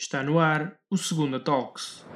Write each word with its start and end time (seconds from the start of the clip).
Está 0.00 0.22
no 0.22 0.38
ar 0.38 0.76
o 0.88 0.96
Segunda 0.96 1.40
Talks, 1.40 2.06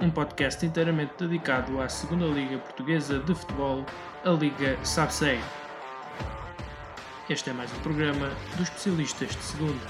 um 0.00 0.10
podcast 0.10 0.64
inteiramente 0.64 1.12
dedicado 1.18 1.78
à 1.78 1.86
Segunda 1.86 2.24
Liga 2.24 2.56
Portuguesa 2.56 3.18
de 3.18 3.34
Futebol, 3.34 3.84
a 4.24 4.30
Liga 4.30 4.82
SABSEG. 4.82 5.38
Este 7.28 7.50
é 7.50 7.52
mais 7.52 7.70
um 7.76 7.82
programa 7.82 8.30
dos 8.56 8.70
especialistas 8.70 9.36
de 9.36 9.42
Segunda. 9.42 9.86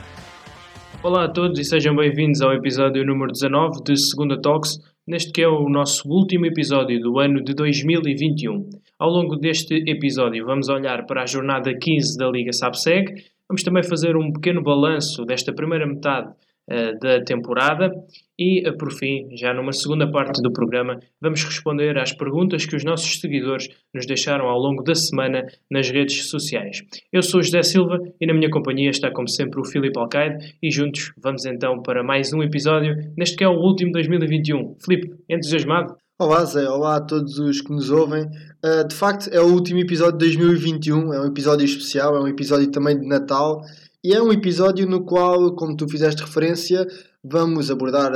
Olá 1.04 1.26
a 1.26 1.28
todos 1.28 1.56
e 1.60 1.64
sejam 1.64 1.94
bem-vindos 1.94 2.40
ao 2.40 2.52
episódio 2.52 3.06
número 3.06 3.30
19 3.30 3.84
de 3.84 3.96
Segunda 3.96 4.40
Talks, 4.42 4.80
neste 5.06 5.30
que 5.30 5.40
é 5.40 5.46
o 5.46 5.68
nosso 5.68 6.08
último 6.08 6.46
episódio 6.46 7.00
do 7.00 7.20
ano 7.20 7.44
de 7.44 7.54
2021. 7.54 8.70
Ao 8.98 9.08
longo 9.08 9.36
deste 9.36 9.84
episódio 9.88 10.44
vamos 10.44 10.68
olhar 10.68 11.06
para 11.06 11.22
a 11.22 11.26
jornada 11.26 11.72
15 11.78 12.18
da 12.18 12.28
Liga 12.28 12.52
SABSEG, 12.52 13.33
Vamos 13.48 13.62
também 13.62 13.82
fazer 13.82 14.16
um 14.16 14.32
pequeno 14.32 14.62
balanço 14.62 15.24
desta 15.24 15.52
primeira 15.52 15.86
metade 15.86 16.32
uh, 16.70 16.98
da 16.98 17.22
temporada 17.22 17.92
e, 18.38 18.66
uh, 18.66 18.76
por 18.76 18.90
fim, 18.92 19.28
já 19.36 19.52
numa 19.52 19.72
segunda 19.72 20.10
parte 20.10 20.42
do 20.42 20.52
programa, 20.52 20.98
vamos 21.20 21.44
responder 21.44 21.98
às 21.98 22.12
perguntas 22.12 22.64
que 22.64 22.74
os 22.74 22.84
nossos 22.84 23.20
seguidores 23.20 23.68
nos 23.94 24.06
deixaram 24.06 24.46
ao 24.46 24.58
longo 24.58 24.82
da 24.82 24.94
semana 24.94 25.46
nas 25.70 25.90
redes 25.90 26.28
sociais. 26.28 26.82
Eu 27.12 27.22
sou 27.22 27.42
José 27.42 27.62
Silva 27.62 27.98
e 28.20 28.26
na 28.26 28.34
minha 28.34 28.50
companhia 28.50 28.90
está, 28.90 29.10
como 29.10 29.28
sempre, 29.28 29.60
o 29.60 29.64
Filipe 29.64 29.98
Alcaide 29.98 30.56
e 30.62 30.70
juntos 30.70 31.12
vamos 31.22 31.44
então 31.44 31.82
para 31.82 32.02
mais 32.02 32.32
um 32.32 32.42
episódio 32.42 32.94
neste 33.16 33.36
que 33.36 33.44
é 33.44 33.48
o 33.48 33.60
último 33.60 33.92
2021. 33.92 34.76
Filipe, 34.82 35.10
entusiasmado? 35.28 35.94
Olá 36.16 36.44
Zé, 36.44 36.70
olá 36.70 36.94
a 36.94 37.00
todos 37.00 37.40
os 37.40 37.60
que 37.60 37.72
nos 37.72 37.90
ouvem. 37.90 38.26
Uh, 38.64 38.86
de 38.86 38.94
facto, 38.94 39.28
é 39.32 39.40
o 39.40 39.52
último 39.52 39.80
episódio 39.80 40.16
de 40.16 40.26
2021, 40.26 41.12
é 41.12 41.20
um 41.20 41.26
episódio 41.26 41.64
especial, 41.64 42.14
é 42.14 42.20
um 42.20 42.28
episódio 42.28 42.70
também 42.70 42.96
de 42.96 43.04
Natal. 43.04 43.60
E 44.02 44.14
é 44.14 44.22
um 44.22 44.32
episódio 44.32 44.86
no 44.86 45.04
qual, 45.04 45.56
como 45.56 45.76
tu 45.76 45.88
fizeste 45.88 46.22
referência, 46.22 46.86
vamos 47.24 47.70
abordar, 47.70 48.12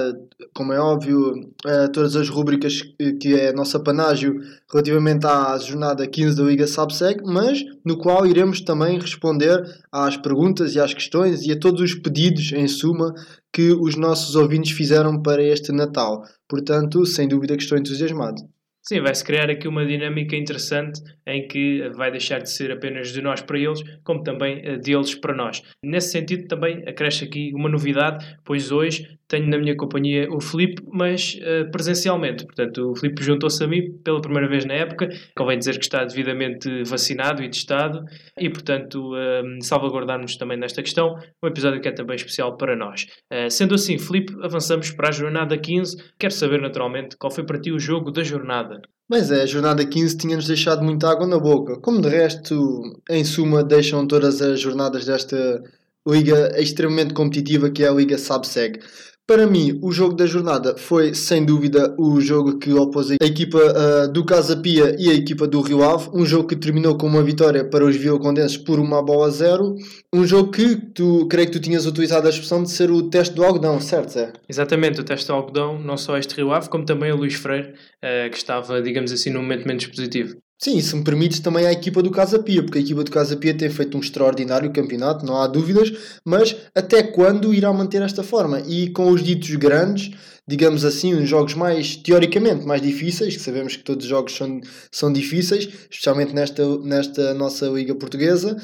como 0.55 0.73
é 0.73 0.79
óbvio, 0.79 1.31
uh, 1.31 1.91
todas 1.93 2.15
as 2.15 2.29
rubricas 2.29 2.83
que 3.21 3.35
é 3.35 3.49
a 3.49 3.53
nossa 3.53 3.81
panágio 3.81 4.39
relativamente 4.71 5.27
à 5.27 5.57
jornada 5.59 6.07
15 6.07 6.37
da 6.37 6.43
Liga 6.43 6.67
Subseg, 6.67 7.23
mas 7.25 7.65
no 7.85 7.97
qual 7.97 8.27
iremos 8.27 8.61
também 8.61 8.99
responder 8.99 9.63
às 9.91 10.17
perguntas 10.17 10.75
e 10.75 10.81
às 10.81 10.93
questões 10.93 11.47
e 11.47 11.53
a 11.53 11.59
todos 11.59 11.81
os 11.81 11.95
pedidos, 11.95 12.53
em 12.53 12.69
suma, 12.69 13.15
que 13.51 13.73
os 13.73 13.97
nossos 13.97 14.37
ouvintes 14.37 14.73
fizeram 14.73 15.23
para 15.23 15.43
este 15.43 15.73
Natal. 15.73 16.23
Portanto, 16.47 17.07
sem 17.07 17.27
dúvida 17.27 17.57
que 17.57 17.63
estou 17.63 17.79
entusiasmado. 17.79 18.43
Sim, 18.89 19.03
vai-se 19.03 19.23
criar 19.23 19.51
aqui 19.51 19.69
uma 19.69 19.85
dinâmica 19.85 20.35
interessante 20.35 21.03
em 21.27 21.47
que 21.47 21.91
vai 21.95 22.11
deixar 22.11 22.39
de 22.39 22.51
ser 22.51 22.73
apenas 22.73 23.13
de 23.13 23.21
nós 23.21 23.43
para 23.43 23.59
eles, 23.59 23.83
como 24.03 24.23
também 24.23 24.63
eh, 24.65 24.79
deles 24.79 25.15
para 25.15 25.37
nós. 25.37 25.63
Nesse 25.85 26.11
sentido, 26.11 26.49
também 26.49 26.83
acresce 26.89 27.23
aqui 27.23 27.53
uma 27.55 27.69
novidade, 27.69 28.25
pois 28.47 28.73
hoje 28.73 29.19
tenho 29.29 29.47
na 29.47 29.59
minha 29.59 29.77
companhia 29.77 30.27
o 30.31 30.41
Filipe, 30.41 30.83
mas 30.91 31.35
uh, 31.35 31.71
presencialmente. 31.71 32.47
Portanto, 32.47 32.91
o 32.91 32.97
Filipe 32.97 33.23
juntou-se 33.23 33.63
a 33.63 33.69
mim 33.69 33.93
pela 34.03 34.23
primeira 34.23 34.49
vez 34.49 34.65
na 34.65 34.73
época. 34.73 35.07
Convém 35.37 35.59
dizer 35.59 35.75
que 35.75 35.85
está 35.85 36.03
devidamente 36.03 36.83
vacinado 36.85 37.43
e 37.43 37.51
testado 37.51 38.03
e, 38.39 38.49
portanto, 38.49 39.13
uh, 39.13 39.63
salvaguardarmos 39.63 40.37
também 40.37 40.57
nesta 40.57 40.83
questão. 40.83 41.15
Um 41.43 41.47
episódio 41.47 41.81
que 41.81 41.89
é 41.89 41.93
também 41.93 42.17
especial 42.17 42.57
para 42.57 42.75
nós. 42.75 43.07
Uh, 43.31 43.51
sendo 43.51 43.75
assim, 43.75 43.99
Filipe, 43.99 44.35
avançamos 44.43 44.91
para 44.91 45.09
a 45.09 45.13
jornada 45.13 45.59
15. 45.59 46.03
Quero 46.19 46.33
saber, 46.33 46.61
naturalmente, 46.63 47.15
qual 47.19 47.31
foi 47.31 47.45
para 47.45 47.61
ti 47.61 47.71
o 47.71 47.79
jogo 47.79 48.11
da 48.11 48.23
jornada. 48.23 48.78
Mas 49.09 49.31
é, 49.31 49.43
a 49.43 49.47
jornada 49.47 49.85
15 49.87 50.19
tinha-nos 50.19 50.47
deixado 50.47 50.85
muita 50.85 51.09
água 51.09 51.27
na 51.27 51.39
boca. 51.39 51.79
Como 51.81 52.01
de 52.01 52.09
resto, 52.09 52.83
em 53.09 53.25
suma, 53.25 53.65
deixam 53.65 54.07
todas 54.07 54.43
as 54.43 54.61
jornadas 54.61 55.07
desta 55.07 55.63
liga 56.07 56.53
extremamente 56.61 57.15
competitiva 57.15 57.71
que 57.71 57.83
é 57.83 57.89
a 57.89 57.93
Liga 57.93 58.19
Sabseg. 58.19 58.81
Para 59.29 59.47
mim, 59.47 59.79
o 59.83 59.93
jogo 59.93 60.15
da 60.15 60.25
jornada 60.25 60.75
foi 60.79 61.13
sem 61.13 61.45
dúvida 61.45 61.95
o 61.99 62.19
jogo 62.19 62.59
que 62.59 62.73
opôs 62.73 63.11
a 63.11 63.17
equipa 63.23 63.59
uh, 63.59 64.11
do 64.11 64.25
Casa 64.25 64.57
Pia 64.57 64.97
e 64.99 65.11
a 65.11 65.13
equipa 65.13 65.47
do 65.47 65.61
Rio 65.61 65.85
Ave. 65.85 66.09
Um 66.15 66.25
jogo 66.25 66.49
que 66.49 66.57
terminou 66.57 66.97
com 66.97 67.07
uma 67.07 67.23
vitória 67.23 67.63
para 67.63 67.85
os 67.85 67.95
viocondenses 67.95 68.57
por 68.57 68.81
uma 68.81 69.03
bola 69.03 69.27
a 69.27 69.31
zero. 69.31 69.75
Um 70.15 70.27
jogo 70.27 70.51
que 70.51 70.77
tu, 70.77 71.27
creio 71.29 71.47
que 71.47 71.53
tu 71.53 71.61
tinhas 71.61 71.85
utilizado 71.85 72.27
a 72.27 72.31
expressão 72.31 72.63
de 72.63 72.71
ser 72.71 72.91
o 72.91 73.03
teste 73.11 73.35
do 73.35 73.45
algodão, 73.45 73.79
certo, 73.83 74.13
Zé? 74.13 74.33
Exatamente, 74.49 75.03
o 75.03 75.05
teste 75.05 75.27
do 75.27 75.35
algodão, 75.35 75.79
não 75.79 75.99
só 75.99 76.17
este 76.17 76.35
Rio 76.35 76.51
Ave, 76.51 76.71
como 76.71 76.87
também 76.87 77.13
o 77.13 77.17
Luís 77.17 77.35
Freire, 77.35 77.75
uh, 78.03 78.31
que 78.31 78.37
estava, 78.39 78.81
digamos 78.81 79.13
assim, 79.13 79.29
num 79.29 79.43
momento 79.43 79.69
menos 79.69 79.85
positivo. 79.85 80.39
Sim, 80.61 80.81
se 80.81 80.97
me 80.97 81.05
permites 81.05 81.39
também 81.39 81.67
a 81.67 81.73
equipa 81.73 82.03
do 82.03 82.11
Casa 82.11 82.37
Pia, 82.37 82.65
porque 82.65 82.79
a 82.79 82.81
equipa 82.81 83.05
do 83.05 83.11
Casa 83.13 83.37
Pia 83.37 83.55
tem 83.57 83.71
feito 83.71 83.97
um 83.97 84.01
extraordinário 84.01 84.73
campeonato, 84.73 85.25
não 85.25 85.37
há 85.41 85.47
dúvidas, 85.47 85.93
mas 86.25 86.57
até 86.75 87.01
quando 87.01 87.55
irá 87.55 87.73
manter 87.73 88.03
esta 88.03 88.25
forma? 88.25 88.61
E 88.67 88.91
com 88.91 89.09
os 89.09 89.23
ditos 89.23 89.55
grandes, 89.55 90.11
digamos 90.49 90.83
assim, 90.83 91.15
uns 91.15 91.29
jogos 91.29 91.53
mais, 91.53 91.95
teoricamente, 91.95 92.65
mais 92.65 92.81
difíceis, 92.81 93.37
que 93.37 93.43
sabemos 93.43 93.77
que 93.77 93.85
todos 93.85 94.07
os 94.07 94.09
jogos 94.09 94.35
são, 94.35 94.61
são 94.91 95.13
difíceis, 95.13 95.69
especialmente 95.91 96.35
nesta, 96.35 96.79
nesta 96.79 97.35
nossa 97.35 97.67
Liga 97.67 97.95
Portuguesa, 97.95 98.57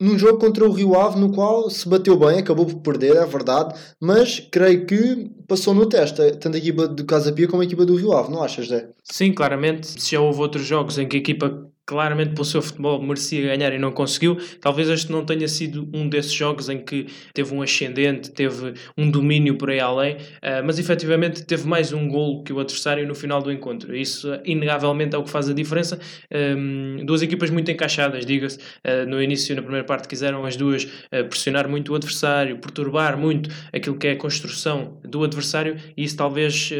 num 0.00 0.16
jogo 0.16 0.38
contra 0.38 0.64
o 0.64 0.72
Rio 0.72 0.94
Ave, 0.94 1.18
no 1.18 1.32
qual 1.32 1.68
se 1.68 1.88
bateu 1.88 2.16
bem, 2.16 2.38
acabou 2.38 2.64
por 2.64 2.76
perder, 2.76 3.16
é 3.16 3.26
verdade, 3.26 3.74
mas 4.00 4.38
creio 4.52 4.86
que 4.86 5.30
passou 5.48 5.74
no 5.74 5.86
teste, 5.86 6.32
tanto 6.38 6.54
a 6.54 6.58
equipa 6.58 6.86
do 6.86 7.04
Casa 7.04 7.32
Pia 7.32 7.48
como 7.48 7.62
a 7.62 7.64
equipa 7.64 7.84
do 7.84 7.96
Rio 7.96 8.12
Ave, 8.12 8.30
não 8.30 8.42
achas, 8.42 8.68
Zé? 8.68 8.88
Sim, 9.02 9.32
claramente. 9.32 10.00
Se 10.00 10.12
já 10.12 10.20
houve 10.20 10.40
outros 10.40 10.64
jogos 10.64 10.96
em 10.96 11.08
que 11.08 11.16
a 11.16 11.20
equipa 11.20 11.71
claramente 11.84 12.34
pelo 12.34 12.44
seu 12.44 12.62
futebol 12.62 13.02
merecia 13.02 13.42
ganhar 13.42 13.72
e 13.72 13.78
não 13.78 13.90
conseguiu. 13.90 14.38
Talvez 14.60 14.88
este 14.88 15.10
não 15.10 15.24
tenha 15.24 15.48
sido 15.48 15.88
um 15.92 16.08
desses 16.08 16.32
jogos 16.32 16.68
em 16.68 16.78
que 16.78 17.06
teve 17.34 17.52
um 17.54 17.60
ascendente, 17.60 18.30
teve 18.30 18.74
um 18.96 19.10
domínio 19.10 19.56
por 19.56 19.70
aí 19.70 19.80
além, 19.80 20.14
uh, 20.14 20.64
mas 20.64 20.78
efetivamente 20.78 21.44
teve 21.44 21.66
mais 21.66 21.92
um 21.92 22.08
gol 22.08 22.42
que 22.44 22.52
o 22.52 22.60
adversário 22.60 23.06
no 23.06 23.14
final 23.14 23.42
do 23.42 23.50
encontro. 23.50 23.94
Isso, 23.96 24.28
inegavelmente, 24.44 25.16
é 25.16 25.18
o 25.18 25.24
que 25.24 25.30
faz 25.30 25.48
a 25.48 25.52
diferença. 25.52 25.98
Duas 27.04 27.22
equipas 27.22 27.50
muito 27.50 27.70
encaixadas, 27.70 28.24
diga-se. 28.24 28.58
Uh, 28.58 29.08
no 29.08 29.22
início, 29.22 29.54
na 29.54 29.62
primeira 29.62 29.84
parte, 29.84 30.08
quiseram 30.08 30.44
as 30.44 30.56
duas 30.56 30.84
uh, 30.84 31.28
pressionar 31.28 31.68
muito 31.68 31.92
o 31.92 31.94
adversário, 31.94 32.58
perturbar 32.58 33.18
muito 33.18 33.50
aquilo 33.72 33.96
que 33.96 34.06
é 34.06 34.12
a 34.12 34.16
construção 34.16 35.00
do 35.02 35.24
adversário, 35.24 35.76
e 35.96 36.04
isso 36.04 36.16
talvez 36.16 36.70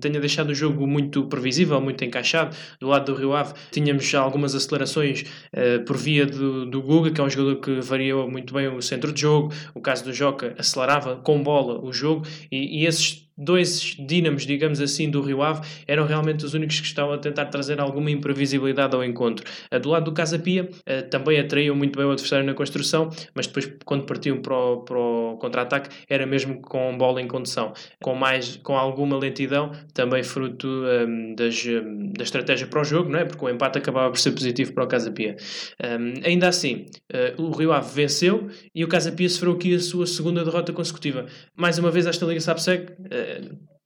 tenha 0.00 0.20
deixado 0.20 0.50
o 0.50 0.54
jogo 0.54 0.86
muito 0.86 1.26
previsível, 1.26 1.80
muito 1.80 2.04
encaixado. 2.04 2.56
Do 2.80 2.88
lado 2.88 3.12
do 3.12 3.18
Rio 3.18 3.34
Ave, 3.34 3.54
tínhamos 3.70 4.12
algumas 4.14 4.47
algumas 4.48 4.54
acelerações 4.54 5.24
uh, 5.52 5.84
por 5.84 5.96
via 5.96 6.24
do, 6.24 6.66
do 6.66 6.82
Guga, 6.82 7.10
que 7.10 7.20
é 7.20 7.24
um 7.24 7.30
jogador 7.30 7.60
que 7.60 7.80
variou 7.80 8.30
muito 8.30 8.54
bem 8.54 8.68
o 8.68 8.80
centro 8.80 9.12
de 9.12 9.20
jogo. 9.20 9.52
O 9.74 9.80
caso 9.80 10.04
do 10.04 10.12
Joca 10.12 10.54
acelerava 10.58 11.16
com 11.16 11.42
bola 11.42 11.84
o 11.84 11.92
jogo 11.92 12.26
e, 12.50 12.82
e 12.82 12.86
esses 12.86 13.27
dois 13.38 13.96
dínamos, 13.98 14.44
digamos 14.44 14.80
assim, 14.80 15.08
do 15.08 15.22
Rio 15.22 15.42
Ave 15.42 15.66
eram 15.86 16.04
realmente 16.04 16.44
os 16.44 16.54
únicos 16.54 16.80
que 16.80 16.86
estavam 16.86 17.14
a 17.14 17.18
tentar 17.18 17.46
trazer 17.46 17.80
alguma 17.80 18.10
imprevisibilidade 18.10 18.96
ao 18.96 19.04
encontro. 19.04 19.44
do 19.80 19.88
lado 19.88 20.06
do 20.06 20.12
Casa 20.12 20.38
Pia, 20.38 20.68
eh, 20.84 21.02
também 21.02 21.38
atraíam 21.38 21.76
muito 21.76 21.96
bem 21.96 22.06
o 22.06 22.10
adversário 22.10 22.44
na 22.44 22.54
construção, 22.54 23.10
mas 23.34 23.46
depois, 23.46 23.70
quando 23.84 24.04
partiam 24.04 24.40
para 24.42 24.54
o, 24.54 24.78
para 24.78 24.98
o 24.98 25.36
contra-ataque, 25.40 25.90
era 26.08 26.26
mesmo 26.26 26.60
com 26.60 26.96
bola 26.98 27.22
em 27.22 27.28
condução, 27.28 27.72
com, 28.02 28.14
mais, 28.14 28.56
com 28.56 28.76
alguma 28.76 29.16
lentidão, 29.16 29.70
também 29.94 30.22
fruto 30.22 30.66
um, 30.66 30.86
ehm, 30.86 31.34
das, 31.34 31.64
um, 31.64 32.12
da 32.12 32.24
estratégia 32.24 32.66
para 32.66 32.80
o 32.80 32.84
jogo, 32.84 33.08
não 33.08 33.18
é? 33.18 33.24
porque 33.24 33.44
o 33.44 33.48
empate 33.48 33.78
acabava 33.78 34.10
por 34.10 34.18
ser 34.18 34.32
positivo 34.32 34.72
para 34.72 34.84
o 34.84 34.86
Casa 34.88 35.12
Pia. 35.12 35.36
Um, 35.82 35.86
ehm, 35.86 36.14
ainda 36.24 36.48
assim, 36.48 36.86
uh, 37.12 37.42
o 37.42 37.50
Rio 37.50 37.72
Ave 37.72 37.94
venceu 37.94 38.48
e 38.74 38.84
o 38.84 38.88
Casa 38.88 39.12
Pia 39.12 39.28
sofreu 39.28 39.52
aqui 39.52 39.74
a 39.74 39.80
sua 39.80 40.06
segunda 40.06 40.44
derrota 40.44 40.72
consecutiva. 40.72 41.26
Mais 41.56 41.78
uma 41.78 41.90
vez, 41.90 42.06
esta 42.06 42.26
Liga 42.26 42.40
Sapsec 42.40 42.92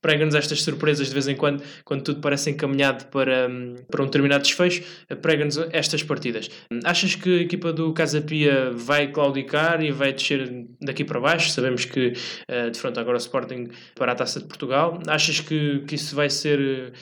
prega-nos 0.03 0.35
estas 0.35 0.63
surpresas 0.63 1.07
de 1.07 1.15
vez 1.15 1.29
em 1.29 1.37
quando, 1.37 1.63
quando 1.85 2.03
tudo 2.03 2.21
parece 2.21 2.51
encaminhado 2.51 3.07
para, 3.07 3.49
para 3.89 4.03
um 4.03 4.07
determinado 4.07 4.43
desfecho, 4.43 4.83
prega-nos 5.23 5.57
estas 5.71 6.03
partidas. 6.03 6.51
Achas 6.85 7.15
que 7.15 7.39
a 7.39 7.43
equipa 7.43 7.73
do 7.73 7.93
Casa 7.95 8.21
Pia 8.21 8.73
vai 8.73 9.07
claudicar 9.07 9.81
e 9.83 9.93
vai 9.93 10.13
descer 10.13 10.67
daqui 10.81 11.05
para 11.05 11.21
baixo? 11.21 11.51
Sabemos 11.51 11.85
que 11.85 12.13
uh, 12.51 12.71
de 12.71 12.79
frente 12.79 12.99
agora 12.99 13.17
o 13.17 13.21
Sporting 13.21 13.69
para 13.95 14.13
a 14.13 14.15
Taça 14.17 14.41
de 14.41 14.47
Portugal. 14.47 15.01
Achas 15.07 15.39
que, 15.39 15.85
que 15.87 15.95
isso 15.95 16.17
vai 16.17 16.29
ser 16.29 16.93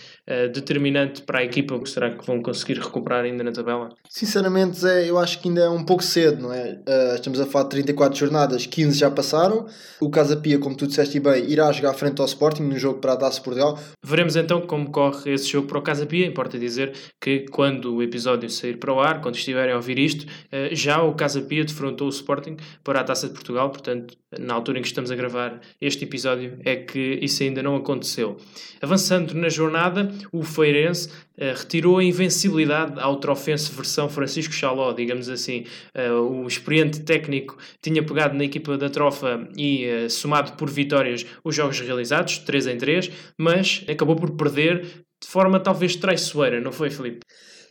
determinante 0.53 1.23
para 1.23 1.41
a 1.41 1.45
equipa? 1.45 1.81
Será 1.87 2.11
que 2.11 2.25
vão 2.27 2.43
conseguir 2.43 2.79
recuperar 2.79 3.25
ainda 3.25 3.43
na 3.43 3.53
tabela? 3.53 3.91
Sinceramente, 4.09 4.79
Zé, 4.79 5.09
eu 5.09 5.19
acho 5.19 5.41
que 5.41 5.49
ainda 5.49 5.63
é 5.63 5.69
um 5.69 5.85
pouco 5.85 6.03
cedo, 6.03 6.43
não 6.43 6.53
é? 6.53 6.81
Uh, 6.89 7.15
estamos 7.15 7.41
a 7.41 7.47
falar 7.47 7.65
de 7.65 7.71
34 7.71 8.19
jornadas, 8.19 8.67
15 8.67 8.99
já 8.99 9.11
passaram. 9.11 9.67
O 10.01 10.11
Casa 10.11 10.37
Pia, 10.37 10.59
como 10.59 10.77
tu 10.77 10.87
disseste 10.87 11.19
bem, 11.21 11.51
irá 11.51 11.71
jogar 11.73 11.95
frente 11.95 12.21
ao 12.21 12.27
Sporting 12.27 12.63
no 12.63 12.79
jogo 12.79 13.01
para 13.01 13.13
a 13.13 13.17
Taça 13.17 13.41
Portugal. 13.41 13.79
Veremos 14.03 14.37
então 14.37 14.61
como 14.63 14.91
corre 14.91 15.33
esse 15.33 15.49
jogo 15.49 15.69
para 15.69 15.79
o 15.79 15.83
Casa 15.83 16.07
Pia. 16.07 16.27
Importa 16.27 16.59
dizer 16.59 16.93
que 17.21 17.47
quando 17.51 17.97
o 17.97 18.03
episódio 18.03 18.49
sair 18.49 18.79
para 18.79 18.93
o 18.93 19.01
ar, 19.01 19.21
quando 19.21 19.37
estiverem 19.37 19.73
a 19.73 19.77
ouvir 19.77 19.99
isto, 19.99 20.27
eh, 20.51 20.71
já 20.75 21.03
o 21.03 21.15
Casa 21.15 21.41
Pia 21.43 21.65
defrontou 21.65 22.07
o 22.07 22.11
Sporting 22.11 22.57
para 22.83 23.01
a 23.01 23.05
Taça 23.05 23.29
de 23.29 23.35
Portugal. 23.35 23.71
Portanto, 23.71 24.17
na 24.39 24.55
altura 24.55 24.79
em 24.79 24.83
que 24.83 24.89
estamos 24.89 25.11
a 25.11 25.17
gravar 25.17 25.61
este 25.81 26.05
episódio, 26.05 26.59
é 26.65 26.77
que 26.77 27.19
isso 27.21 27.43
ainda 27.43 27.63
não 27.63 27.77
aconteceu. 27.77 28.37
Avançando 28.81 29.35
na 29.35 29.49
jornada, 29.49 30.11
o 30.33 30.43
Feirense 30.43 31.09
uh, 31.09 31.57
retirou 31.57 31.99
a 31.99 32.05
invencibilidade 32.05 33.01
ao 33.01 33.17
Trofense 33.17 33.71
versão 33.73 34.09
Francisco 34.09 34.53
Chaló, 34.53 34.93
digamos 34.93 35.29
assim. 35.29 35.65
Uh, 35.95 36.43
o 36.43 36.47
experiente 36.47 37.01
técnico 37.01 37.57
tinha 37.83 38.03
pegado 38.03 38.37
na 38.37 38.45
equipa 38.45 38.77
da 38.77 38.89
Trofa 38.89 39.49
e 39.57 39.87
uh, 39.87 40.11
somado 40.11 40.53
por 40.53 40.71
vitórias 40.71 41.25
os 41.45 41.55
jogos 41.55 41.81
realizados, 41.81 42.39
3 42.39 42.67
em 42.67 42.79
3, 42.79 43.11
mas 43.39 43.85
acabou 43.89 44.17
por 44.17 44.31
perder 44.33 45.05
de 45.23 45.29
forma 45.29 45.61
talvez 45.61 45.97
traiçoeira, 45.97 46.61
não 46.61 46.73
foi, 46.73 46.91
Felipe? 46.91 47.21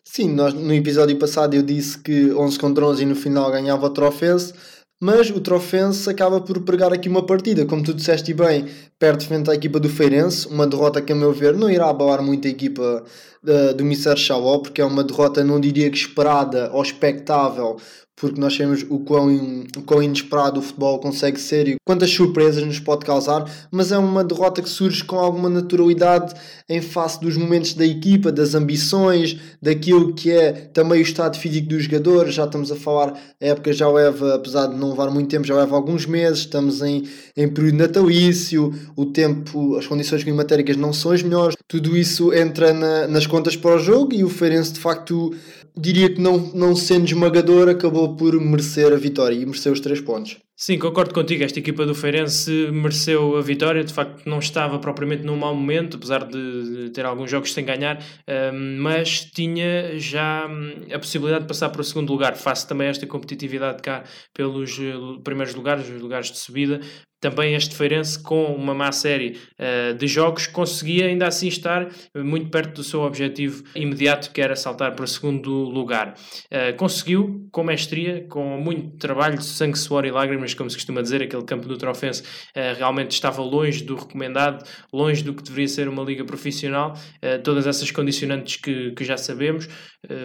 Sim, 0.03 0.33
nós, 0.33 0.53
no 0.53 0.73
episódio 0.73 1.17
passado 1.17 1.55
eu 1.55 1.61
disse 1.61 1.97
que 1.99 2.31
11 2.33 2.57
contra 2.57 2.85
11 2.85 3.03
e 3.03 3.05
no 3.05 3.15
final 3.15 3.51
ganhava 3.51 3.85
o 3.85 3.89
Trofense 3.89 4.53
mas 4.99 5.29
o 5.29 5.39
Trofense 5.39 6.09
acaba 6.09 6.41
por 6.41 6.61
pregar 6.61 6.91
aqui 6.91 7.07
uma 7.07 7.25
partida, 7.25 7.65
como 7.65 7.83
tu 7.83 7.93
disseste 7.93 8.33
bem, 8.33 8.67
perde 8.97 9.25
frente 9.25 9.49
à 9.49 9.55
equipa 9.55 9.79
do 9.79 9.87
Feirense, 9.87 10.47
uma 10.47 10.67
derrota 10.67 11.01
que 11.01 11.13
a 11.13 11.15
meu 11.15 11.31
ver 11.31 11.55
não 11.55 11.69
irá 11.69 11.89
abalar 11.89 12.21
muito 12.21 12.47
a 12.47 12.51
equipa 12.51 13.03
uh, 13.43 13.73
do 13.73 13.85
Mister 13.85 14.17
Chaló, 14.17 14.59
porque 14.59 14.81
é 14.81 14.85
uma 14.85 15.03
derrota 15.03 15.43
não 15.43 15.59
diria 15.59 15.89
que 15.89 15.97
esperada 15.97 16.69
ou 16.73 16.81
expectável, 16.81 17.77
porque 18.19 18.39
nós 18.39 18.53
sabemos 18.53 18.85
o 18.89 18.99
quão, 18.99 19.63
o 19.77 19.81
quão 19.81 20.03
inesperado 20.03 20.59
o 20.59 20.63
futebol 20.63 20.99
consegue 20.99 21.39
ser 21.39 21.67
e 21.69 21.75
quantas 21.87 22.11
surpresas 22.11 22.63
nos 22.65 22.79
pode 22.79 23.05
causar, 23.05 23.49
mas 23.71 23.93
é 23.93 23.97
uma 23.97 24.23
derrota 24.23 24.61
que 24.61 24.69
surge 24.69 25.03
com 25.03 25.17
alguma 25.17 25.49
naturalidade 25.49 26.35
em 26.67 26.81
face 26.81 27.19
dos 27.21 27.37
momentos 27.37 27.73
da 27.73 27.85
equipa, 27.85 28.31
das 28.31 28.53
ambições, 28.53 29.39
daquilo 29.61 30.13
que 30.13 30.31
é 30.31 30.51
também 30.51 30.99
o 30.99 31.01
estado 31.01 31.37
físico 31.37 31.69
dos 31.69 31.83
jogadores. 31.83 32.35
Já 32.35 32.43
estamos 32.43 32.71
a 32.71 32.75
falar, 32.75 33.13
a 33.41 33.45
época 33.45 33.71
já 33.71 33.89
leva, 33.89 34.35
apesar 34.35 34.67
de 34.67 34.75
não 34.75 34.89
levar 34.89 35.09
muito 35.09 35.29
tempo, 35.29 35.47
já 35.47 35.55
leva 35.55 35.75
alguns 35.75 36.05
meses, 36.05 36.39
estamos 36.39 36.81
em, 36.81 37.07
em 37.37 37.47
período 37.47 37.77
natalício, 37.77 38.73
o 38.97 39.05
tempo, 39.05 39.77
as 39.77 39.87
condições 39.87 40.23
climatéricas 40.23 40.75
não 40.75 40.91
são 40.91 41.11
as 41.11 41.23
melhores, 41.23 41.55
tudo 41.67 41.95
isso 41.95 42.33
entra 42.33 42.73
na, 42.73 43.07
nas 43.07 43.25
contas 43.25 43.55
para 43.55 43.75
o 43.75 43.79
jogo 43.79 44.13
e 44.13 44.25
o 44.25 44.29
Feirense 44.29 44.73
de 44.73 44.79
facto 44.79 45.33
diria 45.77 46.13
que 46.13 46.21
não, 46.21 46.37
não 46.53 46.75
sendo 46.75 47.05
esmagador, 47.05 47.69
acabou 47.69 48.15
por 48.15 48.39
merecer 48.39 48.91
a 48.91 48.97
vitória 48.97 49.35
e 49.35 49.45
mereceu 49.45 49.71
os 49.73 49.79
três 49.79 50.01
pontos. 50.01 50.37
Sim, 50.61 50.77
concordo 50.77 51.13
contigo. 51.13 51.41
Esta 51.41 51.59
equipa 51.59 51.85
do 51.85 51.95
Feirense 51.95 52.51
mereceu 52.69 53.37
a 53.37 53.41
vitória. 53.41 53.81
De 53.81 53.93
facto, 53.93 54.27
não 54.27 54.39
estava 54.39 54.77
propriamente 54.77 55.23
num 55.23 55.37
mau 55.37 55.55
momento, 55.55 55.95
apesar 55.95 56.25
de 56.25 56.89
ter 56.93 57.05
alguns 57.05 57.31
jogos 57.31 57.53
sem 57.53 57.63
ganhar, 57.63 58.03
mas 58.77 59.21
tinha 59.23 59.97
já 59.97 60.47
hum, 60.47 60.73
a 60.93 60.99
possibilidade 60.99 61.43
de 61.43 61.47
passar 61.47 61.69
para 61.69 61.79
o 61.79 61.83
segundo 61.83 62.11
lugar, 62.11 62.35
face 62.35 62.67
também 62.67 62.87
a 62.87 62.89
esta 62.89 63.07
competitividade 63.07 63.81
cá 63.81 64.03
pelos 64.33 64.77
eh, 64.79 65.21
primeiros 65.23 65.55
lugares, 65.55 65.87
os 65.87 66.01
lugares 66.01 66.29
de 66.29 66.37
subida 66.37 66.81
também 67.19 67.53
este 67.53 67.75
Feirense, 67.75 68.21
com 68.21 68.45
uma 68.55 68.73
má 68.73 68.91
série 68.91 69.37
uh, 69.59 69.93
de 69.93 70.07
jogos, 70.07 70.47
conseguia 70.47 71.05
ainda 71.05 71.27
assim 71.27 71.47
estar 71.47 71.89
muito 72.15 72.49
perto 72.49 72.75
do 72.75 72.83
seu 72.83 73.01
objetivo 73.01 73.63
imediato, 73.75 74.31
que 74.31 74.41
era 74.41 74.55
saltar 74.55 74.95
para 74.95 75.03
o 75.03 75.07
segundo 75.07 75.51
lugar. 75.51 76.15
Uh, 76.45 76.75
conseguiu, 76.77 77.47
com 77.51 77.63
mestria, 77.63 78.25
com 78.29 78.57
muito 78.57 78.97
trabalho 78.97 79.41
sangue, 79.41 79.77
suor 79.77 80.05
e 80.05 80.11
lágrimas, 80.11 80.53
como 80.53 80.69
se 80.69 80.77
costuma 80.77 81.01
dizer, 81.01 81.21
aquele 81.21 81.43
campo 81.43 81.67
do 81.67 81.77
Trofense 81.77 82.21
uh, 82.21 82.77
realmente 82.77 83.11
estava 83.11 83.41
longe 83.41 83.83
do 83.83 83.95
recomendado, 83.95 84.65
longe 84.93 85.23
do 85.23 85.33
que 85.33 85.43
deveria 85.43 85.67
ser 85.67 85.87
uma 85.89 86.03
liga 86.03 86.23
profissional, 86.23 86.93
todas 87.43 87.67
essas 87.67 87.91
condicionantes 87.91 88.55
que, 88.57 88.91
que 88.91 89.03
já 89.03 89.17
sabemos, 89.17 89.67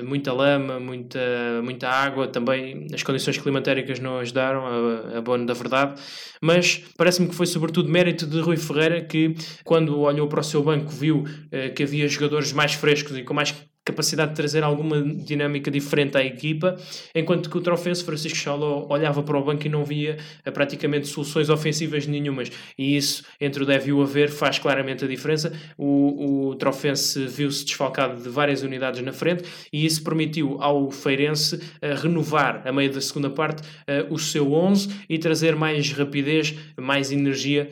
muita 0.05 0.33
lama, 0.33 0.79
muita, 0.79 1.19
muita 1.63 1.89
água, 1.89 2.29
também 2.29 2.87
as 2.95 3.03
condições 3.03 3.39
climatéricas 3.39 3.99
não 3.99 4.19
ajudaram, 4.19 4.65
a, 4.65 5.19
a 5.19 5.21
boa 5.21 5.39
da 5.39 5.53
verdade, 5.53 6.01
mas 6.41 6.85
parece-me 6.97 7.29
que 7.29 7.35
foi 7.35 7.47
sobretudo 7.47 7.91
mérito 7.91 8.27
de 8.27 8.41
Rui 8.41 8.57
Ferreira 8.57 9.05
que, 9.05 9.35
quando 9.65 9.99
olhou 10.01 10.29
para 10.29 10.41
o 10.41 10.45
seu 10.45 10.63
banco, 10.63 10.91
viu 10.91 11.25
eh, 11.51 11.71
que 11.71 11.83
havia 11.83 12.07
jogadores 12.09 12.53
mais 12.53 12.75
frescos 12.75 13.17
e 13.19 13.25
com 13.25 13.35
mais 13.35 13.53
capacidade 13.85 14.31
de 14.31 14.37
trazer 14.37 14.65
alguma 14.65 15.03
dinâmica 15.03 15.71
diferente 15.71 16.17
à 16.17 16.25
equipa, 16.25 16.77
enquanto 17.15 17.51
que 17.51 17.59
o 17.59 17.61
Trofense 17.61 18.03
Francisco 18.03 18.39
Chaló 18.39 18.87
olhava 18.89 19.23
para 19.23 19.37
o 19.37 19.45
banco 19.45 19.67
e 19.67 19.69
não 19.69 19.85
via 19.85 20.17
uh, 20.47 20.51
praticamente 20.53 21.07
soluções 21.07 21.51
ofensivas 21.51 22.07
nenhumas, 22.07 22.51
e 22.79 22.97
isso, 22.97 23.25
entre 23.41 23.63
o 23.63 23.67
deve 23.67 23.91
e 23.91 23.93
o 23.93 24.03
haver, 24.03 24.31
faz 24.31 24.59
claramente 24.59 25.05
a 25.05 25.09
diferença. 25.09 25.53
O, 25.77 26.49
o 26.49 26.55
Trofense 26.55 27.27
viu-se 27.27 27.65
desfalcado 27.65 28.23
de 28.23 28.29
várias 28.29 28.63
unidades 28.63 29.03
na 29.03 29.13
frente, 29.13 29.45
e 29.71 29.85
isso 29.85 30.03
permitiu 30.03 30.57
ao 30.61 30.91
Feirense 30.91 31.57
uh, 31.57 32.01
renovar, 32.01 32.63
a 32.67 32.73
meio 32.73 32.91
da 32.91 33.01
segunda 33.01 33.29
parte, 33.29 33.63
uh, 33.63 34.13
o 34.13 34.19
seu 34.19 34.53
11 34.53 34.89
e 35.11 35.19
trazer 35.19 35.55
mais 35.55 35.91
rapidez, 35.93 36.55
mais 36.81 37.13
energia 37.13 37.69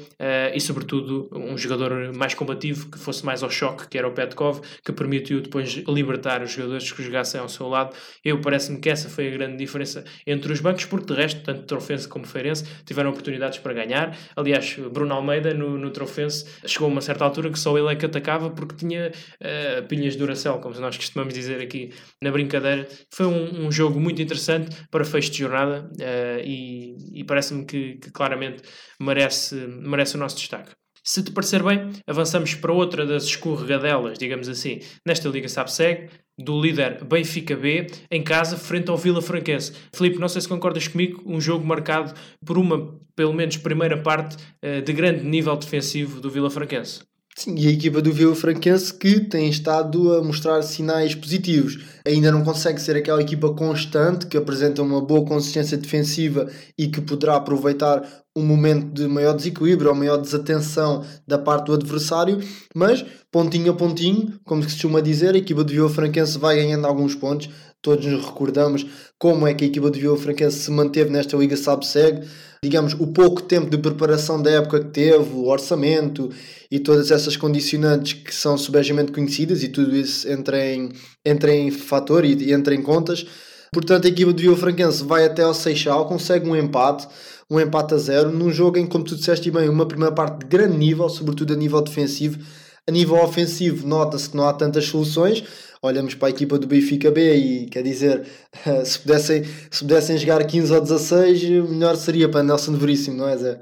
e, 0.55 0.61
sobretudo, 0.61 1.29
um 1.33 1.57
jogador 1.57 2.13
mais 2.15 2.35
combativo, 2.35 2.91
que 2.91 2.99
fosse 2.99 3.25
mais 3.25 3.43
ao 3.43 3.51
choque, 3.51 3.89
que 3.89 3.97
era 3.99 4.07
o 4.07 4.13
Petkov, 4.13 4.61
que 4.85 4.93
permitiu 4.93 5.41
depois 5.41 5.83
libertar 6.03 6.43
os 6.43 6.51
jogadores 6.51 6.91
que 6.93 7.03
jogassem 7.03 7.41
ao 7.41 7.49
seu 7.49 7.69
lado. 7.69 7.95
Eu 8.25 8.41
parece-me 8.41 8.79
que 8.79 8.91
essa 8.91 9.09
foi 9.09 9.29
a 9.29 9.31
grande 9.31 9.57
diferença 9.57 10.05
entre 10.27 10.53
os 10.53 10.61
bancos, 10.61 10.85
porque 10.85 11.07
de 11.07 11.15
resto, 11.15 11.43
tanto 11.43 11.63
Trofense 11.63 12.09
como 12.09 12.27
Feirense 12.27 12.65
tiveram 12.85 13.11
oportunidades 13.11 13.59
para 13.59 13.73
ganhar. 13.73 14.17
Aliás, 14.37 14.77
Bruno 14.93 15.15
Almeida 15.15 15.55
no, 15.55 15.79
no 15.79 15.91
Trofense 15.91 16.45
chegou 16.67 16.89
a 16.89 16.91
uma 16.91 17.01
certa 17.01 17.25
altura 17.25 17.51
que 17.51 17.59
só 17.59 17.77
ele 17.77 17.93
é 17.93 17.97
que 17.97 18.07
atacava 18.07 18.51
porque 18.51 18.75
tinha 18.77 19.11
uh, 19.11 19.87
pilhas 19.89 20.15
de 20.15 20.19
Duracell, 20.19 20.59
como 20.59 20.79
nós 20.81 20.97
costumamos 20.97 21.35
dizer 21.35 21.61
aqui 21.61 21.91
na 22.21 22.31
brincadeira. 22.31 22.89
Foi 23.11 23.27
um, 23.27 23.67
um 23.67 23.73
jogo 23.73 24.01
muito 24.01 24.21
interessante 24.21 24.77
para 24.91 25.05
fecho 25.05 25.31
de 25.31 25.39
jornada 25.39 25.91
uh, 25.93 26.41
e, 26.45 27.21
e 27.21 27.25
parece-me 27.25 27.65
que, 27.65 27.95
que 27.95 28.11
claramente 28.11 28.63
merece, 29.01 29.55
merece 29.55 30.17
o 30.17 30.19
nosso 30.19 30.37
destaque. 30.37 30.82
Se 31.05 31.21
te 31.21 31.33
parecer 31.33 31.65
bem, 31.65 31.91
avançamos 32.07 32.55
para 32.55 32.73
outra 32.73 33.05
das 33.05 33.25
escorregadelas, 33.25 34.17
digamos 34.17 34.49
assim, 34.49 34.79
nesta 35.05 35.29
Liga 35.29 35.49
SAPSEG, 35.49 36.09
do 36.39 36.61
líder 36.61 37.05
Benfica 37.05 37.57
B, 37.57 37.89
em 38.09 38.23
casa, 38.23 38.57
frente 38.57 38.89
ao 38.89 38.97
Vila 38.97 39.21
Franquense. 39.21 39.73
Filipe, 39.93 40.21
não 40.21 40.29
sei 40.29 40.41
se 40.41 40.49
concordas 40.49 40.87
comigo, 40.87 41.21
um 41.27 41.41
jogo 41.41 41.67
marcado 41.67 42.15
por 42.47 42.57
uma, 42.57 42.97
pelo 43.17 43.33
menos, 43.33 43.57
primeira 43.57 44.01
parte 44.01 44.37
eh, 44.63 44.81
de 44.81 44.93
grande 44.93 45.25
nível 45.25 45.57
defensivo 45.57 46.21
do 46.21 46.31
Vila 46.31 46.49
Franquense. 46.49 47.01
Sim, 47.35 47.55
e 47.57 47.67
a 47.67 47.71
equipa 47.71 48.03
do 48.03 48.13
Vila 48.13 48.35
Franquense 48.35 48.93
que 48.93 49.19
tem 49.21 49.49
estado 49.49 50.13
a 50.15 50.23
mostrar 50.23 50.63
sinais 50.63 51.15
positivos. 51.15 51.79
Ainda 52.07 52.31
não 52.31 52.45
consegue 52.45 52.81
ser 52.81 52.95
aquela 52.95 53.23
equipa 53.23 53.53
constante 53.55 54.27
que 54.27 54.37
apresenta 54.37 54.83
uma 54.83 55.01
boa 55.01 55.25
consistência 55.25 55.79
defensiva 55.79 56.51
e 56.77 56.89
que 56.89 57.01
poderá 57.01 57.37
aproveitar 57.37 58.07
um 58.37 58.45
momento 58.45 58.93
de 58.93 59.09
maior 59.09 59.35
desequilíbrio 59.35 59.91
ou 59.91 59.97
maior 59.97 60.19
desatenção 60.19 61.05
da 61.27 61.39
parte 61.39 61.67
do 61.67 61.75
adversário, 61.75 62.39
mas 62.75 63.05
pontinho 63.31 63.73
a 63.73 63.75
pontinho, 63.75 64.39
como 64.45 64.63
se 64.63 64.69
costuma 64.69 65.01
dizer, 65.01 65.35
a 65.35 65.39
equipa 65.39 65.65
do 65.65 65.73
Vila 65.73 65.89
Franquense 65.89 66.39
vai 66.39 66.57
ganhando 66.57 66.87
alguns 66.87 67.15
pontos. 67.15 67.49
Todos 67.83 68.07
nos 68.07 68.25
recordamos 68.25 68.87
como 69.19 69.47
é 69.47 69.53
que 69.53 69.65
a 69.65 69.67
equipa 69.67 69.91
do 69.91 69.99
Vila 69.99 70.17
Franquense 70.17 70.61
se 70.61 70.71
manteve 70.71 71.11
nesta 71.11 71.37
Liga 71.37 71.57
Sabseg 71.57 72.25
digamos, 72.65 72.95
o 72.95 73.09
pouco 73.09 73.43
tempo 73.43 73.69
de 73.69 73.77
preparação 73.77 74.41
da 74.41 74.49
época 74.49 74.79
que 74.79 74.91
teve, 74.91 75.35
o 75.35 75.49
orçamento 75.49 76.31
e 76.71 76.79
todas 76.79 77.11
essas 77.11 77.37
condicionantes 77.37 78.13
que 78.13 78.33
são 78.33 78.57
subejamente 78.57 79.11
conhecidas 79.11 79.65
e 79.65 79.69
tudo 79.69 79.97
isso 79.97 80.31
entra 80.31 80.65
em, 80.65 80.93
entra 81.27 81.53
em 81.53 81.73
fator 81.73 82.25
e, 82.25 82.53
entra 82.53 82.73
em 82.73 82.81
contas. 82.81 83.27
Portanto, 83.73 84.05
a 84.05 84.09
equipa 84.09 84.33
do 84.33 84.41
Vila 84.41 84.57
Franquense 84.57 85.03
vai 85.03 85.25
até 85.25 85.43
ao 85.43 85.53
Seixal, 85.53 86.07
consegue 86.07 86.49
um 86.49 86.55
empate, 86.55 87.09
um 87.51 87.59
empate 87.59 87.95
a 87.95 87.97
zero, 87.97 88.31
num 88.31 88.53
jogo 88.53 88.79
em, 88.79 88.87
como 88.87 89.03
tu 89.03 89.17
disseste 89.17 89.51
bem, 89.51 89.69
uma 89.69 89.87
primeira 89.87 90.15
parte 90.15 90.39
de 90.39 90.47
grande 90.47 90.77
nível, 90.77 91.09
sobretudo 91.09 91.55
a 91.55 91.57
nível 91.57 91.81
defensivo. 91.81 92.39
A 92.89 92.93
nível 92.93 93.17
ofensivo, 93.17 93.89
nota-se 93.89 94.31
que 94.31 94.37
não 94.37 94.47
há 94.47 94.53
tantas 94.53 94.85
soluções, 94.85 95.43
olhamos 95.83 96.15
para 96.15 96.29
a 96.29 96.31
equipa 96.31 96.59
do 96.59 96.67
Benfica 96.67 97.11
B 97.11 97.35
e 97.35 97.67
quer 97.67 97.83
dizer, 97.83 98.25
se 98.85 99.01
pudessem, 99.01 99.45
se 99.71 99.81
pudessem 99.81 100.17
jogar 100.17 100.47
15 100.47 100.73
ou 100.73 100.81
16, 100.81 101.43
melhor 101.69 101.97
seria 101.97 102.29
para 102.29 102.43
Nelson 102.43 102.75
Veríssimo, 102.75 103.17
não 103.17 103.29
é 103.29 103.37
Zé? 103.37 103.61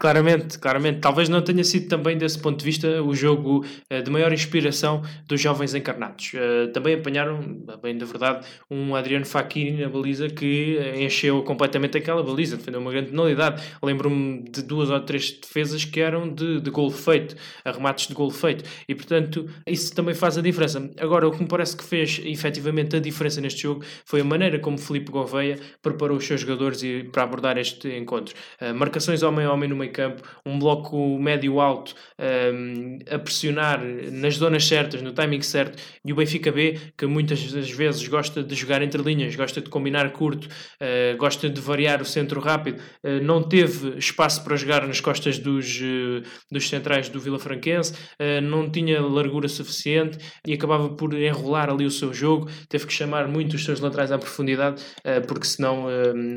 Claramente, 0.00 0.60
claramente. 0.60 1.00
Talvez 1.00 1.28
não 1.28 1.42
tenha 1.42 1.64
sido 1.64 1.88
também 1.88 2.16
desse 2.16 2.38
ponto 2.38 2.56
de 2.60 2.64
vista 2.64 3.02
o 3.02 3.16
jogo 3.16 3.66
uh, 3.92 4.00
de 4.00 4.08
maior 4.08 4.32
inspiração 4.32 5.02
dos 5.26 5.40
jovens 5.40 5.74
encarnados. 5.74 6.34
Uh, 6.34 6.70
também 6.72 6.94
apanharam, 6.94 7.40
bem 7.82 7.98
da 7.98 8.06
verdade, 8.06 8.46
um 8.70 8.94
Adriano 8.94 9.26
Facchini 9.26 9.82
na 9.82 9.88
baliza 9.88 10.28
que 10.28 10.78
encheu 11.00 11.42
completamente 11.42 11.98
aquela 11.98 12.22
baliza, 12.22 12.56
defendeu 12.56 12.80
uma 12.80 12.92
grande 12.92 13.10
penalidade. 13.10 13.60
Lembro-me 13.82 14.44
de 14.48 14.62
duas 14.62 14.88
ou 14.88 15.00
três 15.00 15.32
defesas 15.32 15.84
que 15.84 15.98
eram 15.98 16.32
de, 16.32 16.60
de 16.60 16.70
gol 16.70 16.92
feito, 16.92 17.34
arremates 17.64 18.06
de 18.06 18.14
gol 18.14 18.30
feito. 18.30 18.62
E, 18.88 18.94
portanto, 18.94 19.50
isso 19.66 19.92
também 19.92 20.14
faz 20.14 20.38
a 20.38 20.40
diferença. 20.40 20.88
Agora, 21.00 21.26
o 21.26 21.32
que 21.32 21.42
me 21.42 21.48
parece 21.48 21.76
que 21.76 21.82
fez 21.82 22.20
efetivamente 22.24 22.94
a 22.94 23.00
diferença 23.00 23.40
neste 23.40 23.62
jogo 23.62 23.84
foi 24.04 24.20
a 24.20 24.24
maneira 24.24 24.60
como 24.60 24.78
Felipe 24.78 25.10
Gouveia 25.10 25.58
preparou 25.82 26.18
os 26.18 26.24
seus 26.24 26.42
jogadores 26.42 26.82
para 27.10 27.24
abordar 27.24 27.58
este 27.58 27.88
encontro. 27.96 28.32
Marcações 28.76 29.24
homem 29.24 29.44
a 29.44 29.52
homem 29.52 29.68
numa 29.68 29.87
meio 29.88 29.92
campo, 29.92 30.22
um 30.44 30.58
bloco 30.58 31.18
médio-alto 31.18 31.94
um, 32.18 32.98
a 33.10 33.18
pressionar 33.18 33.80
nas 34.12 34.34
zonas 34.34 34.66
certas, 34.66 35.02
no 35.02 35.12
timing 35.12 35.40
certo, 35.40 35.82
e 36.04 36.12
o 36.12 36.16
Benfica 36.16 36.52
B, 36.52 36.78
que 36.96 37.06
muitas 37.06 37.50
das 37.52 37.70
vezes 37.70 38.06
gosta 38.06 38.42
de 38.42 38.54
jogar 38.54 38.82
entre 38.82 39.02
linhas, 39.02 39.34
gosta 39.34 39.60
de 39.60 39.70
combinar 39.70 40.12
curto, 40.12 40.46
uh, 40.46 41.16
gosta 41.16 41.48
de 41.48 41.60
variar 41.60 42.00
o 42.00 42.04
centro 42.04 42.40
rápido, 42.40 42.80
uh, 43.02 43.22
não 43.22 43.42
teve 43.42 43.98
espaço 43.98 44.44
para 44.44 44.56
jogar 44.56 44.86
nas 44.86 45.00
costas 45.00 45.38
dos, 45.38 45.80
uh, 45.80 46.22
dos 46.50 46.68
centrais 46.68 47.08
do 47.08 47.18
Vila 47.18 47.38
Franquense, 47.38 47.94
não 48.42 48.70
tinha 48.70 49.00
largura 49.00 49.48
suficiente 49.48 50.18
e 50.46 50.52
acabava 50.52 50.90
por 50.90 51.14
enrolar 51.14 51.70
ali 51.70 51.84
o 51.86 51.90
seu 51.90 52.12
jogo, 52.12 52.50
teve 52.68 52.86
que 52.86 52.92
chamar 52.92 53.28
muito 53.28 53.54
os 53.54 53.64
seus 53.64 53.80
laterais 53.80 54.12
à 54.12 54.18
profundidade, 54.18 54.82
porque 55.26 55.46
senão 55.46 55.86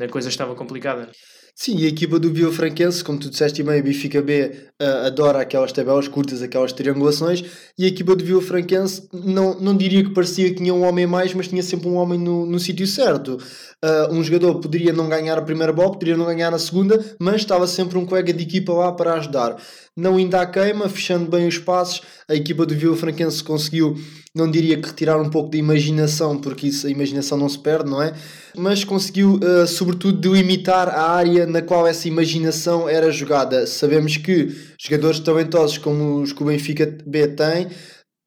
a 0.02 0.08
coisa 0.08 0.28
estava 0.28 0.54
complicada. 0.54 1.10
Sim, 1.54 1.76
e 1.78 1.84
a 1.84 1.88
equipa 1.88 2.18
do 2.18 2.32
Vila 2.32 2.50
Franquense, 2.50 3.04
como 3.04 3.18
tu 3.18 3.28
disseste 3.28 3.62
bem, 3.62 3.78
a 3.78 3.82
Benfica 3.82 4.22
B 4.22 4.52
uh, 4.80 5.06
adora 5.06 5.42
aquelas 5.42 5.70
tabelas 5.70 6.08
curtas, 6.08 6.40
aquelas 6.40 6.72
triangulações, 6.72 7.44
e 7.78 7.84
a 7.84 7.88
equipa 7.88 8.16
do 8.16 8.24
Vila 8.24 8.40
Franquense 8.40 9.06
não, 9.12 9.60
não 9.60 9.76
diria 9.76 10.02
que 10.02 10.14
parecia 10.14 10.48
que 10.48 10.56
tinha 10.56 10.72
um 10.72 10.82
homem 10.82 11.06
mais, 11.06 11.34
mas 11.34 11.48
tinha 11.48 11.62
sempre 11.62 11.88
um 11.88 11.96
homem 11.96 12.18
no, 12.18 12.46
no 12.46 12.58
sítio 12.58 12.86
certo. 12.86 13.38
Uh, 13.84 14.12
um 14.12 14.24
jogador 14.24 14.60
poderia 14.60 14.94
não 14.94 15.10
ganhar 15.10 15.36
a 15.38 15.42
primeira 15.42 15.74
bola, 15.74 15.92
poderia 15.92 16.16
não 16.16 16.24
ganhar 16.24 16.54
a 16.54 16.58
segunda, 16.58 16.98
mas 17.20 17.36
estava 17.36 17.66
sempre 17.66 17.98
um 17.98 18.06
colega 18.06 18.32
de 18.32 18.42
equipa 18.42 18.72
lá 18.72 18.90
para 18.90 19.12
ajudar. 19.14 19.56
Não 19.94 20.16
ainda 20.16 20.40
à 20.40 20.46
queima, 20.46 20.88
fechando 20.88 21.30
bem 21.30 21.46
os 21.46 21.58
passos, 21.58 22.00
a 22.26 22.34
equipa 22.34 22.64
do 22.64 22.74
Vila 22.74 22.96
Franquense 22.96 23.44
conseguiu, 23.44 23.94
não 24.34 24.50
diria 24.50 24.80
que 24.80 24.88
retirar 24.88 25.20
um 25.20 25.28
pouco 25.28 25.50
de 25.50 25.58
imaginação, 25.58 26.38
porque 26.38 26.68
isso, 26.68 26.86
a 26.86 26.90
imaginação 26.90 27.36
não 27.36 27.48
se 27.48 27.58
perde, 27.58 27.90
não 27.90 28.02
é? 28.02 28.14
Mas 28.56 28.82
conseguiu, 28.82 29.34
uh, 29.34 29.66
sobretudo, 29.66 30.18
delimitar 30.18 30.88
a 30.88 31.10
área 31.10 31.46
na 31.46 31.60
qual 31.60 31.86
essa 31.86 32.08
imaginação 32.08 32.88
era 32.88 33.10
jogada. 33.10 33.66
Sabemos 33.66 34.16
que 34.16 34.56
jogadores 34.78 35.20
talentosos 35.20 35.76
como 35.76 36.22
os 36.22 36.32
que 36.32 36.42
o 36.42 36.46
Benfica 36.46 36.86
B 37.06 37.28
tem 37.28 37.68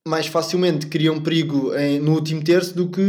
mais 0.07 0.27
facilmente 0.27 0.85
criam 0.85 1.19
perigo 1.19 1.75
em, 1.75 2.00
no 2.00 2.13
último 2.13 2.43
terço 2.43 2.75
do 2.75 2.88
que 2.88 3.01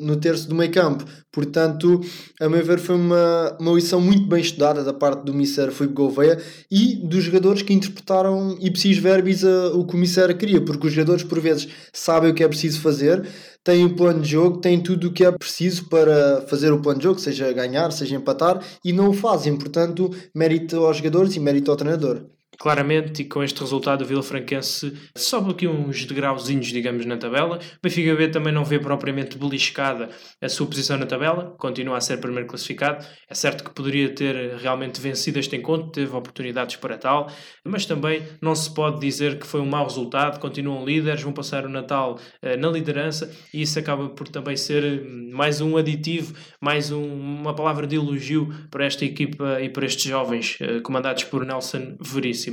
no 0.00 0.16
terço 0.16 0.48
do 0.48 0.54
meio 0.54 0.70
campo. 0.72 1.04
Portanto, 1.30 2.00
a 2.40 2.48
meu 2.48 2.64
ver, 2.64 2.80
foi 2.80 2.96
uma, 2.96 3.56
uma 3.60 3.72
lição 3.72 4.00
muito 4.00 4.26
bem 4.26 4.40
estudada 4.40 4.82
da 4.82 4.92
parte 4.92 5.24
do 5.24 5.32
Mister 5.32 5.70
Filipe 5.70 5.94
Gouveia 5.94 6.42
e 6.68 6.96
dos 6.96 7.22
jogadores 7.22 7.62
que 7.62 7.72
interpretaram 7.72 8.58
ipsis 8.60 8.98
verbis 8.98 9.44
a, 9.44 9.68
o 9.68 9.86
que 9.86 9.94
o 9.94 9.98
Mister 9.98 10.36
queria, 10.36 10.60
porque 10.60 10.88
os 10.88 10.92
jogadores, 10.92 11.22
por 11.22 11.38
vezes, 11.40 11.68
sabem 11.92 12.32
o 12.32 12.34
que 12.34 12.42
é 12.42 12.48
preciso 12.48 12.80
fazer, 12.80 13.24
têm 13.62 13.84
o 13.84 13.94
plano 13.94 14.20
de 14.20 14.30
jogo, 14.30 14.58
têm 14.58 14.80
tudo 14.80 15.06
o 15.06 15.12
que 15.12 15.24
é 15.24 15.30
preciso 15.30 15.88
para 15.88 16.42
fazer 16.48 16.72
o 16.72 16.80
plano 16.80 16.98
de 16.98 17.04
jogo, 17.04 17.20
seja 17.20 17.52
ganhar, 17.52 17.92
seja 17.92 18.16
empatar, 18.16 18.60
e 18.84 18.92
não 18.92 19.10
o 19.10 19.12
fazem. 19.12 19.56
Portanto, 19.56 20.10
mérito 20.34 20.84
aos 20.84 20.96
jogadores 20.96 21.36
e 21.36 21.40
mérito 21.40 21.70
ao 21.70 21.76
treinador 21.76 22.26
claramente 22.60 23.22
e 23.22 23.24
com 23.24 23.42
este 23.42 23.58
resultado 23.58 24.02
o 24.02 24.04
Vila 24.04 24.22
Franquense 24.22 24.92
sobe 25.16 25.52
aqui 25.52 25.66
uns 25.66 26.04
degrauzinhos, 26.04 26.66
digamos, 26.66 27.06
na 27.06 27.16
tabela. 27.16 27.56
O 27.56 27.82
Benfica 27.82 28.14
B 28.14 28.28
também 28.28 28.52
não 28.52 28.66
vê 28.66 28.78
propriamente 28.78 29.38
beliscada 29.38 30.10
a 30.42 30.48
sua 30.48 30.66
posição 30.66 30.98
na 30.98 31.06
tabela, 31.06 31.54
continua 31.58 31.96
a 31.96 32.00
ser 32.02 32.18
primeiro 32.18 32.46
classificado. 32.46 33.02
É 33.30 33.34
certo 33.34 33.64
que 33.64 33.70
poderia 33.70 34.10
ter 34.14 34.56
realmente 34.58 35.00
vencido 35.00 35.38
este 35.38 35.56
encontro, 35.56 35.90
teve 35.90 36.14
oportunidades 36.14 36.76
para 36.76 36.98
tal, 36.98 37.32
mas 37.64 37.86
também 37.86 38.22
não 38.42 38.54
se 38.54 38.72
pode 38.74 39.00
dizer 39.00 39.38
que 39.38 39.46
foi 39.46 39.60
um 39.60 39.66
mau 39.66 39.84
resultado, 39.84 40.38
continuam 40.38 40.84
líderes, 40.84 41.22
vão 41.22 41.32
passar 41.32 41.64
o 41.64 41.68
Natal 41.70 42.18
uh, 42.42 42.60
na 42.60 42.68
liderança 42.68 43.34
e 43.54 43.62
isso 43.62 43.78
acaba 43.78 44.10
por 44.10 44.28
também 44.28 44.54
ser 44.54 45.02
mais 45.32 45.62
um 45.62 45.78
aditivo, 45.78 46.34
mais 46.60 46.92
um, 46.92 47.02
uma 47.02 47.54
palavra 47.54 47.86
de 47.86 47.96
elogio 47.96 48.52
para 48.70 48.84
esta 48.84 49.02
equipa 49.02 49.62
e 49.62 49.70
para 49.70 49.86
estes 49.86 50.04
jovens 50.04 50.58
uh, 50.60 50.82
comandados 50.82 51.24
por 51.24 51.46
Nelson 51.46 51.96
Veríssimo. 51.98 52.49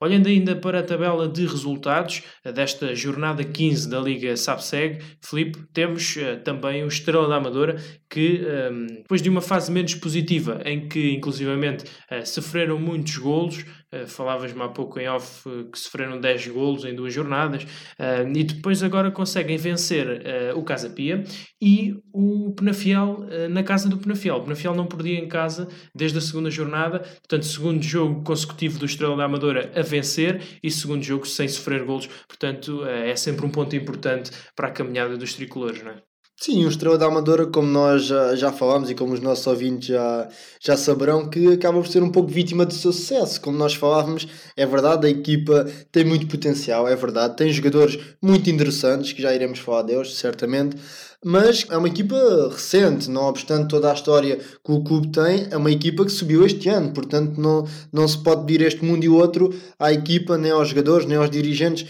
Olhando 0.00 0.28
ainda 0.28 0.56
para 0.56 0.80
a 0.80 0.82
tabela 0.82 1.28
de 1.28 1.46
resultados 1.46 2.22
desta 2.54 2.94
jornada 2.94 3.44
15 3.44 3.88
da 3.88 4.00
Liga 4.00 4.36
SAPSEG, 4.36 5.02
Filipe, 5.20 5.58
temos 5.72 6.16
uh, 6.16 6.42
também 6.42 6.84
o 6.84 6.88
Estrela 6.88 7.28
da 7.28 7.36
Amadora 7.36 7.76
que, 8.08 8.44
ehm, 8.44 8.86
depois 8.86 9.22
de 9.22 9.28
uma 9.28 9.40
fase 9.40 9.70
menos 9.70 9.94
positiva, 9.94 10.60
em 10.64 10.88
que 10.88 11.12
inclusivamente 11.12 11.84
uh, 11.84 12.26
sofreram 12.26 12.78
muitos 12.78 13.16
golos, 13.16 13.64
Falavas-me 14.06 14.62
há 14.62 14.68
pouco 14.68 15.00
em 15.00 15.08
off 15.08 15.48
uh, 15.48 15.70
que 15.70 15.78
sofreram 15.78 16.20
10 16.20 16.48
golos 16.48 16.84
em 16.84 16.94
duas 16.94 17.12
jornadas 17.12 17.64
uh, 17.64 18.28
e 18.36 18.44
depois 18.44 18.82
agora 18.82 19.10
conseguem 19.10 19.56
vencer 19.56 20.22
o 20.54 20.62
Casa 20.62 20.90
Pia 20.90 21.24
e 21.60 21.94
o 22.12 22.52
Penafiel 22.52 23.26
na 23.50 23.62
casa 23.62 23.88
do 23.88 23.98
Penafiel. 23.98 24.36
O 24.36 24.42
Penafiel 24.42 24.74
não 24.74 24.86
perdia 24.86 25.18
em 25.18 25.28
casa 25.28 25.68
desde 25.94 26.18
a 26.18 26.20
segunda 26.20 26.50
jornada, 26.50 27.00
portanto, 27.00 27.46
segundo 27.46 27.82
jogo 27.82 28.22
consecutivo 28.22 28.78
do 28.78 28.86
Estrela 28.86 29.16
da 29.16 29.24
Amadora 29.24 29.72
a 29.74 29.82
vencer 29.82 30.42
e 30.62 30.70
segundo 30.70 31.02
jogo 31.02 31.26
sem 31.26 31.48
sofrer 31.48 31.84
golos, 31.84 32.06
portanto, 32.28 32.84
é 32.84 33.14
sempre 33.16 33.44
um 33.44 33.50
ponto 33.50 33.74
importante 33.74 34.30
para 34.54 34.68
a 34.68 34.72
caminhada 34.72 35.16
dos 35.16 35.34
tricolores, 35.34 35.82
não 35.82 35.92
é? 35.92 36.09
Sim, 36.42 36.64
o 36.64 36.68
Estrela 36.70 36.96
da 36.96 37.04
Amadora, 37.04 37.44
como 37.44 37.68
nós 37.68 38.04
já, 38.06 38.34
já 38.34 38.50
falámos 38.50 38.88
e 38.88 38.94
como 38.94 39.12
os 39.12 39.20
nossos 39.20 39.46
ouvintes 39.46 39.88
já, 39.88 40.26
já 40.58 40.74
saberão, 40.74 41.28
que 41.28 41.52
acaba 41.52 41.78
por 41.78 41.86
ser 41.86 42.02
um 42.02 42.10
pouco 42.10 42.30
vítima 42.30 42.64
do 42.64 42.72
seu 42.72 42.94
sucesso. 42.94 43.38
Como 43.42 43.58
nós 43.58 43.74
falávamos, 43.74 44.26
é 44.56 44.64
verdade, 44.64 45.06
a 45.06 45.10
equipa 45.10 45.66
tem 45.92 46.02
muito 46.02 46.26
potencial, 46.26 46.88
é 46.88 46.96
verdade, 46.96 47.36
tem 47.36 47.52
jogadores 47.52 47.98
muito 48.22 48.48
interessantes, 48.48 49.12
que 49.12 49.20
já 49.20 49.34
iremos 49.34 49.58
falar 49.58 49.82
deles, 49.82 50.14
certamente, 50.14 50.78
mas 51.22 51.66
é 51.68 51.76
uma 51.76 51.88
equipa 51.88 52.16
recente, 52.50 53.10
não 53.10 53.24
obstante 53.24 53.68
toda 53.68 53.90
a 53.90 53.94
história 53.94 54.36
que 54.36 54.72
o 54.72 54.82
clube 54.82 55.12
tem, 55.12 55.46
é 55.50 55.56
uma 55.58 55.70
equipa 55.70 56.06
que 56.06 56.10
subiu 56.10 56.46
este 56.46 56.70
ano, 56.70 56.94
portanto 56.94 57.38
não, 57.38 57.66
não 57.92 58.08
se 58.08 58.16
pode 58.16 58.46
pedir 58.46 58.64
este 58.64 58.82
mundo 58.82 59.04
e 59.04 59.10
outro 59.10 59.52
à 59.78 59.92
equipa, 59.92 60.38
nem 60.38 60.52
aos 60.52 60.70
jogadores, 60.70 61.06
nem 61.06 61.18
aos 61.18 61.28
dirigentes 61.28 61.86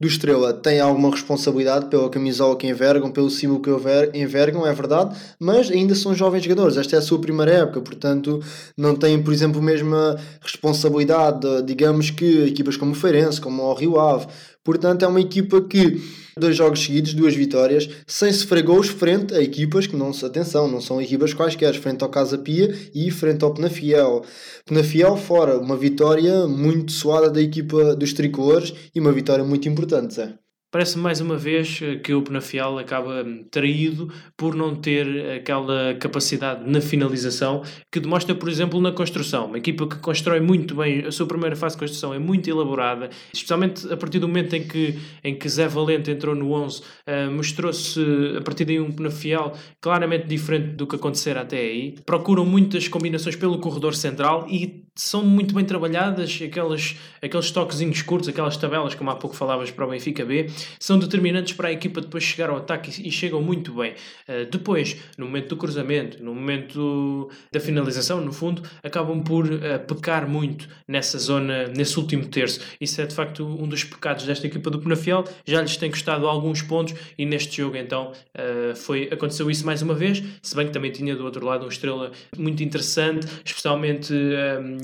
do 0.00 0.08
Estrela 0.08 0.52
têm 0.52 0.80
alguma 0.80 1.10
responsabilidade 1.10 1.86
pela 1.86 2.10
camisola 2.10 2.56
que 2.56 2.66
envergam, 2.66 3.12
pelo 3.12 3.30
símbolo 3.30 3.60
que 3.60 3.70
envergam, 4.18 4.66
é 4.66 4.72
verdade, 4.72 5.16
mas 5.38 5.70
ainda 5.70 5.94
são 5.94 6.14
jovens 6.14 6.42
jogadores. 6.42 6.76
Esta 6.76 6.96
é 6.96 6.98
a 6.98 7.02
sua 7.02 7.20
primeira 7.20 7.52
época, 7.52 7.80
portanto, 7.80 8.42
não 8.76 8.96
têm, 8.96 9.22
por 9.22 9.32
exemplo, 9.32 9.60
a 9.60 9.64
mesma 9.64 10.18
responsabilidade, 10.40 11.62
digamos 11.64 12.10
que 12.10 12.44
equipas 12.44 12.76
como 12.76 12.92
o 12.92 12.94
Feirense, 12.94 13.40
como 13.40 13.62
o 13.62 13.74
Rio 13.74 13.98
Ave. 13.98 14.26
Portanto, 14.64 15.04
é 15.04 15.08
uma 15.08 15.20
equipa 15.20 15.60
que 15.60 16.00
dois 16.38 16.56
jogos 16.56 16.82
seguidos, 16.82 17.14
duas 17.14 17.34
vitórias, 17.34 17.88
sem 18.06 18.32
sofrer 18.32 18.62
gols 18.62 18.88
frente 18.88 19.34
a 19.34 19.42
equipas 19.42 19.86
que 19.86 19.94
não, 19.96 20.10
atenção, 20.10 20.66
não 20.66 20.80
são 20.80 21.00
equipas 21.00 21.32
quaisquer, 21.32 21.74
frente 21.74 22.02
ao 22.02 22.08
Casa 22.08 22.38
Pia 22.38 22.74
e 22.94 23.10
frente 23.10 23.44
ao 23.44 23.54
Penafiel. 23.54 24.24
Penafiel 24.64 25.16
fora, 25.16 25.58
uma 25.58 25.76
vitória 25.76 26.46
muito 26.46 26.92
suada 26.92 27.30
da 27.30 27.40
equipa 27.40 27.94
dos 27.94 28.12
tricolores 28.12 28.72
e 28.94 29.00
uma 29.00 29.12
vitória 29.12 29.44
muito 29.44 29.68
importante, 29.68 30.14
Zé. 30.14 30.43
Parece 30.74 30.98
mais 30.98 31.20
uma 31.20 31.36
vez 31.36 31.78
eh, 31.80 31.94
que 31.98 32.12
o 32.12 32.20
Penafiel 32.20 32.80
acaba 32.80 33.24
traído 33.48 34.12
por 34.36 34.56
não 34.56 34.74
ter 34.74 35.06
aquela 35.36 35.94
capacidade 35.94 36.68
na 36.68 36.80
finalização 36.80 37.62
que 37.92 38.00
demonstra, 38.00 38.34
por 38.34 38.48
exemplo, 38.48 38.80
na 38.80 38.90
construção. 38.90 39.46
Uma 39.46 39.58
equipa 39.58 39.86
que 39.86 39.98
constrói 39.98 40.40
muito 40.40 40.74
bem, 40.74 41.06
a 41.06 41.12
sua 41.12 41.26
primeira 41.26 41.54
fase 41.54 41.76
de 41.76 41.78
construção 41.78 42.12
é 42.12 42.18
muito 42.18 42.50
elaborada, 42.50 43.08
especialmente 43.32 43.86
a 43.92 43.96
partir 43.96 44.18
do 44.18 44.26
momento 44.26 44.56
em 44.56 44.66
que, 44.66 44.98
em 45.22 45.36
que 45.36 45.48
Zé 45.48 45.68
Valente 45.68 46.10
entrou 46.10 46.34
no 46.34 46.50
11, 46.50 46.80
uh, 46.80 47.30
mostrou-se 47.30 48.00
a 48.36 48.40
partir 48.40 48.64
daí 48.64 48.80
um 48.80 48.90
Penafiel 48.90 49.52
claramente 49.80 50.26
diferente 50.26 50.74
do 50.74 50.88
que 50.88 50.96
acontecera 50.96 51.42
até 51.42 51.56
aí. 51.56 51.94
Procuram 52.04 52.44
muitas 52.44 52.88
combinações 52.88 53.36
pelo 53.36 53.60
corredor 53.60 53.94
central 53.94 54.48
e 54.50 54.82
são 54.96 55.24
muito 55.24 55.54
bem 55.54 55.64
trabalhadas, 55.64 56.40
aquelas, 56.42 56.96
aqueles 57.20 57.50
toquezinhos 57.50 58.00
curtos, 58.02 58.28
aquelas 58.28 58.56
tabelas, 58.56 58.94
como 58.94 59.10
há 59.10 59.16
pouco 59.16 59.34
falavas 59.34 59.70
para 59.70 59.84
o 59.84 59.90
Benfica 59.90 60.24
B, 60.24 60.46
são 60.78 60.98
determinantes 60.98 61.52
para 61.54 61.68
a 61.68 61.72
equipa 61.72 62.00
depois 62.00 62.22
chegar 62.22 62.50
ao 62.50 62.56
ataque 62.56 62.90
e, 63.00 63.08
e 63.08 63.10
chegam 63.10 63.42
muito 63.42 63.72
bem. 63.74 63.92
Uh, 64.28 64.50
depois, 64.50 64.96
no 65.16 65.26
momento 65.26 65.48
do 65.48 65.56
cruzamento, 65.56 66.22
no 66.22 66.34
momento 66.34 67.30
da 67.52 67.60
finalização, 67.60 68.20
no 68.20 68.32
fundo, 68.32 68.62
acabam 68.82 69.22
por 69.22 69.46
uh, 69.46 69.78
pecar 69.86 70.28
muito 70.28 70.68
nessa 70.86 71.18
zona, 71.18 71.68
nesse 71.68 71.98
último 71.98 72.26
terço. 72.26 72.60
Isso 72.80 73.00
é 73.00 73.06
de 73.06 73.14
facto 73.14 73.44
um 73.44 73.68
dos 73.68 73.84
pecados 73.84 74.24
desta 74.24 74.46
equipa 74.46 74.70
do 74.70 74.78
Penafiel, 74.78 75.24
já 75.46 75.60
lhes 75.60 75.76
tem 75.76 75.90
custado 75.90 76.26
alguns 76.26 76.62
pontos 76.62 76.94
e 77.18 77.26
neste 77.26 77.56
jogo 77.56 77.76
então 77.76 78.12
uh, 78.12 78.76
foi, 78.76 79.08
aconteceu 79.10 79.50
isso 79.50 79.64
mais 79.64 79.82
uma 79.82 79.94
vez, 79.94 80.22
se 80.42 80.54
bem 80.54 80.66
que 80.66 80.72
também 80.72 80.90
tinha 80.90 81.14
do 81.16 81.24
outro 81.24 81.44
lado 81.44 81.62
uma 81.62 81.72
estrela 81.72 82.12
muito 82.36 82.62
interessante, 82.62 83.26
especialmente 83.44 84.12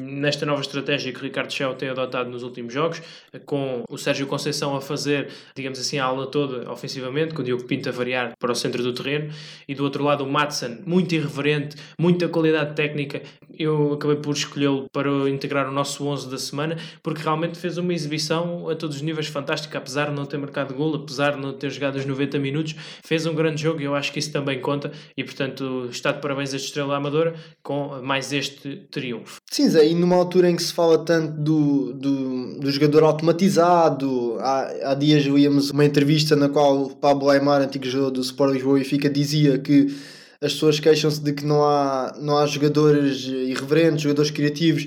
nesta 0.00 0.44
nova 0.46 0.60
estratégia 0.60 1.12
que 1.12 1.20
Ricardo 1.20 1.52
Schell 1.52 1.74
tem 1.74 1.88
adotado 1.88 2.30
nos 2.30 2.42
últimos 2.42 2.72
jogos, 2.72 3.02
com 3.44 3.84
o 3.88 3.98
Sérgio 3.98 4.26
Conceição 4.26 4.76
a 4.76 4.80
fazer, 4.80 5.28
digamos 5.54 5.69
assim, 5.78 5.98
a 5.98 6.04
aula 6.04 6.26
toda 6.26 6.70
ofensivamente, 6.70 7.34
com 7.34 7.42
o 7.42 7.44
Diogo 7.44 7.64
Pinto 7.64 7.88
a 7.88 7.92
variar 7.92 8.32
para 8.38 8.52
o 8.52 8.54
centro 8.54 8.82
do 8.82 8.92
terreno, 8.92 9.32
e 9.68 9.74
do 9.74 9.84
outro 9.84 10.02
lado 10.02 10.24
o 10.24 10.30
Matson, 10.30 10.78
muito 10.86 11.14
irreverente, 11.14 11.76
muita 11.98 12.28
qualidade 12.28 12.74
técnica. 12.74 13.22
Eu 13.58 13.92
acabei 13.92 14.16
por 14.16 14.34
escolhê-lo 14.34 14.86
para 14.92 15.10
integrar 15.28 15.68
o 15.68 15.72
nosso 15.72 16.06
11 16.06 16.30
da 16.30 16.38
semana, 16.38 16.76
porque 17.02 17.22
realmente 17.22 17.58
fez 17.58 17.78
uma 17.78 17.92
exibição 17.92 18.68
a 18.68 18.74
todos 18.74 18.96
os 18.96 19.02
níveis 19.02 19.26
fantástica, 19.26 19.78
apesar 19.78 20.06
de 20.06 20.16
não 20.16 20.24
ter 20.24 20.38
marcado 20.38 20.74
gol, 20.74 20.94
apesar 20.94 21.32
de 21.32 21.40
não 21.40 21.52
ter 21.52 21.70
jogado 21.70 21.96
os 21.96 22.06
90 22.06 22.38
minutos, 22.38 22.74
fez 23.04 23.26
um 23.26 23.34
grande 23.34 23.62
jogo 23.62 23.80
e 23.80 23.84
eu 23.84 23.94
acho 23.94 24.12
que 24.12 24.18
isso 24.18 24.32
também 24.32 24.60
conta, 24.60 24.90
e 25.16 25.22
portanto 25.22 25.88
está 25.90 26.12
de 26.12 26.20
parabéns 26.20 26.54
a 26.54 26.56
Estrela 26.56 26.96
Amadora 26.96 27.34
com 27.62 28.00
mais 28.02 28.32
este 28.32 28.76
triunfo. 28.90 29.40
Sim, 29.50 29.68
Zé, 29.68 29.88
e 29.88 29.94
numa 29.94 30.16
altura 30.16 30.48
em 30.48 30.56
que 30.56 30.62
se 30.62 30.72
fala 30.72 30.98
tanto 31.04 31.32
do, 31.40 31.92
do, 31.92 32.60
do 32.60 32.70
jogador 32.70 33.02
automatizado, 33.04 34.36
há, 34.40 34.90
há 34.90 34.94
dias 34.94 35.22
víamos 35.50 35.70
uma 35.70 35.84
entrevista 35.84 36.36
na 36.36 36.48
qual 36.48 36.90
Pablo 36.90 37.28
Aymar, 37.28 37.60
antigo 37.60 37.84
jogador 37.84 38.12
do 38.12 38.20
Sport 38.20 38.52
Lisboa 38.52 38.80
e 38.80 38.84
Fica, 38.84 39.10
dizia 39.10 39.58
que 39.58 39.88
as 40.40 40.52
pessoas 40.52 40.78
queixam-se 40.78 41.20
de 41.20 41.32
que 41.32 41.44
não 41.44 41.64
há, 41.64 42.14
não 42.20 42.38
há 42.38 42.46
jogadores 42.46 43.24
irreverentes, 43.24 44.02
jogadores 44.02 44.30
criativos. 44.30 44.84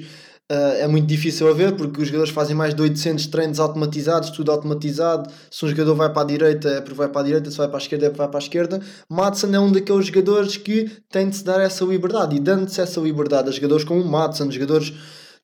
Uh, 0.51 0.75
é 0.79 0.87
muito 0.87 1.05
difícil 1.05 1.47
a 1.49 1.53
ver 1.53 1.75
porque 1.75 2.01
os 2.01 2.07
jogadores 2.07 2.33
fazem 2.33 2.55
mais 2.55 2.73
de 2.73 2.81
800 2.81 3.27
treinos 3.27 3.59
automatizados, 3.59 4.29
tudo 4.29 4.51
automatizado. 4.51 5.29
Se 5.51 5.65
um 5.65 5.69
jogador 5.69 5.95
vai 5.95 6.11
para 6.11 6.21
a 6.21 6.25
direita 6.25 6.69
é 6.69 6.81
porque 6.81 6.95
vai 6.95 7.09
para 7.09 7.21
a 7.21 7.23
direita, 7.25 7.51
se 7.51 7.57
vai 7.57 7.67
para 7.67 7.77
a 7.77 7.81
esquerda 7.81 8.05
é 8.05 8.09
porque 8.09 8.21
vai 8.21 8.29
para 8.29 8.39
a 8.39 8.43
esquerda. 8.43 8.81
Madsen 9.09 9.53
é 9.53 9.59
um 9.59 9.71
daqueles 9.71 10.07
jogadores 10.07 10.57
que 10.57 10.89
tem 11.11 11.29
de 11.29 11.35
se 11.35 11.43
dar 11.43 11.59
essa 11.59 11.83
liberdade 11.85 12.35
e 12.35 12.39
dando-se 12.39 12.79
essa 12.81 12.99
liberdade 12.99 13.49
a 13.49 13.51
jogadores 13.51 13.83
como 13.83 14.01
o 14.01 14.05
Madsen, 14.09 14.51
jogadores 14.51 14.93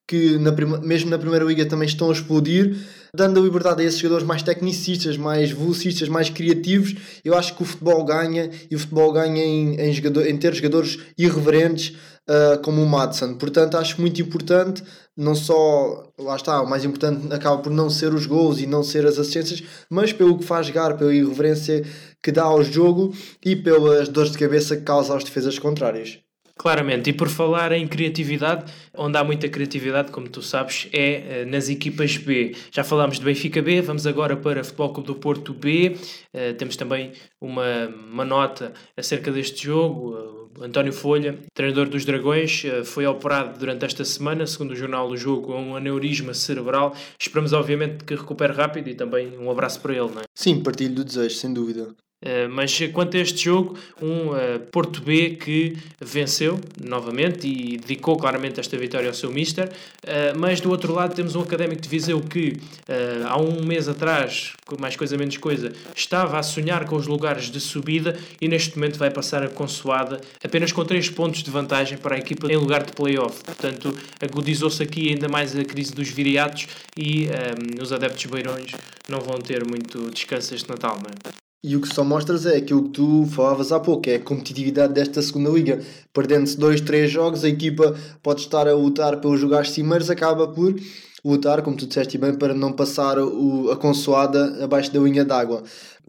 que 0.07 0.39
na 0.39 0.51
mesmo 0.79 1.09
na 1.09 1.19
primeira 1.19 1.45
liga 1.45 1.65
também 1.67 1.87
estão 1.87 2.09
a 2.09 2.13
explodir, 2.13 2.75
dando 3.13 3.39
a 3.39 3.43
liberdade 3.43 3.81
a 3.81 3.85
esses 3.85 3.99
jogadores 3.99 4.25
mais 4.25 4.43
tecnicistas, 4.43 5.17
mais 5.17 5.51
velocistas, 5.51 6.07
mais 6.07 6.29
criativos, 6.29 6.95
eu 7.23 7.35
acho 7.35 7.55
que 7.55 7.63
o 7.63 7.65
futebol 7.65 8.03
ganha 8.03 8.49
e 8.69 8.75
o 8.75 8.79
futebol 8.79 9.11
ganha 9.11 9.43
em, 9.43 9.75
em, 9.79 9.93
jogador, 9.93 10.27
em 10.27 10.37
ter 10.37 10.53
jogadores 10.53 10.99
irreverentes 11.17 11.95
uh, 12.29 12.59
como 12.61 12.81
o 12.81 12.87
Madsen. 12.87 13.35
Portanto, 13.35 13.77
acho 13.77 13.99
muito 13.99 14.21
importante, 14.21 14.83
não 15.17 15.35
só, 15.35 16.11
lá 16.17 16.35
está, 16.35 16.61
o 16.61 16.69
mais 16.69 16.85
importante 16.85 17.33
acaba 17.33 17.57
por 17.57 17.71
não 17.71 17.89
ser 17.89 18.13
os 18.13 18.25
gols 18.25 18.59
e 18.59 18.67
não 18.67 18.83
ser 18.83 19.05
as 19.05 19.17
assistências, 19.17 19.63
mas 19.89 20.13
pelo 20.13 20.37
que 20.37 20.45
faz 20.45 20.67
jogar, 20.67 20.97
pela 20.97 21.13
irreverência 21.13 21.83
que 22.21 22.31
dá 22.31 22.43
ao 22.43 22.63
jogo 22.63 23.13
e 23.43 23.55
pelas 23.55 24.07
dores 24.07 24.31
de 24.31 24.37
cabeça 24.37 24.77
que 24.77 24.83
causa 24.83 25.13
aos 25.13 25.23
defesas 25.23 25.57
contrários. 25.57 26.19
Claramente, 26.59 27.09
e 27.09 27.13
por 27.13 27.29
falar 27.29 27.71
em 27.71 27.87
criatividade, 27.87 28.69
onde 28.93 29.17
há 29.17 29.23
muita 29.23 29.47
criatividade, 29.47 30.11
como 30.11 30.27
tu 30.27 30.41
sabes, 30.41 30.89
é 30.91 31.43
eh, 31.43 31.45
nas 31.45 31.69
equipas 31.69 32.17
B. 32.17 32.53
Já 32.69 32.83
falámos 32.83 33.17
de 33.17 33.23
Benfica 33.23 33.61
B, 33.61 33.81
vamos 33.81 34.05
agora 34.05 34.35
para 34.35 34.61
Futebol 34.61 34.91
Clube 34.91 35.07
do 35.07 35.15
Porto 35.15 35.53
B. 35.53 35.95
Uh, 36.33 36.53
temos 36.57 36.75
também 36.75 37.13
uma, 37.39 37.87
uma 38.11 38.25
nota 38.25 38.73
acerca 38.97 39.31
deste 39.31 39.63
jogo. 39.63 40.49
Uh, 40.57 40.63
António 40.65 40.91
Folha, 40.91 41.39
treinador 41.53 41.87
dos 41.87 42.03
Dragões, 42.03 42.65
uh, 42.65 42.83
foi 42.83 43.07
operado 43.07 43.57
durante 43.57 43.85
esta 43.85 44.03
semana, 44.03 44.45
segundo 44.45 44.71
o 44.71 44.75
jornal 44.75 45.07
do 45.07 45.15
jogo, 45.15 45.55
um 45.55 45.77
aneurisma 45.77 46.33
cerebral. 46.33 46.93
Esperamos, 47.17 47.53
obviamente, 47.53 48.03
que 48.03 48.15
recupere 48.15 48.51
rápido 48.51 48.89
e 48.89 48.95
também 48.95 49.37
um 49.37 49.49
abraço 49.49 49.79
para 49.79 49.93
ele. 49.93 50.11
Não 50.11 50.19
é? 50.19 50.23
Sim, 50.35 50.61
partilho 50.61 50.95
do 50.95 51.05
desejo, 51.05 51.35
sem 51.35 51.53
dúvida. 51.53 51.95
Uh, 52.21 52.49
mas 52.49 52.77
quanto 52.91 53.15
a 53.15 53.19
este 53.21 53.45
jogo, 53.45 53.77
um 54.01 54.31
uh, 54.31 54.59
Porto 54.71 55.01
B 55.01 55.37
que 55.37 55.77
venceu 56.01 56.59
novamente 56.83 57.47
e 57.47 57.77
dedicou 57.77 58.17
claramente 58.17 58.59
esta 58.59 58.77
vitória 58.77 59.07
ao 59.07 59.13
seu 59.13 59.31
Mister, 59.31 59.69
uh, 59.69 60.37
mas 60.37 60.59
do 60.59 60.69
outro 60.69 60.93
lado 60.93 61.15
temos 61.15 61.35
um 61.35 61.41
Académico 61.41 61.81
de 61.81 61.87
Viseu 61.87 62.19
que 62.21 62.57
há 63.25 63.39
um 63.39 63.63
mês 63.63 63.87
atrás, 63.87 64.53
mais 64.79 64.95
coisa 64.95 65.17
menos 65.17 65.37
coisa, 65.37 65.71
estava 65.95 66.37
a 66.37 66.43
sonhar 66.43 66.85
com 66.85 66.95
os 66.95 67.07
lugares 67.07 67.49
de 67.49 67.59
subida 67.59 68.17
e 68.41 68.47
neste 68.47 68.77
momento 68.77 68.99
vai 68.99 69.09
passar 69.09 69.41
a 69.41 69.47
consoada 69.47 70.19
apenas 70.43 70.71
com 70.71 70.83
3 70.83 71.09
pontos 71.11 71.41
de 71.41 71.49
vantagem 71.49 71.97
para 71.97 72.15
a 72.15 72.19
equipa 72.19 72.51
em 72.51 72.57
lugar 72.57 72.83
de 72.83 72.91
playoff. 72.91 73.43
Portanto, 73.43 73.95
agudizou-se 74.21 74.83
aqui 74.83 75.09
ainda 75.09 75.29
mais 75.29 75.55
a 75.55 75.63
crise 75.63 75.93
dos 75.93 76.09
viriatos 76.09 76.67
e 76.97 77.27
um, 77.27 77.81
os 77.81 77.93
adeptos 77.93 78.25
beirões 78.25 78.71
não 79.07 79.19
vão 79.19 79.39
ter 79.39 79.65
muito 79.65 80.09
descanso 80.11 80.53
este 80.53 80.69
Natal, 80.69 80.97
não 80.97 81.11
é? 81.11 81.48
E 81.61 81.75
o 81.75 81.81
que 81.81 81.93
só 81.93 82.05
mostras 82.05 82.45
é 82.45 82.55
aquilo 82.55 82.83
que 82.83 82.91
tu 82.91 83.25
falavas 83.31 83.73
há 83.73 83.79
pouco, 83.81 84.09
é 84.09 84.15
a 84.15 84.19
competitividade 84.19 84.93
desta 84.93 85.21
segunda 85.21 85.49
liga. 85.49 85.81
Perdendo-se 86.13 86.57
dois, 86.57 86.79
três 86.79 87.11
jogos, 87.11 87.43
a 87.43 87.49
equipa 87.49 87.93
pode 88.23 88.39
estar 88.41 88.65
a 88.65 88.73
lutar 88.73 89.19
pelos 89.19 89.41
lugares 89.41 89.71
cimeiros, 89.71 90.09
acaba 90.09 90.47
por 90.47 90.73
lutar, 91.23 91.61
como 91.61 91.75
tu 91.75 91.85
disseste 91.85 92.17
bem, 92.17 92.33
para 92.33 92.53
não 92.53 92.71
passar 92.71 93.19
o, 93.19 93.69
a 93.71 93.75
consoada 93.75 94.63
abaixo 94.63 94.93
da 94.93 95.01
linha 95.01 95.25
d'água. 95.25 95.61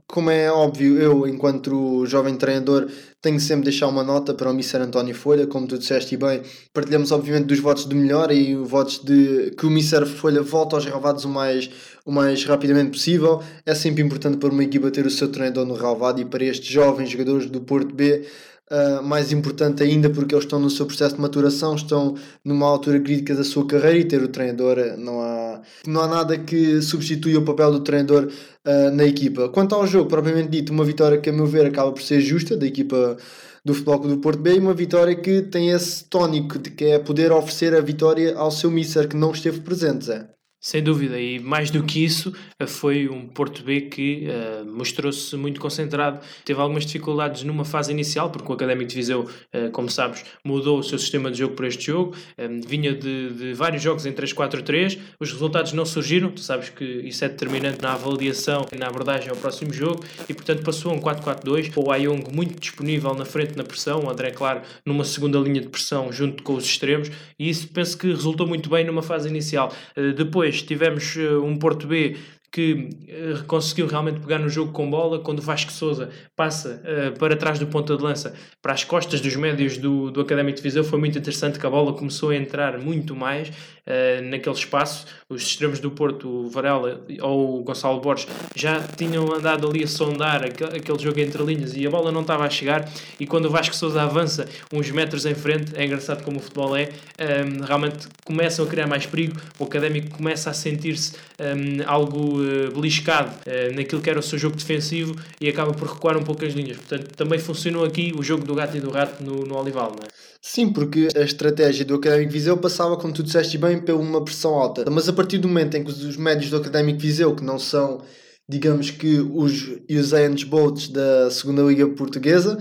Como 0.07 0.31
é 0.31 0.51
óbvio, 0.51 0.99
eu, 0.99 1.27
enquanto 1.27 2.05
jovem 2.07 2.37
treinador, 2.37 2.89
tenho 3.23 3.39
sempre 3.39 3.65
de 3.65 3.71
deixar 3.71 3.87
uma 3.87 4.03
nota 4.03 4.35
para 4.35 4.51
o 4.51 4.53
Mr. 4.53 4.79
António 4.79 5.15
Folha, 5.15 5.47
como 5.47 5.67
tu 5.67 5.79
disseste 5.79 6.17
bem. 6.17 6.43
Partilhamos, 6.73 7.13
obviamente, 7.13 7.47
dos 7.47 7.61
votos 7.61 7.87
de 7.87 7.95
melhor 7.95 8.33
e 8.33 8.57
votos 8.57 8.99
de 9.05 9.53
que 9.57 9.67
o 9.67 9.71
Mr. 9.71 10.07
Folha 10.07 10.43
volte 10.43 10.75
aos 10.75 10.85
relevados 10.85 11.25
o 11.25 11.29
mais, 11.29 11.71
o 12.11 12.13
mais 12.13 12.45
rapidamente 12.45 12.91
possível. 12.91 13.41
É 13.65 13.75
sempre 13.75 14.03
importante 14.03 14.37
para 14.37 14.51
uma 14.51 14.65
equipa 14.65 14.91
ter 14.91 15.07
o 15.07 15.11
seu 15.11 15.29
treinador 15.29 15.65
no 15.65 15.75
relevado 15.75 16.21
e 16.21 16.25
para 16.25 16.45
estes 16.45 16.69
jovens 16.69 17.09
jogadores 17.09 17.47
do 17.47 17.61
Porto 17.61 17.95
B 17.95 18.27
Uh, 18.73 19.03
mais 19.03 19.33
importante 19.33 19.83
ainda 19.83 20.09
porque 20.09 20.33
eles 20.33 20.45
estão 20.45 20.61
no 20.61 20.71
seu 20.71 20.87
processo 20.87 21.17
de 21.17 21.21
maturação, 21.21 21.75
estão 21.75 22.15
numa 22.45 22.67
altura 22.67 23.01
crítica 23.01 23.35
da 23.35 23.43
sua 23.43 23.67
carreira 23.67 23.99
e 23.99 24.05
ter 24.05 24.23
o 24.23 24.29
treinador 24.29 24.77
não 24.97 25.21
há, 25.21 25.61
não 25.89 26.01
há 26.01 26.07
nada 26.07 26.39
que 26.39 26.81
substitua 26.81 27.41
o 27.41 27.45
papel 27.45 27.73
do 27.73 27.81
treinador 27.81 28.29
uh, 28.29 28.91
na 28.95 29.03
equipa. 29.03 29.49
Quanto 29.49 29.75
ao 29.75 29.85
jogo, 29.89 30.09
propriamente 30.09 30.51
dito, 30.51 30.73
uma 30.73 30.85
vitória 30.85 31.19
que 31.19 31.29
a 31.29 31.33
meu 31.33 31.47
ver 31.47 31.67
acaba 31.67 31.91
por 31.91 32.01
ser 32.01 32.21
justa 32.21 32.57
da 32.57 32.65
equipa 32.65 33.17
do 33.65 33.75
Futebol 33.75 33.99
do 34.07 34.19
Porto 34.19 34.39
B 34.41 34.55
e 34.55 34.61
uma 34.61 34.73
vitória 34.73 35.17
que 35.17 35.43
tem 35.43 35.71
esse 35.71 36.05
tónico 36.05 36.57
de 36.57 36.71
que 36.71 36.85
é 36.85 37.01
poder 37.01 37.33
oferecer 37.33 37.75
a 37.75 37.81
vitória 37.81 38.37
ao 38.37 38.53
seu 38.53 38.71
Mister 38.71 39.09
que 39.09 39.17
não 39.17 39.33
esteve 39.33 39.59
presente, 39.63 40.05
Zé. 40.05 40.40
Sem 40.63 40.83
dúvida, 40.83 41.19
e 41.19 41.39
mais 41.39 41.71
do 41.71 41.83
que 41.83 42.05
isso, 42.05 42.35
eh, 42.59 42.67
foi 42.67 43.09
um 43.09 43.27
Porto 43.27 43.63
B 43.65 43.81
que 43.81 44.27
uh, 44.29 44.71
mostrou-se 44.71 45.35
muito 45.35 45.59
concentrado, 45.59 46.21
teve 46.45 46.61
algumas 46.61 46.85
dificuldades 46.85 47.45
numa 47.45 47.65
fase 47.65 47.91
inicial, 47.91 48.29
porque 48.29 48.47
o 48.53 48.55
Académico 48.55 48.91
de 48.91 48.95
Viseu, 48.95 49.23
uh, 49.23 49.71
como 49.73 49.89
sabes, 49.89 50.23
mudou 50.45 50.79
o 50.79 50.83
seu 50.83 50.99
sistema 50.99 51.31
de 51.31 51.39
jogo 51.39 51.55
para 51.55 51.67
este 51.67 51.87
jogo, 51.87 52.15
um, 52.39 52.61
vinha 52.61 52.95
de, 52.95 53.31
de, 53.31 53.55
vários 53.55 53.83
jogos 53.83 54.05
em 54.05 54.13
3-4-3, 54.13 54.99
os 55.19 55.33
resultados 55.33 55.73
não 55.73 55.87
surgiram, 55.87 56.31
tu 56.31 56.43
sabes 56.43 56.69
que 56.69 56.85
isso 56.85 57.25
é 57.25 57.31
determinante 57.31 57.81
na 57.81 57.95
avaliação 57.95 58.67
e 58.71 58.77
na 58.77 58.87
abordagem 58.87 59.31
ao 59.31 59.37
próximo 59.37 59.73
jogo, 59.73 60.05
e 60.29 60.35
portanto 60.35 60.63
passou 60.63 60.93
a 60.93 60.95
um 60.95 61.01
4-4-2, 61.01 61.73
o 61.75 61.91
Ayong 61.91 62.23
muito 62.35 62.61
disponível 62.61 63.15
na 63.15 63.25
frente 63.25 63.57
na 63.57 63.65
pressão, 63.65 64.05
o 64.05 64.11
André 64.11 64.31
Claro 64.31 64.61
numa 64.85 65.07
segunda 65.07 65.39
linha 65.39 65.63
de 65.63 65.71
pressão 65.71 66.13
junto 66.13 66.43
com 66.43 66.53
os 66.53 66.67
extremos, 66.67 67.11
e 67.39 67.49
isso 67.49 67.67
penso 67.69 67.97
que 67.97 68.09
resultou 68.09 68.47
muito 68.47 68.69
bem 68.69 68.85
numa 68.85 69.03
fase 69.03 69.27
inicial. 69.27 69.73
Uh, 69.97 70.13
depois 70.13 70.50
depois 70.51 70.63
tivemos 70.63 71.17
eh, 71.17 71.37
um 71.37 71.57
Porto 71.57 71.87
B 71.87 72.17
que 72.53 72.73
uh, 72.73 73.45
conseguiu 73.47 73.87
realmente 73.87 74.19
pegar 74.19 74.41
no 74.41 74.49
jogo 74.49 74.73
com 74.73 74.91
bola, 74.91 75.21
quando 75.21 75.39
o 75.39 75.43
Vasco 75.43 75.71
Souza 75.71 76.11
passa 76.35 76.83
uh, 76.83 77.17
para 77.17 77.37
trás 77.37 77.61
do 77.61 77.67
ponta 77.69 77.97
de 77.97 78.03
lança, 78.03 78.35
para 78.61 78.73
as 78.73 78.83
costas 78.83 79.21
dos 79.21 79.37
médios 79.37 79.79
do, 79.79 80.11
do 80.11 80.21
Académico 80.21 80.57
de 80.57 80.63
Viseu, 80.63 80.83
foi 80.83 80.99
muito 80.99 81.17
interessante 81.17 81.61
que 81.61 81.67
a 81.67 81.71
bola 81.71 81.93
começou 81.93 82.31
a 82.31 82.37
entrar 82.37 82.77
muito 82.77 83.15
mais 83.15 83.53
uh, 83.91 84.23
naquele 84.23 84.55
espaço. 84.55 85.07
Os 85.29 85.43
extremos 85.43 85.79
do 85.79 85.91
Porto, 85.91 86.29
o 86.29 86.49
Varela 86.49 87.05
ou 87.21 87.61
o 87.61 87.63
Gonçalo 87.63 88.01
Borges, 88.01 88.27
já 88.55 88.81
tinham 88.81 89.33
andado 89.33 89.69
ali 89.69 89.85
a 89.85 89.87
sondar 89.87 90.45
aquele, 90.45 90.79
aquele 90.79 90.99
jogo 90.99 91.21
entre 91.21 91.43
linhas 91.43 91.77
e 91.77 91.87
a 91.87 91.91
bola 91.91 92.11
não 92.11 92.23
estava 92.23 92.45
a 92.45 92.51
chegar. 92.51 92.91
E 93.19 93.27
quando 93.27 93.47
o 93.47 93.51
Vasco 93.51 93.75
Souza 93.75 94.03
avança 94.03 94.49
uns 94.73 94.91
metros 94.91 95.27
em 95.27 95.35
frente, 95.35 95.73
é 95.77 95.85
engraçado 95.85 96.25
como 96.25 96.39
o 96.39 96.41
futebol 96.41 96.77
é, 96.77 96.89
um, 97.19 97.65
realmente 97.65 98.09
começam 98.25 98.65
a 98.65 98.69
criar 98.69 98.87
mais 98.87 99.07
perigo. 99.07 99.41
O 99.59 99.65
Académico 99.65 100.17
começa 100.17 100.51
a 100.51 100.53
sentir-se 100.53 101.13
um, 101.39 101.83
algo 101.87 102.41
uh, 102.41 102.73
beliscado 102.75 103.31
uh, 103.31 103.75
naquilo 103.75 104.01
que 104.01 104.11
era 104.11 104.19
o 104.19 104.23
seu 104.23 104.39
jogo 104.39 104.57
defensivo 104.57 105.15
e 105.41 105.49
acaba 105.49 105.73
por 105.73 105.89
recuar 105.89 106.17
um 106.17 106.23
pouco 106.23 106.45
as 106.45 106.55
linhas. 106.55 106.77
Portanto, 106.77 107.15
também 107.15 107.39
funcionou 107.39 107.85
aqui 107.85 108.13
o 108.17 108.23
jogo 108.23 108.45
do 108.45 108.55
gato 108.55 108.77
e 108.77 108.81
do 108.81 108.91
rato 108.91 109.23
no, 109.23 109.45
no 109.45 109.57
Olival, 109.57 109.91
não 109.91 110.05
é? 110.05 110.30
Sim, 110.43 110.73
porque 110.73 111.09
a 111.15 111.21
estratégia 111.21 111.85
do 111.85 111.95
Académico 111.95 112.33
Viseu 112.33 112.57
passava, 112.57 112.97
como 112.97 113.13
tu 113.13 113.23
disseste 113.23 113.59
bem, 113.59 113.79
por 113.79 113.95
uma 113.95 114.25
pressão 114.25 114.55
alta. 114.55 114.91
Mas 114.91 115.09
a 115.09 115.13
partir 115.13 115.39
do 115.39 115.47
momento 115.47 115.77
em 115.77 115.85
que 115.85 115.91
os 115.91 116.17
médios 116.17 116.51
do 116.51 116.57
Académico 116.57 116.99
Viseu, 116.99 117.35
que 117.37 117.45
não 117.45 117.59
são, 117.59 118.03
digamos 118.49 118.91
que, 118.91 119.21
os 119.21 119.69
Usain 119.91 120.35
Bolts 120.47 120.89
da 120.89 121.31
segunda 121.31 121.63
Liga 121.63 121.87
Portuguesa, 121.91 122.59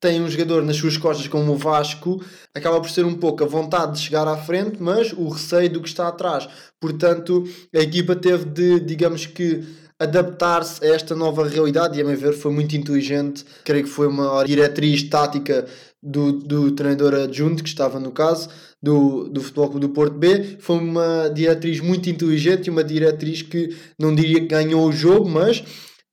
tem 0.00 0.22
um 0.22 0.30
jogador 0.30 0.62
nas 0.62 0.76
suas 0.76 0.96
costas 0.96 1.26
como 1.26 1.52
o 1.52 1.56
Vasco, 1.56 2.22
acaba 2.54 2.80
por 2.80 2.90
ser 2.90 3.04
um 3.04 3.14
pouco 3.14 3.42
a 3.42 3.46
vontade 3.46 3.94
de 3.94 4.00
chegar 4.00 4.28
à 4.28 4.36
frente, 4.36 4.76
mas 4.80 5.12
o 5.12 5.28
receio 5.28 5.70
do 5.70 5.82
que 5.82 5.88
está 5.88 6.06
atrás. 6.06 6.48
Portanto, 6.80 7.44
a 7.74 7.80
equipa 7.80 8.14
teve 8.14 8.44
de, 8.44 8.78
digamos 8.78 9.26
que, 9.26 9.64
adaptar-se 9.98 10.84
a 10.84 10.94
esta 10.94 11.14
nova 11.14 11.48
realidade 11.48 11.98
e, 11.98 12.02
a 12.02 12.04
meu 12.04 12.16
ver, 12.16 12.34
foi 12.34 12.52
muito 12.52 12.76
inteligente. 12.76 13.44
Creio 13.64 13.84
que 13.84 13.90
foi 13.90 14.06
uma 14.06 14.44
diretriz 14.44 15.02
tática 15.04 15.66
do, 16.06 16.32
do 16.32 16.70
treinador 16.70 17.14
adjunto, 17.14 17.62
que 17.62 17.68
estava 17.68 17.98
no 17.98 18.12
caso, 18.12 18.48
do, 18.80 19.28
do 19.28 19.42
Futebol 19.42 19.70
Clube 19.70 19.86
do 19.86 19.92
Porto 19.92 20.16
B. 20.16 20.56
Foi 20.60 20.78
uma 20.78 21.28
diretriz 21.28 21.80
muito 21.80 22.08
inteligente 22.08 22.68
e 22.68 22.70
uma 22.70 22.84
diretriz 22.84 23.42
que 23.42 23.76
não 23.98 24.14
diria 24.14 24.40
que 24.40 24.46
ganhou 24.46 24.86
o 24.86 24.92
jogo, 24.92 25.28
mas 25.28 25.64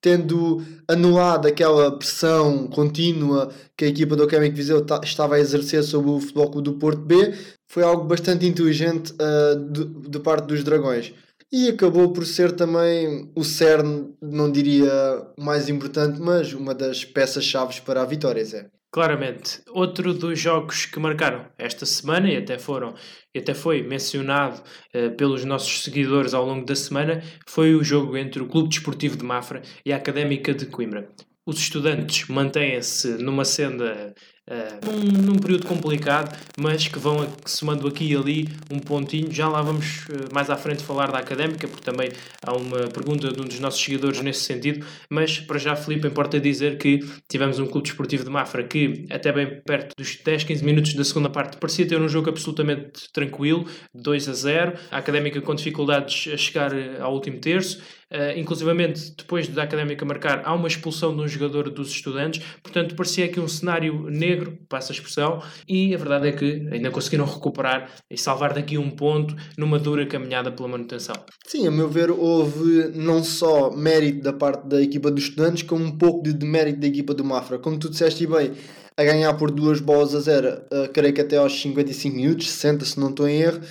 tendo 0.01 0.62
anulado 0.86 1.47
aquela 1.47 1.97
pressão 1.97 2.67
contínua 2.67 3.49
que 3.77 3.86
a 3.86 3.88
equipa 3.88 4.17
do 4.17 4.23
Académico 4.23 4.58
Viseu 4.58 4.86
estava 5.01 5.36
a 5.36 5.39
exercer 5.39 5.82
sobre 5.82 6.12
o 6.12 6.19
Futebol 6.19 6.51
Clube 6.51 6.71
do 6.71 6.77
Porto 6.77 7.01
B, 7.01 7.34
foi 7.69 7.84
algo 7.84 8.03
bastante 8.03 8.45
inteligente 8.45 9.13
uh, 9.13 9.71
de, 9.71 10.10
de 10.10 10.19
parte 10.19 10.47
dos 10.47 10.63
Dragões. 10.63 11.13
E 11.49 11.69
acabou 11.69 12.12
por 12.12 12.25
ser 12.25 12.51
também 12.51 13.32
o 13.36 13.43
cerne, 13.43 14.10
não 14.21 14.51
diria 14.51 14.91
mais 15.38 15.69
importante, 15.69 16.19
mas 16.19 16.51
uma 16.51 16.73
das 16.73 17.06
peças-chave 17.06 17.79
para 17.82 18.01
a 18.01 18.06
vitória, 18.06 18.43
Zé. 18.43 18.69
Claramente. 18.93 19.60
Outro 19.71 20.13
dos 20.13 20.39
jogos 20.39 20.86
que 20.86 20.99
marcaram 20.99 21.47
esta 21.58 21.84
semana 21.84 22.29
e 22.29 22.38
até 22.38 22.60
foram 22.60 22.93
e 23.34 23.39
até 23.39 23.56
foi 23.56 23.82
mencionado 23.82 24.62
uh, 24.93 25.10
pelos 25.17 25.43
nossos 25.43 25.84
seguidores 25.84 26.36
ao 26.36 26.45
longo 26.45 26.63
da 26.63 26.75
semana 26.75 27.23
foi 27.47 27.73
o 27.73 27.84
jogo 27.84 28.15
entre 28.15 28.43
o 28.43 28.47
Clube 28.47 28.69
Desportivo 28.69 29.17
de 29.17 29.25
Mafra 29.25 29.63
e 29.84 29.91
a 29.91 29.97
Académica 29.97 30.53
de 30.53 30.67
Coimbra. 30.67 31.10
Os 31.43 31.58
estudantes 31.58 32.27
mantêm-se 32.27 33.17
numa 33.17 33.43
senda 33.43 34.13
uh, 34.49 34.86
num, 34.86 35.21
num, 35.21 35.36
período 35.36 35.67
complicado, 35.67 36.36
mas 36.60 36.88
que 36.88 36.99
vão 36.99 37.27
somando 37.45 37.88
aqui 37.88 38.12
e 38.12 38.15
ali 38.15 38.49
um 38.71 38.79
pontinho. 38.79 39.32
Já 39.32 39.47
lá 39.47 39.62
vamos 39.62 40.06
uh, 40.10 40.34
mais 40.34 40.49
à 40.49 40.58
frente 40.58 40.84
falar 40.84 41.12
da 41.12 41.19
académica, 41.19 41.67
porque 41.67 41.84
também 41.84 42.10
há 42.45 42.53
uma 42.53 42.88
pergunta 42.88 43.32
de 43.32 43.41
um 43.41 43.45
dos 43.45 43.60
nossos 43.60 43.82
seguidores 43.82 44.21
nesse 44.21 44.41
sentido. 44.41 44.86
Mas 45.10 45.39
para 45.39 45.58
já, 45.58 45.75
Felipe, 45.75 46.08
importa 46.08 46.39
dizer 46.39 46.77
que 46.77 46.99
tivemos 47.29 47.60
um 47.60 47.65
clube 47.65 47.88
desportivo 47.88 48.23
de 48.23 48.29
Mafra 48.29 48.63
que, 48.63 49.06
até 49.10 49.32
bem 49.32 49.62
perto 49.62 49.93
dos 49.97 50.17
10, 50.23 50.43
15 50.43 50.65
minutos 50.65 50.93
da 50.93 51.03
segunda 51.03 51.29
parte, 51.29 51.58
parecia 51.58 51.88
ter 51.88 51.99
um 51.99 52.08
jogo 52.08 52.29
absolutamente 52.29 53.12
tranquilo, 53.12 53.65
2 53.93 54.29
a 54.29 54.34
0. 54.34 54.73
A 54.91 54.97
académica 54.97 55.41
com 55.41 55.56
dificuldades 55.56 56.32
a 56.34 56.38
chegar 56.38 56.73
eh, 56.73 56.99
ao 56.99 57.13
último 57.13 57.39
terço. 57.39 57.82
Uh, 58.12 58.38
inclusivamente, 58.38 59.13
depois 59.18 59.48
da 59.48 59.63
Académica 59.63 60.06
marcar, 60.06 60.42
há 60.46 60.54
uma 60.54 60.68
expulsão 60.68 61.16
de 61.16 61.22
um 61.22 61.28
jogador 61.28 61.70
dos 61.70 61.89
estudantes, 61.89 62.44
portanto, 62.62 62.96
parecia 62.96 63.26
aqui 63.26 63.39
um 63.39 63.48
cenário 63.48 64.10
negro, 64.10 64.58
passa 64.70 64.92
a 64.92 64.96
expressão, 64.96 65.42
e 65.68 65.94
a 65.96 65.98
verdade 65.98 66.28
é 66.28 66.32
que 66.32 66.68
ainda 66.72 66.92
conseguiram 66.92 67.26
recuperar 67.26 67.89
e 68.10 68.18
salvar 68.18 68.54
daqui 68.54 68.78
um 68.78 68.89
ponto 68.89 69.36
numa 69.58 69.80
dura 69.80 70.06
caminhada 70.06 70.52
pela 70.52 70.70
manutenção. 70.70 71.16
Sim, 71.48 71.68
a 71.68 71.72
meu 71.72 71.89
ver, 71.89 72.12
houve 72.12 72.92
não 72.96 73.24
só 73.24 73.72
mérito 73.72 74.22
da 74.22 74.34
parte 74.34 74.68
da 74.68 74.82
equipa 74.82 75.10
dos 75.10 75.24
estudantes, 75.24 75.63
como 75.63 75.84
um 75.84 75.98
pouco 75.98 76.24
de 76.24 76.34
demérito 76.34 76.80
da 76.80 76.88
equipa 76.88 77.13
do 77.13 77.24
Mafra. 77.24 77.58
Como 77.60 77.78
tu 77.80 77.89
disseste 77.89 78.28
bem, 78.28 78.52
a 78.98 79.04
ganhar 79.04 79.34
por 79.36 79.52
duas 79.52 79.80
bolas 79.80 80.13
a 80.13 80.20
zero, 80.20 80.62
uh, 80.72 80.92
creio 80.94 81.13
que 81.13 81.22
até 81.22 81.38
aos 81.38 81.60
55 81.60 82.16
minutos, 82.16 82.52
60 82.52 82.86
se 82.86 83.00
não 83.00 83.10
estou 83.10 83.28
em 83.28 83.42
erro, 83.42 83.62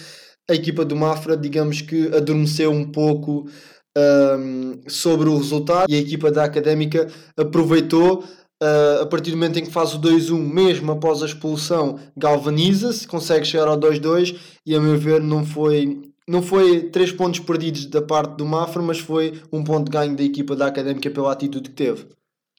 a 0.50 0.54
equipa 0.54 0.84
do 0.84 0.96
Mafra, 0.96 1.36
digamos 1.36 1.80
que 1.80 2.08
adormeceu 2.08 2.70
um 2.70 2.90
pouco 2.90 3.48
um, 3.96 4.80
sobre 4.88 5.28
o 5.28 5.36
resultado 5.36 5.90
e 5.90 5.94
a 5.94 5.98
equipa 5.98 6.30
da 6.30 6.44
Académica 6.44 7.08
aproveitou. 7.36 8.24
Uh, 8.62 9.02
a 9.02 9.06
partir 9.06 9.32
do 9.32 9.36
momento 9.36 9.58
em 9.58 9.64
que 9.64 9.72
faz 9.72 9.92
o 9.92 10.00
2-1, 10.00 10.38
mesmo 10.38 10.92
após 10.92 11.20
a 11.20 11.26
expulsão, 11.26 11.98
galvaniza-se, 12.16 13.08
consegue 13.08 13.44
chegar 13.44 13.66
ao 13.66 13.76
2-2 13.76 14.38
e, 14.64 14.76
a 14.76 14.80
meu 14.80 14.96
ver, 14.96 15.20
não 15.20 15.44
foi, 15.44 16.00
não 16.28 16.40
foi 16.40 16.82
três 16.82 17.10
pontos 17.10 17.40
perdidos 17.40 17.86
da 17.86 18.00
parte 18.00 18.36
do 18.36 18.46
Mafra, 18.46 18.80
mas 18.80 19.00
foi 19.00 19.42
um 19.52 19.64
ponto 19.64 19.90
ganho 19.90 20.14
da 20.14 20.22
equipa 20.22 20.54
da 20.54 20.66
Académica 20.68 21.10
pela 21.10 21.32
atitude 21.32 21.70
que 21.70 21.74
teve. 21.74 22.06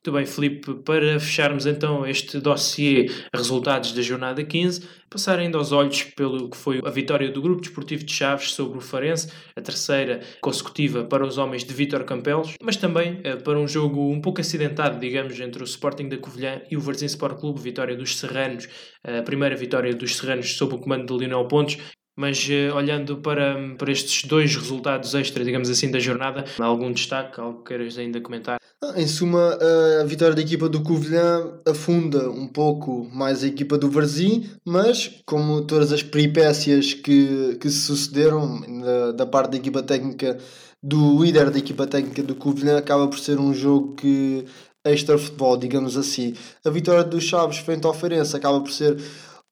Muito 0.06 0.18
bem, 0.18 0.26
Filipe, 0.26 0.74
para 0.84 1.18
fecharmos 1.18 1.66
então 1.66 2.06
este 2.06 2.38
dossiê 2.38 3.10
resultados 3.34 3.94
da 3.94 4.02
jornada 4.02 4.44
15, 4.44 4.86
passar 5.10 5.40
ainda 5.40 5.58
aos 5.58 5.72
olhos 5.72 6.04
pelo 6.04 6.50
que 6.50 6.58
foi 6.58 6.82
a 6.84 6.90
vitória 6.90 7.32
do 7.32 7.42
Grupo 7.42 7.62
Desportivo 7.62 8.04
de 8.04 8.12
Chaves 8.12 8.52
sobre 8.52 8.78
o 8.78 8.82
Farense, 8.82 9.32
a 9.56 9.62
terceira 9.62 10.20
consecutiva 10.42 11.06
para 11.06 11.26
os 11.26 11.38
homens 11.38 11.64
de 11.64 11.74
Vítor 11.74 12.04
Campelos, 12.04 12.56
mas 12.62 12.76
também 12.76 13.22
eh, 13.24 13.38
para 13.38 13.58
um 13.58 13.66
jogo 13.66 14.12
um 14.12 14.20
pouco 14.20 14.42
acidentado, 14.42 15.00
digamos, 15.00 15.40
entre 15.40 15.64
o 15.64 15.66
Sporting 15.66 16.10
da 16.10 16.18
Covilhã 16.18 16.62
e 16.70 16.76
o 16.76 16.82
Varzim 16.82 17.06
Sport 17.06 17.40
Clube, 17.40 17.62
vitória 17.62 17.96
dos 17.96 18.20
Serranos, 18.20 18.68
a 19.06 19.22
primeira 19.22 19.56
vitória 19.56 19.96
dos 19.96 20.18
Serranos 20.18 20.58
sob 20.58 20.76
o 20.76 20.80
comando 20.80 21.14
de 21.14 21.18
Lionel 21.18 21.48
Pontes, 21.48 21.78
mas 22.16 22.48
uh, 22.48 22.76
olhando 22.76 23.18
para, 23.18 23.56
para 23.78 23.92
estes 23.92 24.26
dois 24.26 24.56
resultados 24.56 25.14
extra, 25.16 25.44
digamos 25.44 25.70
assim, 25.70 25.90
da 25.92 26.00
jornada, 26.00 26.46
algum 26.60 26.92
destaque, 26.92 27.40
algo 27.40 27.60
que 27.60 27.70
queiras 27.70 27.98
ainda 27.98 28.22
comentar? 28.22 28.58
Ah, 28.84 28.94
em 28.98 29.08
suma, 29.08 29.58
a 30.02 30.04
vitória 30.04 30.36
da 30.36 30.42
equipa 30.42 30.68
do 30.68 30.82
Covilhã 30.82 31.54
afunda 31.66 32.30
um 32.30 32.48
pouco 32.48 33.10
mais 33.14 33.44
a 33.44 33.48
equipa 33.48 33.78
do 33.78 33.90
Varzim, 33.90 34.50
mas 34.66 35.22
como 35.26 35.62
todas 35.66 35.94
as 35.94 36.04
peripécias 36.04 36.94
que, 36.94 37.58
que 37.62 37.70
se 37.70 37.82
sucederam 37.82 38.62
da, 38.82 39.12
da 39.14 39.26
parte 39.26 39.52
da 39.52 39.58
equipa 39.58 39.82
técnica 39.82 40.38
do 40.84 41.24
líder 41.24 41.50
da 41.50 41.58
equipa 41.58 41.88
técnica 41.88 42.22
do 42.22 42.36
Covilhã, 42.36 42.78
acaba 42.78 43.08
por 43.08 43.18
ser 43.18 43.40
um 43.40 43.54
jogo 43.54 43.96
que 43.96 44.46
extra 44.84 45.18
futebol, 45.18 45.56
digamos 45.56 45.96
assim. 45.96 46.34
A 46.66 46.70
vitória 46.70 47.06
dos 47.06 47.24
Chaves 47.24 47.60
frente 47.60 47.88
ao 47.88 47.94
Feirense 47.94 48.36
acaba 48.36 48.60
por 48.60 48.72
ser 48.72 48.98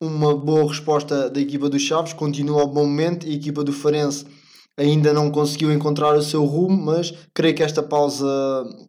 uma 0.02 0.36
boa 0.36 0.68
resposta 0.68 1.30
da 1.30 1.40
equipa 1.40 1.70
dos 1.70 1.82
Chaves, 1.84 2.14
continua 2.14 2.62
ao 2.62 2.68
bom 2.68 2.86
momento. 2.86 3.28
A 3.28 3.30
equipa 3.30 3.64
do 3.64 3.72
Farense 3.72 4.26
ainda 4.78 5.14
não 5.14 5.30
conseguiu 5.30 5.72
encontrar 5.72 6.16
o 6.16 6.24
seu 6.24 6.44
rumo, 6.44 6.76
mas 6.86 7.14
creio 7.34 7.54
que 7.54 7.62
esta 7.62 7.84
pausa 7.84 8.26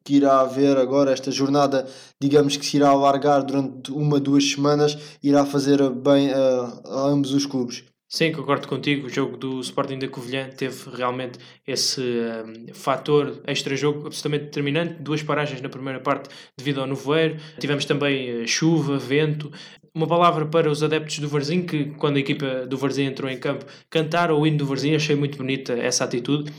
que 0.05 0.17
irá 0.17 0.41
haver 0.41 0.77
agora, 0.79 1.13
esta 1.13 1.31
jornada, 1.31 1.87
digamos 2.21 2.57
que 2.57 2.65
se 2.65 2.79
irá 2.79 2.89
alargar 2.89 3.45
durante 3.45 3.93
uma, 3.93 4.19
duas 4.19 4.51
semanas, 4.51 4.97
irá 5.23 5.45
fazer 5.45 5.91
bem 5.91 6.33
a, 6.33 6.81
a 6.87 7.01
ambos 7.09 7.33
os 7.33 7.45
clubes. 7.45 7.85
Sim, 8.15 8.31
concordo 8.31 8.69
contigo. 8.69 9.07
O 9.07 9.09
jogo 9.09 9.39
do 9.39 9.59
Sporting 9.61 9.99
da 9.99 10.07
Covilhã 10.07 10.51
teve 10.51 10.91
realmente 10.95 11.39
esse 11.67 12.03
um, 12.03 12.75
fator 12.75 13.41
extra-jogo 13.47 14.07
absolutamente 14.07 14.45
determinante. 14.45 15.03
Duas 15.03 15.23
paragens 15.23 15.63
na 15.63 15.71
primeira 15.71 15.99
parte 15.99 16.29
devido 16.55 16.83
ao 16.83 16.87
nevoeiro. 16.87 17.39
Tivemos 17.59 17.87
também 17.87 18.43
uh, 18.43 18.47
chuva, 18.47 18.99
vento. 18.99 19.51
Uma 19.95 20.07
palavra 20.07 20.47
para 20.47 20.71
os 20.71 20.83
adeptos 20.83 21.19
do 21.19 21.29
Varzim, 21.29 21.67
que 21.67 21.85
quando 21.99 22.17
a 22.17 22.21
equipa 22.21 22.67
do 22.67 22.79
Varzim 22.79 23.03
entrou 23.03 23.31
em 23.31 23.39
campo, 23.39 23.67
cantaram 23.91 24.41
o 24.41 24.47
hino 24.47 24.57
do 24.57 24.65
Varzim. 24.65 24.95
Achei 24.95 25.15
muito 25.15 25.37
bonita 25.37 25.75
essa 25.75 26.03
atitude. 26.03 26.51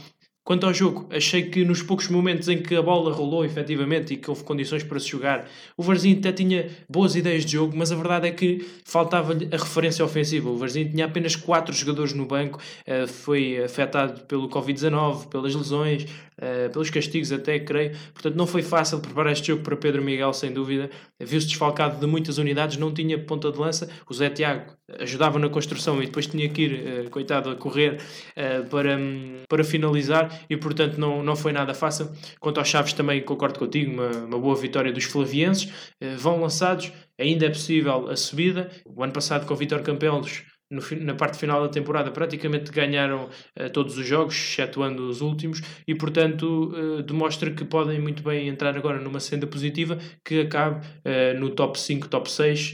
Quanto 0.45 0.67
ao 0.67 0.73
jogo, 0.73 1.07
achei 1.09 1.43
que 1.49 1.63
nos 1.63 1.81
poucos 1.81 2.09
momentos 2.09 2.49
em 2.49 2.61
que 2.61 2.75
a 2.75 2.81
bola 2.81 3.13
rolou 3.13 3.45
efetivamente 3.45 4.13
e 4.13 4.17
que 4.17 4.29
houve 4.29 4.43
condições 4.43 4.83
para 4.83 4.99
se 4.99 5.07
jogar, 5.07 5.49
o 5.77 5.81
Varzim 5.81 6.17
até 6.19 6.33
tinha 6.33 6.69
boas 6.87 7.15
ideias 7.15 7.45
de 7.45 7.53
jogo, 7.53 7.75
mas 7.75 7.93
a 7.93 7.95
verdade 7.95 8.27
é 8.27 8.31
que 8.31 8.67
faltava-lhe 8.83 9.47
a 9.51 9.57
referência 9.57 10.03
ofensiva. 10.03 10.49
O 10.49 10.57
Varzim 10.57 10.89
tinha 10.89 11.05
apenas 11.05 11.35
4 11.35 11.73
jogadores 11.73 12.13
no 12.13 12.25
banco, 12.25 12.59
eh, 12.85 13.07
foi 13.07 13.63
afetado 13.63 14.25
pelo 14.25 14.49
Covid-19, 14.49 15.27
pelas 15.29 15.55
lesões, 15.55 16.05
eh, 16.37 16.69
pelos 16.69 16.89
castigos 16.89 17.31
até, 17.31 17.59
creio. 17.59 17.91
Portanto, 18.13 18.35
não 18.35 18.47
foi 18.47 18.61
fácil 18.61 18.99
preparar 18.99 19.33
este 19.33 19.47
jogo 19.47 19.63
para 19.63 19.75
Pedro 19.75 20.03
Miguel, 20.03 20.33
sem 20.33 20.51
dúvida. 20.51 20.89
Viu-se 21.19 21.47
desfalcado 21.47 21.99
de 21.99 22.07
muitas 22.07 22.37
unidades, 22.37 22.77
não 22.77 22.93
tinha 22.93 23.17
ponta 23.19 23.51
de 23.51 23.57
lança. 23.59 23.89
O 24.09 24.13
Zé 24.13 24.29
Tiago 24.29 24.73
ajudava 24.99 25.39
na 25.39 25.49
construção 25.49 26.01
e 26.01 26.05
depois 26.05 26.27
tinha 26.27 26.47
que 26.49 26.61
ir, 26.63 27.05
uh, 27.05 27.09
coitado, 27.09 27.49
a 27.49 27.55
correr 27.55 27.99
uh, 28.37 28.67
para, 28.69 28.97
um, 28.97 29.43
para 29.47 29.63
finalizar 29.63 30.41
e, 30.49 30.57
portanto, 30.57 30.97
não, 30.97 31.23
não 31.23 31.35
foi 31.35 31.51
nada 31.51 31.73
fácil. 31.73 32.11
Quanto 32.39 32.59
aos 32.59 32.67
Chaves, 32.67 32.93
também 32.93 33.21
concordo 33.21 33.59
contigo, 33.59 33.91
uma, 33.91 34.09
uma 34.25 34.39
boa 34.39 34.55
vitória 34.55 34.91
dos 34.91 35.05
flavienses. 35.05 35.71
vão 36.17 36.41
lançados, 36.41 36.91
ainda 37.19 37.45
é 37.45 37.49
possível 37.49 38.09
a 38.09 38.15
subida. 38.15 38.69
O 38.85 39.03
ano 39.03 39.13
passado, 39.13 39.45
com 39.45 39.53
o 39.53 39.57
Vitor 39.57 39.81
Campelos, 39.81 40.43
no, 40.73 40.81
na 41.01 41.13
parte 41.13 41.37
final 41.37 41.61
da 41.61 41.69
temporada 41.69 42.11
praticamente 42.11 42.71
ganharam 42.71 43.29
uh, 43.59 43.69
todos 43.71 43.97
os 43.97 44.05
jogos, 44.05 44.35
excetuando 44.35 45.07
os 45.07 45.21
últimos, 45.21 45.61
e 45.87 45.95
portanto 45.95 46.73
uh, 46.73 47.03
demonstra 47.03 47.51
que 47.51 47.63
podem 47.63 47.99
muito 47.99 48.23
bem 48.23 48.47
entrar 48.47 48.75
agora 48.75 48.99
numa 48.99 49.19
senda 49.19 49.47
positiva 49.47 49.97
que 50.25 50.41
acabe 50.41 50.85
uh, 50.85 51.39
no 51.39 51.49
top 51.51 51.79
5, 51.79 52.07
top 52.07 52.29
6 52.29 52.73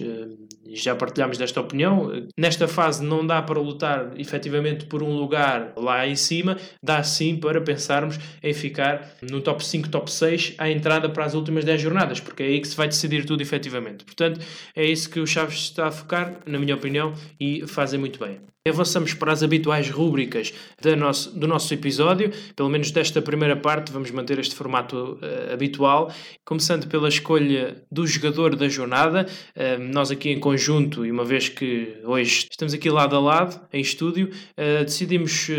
já 0.73 0.95
partilhámos 0.95 1.37
desta 1.37 1.59
opinião. 1.59 2.11
Nesta 2.37 2.67
fase 2.67 3.03
não 3.03 3.25
dá 3.25 3.41
para 3.41 3.59
lutar 3.59 4.11
efetivamente 4.17 4.85
por 4.85 5.03
um 5.03 5.13
lugar 5.15 5.73
lá 5.75 6.07
em 6.07 6.15
cima, 6.15 6.57
dá 6.83 7.03
sim 7.03 7.35
para 7.35 7.61
pensarmos 7.61 8.19
em 8.41 8.53
ficar 8.53 9.09
no 9.21 9.41
top 9.41 9.65
5, 9.65 9.89
top 9.89 10.11
6 10.11 10.55
à 10.57 10.69
entrada 10.69 11.09
para 11.09 11.25
as 11.25 11.33
últimas 11.33 11.65
10 11.65 11.81
jornadas, 11.81 12.19
porque 12.19 12.43
é 12.43 12.45
aí 12.47 12.61
que 12.61 12.67
se 12.67 12.75
vai 12.75 12.87
decidir 12.87 13.25
tudo 13.25 13.41
efetivamente. 13.41 14.03
Portanto, 14.03 14.39
é 14.75 14.85
isso 14.85 15.09
que 15.09 15.19
o 15.19 15.27
Chaves 15.27 15.55
está 15.55 15.87
a 15.87 15.91
focar, 15.91 16.39
na 16.45 16.59
minha 16.59 16.75
opinião, 16.75 17.13
e 17.39 17.65
fazem 17.67 17.99
muito 17.99 18.19
bem. 18.19 18.39
Avançamos 18.69 19.13
para 19.13 19.31
as 19.31 19.41
habituais 19.41 19.89
rúbricas 19.89 20.53
do 20.81 20.95
nosso, 20.95 21.37
do 21.37 21.47
nosso 21.47 21.73
episódio, 21.73 22.31
pelo 22.55 22.69
menos 22.69 22.91
desta 22.91 23.21
primeira 23.21 23.55
parte, 23.55 23.91
vamos 23.91 24.11
manter 24.11 24.37
este 24.39 24.53
formato 24.55 25.19
uh, 25.21 25.53
habitual, 25.53 26.13
começando 26.45 26.87
pela 26.87 27.09
escolha 27.09 27.83
do 27.91 28.05
jogador 28.05 28.55
da 28.55 28.67
jornada. 28.67 29.27
Uh, 29.55 29.81
nós 29.91 30.11
aqui 30.11 30.29
em 30.29 30.39
conjunto, 30.39 31.05
e 31.05 31.11
uma 31.11 31.25
vez 31.25 31.49
que 31.49 31.97
hoje 32.03 32.47
estamos 32.49 32.73
aqui 32.73 32.89
lado 32.89 33.15
a 33.15 33.19
lado, 33.19 33.59
em 33.73 33.81
estúdio, 33.81 34.29
uh, 34.29 34.83
decidimos 34.83 35.49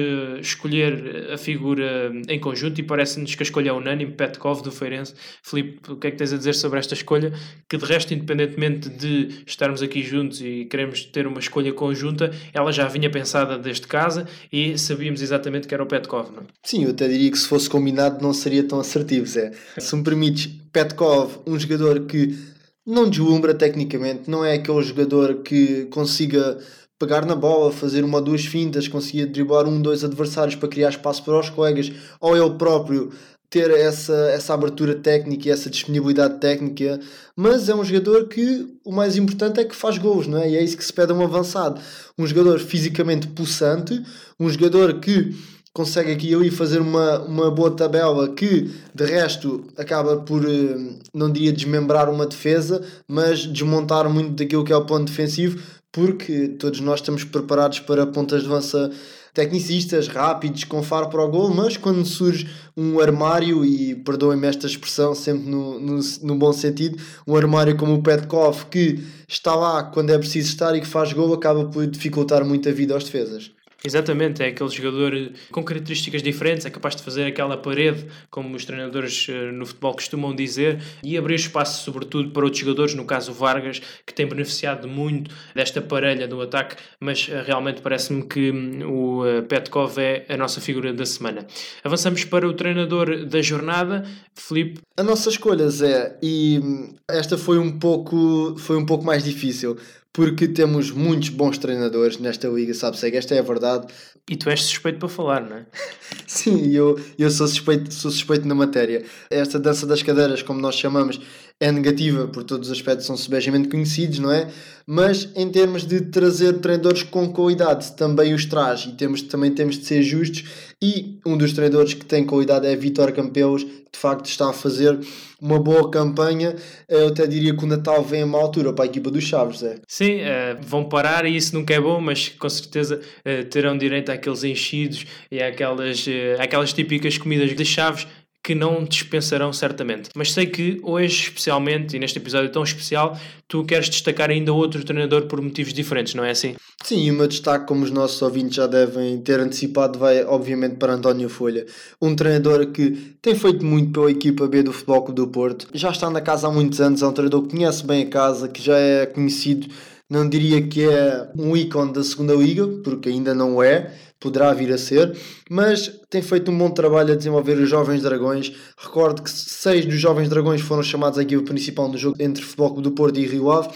escolher 0.40 1.30
a 1.32 1.38
figura 1.38 2.12
em 2.28 2.38
conjunto 2.38 2.80
e 2.80 2.82
parece-nos 2.82 3.34
que 3.34 3.42
a 3.42 3.44
escolha 3.44 3.70
é 3.70 3.72
unânime, 3.72 4.12
Petkov 4.12 4.62
do 4.62 4.70
Feirense. 4.70 5.14
Filipe, 5.42 5.92
o 5.92 5.96
que 5.96 6.06
é 6.06 6.10
que 6.10 6.16
tens 6.16 6.32
a 6.32 6.36
dizer 6.36 6.54
sobre 6.54 6.78
esta 6.78 6.94
escolha? 6.94 7.32
Que 7.68 7.76
de 7.76 7.84
resto, 7.84 8.14
independentemente 8.14 8.88
de 8.88 9.42
estarmos 9.46 9.82
aqui 9.82 10.02
juntos 10.02 10.40
e 10.40 10.66
queremos 10.66 11.04
ter 11.04 11.26
uma 11.26 11.38
escolha 11.38 11.72
conjunta, 11.72 12.30
ela 12.52 12.72
já 12.72 12.86
vinha 12.86 12.99
vinha 13.00 13.10
pensada 13.10 13.58
desde 13.58 13.86
casa 13.86 14.26
e 14.52 14.78
sabíamos 14.78 15.22
exatamente 15.22 15.66
que 15.66 15.74
era 15.74 15.82
o 15.82 15.86
Petkov, 15.86 16.30
não 16.30 16.42
é? 16.42 16.46
Sim, 16.62 16.84
eu 16.84 16.90
até 16.90 17.08
diria 17.08 17.30
que 17.30 17.38
se 17.38 17.48
fosse 17.48 17.68
combinado 17.68 18.22
não 18.22 18.32
seria 18.32 18.62
tão 18.62 18.78
assertivo, 18.78 19.26
Zé. 19.26 19.52
Se 19.78 19.96
me 19.96 20.04
permites, 20.04 20.46
Petkov, 20.72 21.38
um 21.46 21.58
jogador 21.58 22.00
que 22.00 22.38
não 22.86 23.08
deslumbra 23.08 23.54
tecnicamente, 23.54 24.30
não 24.30 24.44
é 24.44 24.54
aquele 24.54 24.82
jogador 24.82 25.42
que 25.42 25.86
consiga 25.86 26.58
pegar 26.98 27.24
na 27.24 27.34
bola, 27.34 27.72
fazer 27.72 28.04
uma 28.04 28.18
ou 28.18 28.24
duas 28.24 28.44
fintas, 28.44 28.86
conseguir 28.86 29.24
driblar 29.24 29.66
um, 29.66 29.80
dois 29.80 30.04
adversários 30.04 30.54
para 30.54 30.68
criar 30.68 30.90
espaço 30.90 31.24
para 31.24 31.40
os 31.40 31.48
colegas, 31.48 31.90
ou 32.20 32.36
ele 32.36 32.58
próprio 32.58 33.10
ter 33.50 33.68
essa, 33.72 34.14
essa 34.30 34.54
abertura 34.54 34.94
técnica 34.94 35.48
e 35.48 35.50
essa 35.50 35.68
disponibilidade 35.68 36.38
técnica, 36.38 37.00
mas 37.34 37.68
é 37.68 37.74
um 37.74 37.84
jogador 37.84 38.28
que 38.28 38.78
o 38.84 38.92
mais 38.92 39.16
importante 39.16 39.58
é 39.58 39.64
que 39.64 39.74
faz 39.74 39.98
gols, 39.98 40.28
não 40.28 40.38
é? 40.38 40.48
E 40.48 40.56
é 40.56 40.62
isso 40.62 40.76
que 40.76 40.84
se 40.84 40.92
pede 40.92 41.10
a 41.10 41.14
um 41.14 41.24
avançado. 41.24 41.80
Um 42.16 42.24
jogador 42.24 42.60
fisicamente 42.60 43.26
pulsante, 43.26 44.00
um 44.38 44.48
jogador 44.48 45.00
que 45.00 45.34
consegue 45.72 46.12
aqui 46.12 46.34
ali 46.34 46.50
fazer 46.50 46.80
uma, 46.80 47.20
uma 47.20 47.50
boa 47.50 47.70
tabela 47.70 48.28
que 48.28 48.70
de 48.94 49.04
resto 49.04 49.64
acaba 49.76 50.16
por 50.18 50.44
eh, 50.44 50.76
não 51.14 51.30
diria 51.30 51.52
desmembrar 51.52 52.10
uma 52.10 52.26
defesa 52.26 52.82
mas 53.06 53.46
desmontar 53.46 54.08
muito 54.10 54.32
daquilo 54.32 54.64
que 54.64 54.72
é 54.72 54.76
o 54.76 54.84
plano 54.84 55.04
defensivo 55.04 55.62
porque 55.92 56.48
todos 56.48 56.80
nós 56.80 57.00
estamos 57.00 57.24
preparados 57.24 57.80
para 57.80 58.06
pontas 58.06 58.42
de 58.42 58.46
avança 58.46 58.90
tecnicistas 59.34 60.08
rápidos 60.08 60.64
com 60.64 60.82
faro 60.82 61.08
para 61.08 61.24
o 61.24 61.28
gol 61.28 61.52
mas 61.54 61.76
quando 61.76 62.04
surge 62.04 62.48
um 62.76 63.00
armário 63.00 63.64
e 63.64 63.94
perdoem-me 63.94 64.46
esta 64.46 64.66
expressão 64.66 65.14
sempre 65.14 65.48
no, 65.48 65.78
no, 65.78 66.00
no, 66.22 66.34
bom 66.36 66.52
sentido 66.52 66.96
um 67.26 67.36
armário 67.36 67.76
como 67.76 67.94
o 67.94 68.02
Petkov 68.02 68.66
que 68.66 69.04
está 69.28 69.54
lá 69.54 69.84
quando 69.84 70.10
é 70.10 70.18
preciso 70.18 70.48
estar 70.48 70.74
e 70.74 70.80
que 70.80 70.86
faz 70.86 71.12
gol 71.12 71.32
acaba 71.32 71.64
por 71.66 71.86
dificultar 71.86 72.44
muito 72.44 72.68
a 72.68 72.72
vida 72.72 72.94
aos 72.94 73.04
defesas 73.04 73.52
Exatamente, 73.82 74.42
é 74.42 74.48
aquele 74.48 74.68
jogador 74.68 75.32
com 75.50 75.64
características 75.64 76.22
diferentes, 76.22 76.66
é 76.66 76.70
capaz 76.70 76.94
de 76.94 77.02
fazer 77.02 77.24
aquela 77.24 77.56
parede, 77.56 78.06
como 78.30 78.54
os 78.54 78.64
treinadores 78.66 79.26
eh, 79.28 79.50
no 79.52 79.64
futebol 79.64 79.94
costumam 79.94 80.34
dizer, 80.34 80.82
e 81.02 81.16
abrir 81.16 81.36
espaço, 81.36 81.82
sobretudo, 81.82 82.30
para 82.30 82.44
outros 82.44 82.60
jogadores, 82.60 82.94
no 82.94 83.06
caso 83.06 83.32
Vargas, 83.32 83.80
que 84.04 84.12
tem 84.12 84.26
beneficiado 84.26 84.86
muito 84.86 85.34
desta 85.54 85.80
parelha 85.80 86.28
do 86.28 86.42
ataque, 86.42 86.76
mas 87.00 87.26
eh, 87.30 87.42
realmente 87.42 87.80
parece-me 87.80 88.22
que 88.22 88.50
hum, 88.50 88.86
o 88.86 89.26
eh, 89.26 89.40
Petkov 89.42 89.98
é 89.98 90.26
a 90.28 90.36
nossa 90.36 90.60
figura 90.60 90.92
da 90.92 91.06
semana. 91.06 91.46
Avançamos 91.82 92.22
para 92.24 92.46
o 92.46 92.52
treinador 92.52 93.24
da 93.24 93.40
jornada, 93.40 94.04
Felipe. 94.34 94.80
A 94.94 95.02
nossa 95.02 95.30
escolha, 95.30 95.66
Zé, 95.70 96.18
e 96.22 96.60
hum, 96.62 96.94
esta 97.10 97.38
foi 97.38 97.58
um 97.58 97.78
pouco, 97.78 98.56
foi 98.58 98.76
um 98.76 98.84
pouco 98.84 99.06
mais 99.06 99.24
difícil 99.24 99.78
porque 100.12 100.48
temos 100.48 100.90
muitos 100.90 101.28
bons 101.28 101.56
treinadores 101.58 102.18
nesta 102.18 102.48
liga, 102.48 102.74
sabe-se, 102.74 103.14
esta 103.16 103.34
é 103.34 103.38
a 103.38 103.42
verdade. 103.42 103.86
E 104.28 104.36
tu 104.36 104.50
és 104.50 104.62
suspeito 104.62 104.98
para 104.98 105.08
falar, 105.08 105.40
não 105.48 105.56
é? 105.56 105.66
Sim, 106.26 106.70
eu, 106.72 106.98
eu 107.18 107.30
sou, 107.30 107.46
suspeito, 107.46 107.92
sou 107.92 108.10
suspeito 108.10 108.46
na 108.46 108.54
matéria. 108.54 109.04
Esta 109.30 109.58
dança 109.58 109.86
das 109.86 110.02
cadeiras, 110.02 110.42
como 110.42 110.60
nós 110.60 110.74
chamamos, 110.74 111.20
é 111.60 111.70
negativa, 111.70 112.26
por 112.26 112.42
todos 112.42 112.70
os 112.70 112.72
aspectos 112.72 113.06
são 113.06 113.18
subejamente 113.18 113.68
conhecidos, 113.68 114.18
não 114.18 114.32
é? 114.32 114.48
Mas 114.86 115.28
em 115.36 115.48
termos 115.50 115.86
de 115.86 116.00
trazer 116.00 116.54
treinadores 116.54 117.02
com 117.02 117.30
qualidade, 117.30 117.92
também 117.92 118.32
os 118.32 118.46
traz 118.46 118.86
e 118.86 118.92
temos, 118.92 119.20
também 119.22 119.52
temos 119.52 119.78
de 119.78 119.84
ser 119.84 120.02
justos. 120.02 120.44
E 120.82 121.18
um 121.24 121.36
dos 121.36 121.52
treinadores 121.52 121.92
que 121.92 122.04
tem 122.04 122.24
qualidade 122.24 122.66
é 122.66 122.74
Vitor 122.74 123.12
Campelos, 123.12 123.62
que 123.62 123.92
de 123.92 123.98
facto 123.98 124.24
está 124.24 124.48
a 124.48 124.52
fazer 124.54 124.98
uma 125.38 125.58
boa 125.58 125.90
campanha. 125.90 126.56
Eu 126.88 127.08
até 127.08 127.26
diria 127.26 127.54
que 127.54 127.62
o 127.62 127.66
Natal 127.66 128.02
vem 128.02 128.22
a 128.22 128.24
uma 128.24 128.38
altura 128.38 128.72
para 128.72 128.86
a 128.86 128.88
equipa 128.88 129.10
dos 129.10 129.22
Chaves, 129.22 129.62
é? 129.62 129.76
Sim, 129.86 130.20
uh, 130.20 130.58
vão 130.62 130.88
parar 130.88 131.26
e 131.26 131.36
isso 131.36 131.54
nunca 131.54 131.74
é 131.74 131.80
bom, 131.80 132.00
mas 132.00 132.30
com 132.30 132.48
certeza 132.48 133.00
uh, 133.00 133.44
terão 133.50 133.76
direito 133.76 134.10
àqueles 134.10 134.42
enchidos 134.44 135.04
e 135.30 135.42
àquelas, 135.42 136.06
uh, 136.06 136.40
àquelas 136.40 136.72
típicas 136.72 137.18
comidas 137.18 137.54
de 137.54 137.64
Chaves 137.64 138.06
que 138.42 138.54
não 138.54 138.84
dispensarão 138.84 139.52
certamente. 139.52 140.10
Mas 140.14 140.32
sei 140.32 140.46
que 140.46 140.80
hoje, 140.82 141.24
especialmente, 141.24 141.96
e 141.96 141.98
neste 141.98 142.18
episódio 142.18 142.50
tão 142.50 142.62
especial, 142.62 143.18
tu 143.46 143.64
queres 143.64 143.88
destacar 143.88 144.30
ainda 144.30 144.52
outro 144.52 144.82
treinador 144.82 145.26
por 145.26 145.40
motivos 145.40 145.72
diferentes, 145.72 146.14
não 146.14 146.24
é 146.24 146.30
assim? 146.30 146.54
Sim, 146.82 147.04
e 147.04 147.10
o 147.10 147.14
meu 147.14 147.28
destaque, 147.28 147.66
como 147.66 147.84
os 147.84 147.90
nossos 147.90 148.20
ouvintes 148.22 148.56
já 148.56 148.66
devem 148.66 149.20
ter 149.20 149.40
antecipado, 149.40 149.98
vai 149.98 150.24
obviamente 150.24 150.76
para 150.76 150.94
António 150.94 151.28
Folha. 151.28 151.66
Um 152.00 152.16
treinador 152.16 152.66
que 152.66 153.14
tem 153.20 153.34
feito 153.34 153.64
muito 153.64 153.92
pela 153.92 154.10
equipa 154.10 154.48
B 154.48 154.62
do 154.62 154.72
Futebol 154.72 155.02
Clube 155.02 155.20
do 155.20 155.28
Porto. 155.28 155.68
Já 155.74 155.90
está 155.90 156.08
na 156.08 156.20
casa 156.20 156.48
há 156.48 156.50
muitos 156.50 156.80
anos, 156.80 157.02
é 157.02 157.06
um 157.06 157.12
treinador 157.12 157.42
que 157.42 157.56
conhece 157.56 157.86
bem 157.86 158.04
a 158.04 158.06
casa, 158.08 158.48
que 158.48 158.62
já 158.62 158.78
é 158.78 159.06
conhecido 159.06 159.68
não 160.10 160.28
diria 160.28 160.60
que 160.60 160.82
é 160.84 161.30
um 161.38 161.56
ícone 161.56 161.92
da 161.92 162.02
segunda 162.02 162.34
liga, 162.34 162.66
porque 162.82 163.08
ainda 163.08 163.32
não 163.32 163.62
é, 163.62 163.94
poderá 164.20 164.52
vir 164.52 164.70
a 164.72 164.78
ser, 164.78 165.16
mas 165.48 165.90
tem 166.10 166.20
feito 166.20 166.50
um 166.50 166.58
bom 166.58 166.70
trabalho 166.70 167.14
a 167.14 167.16
desenvolver 167.16 167.58
os 167.58 167.68
Jovens 167.68 168.02
Dragões. 168.02 168.52
Recordo 168.76 169.22
que 169.22 169.30
seis 169.30 169.86
dos 169.86 169.98
Jovens 169.98 170.28
Dragões 170.28 170.60
foram 170.60 170.82
chamados 170.82 171.18
à 171.18 171.22
equipe 171.22 171.42
principal 171.42 171.88
no 171.88 171.96
jogo 171.96 172.16
entre 172.20 172.44
Futebol 172.44 172.80
do 172.82 172.92
Porto 172.92 173.18
e 173.18 173.26
Rio 173.26 173.50
Ave. 173.50 173.70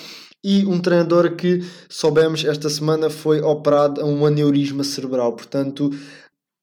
E 0.45 0.67
um 0.67 0.79
treinador 0.79 1.35
que 1.37 1.65
soubemos 1.89 2.45
esta 2.45 2.69
semana 2.69 3.09
foi 3.09 3.41
operado 3.41 4.03
a 4.03 4.05
um 4.05 4.27
aneurisma 4.27 4.85
cerebral. 4.85 5.33
Portanto, 5.33 5.91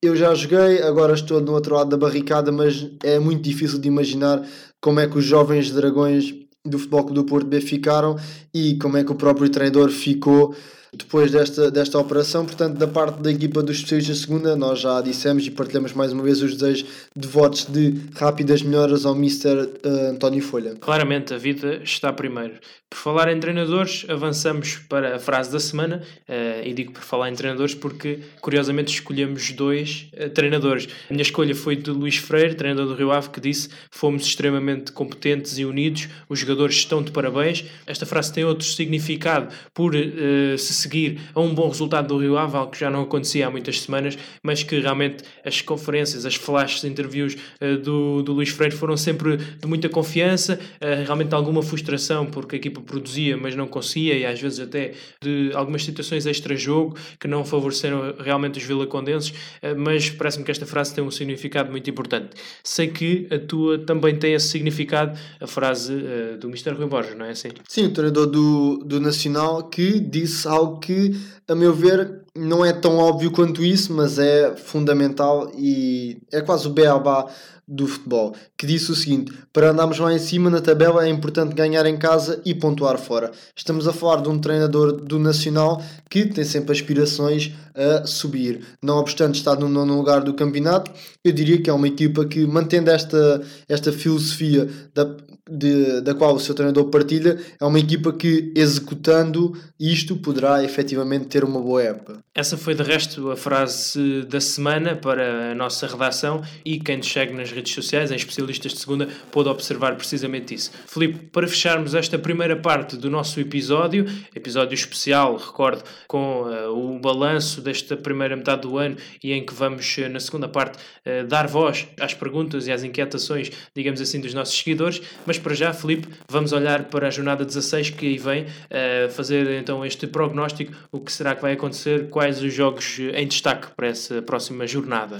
eu 0.03 0.15
já 0.15 0.33
joguei, 0.35 0.83
agora 0.83 1.13
estou 1.15 1.41
no 1.41 1.53
outro 1.53 1.73
lado 1.75 1.89
da 1.89 1.97
barricada, 1.97 2.51
mas 2.51 2.87
é 3.03 3.17
muito 3.17 3.41
difícil 3.41 3.79
de 3.79 3.87
imaginar 3.87 4.47
como 4.79 4.99
é 4.99 5.07
que 5.07 5.17
os 5.17 5.25
jovens 5.25 5.71
dragões 5.71 6.31
do 6.63 6.77
Futebol 6.77 7.05
Clube 7.05 7.15
do 7.15 7.25
Porto 7.25 7.47
B 7.47 7.59
ficaram 7.59 8.15
e 8.53 8.77
como 8.77 8.97
é 8.97 9.03
que 9.03 9.11
o 9.11 9.15
próprio 9.15 9.49
treinador 9.49 9.89
ficou 9.89 10.55
depois 10.93 11.31
desta, 11.31 11.71
desta 11.71 11.97
operação. 11.97 12.45
Portanto, 12.45 12.77
da 12.77 12.87
parte 12.87 13.21
da 13.21 13.31
equipa 13.31 13.63
dos 13.63 13.77
especialistas 13.77 14.19
segunda, 14.19 14.55
nós 14.55 14.79
já 14.79 14.99
dissemos 15.01 15.45
e 15.47 15.51
partilhamos 15.51 15.93
mais 15.93 16.11
uma 16.11 16.23
vez 16.23 16.41
os 16.41 16.55
desejos 16.55 16.85
de 17.15 17.27
votos 17.27 17.65
de 17.65 17.95
rápidas 18.15 18.61
melhoras 18.61 19.05
ao 19.05 19.15
Mr. 19.15 19.69
Eh, 19.83 20.09
António 20.09 20.41
Folha. 20.41 20.75
Claramente, 20.75 21.33
a 21.33 21.37
vida 21.37 21.81
está 21.83 22.11
primeiro. 22.11 22.55
Por 22.91 22.97
falar 22.97 23.31
em 23.31 23.39
treinadores, 23.39 24.05
avançamos 24.09 24.75
para 24.89 25.15
a 25.15 25.19
frase 25.19 25.49
da 25.49 25.61
semana, 25.61 26.03
uh, 26.27 26.67
e 26.67 26.73
digo 26.73 26.91
por 26.91 27.01
falar 27.01 27.29
em 27.29 27.33
treinadores 27.33 27.73
porque, 27.73 28.19
curiosamente, 28.41 28.91
escolhemos 28.93 29.53
dois 29.53 30.09
uh, 30.13 30.29
treinadores. 30.29 30.89
A 31.09 31.13
minha 31.13 31.21
escolha 31.21 31.55
foi 31.55 31.77
de 31.77 31.89
Luís 31.89 32.17
Freire, 32.17 32.53
treinador 32.53 32.87
do 32.87 32.93
Rio 32.93 33.09
Ave, 33.09 33.29
que 33.29 33.39
disse 33.39 33.69
fomos 33.89 34.25
extremamente 34.25 34.91
competentes 34.91 35.57
e 35.57 35.63
unidos, 35.63 36.09
os 36.27 36.39
jogadores 36.39 36.75
estão 36.75 37.01
de 37.01 37.11
parabéns. 37.11 37.63
Esta 37.87 38.05
frase 38.05 38.33
tem 38.33 38.43
outro 38.43 38.67
significado 38.67 39.55
por 39.73 39.95
uh, 39.95 40.57
se 40.57 40.73
seguir 40.81 41.19
a 41.33 41.39
um 41.39 41.53
bom 41.53 41.67
resultado 41.67 42.07
do 42.07 42.17
Rio 42.17 42.37
Ave, 42.37 42.57
algo 42.57 42.71
que 42.71 42.79
já 42.79 42.89
não 42.89 43.01
acontecia 43.03 43.47
há 43.47 43.51
muitas 43.51 43.81
semanas, 43.81 44.17
mas 44.43 44.63
que 44.63 44.79
realmente 44.79 45.23
as 45.45 45.61
conferências, 45.61 46.25
as 46.25 46.35
flashes, 46.35 46.83
interviews 46.83 47.37
do, 47.83 48.21
do 48.21 48.33
Luís 48.33 48.49
Freire 48.49 48.75
foram 48.75 48.97
sempre 48.97 49.37
de 49.37 49.67
muita 49.67 49.89
confiança, 49.89 50.59
realmente 51.05 51.33
alguma 51.33 51.61
frustração, 51.61 52.25
porque 52.25 52.55
a 52.55 52.57
equipa 52.57 52.81
produzia, 52.81 53.37
mas 53.37 53.55
não 53.55 53.67
conseguia, 53.67 54.15
e 54.15 54.25
às 54.25 54.39
vezes 54.39 54.59
até 54.59 54.93
de 55.21 55.51
algumas 55.53 55.83
situações 55.83 56.25
extra-jogo 56.25 56.95
que 57.19 57.27
não 57.27 57.43
favoreceram 57.45 58.15
realmente 58.19 58.57
os 58.59 58.63
vilacondenses, 58.63 59.33
eh, 59.61 59.73
mas 59.73 60.09
parece-me 60.09 60.43
que 60.43 60.51
esta 60.51 60.65
frase 60.65 60.93
tem 60.93 61.03
um 61.03 61.11
significado 61.11 61.71
muito 61.71 61.89
importante. 61.89 62.29
Sei 62.63 62.87
que 62.87 63.27
a 63.31 63.39
tua 63.39 63.77
também 63.79 64.15
tem 64.15 64.33
esse 64.33 64.47
significado, 64.47 65.17
a 65.39 65.47
frase 65.47 65.93
uh, 65.93 66.37
do 66.37 66.47
Mr. 66.47 66.71
Rui 66.71 66.87
Borges, 66.87 67.17
não 67.17 67.25
é 67.25 67.31
assim? 67.31 67.49
Sim, 67.67 67.85
o 67.87 67.91
treinador 67.91 68.27
do, 68.27 68.77
do 68.85 68.99
Nacional 68.99 69.63
que 69.63 69.99
disse 69.99 70.47
algo 70.47 70.70
que, 70.79 71.15
a 71.47 71.55
meu 71.55 71.73
ver, 71.73 72.21
não 72.35 72.63
é 72.63 72.71
tão 72.71 72.97
óbvio 72.97 73.31
quanto 73.31 73.63
isso, 73.63 73.93
mas 73.93 74.17
é 74.17 74.55
fundamental 74.55 75.51
e 75.57 76.17
é 76.31 76.41
quase 76.41 76.67
o 76.67 76.71
beabá 76.71 77.27
do 77.67 77.87
futebol, 77.87 78.35
que 78.57 78.67
disse 78.67 78.91
o 78.91 78.95
seguinte: 78.95 79.31
para 79.53 79.71
andarmos 79.71 79.97
lá 79.97 80.13
em 80.13 80.19
cima 80.19 80.49
na 80.49 80.59
tabela 80.59 81.05
é 81.05 81.09
importante 81.09 81.55
ganhar 81.55 81.85
em 81.85 81.97
casa 81.97 82.41
e 82.45 82.53
pontuar 82.53 82.97
fora. 82.97 83.31
Estamos 83.55 83.87
a 83.87 83.93
falar 83.93 84.21
de 84.21 84.29
um 84.29 84.39
treinador 84.39 84.91
do 84.91 85.17
Nacional 85.17 85.81
que 86.09 86.25
tem 86.25 86.43
sempre 86.43 86.73
aspirações 86.73 87.53
a 87.73 88.05
subir. 88.05 88.61
Não 88.81 88.97
obstante 88.97 89.35
estar 89.35 89.55
no 89.55 89.69
nono 89.69 89.95
lugar 89.95 90.21
do 90.21 90.33
campeonato, 90.33 90.91
eu 91.23 91.31
diria 91.31 91.61
que 91.61 91.69
é 91.69 91.73
uma 91.73 91.87
equipa 91.87 92.25
que, 92.25 92.45
mantendo 92.45 92.89
esta, 92.89 93.41
esta 93.69 93.93
filosofia 93.93 94.69
da, 94.93 95.15
de, 95.51 95.99
da 96.01 96.15
qual 96.15 96.33
o 96.33 96.39
seu 96.39 96.55
treinador 96.55 96.85
partilha, 96.85 97.37
é 97.59 97.65
uma 97.65 97.77
equipa 97.77 98.13
que, 98.13 98.53
executando 98.55 99.53
isto, 99.77 100.15
poderá 100.15 100.63
efetivamente 100.63 101.25
ter 101.25 101.43
uma 101.43 101.59
boa 101.59 101.83
época. 101.83 102.19
Essa 102.33 102.57
foi 102.57 102.73
de 102.73 102.83
resto 102.83 103.29
a 103.29 103.35
frase 103.35 104.21
da 104.23 104.39
semana 104.39 104.95
para 104.95 105.51
a 105.51 105.55
nossa 105.55 105.85
redação 105.85 106.41
e 106.63 106.79
quem 106.79 107.01
segue 107.01 107.33
nas 107.33 107.51
redes 107.51 107.73
sociais, 107.73 108.11
em 108.11 108.15
especialistas 108.15 108.71
de 108.71 108.79
segunda, 108.79 109.09
pôde 109.31 109.49
observar 109.49 109.95
precisamente 109.95 110.53
isso. 110.53 110.71
Filipe, 110.87 111.25
para 111.31 111.45
fecharmos 111.47 111.93
esta 111.93 112.17
primeira 112.17 112.55
parte 112.55 112.95
do 112.95 113.09
nosso 113.09 113.37
episódio, 113.39 114.05
episódio 114.33 114.73
especial, 114.75 115.35
recordo, 115.35 115.83
com 116.07 116.43
uh, 116.43 116.95
o 116.95 116.97
balanço 116.99 117.59
desta 117.59 117.97
primeira 117.97 118.37
metade 118.37 118.61
do 118.61 118.77
ano 118.77 118.95
e 119.21 119.33
em 119.33 119.45
que 119.45 119.53
vamos, 119.53 119.97
uh, 119.97 120.07
na 120.07 120.19
segunda 120.21 120.47
parte, 120.47 120.77
uh, 120.77 121.27
dar 121.27 121.47
voz 121.47 121.87
às 121.99 122.13
perguntas 122.13 122.67
e 122.67 122.71
às 122.71 122.83
inquietações, 122.83 123.51
digamos 123.75 123.99
assim, 123.99 124.21
dos 124.21 124.33
nossos 124.33 124.57
seguidores, 124.57 125.01
mas 125.25 125.40
para 125.41 125.53
já, 125.53 125.73
Felipe, 125.73 126.07
vamos 126.29 126.53
olhar 126.53 126.85
para 126.85 127.07
a 127.07 127.11
jornada 127.11 127.43
16 127.43 127.91
que 127.91 128.05
aí 128.07 128.17
vem, 128.17 128.43
uh, 128.43 129.09
fazer 129.11 129.59
então 129.59 129.85
este 129.85 130.07
prognóstico, 130.07 130.73
o 130.91 130.99
que 130.99 131.11
será 131.11 131.35
que 131.35 131.41
vai 131.41 131.53
acontecer, 131.53 132.09
quais 132.09 132.41
os 132.41 132.53
jogos 132.53 132.99
em 133.13 133.27
destaque 133.27 133.67
para 133.75 133.87
essa 133.87 134.21
próxima 134.21 134.65
jornada. 134.65 135.19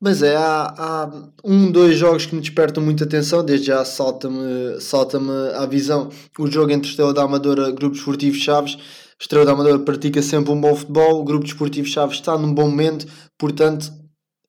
Mas 0.00 0.22
é, 0.22 0.34
há, 0.34 0.74
há, 0.78 1.10
um, 1.44 1.70
dois 1.70 1.98
jogos 1.98 2.24
que 2.24 2.34
me 2.34 2.40
despertam 2.40 2.82
muita 2.82 3.04
atenção, 3.04 3.44
desde 3.44 3.66
já 3.66 3.84
salta-me 3.84 4.80
salta 4.80 5.20
à 5.54 5.66
visão 5.66 6.08
o 6.38 6.50
jogo 6.50 6.72
entre 6.72 6.88
Estrela 6.88 7.12
da 7.12 7.22
Amadora 7.22 7.70
Grupo 7.70 7.94
Esportivo 7.94 8.34
Chaves. 8.34 8.78
Estrela 9.20 9.44
da 9.44 9.52
Amadora 9.52 9.78
pratica 9.78 10.22
sempre 10.22 10.52
um 10.52 10.58
bom 10.58 10.74
futebol, 10.74 11.20
o 11.20 11.24
Grupo 11.24 11.44
Desportivo 11.44 11.86
Chaves 11.86 12.16
está 12.16 12.38
num 12.38 12.54
bom 12.54 12.70
momento, 12.70 13.06
portanto 13.38 13.92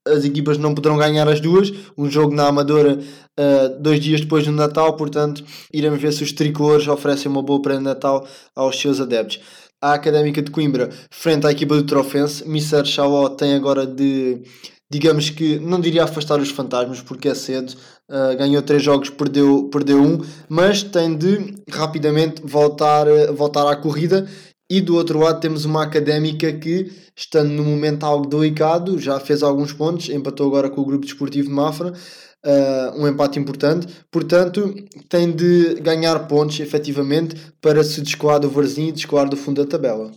as 0.08 0.26
equipas 0.26 0.58
não 0.58 0.74
poderão 0.74 0.98
ganhar 0.98 1.28
as 1.28 1.40
duas. 1.40 1.72
Um 1.98 2.10
jogo 2.10 2.34
na 2.34 2.48
Amadora 2.48 3.00
uh, 3.40 3.82
dois 3.82 4.00
dias 4.00 4.22
depois 4.22 4.46
do 4.46 4.52
Natal, 4.52 4.96
portanto, 4.96 5.44
iremos 5.74 6.02
ver 6.02 6.12
se 6.12 6.24
os 6.24 6.32
tricolores 6.32 6.88
oferecem 6.88 7.32
uma 7.32 7.44
boa 7.44 7.62
prenda 7.62 7.80
de 7.80 7.86
Natal 7.86 8.28
aos 8.56 8.80
seus 8.80 9.00
adeptos. 9.00 9.40
A 9.82 9.94
Académica 9.94 10.42
de 10.42 10.52
Coimbra, 10.52 10.90
frente 11.10 11.48
à 11.48 11.52
equipa 11.52 11.76
do 11.76 11.84
Trofense, 11.84 12.48
Mister 12.48 12.86
Chauó 12.86 13.30
tem 13.30 13.56
agora 13.56 13.86
de, 13.86 14.44
digamos 14.92 15.32
que, 15.32 15.58
não 15.58 15.80
diria 15.80 16.04
afastar 16.04 16.40
os 16.40 16.52
fantasmas, 16.52 17.02
porque 17.02 17.30
é 17.30 17.34
cedo, 17.34 17.74
uh, 18.10 18.38
ganhou 18.38 18.62
três 18.62 18.84
jogos, 18.84 19.10
perdeu, 19.10 19.70
perdeu 19.72 20.00
um, 20.00 20.20
mas 20.48 20.84
tem 20.84 21.16
de 21.16 21.56
rapidamente 21.72 22.44
voltar, 22.46 23.08
voltar 23.34 23.68
à 23.72 23.76
corrida 23.76 24.28
e 24.72 24.80
do 24.80 24.96
outro 24.96 25.20
lado 25.20 25.42
temos 25.42 25.66
uma 25.66 25.84
académica 25.84 26.50
que, 26.54 26.90
estando 27.14 27.50
no 27.50 27.66
momento 27.66 28.06
algo 28.06 28.26
delicado, 28.26 28.98
já 28.98 29.20
fez 29.20 29.44
alguns 29.44 29.74
pontos, 29.74 30.08
empatou 30.08 30.48
agora 30.48 30.70
com 30.70 30.80
o 30.80 30.86
Grupo 30.86 31.06
Desportivo 31.06 31.50
de 31.50 31.54
Mafra, 31.54 31.92
uh, 31.92 32.98
um 32.98 33.06
empate 33.06 33.38
importante, 33.38 33.86
portanto 34.10 34.74
tem 35.10 35.30
de 35.30 35.76
ganhar 35.82 36.18
pontos 36.26 36.58
efetivamente 36.62 37.36
para 37.62 37.84
se 37.84 38.02
descolar 38.02 38.40
do 38.40 38.50
Varzim 38.50 38.88
e 38.88 38.92
descolar 38.94 39.28
do 39.28 39.36
fundo 39.36 39.62
da 39.62 39.70
tabela. 39.70 40.10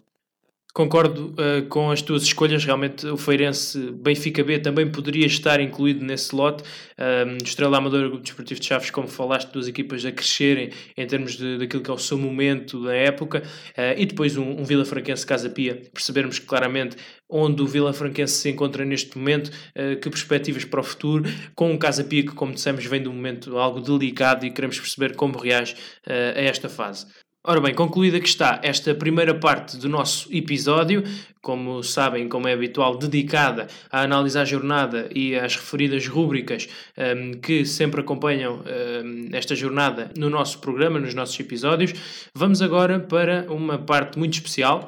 Concordo 0.74 1.32
uh, 1.38 1.64
com 1.68 1.92
as 1.92 2.02
tuas 2.02 2.24
escolhas. 2.24 2.64
Realmente, 2.64 3.06
o 3.06 3.16
Feirense 3.16 3.92
Benfica 3.92 4.42
B 4.42 4.58
também 4.58 4.90
poderia 4.90 5.24
estar 5.24 5.60
incluído 5.60 6.04
nesse 6.04 6.34
lote. 6.34 6.64
Uh, 6.98 7.40
Estrela 7.44 7.78
Amadora, 7.78 8.08
Grupo 8.08 8.24
Desportivo 8.24 8.58
de 8.58 8.66
Chaves, 8.66 8.90
como 8.90 9.06
falaste, 9.06 9.52
duas 9.52 9.68
equipas 9.68 10.04
a 10.04 10.10
crescerem 10.10 10.70
em 10.96 11.06
termos 11.06 11.36
de, 11.36 11.58
daquilo 11.58 11.80
que 11.80 11.88
é 11.88 11.94
o 11.94 11.98
seu 11.98 12.18
momento 12.18 12.82
da 12.82 12.92
época. 12.92 13.44
Uh, 13.78 13.94
e 13.96 14.04
depois 14.04 14.36
um, 14.36 14.62
um 14.62 14.64
Vila 14.64 14.84
Franquense 14.84 15.24
Casa 15.24 15.48
Pia. 15.48 15.80
Percebermos 15.92 16.40
claramente 16.40 16.96
onde 17.30 17.62
o 17.62 17.68
Vila 17.68 17.92
Franquense 17.92 18.34
se 18.34 18.50
encontra 18.50 18.84
neste 18.84 19.16
momento, 19.16 19.52
uh, 19.76 19.94
que 20.00 20.10
perspectivas 20.10 20.64
para 20.64 20.80
o 20.80 20.82
futuro, 20.82 21.22
com 21.54 21.70
um 21.70 21.78
Casa 21.78 22.02
Pia 22.02 22.24
que, 22.24 22.34
como 22.34 22.52
dissemos, 22.52 22.84
vem 22.84 23.00
de 23.00 23.08
um 23.08 23.12
momento 23.12 23.56
algo 23.58 23.80
delicado 23.80 24.44
e 24.44 24.50
queremos 24.50 24.80
perceber 24.80 25.14
como 25.14 25.38
reage 25.38 25.76
a 26.04 26.40
esta 26.40 26.68
fase. 26.68 27.06
Ora 27.46 27.60
bem, 27.60 27.74
concluída 27.74 28.18
que 28.18 28.26
está 28.26 28.58
esta 28.62 28.94
primeira 28.94 29.34
parte 29.34 29.76
do 29.76 29.86
nosso 29.86 30.34
episódio, 30.34 31.04
como 31.42 31.82
sabem, 31.82 32.26
como 32.26 32.48
é 32.48 32.54
habitual, 32.54 32.96
dedicada 32.96 33.66
a 33.92 34.00
analisar 34.00 34.40
a 34.40 34.44
jornada 34.46 35.10
e 35.14 35.36
às 35.36 35.54
referidas 35.54 36.06
rúbricas 36.06 36.66
um, 36.96 37.32
que 37.32 37.66
sempre 37.66 38.00
acompanham 38.00 38.62
um, 38.64 39.28
esta 39.30 39.54
jornada 39.54 40.10
no 40.16 40.30
nosso 40.30 40.58
programa, 40.60 40.98
nos 40.98 41.12
nossos 41.12 41.38
episódios, 41.38 41.92
vamos 42.34 42.62
agora 42.62 42.98
para 42.98 43.44
uma 43.52 43.76
parte 43.76 44.18
muito 44.18 44.32
especial. 44.32 44.82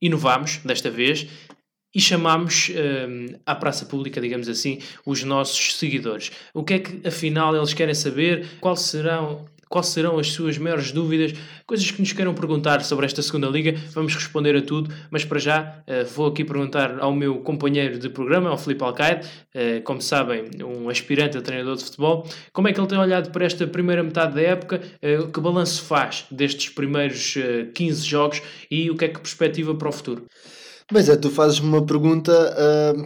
Inovamos 0.00 0.60
desta 0.64 0.90
vez 0.90 1.26
e 1.94 2.00
chamamos 2.00 2.70
um, 2.70 3.36
à 3.44 3.54
praça 3.54 3.84
pública, 3.84 4.18
digamos 4.18 4.48
assim, 4.48 4.78
os 5.04 5.22
nossos 5.24 5.76
seguidores. 5.76 6.32
O 6.54 6.64
que 6.64 6.72
é 6.72 6.78
que 6.78 7.06
afinal 7.06 7.54
eles 7.54 7.74
querem 7.74 7.94
saber? 7.94 8.46
Quais 8.62 8.80
serão 8.80 9.44
quais 9.68 9.88
serão 9.88 10.18
as 10.18 10.32
suas 10.32 10.58
maiores 10.58 10.92
dúvidas, 10.92 11.34
coisas 11.66 11.90
que 11.90 12.00
nos 12.00 12.12
queiram 12.12 12.34
perguntar 12.34 12.82
sobre 12.82 13.06
esta 13.06 13.22
segunda 13.22 13.48
liga, 13.48 13.74
vamos 13.92 14.14
responder 14.14 14.56
a 14.56 14.62
tudo, 14.62 14.92
mas 15.10 15.24
para 15.24 15.38
já 15.38 15.82
uh, 15.86 16.06
vou 16.14 16.26
aqui 16.26 16.44
perguntar 16.44 16.98
ao 17.00 17.14
meu 17.14 17.36
companheiro 17.36 17.98
de 17.98 18.08
programa, 18.08 18.50
ao 18.50 18.58
Felipe 18.58 18.82
Alcaide, 18.82 19.26
uh, 19.26 19.82
como 19.84 20.00
sabem, 20.00 20.44
um 20.64 20.88
aspirante 20.88 21.36
a 21.36 21.42
treinador 21.42 21.76
de 21.76 21.84
futebol, 21.84 22.26
como 22.52 22.68
é 22.68 22.72
que 22.72 22.80
ele 22.80 22.88
tem 22.88 22.98
olhado 22.98 23.30
para 23.30 23.44
esta 23.44 23.66
primeira 23.66 24.02
metade 24.02 24.34
da 24.34 24.42
época, 24.42 24.80
uh, 25.02 25.28
que 25.28 25.40
balanço 25.40 25.82
faz 25.82 26.24
destes 26.30 26.70
primeiros 26.70 27.34
15 27.74 28.06
jogos 28.06 28.42
e 28.70 28.90
o 28.90 28.96
que 28.96 29.04
é 29.04 29.08
que 29.08 29.20
perspectiva 29.20 29.74
para 29.74 29.88
o 29.88 29.92
futuro? 29.92 30.26
Mas 30.90 31.08
é, 31.08 31.16
tu 31.16 31.28
fazes 31.28 31.58
uma 31.58 31.84
pergunta 31.84 32.32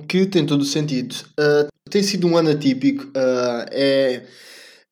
que 0.09 0.25
tem 0.27 0.46
todo 0.46 0.61
o 0.61 0.64
sentido. 0.64 1.16
tem 1.90 2.01
sido 2.03 2.29
um 2.29 2.37
ano 2.37 2.51
atípico, 2.51 3.11
é 3.72 4.22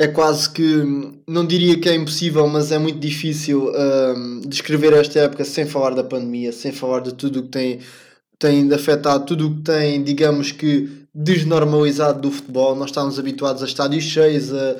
é 0.00 0.08
quase 0.08 0.48
que, 0.48 0.82
não 1.28 1.44
diria 1.44 1.78
que 1.78 1.86
é 1.86 1.94
impossível, 1.94 2.46
mas 2.46 2.72
é 2.72 2.78
muito 2.78 2.98
difícil 2.98 3.70
um, 3.70 4.40
descrever 4.40 4.94
esta 4.94 5.20
época 5.20 5.44
sem 5.44 5.66
falar 5.66 5.90
da 5.90 6.02
pandemia, 6.02 6.52
sem 6.52 6.72
falar 6.72 7.00
de 7.00 7.12
tudo 7.12 7.40
o 7.40 7.42
que 7.42 7.50
tem, 7.50 7.80
tem 8.38 8.72
afetado, 8.72 9.26
tudo 9.26 9.48
o 9.48 9.56
que 9.56 9.60
tem, 9.60 10.02
digamos 10.02 10.52
que, 10.52 11.04
desnormalizado 11.14 12.22
do 12.22 12.30
futebol. 12.30 12.74
Nós 12.74 12.88
estávamos 12.88 13.18
habituados 13.18 13.62
a 13.62 13.66
estádios 13.66 14.04
cheios, 14.04 14.50
a, 14.54 14.76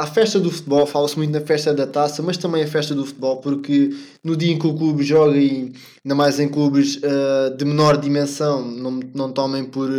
a, 0.00 0.06
festa 0.06 0.40
do 0.40 0.50
futebol, 0.50 0.86
fala-se 0.86 1.18
muito 1.18 1.32
na 1.32 1.42
festa 1.42 1.74
da 1.74 1.86
taça, 1.86 2.22
mas 2.22 2.38
também 2.38 2.62
a 2.62 2.66
festa 2.66 2.94
do 2.94 3.04
futebol, 3.04 3.36
porque 3.42 3.94
no 4.24 4.34
dia 4.34 4.54
em 4.54 4.58
que 4.58 4.66
o 4.66 4.72
clube 4.72 5.04
joga, 5.04 5.36
e 5.36 5.70
ainda 6.02 6.14
mais 6.14 6.40
em 6.40 6.48
clubes 6.48 6.96
uh, 6.96 7.54
de 7.54 7.64
menor 7.66 7.98
dimensão, 7.98 8.66
não, 8.66 9.00
não 9.14 9.30
tomem 9.30 9.66
por, 9.66 9.90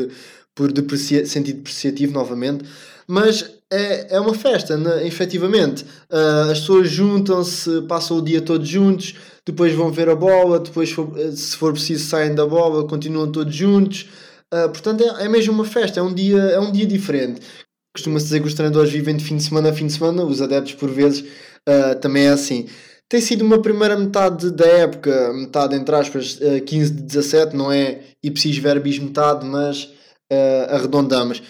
por 0.55 0.71
sentido 0.97 1.57
depreciativo 1.57 2.11
novamente, 2.11 2.65
mas 3.07 3.57
é, 3.71 4.15
é 4.15 4.19
uma 4.19 4.33
festa, 4.33 4.77
né? 4.77 5.05
efetivamente. 5.07 5.83
Uh, 6.11 6.51
as 6.51 6.59
pessoas 6.59 6.89
juntam-se, 6.89 7.81
passam 7.83 8.17
o 8.17 8.21
dia 8.21 8.41
todos 8.41 8.67
juntos, 8.67 9.15
depois 9.45 9.73
vão 9.73 9.91
ver 9.91 10.09
a 10.09 10.15
bola, 10.15 10.59
depois, 10.59 10.93
se 11.35 11.55
for 11.55 11.71
preciso, 11.73 12.05
saem 12.05 12.35
da 12.35 12.45
bola, 12.45 12.87
continuam 12.87 13.31
todos 13.31 13.55
juntos. 13.55 14.09
Uh, 14.53 14.69
portanto, 14.69 15.03
é, 15.03 15.25
é 15.25 15.29
mesmo 15.29 15.53
uma 15.53 15.65
festa, 15.65 15.99
é 15.99 16.03
um 16.03 16.13
dia, 16.13 16.39
é 16.39 16.59
um 16.59 16.71
dia 16.71 16.85
diferente. 16.85 17.41
Costuma-se 17.95 18.25
dizer 18.25 18.41
que 18.41 18.47
os 18.47 18.53
treinadores 18.53 18.91
vivem 18.91 19.15
de 19.15 19.23
fim 19.23 19.37
de 19.37 19.43
semana 19.43 19.69
a 19.69 19.73
fim 19.73 19.87
de 19.87 19.93
semana, 19.93 20.23
os 20.23 20.41
adeptos, 20.41 20.73
por 20.73 20.89
vezes, 20.89 21.21
uh, 21.21 21.95
também 21.99 22.25
é 22.25 22.29
assim. 22.29 22.67
Tem 23.09 23.21
sido 23.21 23.43
uma 23.43 23.61
primeira 23.61 23.97
metade 23.97 24.51
da 24.51 24.65
época, 24.65 25.31
metade 25.33 25.75
entre 25.75 25.95
aspas, 25.95 26.39
15 26.65 26.91
de 26.91 27.03
17, 27.03 27.55
não 27.55 27.71
é 27.71 28.01
ipsis 28.21 28.57
verbis 28.57 28.99
metade, 28.99 29.45
mas 29.45 29.89
arredondamos 30.69 31.41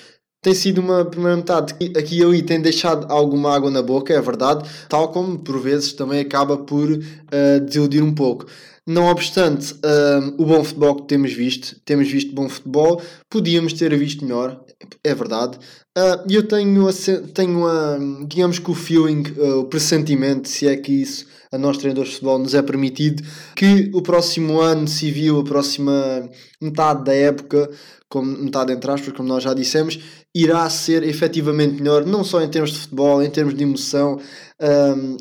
tem 0.48 0.54
sido 0.54 0.80
uma 0.80 1.04
primeira 1.04 1.36
metade 1.36 1.74
que 1.74 1.92
aqui 2.00 2.20
e 2.20 2.24
ali 2.24 2.42
tem 2.42 2.62
deixado 2.62 3.12
alguma 3.12 3.54
água 3.54 3.70
na 3.70 3.82
boca, 3.82 4.14
é 4.14 4.22
verdade, 4.22 4.66
tal 4.88 5.12
como 5.12 5.38
por 5.38 5.60
vezes 5.60 5.92
também 5.92 6.22
acaba 6.22 6.58
por 6.58 6.90
uh, 6.90 7.60
desiludir 7.66 8.02
um 8.02 8.16
pouco. 8.16 8.46
Não 8.88 9.08
obstante 9.08 9.74
uh, 9.74 10.42
o 10.42 10.46
bom 10.46 10.64
futebol 10.64 10.96
que 10.96 11.08
temos 11.10 11.34
visto, 11.34 11.76
temos 11.84 12.10
visto 12.10 12.34
bom 12.34 12.48
futebol, 12.48 13.02
podíamos 13.30 13.74
ter 13.74 13.94
visto 13.98 14.24
melhor, 14.24 14.64
é 15.04 15.14
verdade. 15.14 15.58
Uh, 15.98 16.32
eu 16.32 16.48
tenho, 16.48 16.88
a, 16.88 16.94
tenho 17.34 17.68
a, 17.68 17.98
digamos 18.26 18.58
que 18.58 18.72
o 18.72 18.74
feeling, 18.74 19.24
uh, 19.38 19.60
o 19.60 19.66
pressentimento, 19.66 20.48
se 20.48 20.66
é 20.66 20.78
que 20.78 20.94
isso 20.94 21.26
a 21.52 21.58
nós 21.58 21.78
treinadores 21.78 22.10
de 22.10 22.16
futebol 22.16 22.40
nos 22.40 22.54
é 22.54 22.62
permitido, 22.62 23.24
que 23.56 23.90
o 23.94 24.02
próximo 24.02 24.60
ano 24.60 24.88
civil, 24.88 25.40
a 25.40 25.44
próxima 25.44 26.30
metade 26.62 27.04
da 27.04 27.14
época, 27.14 27.70
como 28.10 28.38
metade 28.38 28.74
entre 28.74 28.92
aspas, 28.92 29.14
como 29.14 29.28
nós 29.28 29.44
já 29.44 29.54
dissemos, 29.54 30.00
irá 30.42 30.70
ser 30.70 31.02
efetivamente 31.04 31.82
melhor, 31.82 32.06
não 32.06 32.24
só 32.24 32.42
em 32.42 32.48
termos 32.48 32.72
de 32.72 32.78
futebol, 32.78 33.24
em 33.24 33.30
termos 33.30 33.56
de 33.56 33.64
emoção, 33.64 34.20
um, 34.62 35.18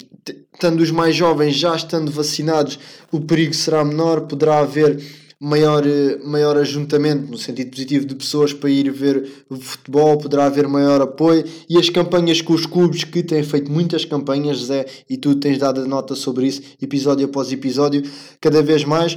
estando 0.53 0.81
os 0.81 0.91
mais 0.91 1.17
jovens 1.17 1.55
já 1.55 1.75
estando 1.75 2.11
vacinados, 2.11 2.79
o 3.11 3.21
perigo 3.21 3.55
será 3.55 3.83
menor, 3.83 4.23
poderá 4.23 4.59
haver 4.59 5.01
maior, 5.41 5.83
maior 6.25 6.57
ajuntamento, 6.57 7.31
no 7.31 7.39
sentido 7.39 7.71
positivo, 7.71 8.07
de 8.07 8.15
pessoas 8.15 8.53
para 8.53 8.71
ir 8.71 8.91
ver 8.91 9.47
o 9.49 9.57
futebol, 9.57 10.19
poderá 10.19 10.47
haver 10.47 10.67
maior 10.67 11.01
apoio 11.01 11.45
e 11.69 11.79
as 11.79 11.89
campanhas 11.89 12.41
com 12.41 12.53
os 12.53 12.67
clubes 12.67 13.05
que 13.05 13.23
têm 13.23 13.43
feito 13.43 13.71
muitas 13.71 14.05
campanhas, 14.05 14.65
Zé, 14.65 14.87
e 15.09 15.17
tu 15.17 15.35
tens 15.35 15.59
dado 15.59 15.87
nota 15.87 16.15
sobre 16.15 16.47
isso, 16.47 16.63
episódio 16.81 17.27
após 17.27 17.53
episódio, 17.53 18.03
cada 18.41 18.63
vez 18.63 18.85
mais 18.85 19.17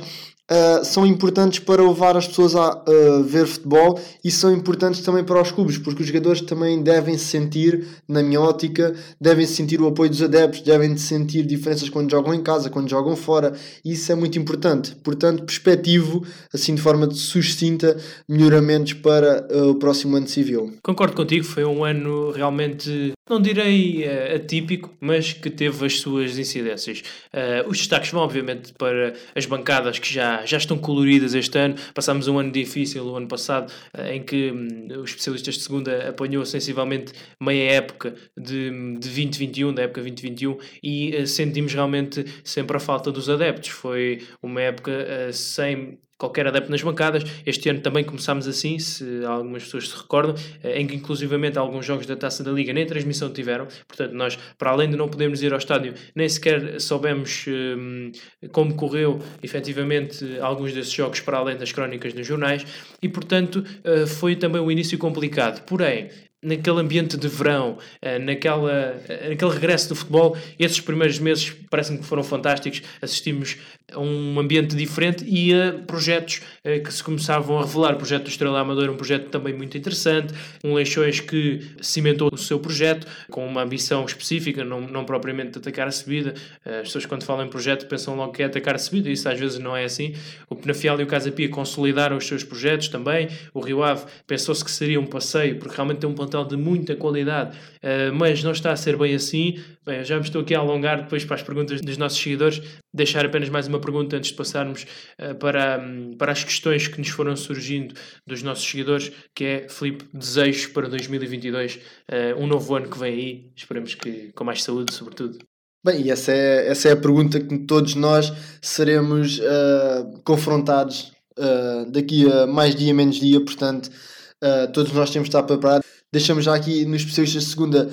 uh, 0.49 0.83
são 0.83 1.05
importantes 1.05 1.59
para 1.59 1.81
levar 1.81 2.17
as 2.17 2.27
pessoas 2.27 2.55
a 2.55 2.75
uh, 2.75 3.23
ver 3.23 3.45
futebol 3.45 3.99
e 4.23 4.31
são 4.31 4.53
importantes 4.53 5.01
também 5.01 5.23
para 5.23 5.41
os 5.41 5.51
clubes, 5.51 5.77
porque 5.77 6.01
os 6.01 6.07
jogadores 6.07 6.41
também 6.41 6.81
devem 6.81 7.17
sentir, 7.17 7.85
na 8.07 8.23
minha 8.23 8.41
ótica, 8.41 8.93
devem 9.19 9.45
sentir 9.45 9.81
o 9.81 9.88
apoio 9.88 10.09
dos 10.09 10.21
adeptos, 10.21 10.62
devem 10.62 10.97
sentir 10.97 11.43
diferenças 11.43 11.89
quando 11.89 12.09
jogam 12.09 12.33
em 12.33 12.41
casa, 12.41 12.69
quando 12.69 12.89
jogam 12.89 13.15
fora, 13.15 13.53
e 13.83 13.93
isso 13.93 14.12
é 14.12 14.15
muito 14.15 14.38
importante. 14.39 14.95
Portanto, 15.03 15.43
perspectivo, 15.43 16.25
assim 16.53 16.75
de 16.75 16.81
forma 16.81 17.09
sucinta, 17.12 17.97
melhoramentos 18.27 18.93
para 18.93 19.47
uh, 19.51 19.69
o 19.69 19.75
próximo 19.75 20.15
ano 20.15 20.27
civil. 20.27 20.73
Concordo 20.81 21.15
contigo, 21.15 21.45
foi 21.45 21.65
um 21.65 21.83
ano 21.83 22.31
realmente 22.31 23.13
não 23.29 23.39
direi 23.39 24.05
uh, 24.05 24.38
atípico, 24.38 24.91
mas 24.99 25.31
que 25.33 25.51
teve 25.51 25.85
as 25.85 25.99
suas 25.99 26.39
incidências. 26.39 27.03
Uh, 27.31 27.69
os 27.69 27.77
destaques 27.77 28.09
vão, 28.09 28.23
obviamente, 28.23 28.73
para 28.73 29.13
as 29.35 29.45
bancadas 29.45 29.99
que 29.99 30.12
já, 30.12 30.38
já 30.45 30.58
estão 30.58 30.78
coloridas 30.78 31.34
este 31.34 31.58
ano. 31.58 31.75
Passámos 31.93 32.28
um 32.28 32.38
ano 32.39 32.52
difícil, 32.52 33.06
o 33.06 33.15
ano 33.15 33.28
passado, 33.28 33.71
uh, 33.97 34.02
em 34.12 34.23
que 34.23 34.52
um, 34.52 35.02
os 35.02 35.12
especialistas 35.12 35.56
de 35.56 35.62
segunda 35.62 36.10
apanhou 36.10 36.45
sensivelmente 36.45 37.13
meia 37.41 37.71
época 37.71 38.15
de, 38.38 38.69
de 38.69 38.99
2021, 38.99 39.73
da 39.73 39.84
época 39.84 40.02
2021, 40.02 40.58
e 40.84 41.28
sentimos 41.28 41.73
realmente 41.73 42.25
sempre 42.43 42.78
a 42.78 42.80
falta 42.80 43.12
dos 43.12 43.30
adeptos. 43.30 43.69
Foi 43.69 44.21
uma 44.41 44.62
época 44.62 44.91
sem 45.32 45.99
qualquer 46.19 46.45
adepto 46.45 46.69
nas 46.69 46.84
bancadas. 46.84 47.23
Este 47.45 47.69
ano 47.69 47.79
também 47.79 48.03
começámos 48.03 48.47
assim, 48.47 48.77
se 48.77 49.25
algumas 49.25 49.63
pessoas 49.63 49.89
se 49.89 49.97
recordam, 49.97 50.36
eh, 50.62 50.79
em 50.79 50.86
que 50.86 50.95
inclusivamente 50.95 51.58
alguns 51.58 51.86
jogos 51.86 52.05
da 52.05 52.15
Taça 52.15 52.43
da 52.43 52.51
Liga 52.51 52.73
nem 52.73 52.86
transmissão 52.86 53.32
tiveram. 53.32 53.67
Portanto, 53.88 54.13
nós, 54.13 54.38
para 54.58 54.69
além 54.69 54.89
de 54.89 54.97
não 54.97 55.08
podermos 55.08 55.41
ir 55.41 55.53
ao 55.53 55.58
estádio, 55.58 55.93
nem 56.13 56.27
sequer 56.27 56.79
soubemos 56.82 57.45
um, 57.47 58.12
como 58.51 58.75
correu 58.75 59.19
efetivamente 59.41 60.38
alguns 60.41 60.74
desses 60.74 60.91
jogos 60.91 61.22
para 61.22 61.38
além 61.38 61.57
das 61.57 61.72
crónicas 61.72 62.13
nos 62.13 62.28
jornais 62.28 62.65
e, 63.01 63.07
portanto, 63.07 63.63
uh, 63.86 64.05
foi 64.05 64.36
também 64.36 64.61
um 64.61 64.70
início 64.70 64.97
complicado. 64.97 65.63
Porém, 65.63 66.09
naquele 66.41 66.80
ambiente 66.80 67.17
de 67.17 67.28
verão, 67.28 67.78
eh, 68.01 68.17
naquela, 68.17 68.72
eh, 69.07 69.30
naquele 69.30 69.51
regresso 69.51 69.89
do 69.89 69.95
futebol, 69.95 70.38
esses 70.57 70.80
primeiros 70.80 71.20
meses 71.20 71.51
parecem 71.70 71.97
que 71.97 72.05
foram 72.05 72.24
fantásticos. 72.24 72.82
Assistimos 73.01 73.57
a 73.93 73.99
um 73.99 74.39
ambiente 74.39 74.75
diferente 74.75 75.23
e 75.27 75.53
a 75.53 75.73
projetos 75.73 76.41
eh, 76.63 76.79
que 76.79 76.93
se 76.93 77.03
começavam 77.03 77.59
a 77.59 77.61
revelar. 77.61 77.93
O 77.93 77.97
projeto 77.97 78.23
do 78.23 78.29
Estrela 78.29 78.59
Amador 78.59 78.85
é 78.85 78.91
um 78.91 78.97
projeto 78.97 79.29
também 79.29 79.53
muito 79.53 79.77
interessante. 79.77 80.33
Um 80.63 80.73
Leixões 80.73 81.19
que 81.19 81.61
cimentou 81.81 82.29
o 82.31 82.37
seu 82.37 82.59
projeto 82.59 83.07
com 83.29 83.45
uma 83.47 83.63
ambição 83.63 84.05
específica, 84.05 84.63
não, 84.63 84.81
não 84.81 85.05
propriamente 85.05 85.51
de 85.51 85.59
atacar 85.59 85.87
a 85.87 85.91
subida. 85.91 86.33
As 86.65 86.87
pessoas, 86.87 87.05
quando 87.05 87.23
falam 87.23 87.45
em 87.45 87.49
projeto, 87.49 87.87
pensam 87.87 88.15
logo 88.15 88.33
que 88.33 88.43
é 88.43 88.45
atacar 88.45 88.75
a 88.75 88.77
subida, 88.77 89.09
e 89.09 89.13
isso 89.13 89.27
às 89.27 89.39
vezes 89.39 89.59
não 89.59 89.75
é 89.75 89.83
assim. 89.83 90.13
O 90.49 90.55
Penafiel 90.55 90.99
e 90.99 91.03
o 91.03 91.07
Casa 91.07 91.31
Pia 91.31 91.49
consolidaram 91.49 92.17
os 92.17 92.27
seus 92.27 92.43
projetos 92.43 92.87
também. 92.87 93.27
O 93.53 93.59
Rio 93.59 93.83
Ave 93.83 94.05
pensou-se 94.27 94.63
que 94.63 94.71
seria 94.71 94.99
um 94.99 95.05
passeio, 95.05 95.57
porque 95.57 95.75
realmente 95.75 95.99
tem 95.99 96.09
um 96.09 96.13
plantel 96.13 96.45
de 96.45 96.55
muita 96.57 96.95
qualidade, 96.95 97.57
uh, 97.57 98.13
mas 98.13 98.43
não 98.43 98.51
está 98.51 98.71
a 98.71 98.75
ser 98.75 98.97
bem 98.97 99.15
assim. 99.15 99.59
Bem, 99.89 100.05
já 100.05 100.17
me 100.17 100.21
estou 100.21 100.43
aqui 100.43 100.53
a 100.53 100.59
alongar 100.59 101.01
depois 101.01 101.25
para 101.25 101.35
as 101.35 101.41
perguntas 101.41 101.81
dos 101.81 101.97
nossos 101.97 102.21
seguidores. 102.21 102.61
Deixar 102.93 103.25
apenas 103.25 103.49
mais 103.49 103.67
uma 103.67 103.81
pergunta 103.81 104.17
antes 104.17 104.29
de 104.29 104.37
passarmos 104.37 104.85
uh, 105.19 105.33
para, 105.33 105.79
um, 105.83 106.15
para 106.15 106.31
as 106.31 106.43
questões 106.43 106.87
que 106.87 106.99
nos 106.99 107.09
foram 107.09 107.35
surgindo 107.35 107.95
dos 108.23 108.43
nossos 108.43 108.69
seguidores, 108.69 109.11
que 109.33 109.43
é, 109.43 109.67
Filipe, 109.67 110.05
desejos 110.13 110.67
para 110.67 110.87
2022, 110.87 111.77
uh, 111.77 111.79
eh, 112.07 112.35
um 112.35 112.45
novo 112.45 112.75
ano 112.75 112.87
que 112.87 112.99
vem 112.99 113.13
aí. 113.15 113.51
Esperemos 113.55 113.95
que 113.95 114.31
com 114.33 114.43
mais 114.43 114.61
saúde, 114.61 114.93
sobretudo. 114.93 115.39
Bem, 115.83 116.03
e 116.03 116.11
essa 116.11 116.31
é, 116.31 116.67
essa 116.67 116.89
é 116.89 116.91
a 116.91 116.97
pergunta 116.97 117.39
que 117.39 117.57
todos 117.57 117.95
nós 117.95 118.31
seremos 118.61 119.39
uh, 119.39 120.21
confrontados 120.23 121.11
uh, 121.35 121.89
daqui 121.89 122.31
a 122.31 122.45
mais 122.45 122.75
dia, 122.75 122.93
menos 122.93 123.19
dia, 123.19 123.43
portanto, 123.43 123.87
uh, 123.87 124.71
todos 124.71 124.93
nós 124.93 125.09
temos 125.09 125.29
de 125.29 125.35
estar 125.35 125.41
preparados. 125.47 125.87
Deixamos 126.13 126.45
já 126.45 126.53
aqui 126.53 126.85
nos 126.85 127.01
especialistas 127.01 127.43
de 127.43 127.49
segunda 127.49 127.89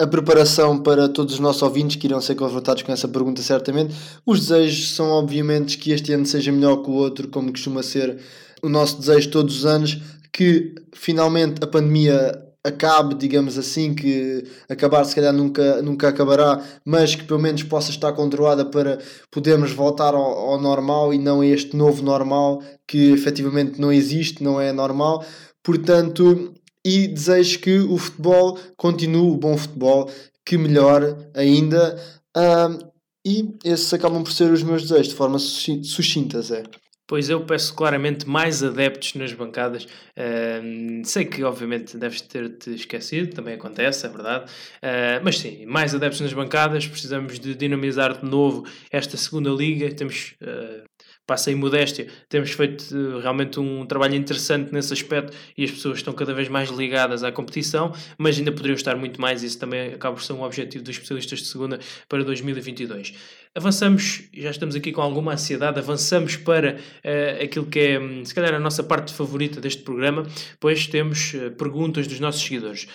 a 0.00 0.06
preparação 0.06 0.78
para 0.78 1.08
todos 1.08 1.34
os 1.34 1.40
nossos 1.40 1.60
ouvintes 1.62 1.96
que 1.96 2.06
irão 2.06 2.20
ser 2.20 2.36
confrontados 2.36 2.82
com 2.82 2.92
essa 2.92 3.08
pergunta 3.08 3.42
certamente. 3.42 3.94
Os 4.24 4.46
desejos 4.46 4.94
são 4.94 5.10
obviamente 5.10 5.76
que 5.76 5.90
este 5.90 6.12
ano 6.12 6.24
seja 6.24 6.52
melhor 6.52 6.76
que 6.82 6.90
o 6.90 6.94
outro, 6.94 7.28
como 7.28 7.50
costuma 7.50 7.82
ser 7.82 8.18
o 8.62 8.68
nosso 8.68 8.98
desejo 8.98 9.30
todos 9.30 9.58
os 9.58 9.66
anos, 9.66 10.00
que 10.32 10.74
finalmente 10.94 11.62
a 11.64 11.66
pandemia 11.66 12.44
acabe, 12.64 13.14
digamos 13.14 13.58
assim, 13.58 13.92
que 13.94 14.44
acabar 14.68 15.02
se 15.04 15.14
calhar 15.14 15.32
nunca, 15.32 15.82
nunca 15.82 16.08
acabará, 16.08 16.62
mas 16.84 17.14
que 17.14 17.24
pelo 17.24 17.40
menos 17.40 17.62
possa 17.64 17.90
estar 17.90 18.12
controlada 18.12 18.64
para 18.64 18.98
podermos 19.30 19.72
voltar 19.72 20.14
ao, 20.14 20.22
ao 20.22 20.60
normal 20.60 21.12
e 21.12 21.18
não 21.18 21.40
a 21.40 21.46
este 21.46 21.76
novo 21.76 22.02
normal 22.02 22.62
que 22.86 23.10
efetivamente 23.10 23.80
não 23.80 23.92
existe, 23.92 24.44
não 24.44 24.60
é 24.60 24.72
normal. 24.72 25.24
Portanto, 25.62 26.54
e 26.88 27.06
desejo 27.06 27.58
que 27.58 27.78
o 27.80 27.98
futebol 27.98 28.58
continue 28.76 29.30
o 29.30 29.36
bom 29.36 29.58
futebol, 29.58 30.10
que 30.44 30.56
melhore 30.56 31.14
ainda. 31.34 32.02
Uh, 32.34 32.88
e 33.26 33.54
esses 33.62 33.92
acabam 33.92 34.22
por 34.24 34.32
ser 34.32 34.50
os 34.50 34.62
meus 34.62 34.82
desejos, 34.82 35.08
de 35.08 35.14
forma 35.14 35.38
sucinta, 35.38 36.40
Zé. 36.40 36.62
Pois 37.06 37.28
eu 37.28 37.44
peço 37.44 37.74
claramente 37.74 38.26
mais 38.28 38.62
adeptos 38.62 39.14
nas 39.14 39.32
bancadas. 39.32 39.84
Uh, 39.84 41.04
sei 41.04 41.26
que, 41.26 41.42
obviamente, 41.42 41.96
deves 41.98 42.22
ter-te 42.22 42.74
esquecido, 42.74 43.34
também 43.34 43.54
acontece, 43.54 44.06
é 44.06 44.08
verdade. 44.08 44.50
Uh, 44.76 45.20
mas 45.22 45.38
sim, 45.38 45.66
mais 45.66 45.94
adeptos 45.94 46.20
nas 46.22 46.32
bancadas. 46.32 46.86
Precisamos 46.86 47.38
de 47.38 47.54
dinamizar 47.54 48.18
de 48.18 48.26
novo 48.26 48.66
esta 48.90 49.16
segunda 49.16 49.50
liga. 49.50 49.94
Temos 49.94 50.34
uh, 50.42 50.84
passa 51.28 51.52
em 51.52 51.54
modéstia, 51.54 52.06
temos 52.26 52.52
feito 52.52 52.84
uh, 52.96 53.20
realmente 53.20 53.60
um 53.60 53.84
trabalho 53.84 54.14
interessante 54.14 54.72
nesse 54.72 54.94
aspecto 54.94 55.36
e 55.58 55.62
as 55.62 55.70
pessoas 55.70 55.98
estão 55.98 56.14
cada 56.14 56.32
vez 56.32 56.48
mais 56.48 56.70
ligadas 56.70 57.22
à 57.22 57.30
competição, 57.30 57.92
mas 58.16 58.38
ainda 58.38 58.50
poderiam 58.50 58.74
estar 58.74 58.96
muito 58.96 59.20
mais, 59.20 59.42
isso 59.42 59.58
também 59.58 59.92
acaba 59.92 60.16
por 60.16 60.22
ser 60.22 60.32
um 60.32 60.42
objetivo 60.42 60.82
dos 60.82 60.94
especialistas 60.94 61.40
de 61.40 61.44
segunda 61.44 61.78
para 62.08 62.24
2022. 62.24 63.12
Avançamos, 63.54 64.22
já 64.32 64.50
estamos 64.50 64.74
aqui 64.74 64.90
com 64.90 65.02
alguma 65.02 65.34
ansiedade, 65.34 65.78
avançamos 65.78 66.36
para 66.36 66.76
uh, 66.76 67.44
aquilo 67.44 67.66
que 67.66 67.78
é, 67.78 68.00
hum, 68.00 68.24
se 68.24 68.34
calhar, 68.34 68.54
a 68.54 68.58
nossa 68.58 68.82
parte 68.82 69.12
favorita 69.12 69.60
deste 69.60 69.82
programa, 69.82 70.26
pois 70.58 70.86
temos 70.86 71.34
uh, 71.34 71.50
perguntas 71.50 72.06
dos 72.06 72.20
nossos 72.20 72.40
seguidores. 72.40 72.88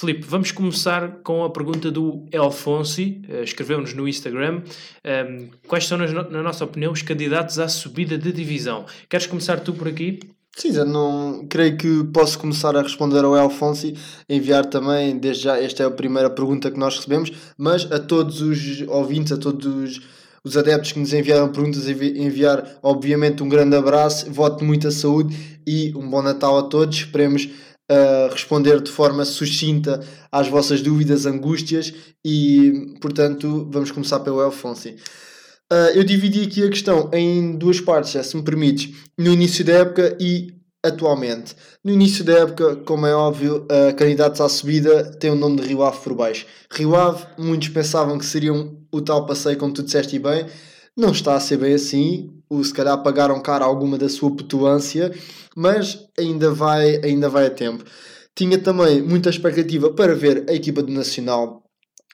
Filipe, 0.00 0.24
vamos 0.26 0.50
começar 0.50 1.18
com 1.22 1.44
a 1.44 1.50
pergunta 1.50 1.90
do 1.90 2.24
Elfonsi, 2.32 3.20
uh, 3.28 3.42
escreveu-nos 3.42 3.92
no 3.92 4.08
Instagram. 4.08 4.62
Um, 5.04 5.48
quais 5.68 5.86
são, 5.86 5.98
na 5.98 6.42
nossa 6.42 6.64
opinião, 6.64 6.90
os 6.90 7.02
candidatos 7.02 7.58
à 7.58 7.68
subida 7.68 8.16
de 8.16 8.32
divisão? 8.32 8.86
Queres 9.10 9.26
começar 9.26 9.60
tu 9.60 9.74
por 9.74 9.86
aqui? 9.86 10.18
Sim, 10.56 10.72
já 10.72 10.86
não 10.86 11.44
creio 11.50 11.76
que 11.76 12.04
posso 12.14 12.38
começar 12.38 12.74
a 12.76 12.80
responder 12.80 13.22
ao 13.22 13.36
Elfonsi, 13.36 13.94
enviar 14.26 14.64
também, 14.64 15.18
desde 15.18 15.44
já, 15.44 15.60
esta 15.60 15.82
é 15.82 15.86
a 15.86 15.90
primeira 15.90 16.30
pergunta 16.30 16.70
que 16.70 16.78
nós 16.78 16.96
recebemos, 16.96 17.30
mas 17.58 17.84
a 17.92 17.98
todos 17.98 18.40
os 18.40 18.80
ouvintes, 18.88 19.32
a 19.32 19.36
todos 19.36 19.66
os, 19.66 20.00
os 20.42 20.56
adeptos 20.56 20.92
que 20.92 20.98
nos 20.98 21.12
enviaram 21.12 21.52
perguntas, 21.52 21.86
enviar 21.86 22.78
obviamente 22.82 23.42
um 23.42 23.48
grande 23.50 23.76
abraço, 23.76 24.32
voto 24.32 24.64
muita 24.64 24.90
saúde 24.90 25.60
e 25.66 25.92
um 25.94 26.08
bom 26.08 26.22
Natal 26.22 26.56
a 26.56 26.62
todos. 26.62 26.96
Esperemos 26.96 27.48
uh, 27.90 28.32
responder 28.32 28.80
de 28.80 28.90
forma 28.90 29.24
sucinta 29.24 30.00
às 30.30 30.48
vossas 30.48 30.80
dúvidas, 30.80 31.26
angústias 31.26 31.92
e, 32.24 32.94
portanto, 33.00 33.68
vamos 33.70 33.90
começar 33.90 34.20
pelo 34.20 34.40
Alfonso. 34.40 34.88
Uh, 34.88 35.90
eu 35.94 36.04
dividi 36.04 36.42
aqui 36.42 36.64
a 36.64 36.68
questão 36.70 37.10
em 37.12 37.56
duas 37.56 37.80
partes, 37.80 38.26
se 38.26 38.36
me 38.36 38.42
permites, 38.42 38.94
no 39.18 39.32
início 39.32 39.64
da 39.64 39.72
época 39.74 40.16
e 40.20 40.54
atualmente. 40.82 41.54
No 41.84 41.92
início 41.92 42.24
da 42.24 42.38
época, 42.40 42.76
como 42.76 43.06
é 43.06 43.14
óbvio, 43.14 43.66
uh, 43.66 43.94
candidatos 43.96 44.40
à 44.40 44.48
subida 44.48 45.04
têm 45.18 45.30
o 45.30 45.34
nome 45.34 45.60
de 45.60 45.68
Rio 45.68 45.82
Ave 45.82 45.98
por 46.00 46.14
baixo. 46.14 46.46
Rio 46.70 46.96
Ave, 46.96 47.26
muitos 47.38 47.68
pensavam 47.68 48.18
que 48.18 48.24
seriam 48.24 48.78
o 48.90 49.00
tal 49.00 49.26
passeio, 49.26 49.58
como 49.58 49.72
tu 49.72 49.82
disseste 49.82 50.18
bem, 50.18 50.46
não 50.96 51.12
está 51.12 51.34
a 51.34 51.40
ser 51.40 51.58
bem 51.58 51.74
assim. 51.74 52.39
O, 52.50 52.62
se 52.64 52.74
calhar 52.74 53.00
pagaram 53.02 53.40
caro 53.40 53.64
alguma 53.64 53.96
da 53.96 54.08
sua 54.08 54.34
petulância 54.34 55.12
mas 55.56 56.06
ainda 56.18 56.52
vai, 56.52 57.00
ainda 57.04 57.28
vai 57.28 57.46
a 57.46 57.50
tempo. 57.50 57.84
Tinha 58.34 58.58
também 58.58 59.02
muita 59.02 59.30
expectativa 59.30 59.92
para 59.92 60.14
ver 60.14 60.44
a 60.48 60.54
equipa 60.54 60.82
do 60.82 60.92
Nacional, 60.92 61.62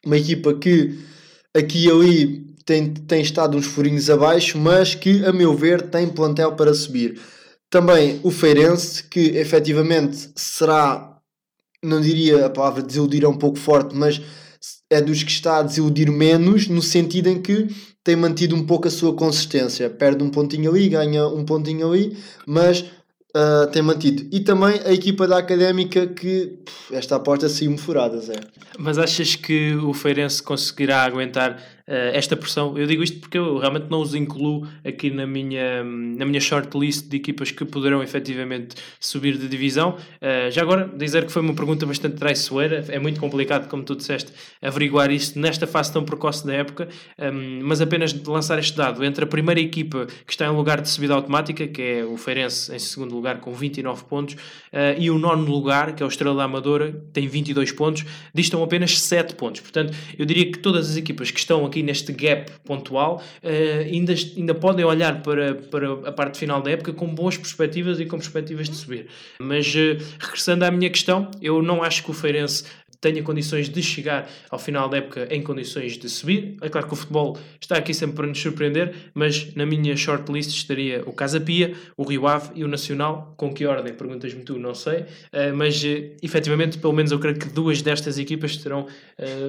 uma 0.05 0.17
equipa 0.17 0.55
que 0.55 0.99
aqui 1.55 1.87
e 1.87 1.91
ali 1.91 2.47
tem, 2.65 2.93
tem 2.93 3.21
estado 3.21 3.57
uns 3.57 3.67
furinhos 3.67 4.11
abaixo, 4.11 4.59
mas 4.59 4.95
que, 4.95 5.25
a 5.25 5.33
meu 5.33 5.55
ver, 5.55 5.83
tem 5.83 6.09
plantel 6.09 6.53
para 6.53 6.75
subir. 6.75 7.21
Também 7.71 8.21
o 8.23 8.31
Feirense, 8.31 9.05
que 9.05 9.37
efetivamente 9.37 10.31
será, 10.35 11.19
não 11.83 12.01
diria 12.01 12.47
a 12.47 12.51
palavra 12.51 12.83
desiludir 12.83 13.25
é 13.25 13.29
um 13.29 13.37
pouco 13.37 13.59
forte, 13.59 13.95
mas 13.95 14.21
é 14.91 15.01
dos 15.01 15.23
que 15.23 15.31
está 15.31 15.59
a 15.59 15.63
desiludir 15.63 16.11
menos, 16.11 16.69
no 16.69 16.81
sentido 16.81 17.29
em 17.29 17.41
que 17.41 17.69
tem 18.05 18.15
mantido 18.15 18.55
um 18.55 18.65
pouco 18.65 18.87
a 18.87 18.91
sua 18.91 19.15
consistência. 19.15 19.91
Perde 19.91 20.23
um 20.23 20.31
pontinho 20.31 20.71
ali, 20.71 20.89
ganha 20.89 21.27
um 21.27 21.45
pontinho 21.45 21.91
ali, 21.91 22.17
mas 22.47 22.81
uh, 22.81 23.67
tem 23.73 23.83
mantido. 23.83 24.29
E 24.31 24.41
também 24.41 24.81
a 24.85 24.93
equipa 24.93 25.27
da 25.27 25.39
Académica 25.39 26.07
que 26.07 26.59
pff, 26.65 26.95
esta 26.95 27.17
aposta 27.17 27.49
saiu-me 27.49 27.79
furada, 27.79 28.19
Zé. 28.19 28.41
Mas 28.79 28.97
achas 28.97 29.35
que 29.35 29.75
o 29.75 29.93
Feirense 29.93 30.43
conseguirá 30.43 31.03
aguentar 31.03 31.61
esta 31.87 32.37
pressão. 32.37 32.77
Eu 32.77 32.87
digo 32.87 33.03
isto 33.03 33.21
porque 33.21 33.39
eu 33.39 33.59
realmente 33.59 33.87
não 33.89 34.01
os 34.01 34.15
incluo 34.15 34.67
aqui 34.85 35.11
na 35.11 35.27
minha, 35.27 35.85
na 35.85 36.25
minha 36.25 36.41
shortlist 36.41 37.09
de 37.09 37.17
equipas 37.17 37.51
que 37.51 37.65
poderão 37.65 38.03
efetivamente 38.03 38.77
subir 39.01 39.37
de 39.39 39.49
divisão. 39.49 39.97
Uh, 40.21 40.51
já 40.51 40.63
agora, 40.63 40.91
dizer 40.97 41.25
que 41.25 41.33
foi 41.33 41.43
uma 41.43 41.55
pergunta 41.55 41.87
bastante 41.87 42.17
traiçoeira, 42.17 42.85
é 42.89 42.99
muito 42.99 43.21
complicado, 43.21 43.69
como 43.69 43.83
tu 43.83 43.95
disseste, 43.95 44.33
averiguar 44.61 45.11
isto 45.11 45.39
nesta 45.39 45.67
fase 45.67 45.93
tão 45.93 46.05
precoce 46.05 46.47
da 46.47 46.55
época, 46.55 46.89
ehm, 47.19 47.61
mas 47.63 47.81
apenas 47.81 48.13
lançar 48.25 48.59
este 48.59 48.77
dado 48.77 49.05
entre 49.05 49.25
a 49.25 49.27
primeira 49.27 49.61
equipa 49.61 50.07
que 50.27 50.33
está 50.33 50.47
em 50.47 50.51
lugar 50.51 50.81
de 50.81 50.89
subida 50.89 51.15
automática, 51.15 51.67
que 51.67 51.83
é 51.83 52.05
o 52.05 52.17
Feirense 52.17 52.75
em 52.75 52.79
segundo 52.79 53.15
lugar 53.15 53.41
com 53.41 53.53
29 53.53 54.05
pontos, 54.05 54.35
uh, 54.35 54.99
e 54.99 55.11
o 55.11 55.19
nono 55.19 55.51
lugar, 55.51 55.95
que 55.95 56.03
é 56.03 56.07
o 56.07 56.09
Estrela 56.09 56.45
Amadora, 56.45 56.93
tem 57.13 57.27
22 57.27 57.73
pontos, 57.73 58.05
distam 58.35 58.63
apenas 58.63 58.99
7 59.01 59.35
pontos. 59.35 59.61
Portanto, 59.61 59.95
eu 60.19 60.25
diria 60.25 60.51
que 60.51 60.59
todas 60.59 60.91
as 60.91 60.97
equipas 60.97 61.31
que 61.31 61.39
estão 61.39 61.65
aqui 61.65 61.76
aqui 61.77 61.83
neste 61.83 62.13
gap 62.13 62.51
pontual, 62.65 63.23
uh, 63.43 63.81
ainda, 63.85 64.15
ainda 64.37 64.55
podem 64.55 64.85
olhar 64.85 65.21
para, 65.23 65.55
para 65.55 66.09
a 66.09 66.13
parte 66.13 66.39
final 66.39 66.63
da 66.63 66.71
época 66.71 66.93
com 66.93 67.07
boas 67.15 67.37
perspectivas 67.37 68.01
e 68.01 68.07
com 68.07 68.17
perspectivas 68.17 68.69
de 68.69 68.77
subir. 68.77 69.07
Mas 69.39 69.67
uh, 69.75 70.03
regressando 70.19 70.65
à 70.65 70.71
minha 70.71 70.89
questão, 70.89 71.31
eu 71.43 71.61
não 71.61 71.83
acho 71.83 72.03
que 72.03 72.11
o 72.11 72.15
Feirense 72.15 72.65
tenha 72.99 73.23
condições 73.23 73.69
de 73.69 73.83
chegar 73.83 74.27
ao 74.51 74.59
final 74.59 74.89
da 74.89 74.97
época 74.97 75.29
em 75.31 75.43
condições 75.43 75.99
de 75.99 76.09
subir. 76.09 76.57
É 76.63 76.69
claro 76.69 76.87
que 76.87 76.95
o 76.95 76.97
futebol 76.97 77.39
está 77.61 77.77
aqui 77.77 77.93
sempre 77.93 78.17
para 78.17 78.27
nos 78.27 78.41
surpreender, 78.41 78.95
mas 79.13 79.55
na 79.55 79.67
minha 79.67 79.95
shortlist 79.95 80.51
estaria 80.51 81.03
o 81.07 81.13
Casa 81.13 81.39
Pia, 81.39 81.75
o 81.95 82.05
Rio 82.05 82.27
Ave 82.27 82.51
e 82.55 82.65
o 82.65 82.69
Nacional. 82.69 83.35
Com 83.37 83.53
que 83.53 83.67
ordem? 83.67 83.93
Perguntas-me 83.93 84.43
tu, 84.43 84.59
não 84.59 84.75
sei. 84.75 85.01
Uh, 85.01 85.55
mas 85.55 85.83
efetivamente, 86.23 86.79
pelo 86.79 86.95
menos 86.95 87.13
eu 87.13 87.19
creio 87.19 87.39
que 87.39 87.51
duas 87.51 87.83
destas 87.83 88.19
equipas 88.19 88.57
terão 88.57 88.87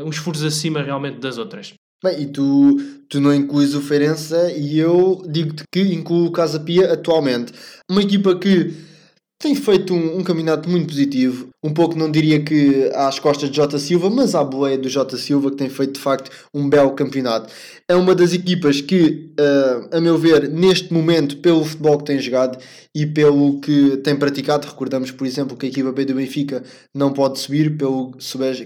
uns 0.06 0.18
furos 0.18 0.44
acima 0.44 0.82
realmente 0.82 1.20
das 1.20 1.38
outras. 1.38 1.74
Bem, 2.04 2.22
e 2.22 2.26
tu, 2.28 2.78
tu 3.10 3.20
não 3.20 3.34
incluís 3.34 3.74
o 3.74 3.82
Feirense 3.82 4.36
e 4.56 4.78
eu 4.78 5.24
digo-te 5.28 5.64
que 5.74 5.82
incluo 5.82 6.28
o 6.28 6.32
Casa 6.32 6.60
Pia 6.60 6.94
atualmente. 6.94 7.52
Uma 7.90 8.04
equipa 8.04 8.38
que 8.38 8.72
tem 9.40 9.56
feito 9.56 9.96
um, 9.96 10.20
um, 10.20 10.24
campeonato 10.24 10.70
muito 10.70 10.90
positivo. 10.90 11.50
Um 11.64 11.74
pouco, 11.74 11.98
não 11.98 12.12
diria 12.12 12.44
que 12.44 12.92
às 12.94 13.18
costas 13.18 13.50
de 13.50 13.56
Jota 13.56 13.80
Silva, 13.80 14.12
mas 14.12 14.36
à 14.36 14.44
boleia 14.44 14.78
do 14.78 14.88
Jota 14.88 15.18
Silva, 15.18 15.50
que 15.50 15.58
tem 15.58 15.70
feito 15.70 15.94
de 15.94 16.00
facto 16.00 16.30
um 16.54 16.70
belo 16.70 16.92
campeonato. 16.92 17.52
É 17.90 17.96
uma 17.96 18.14
das 18.14 18.32
equipas 18.32 18.80
que, 18.80 19.32
uh, 19.40 19.98
a 19.98 20.00
meu 20.00 20.20
ver, 20.20 20.50
neste 20.50 20.94
momento, 20.94 21.38
pelo 21.38 21.66
futebol 21.66 21.98
que 21.98 22.06
tem 22.06 22.20
jogado 22.20 22.60
e 22.94 23.08
pelo 23.08 23.60
que 23.60 23.98
tem 23.98 24.16
praticado, 24.16 24.68
recordamos, 24.68 25.10
por 25.10 25.26
exemplo, 25.26 25.58
que 25.58 25.66
a 25.66 25.70
equipa 25.70 25.92
B 25.92 26.06
do 26.06 26.14
Benfica 26.14 26.64
não 26.94 27.12
pode 27.12 27.40
subir, 27.40 27.76
pelo 27.76 28.16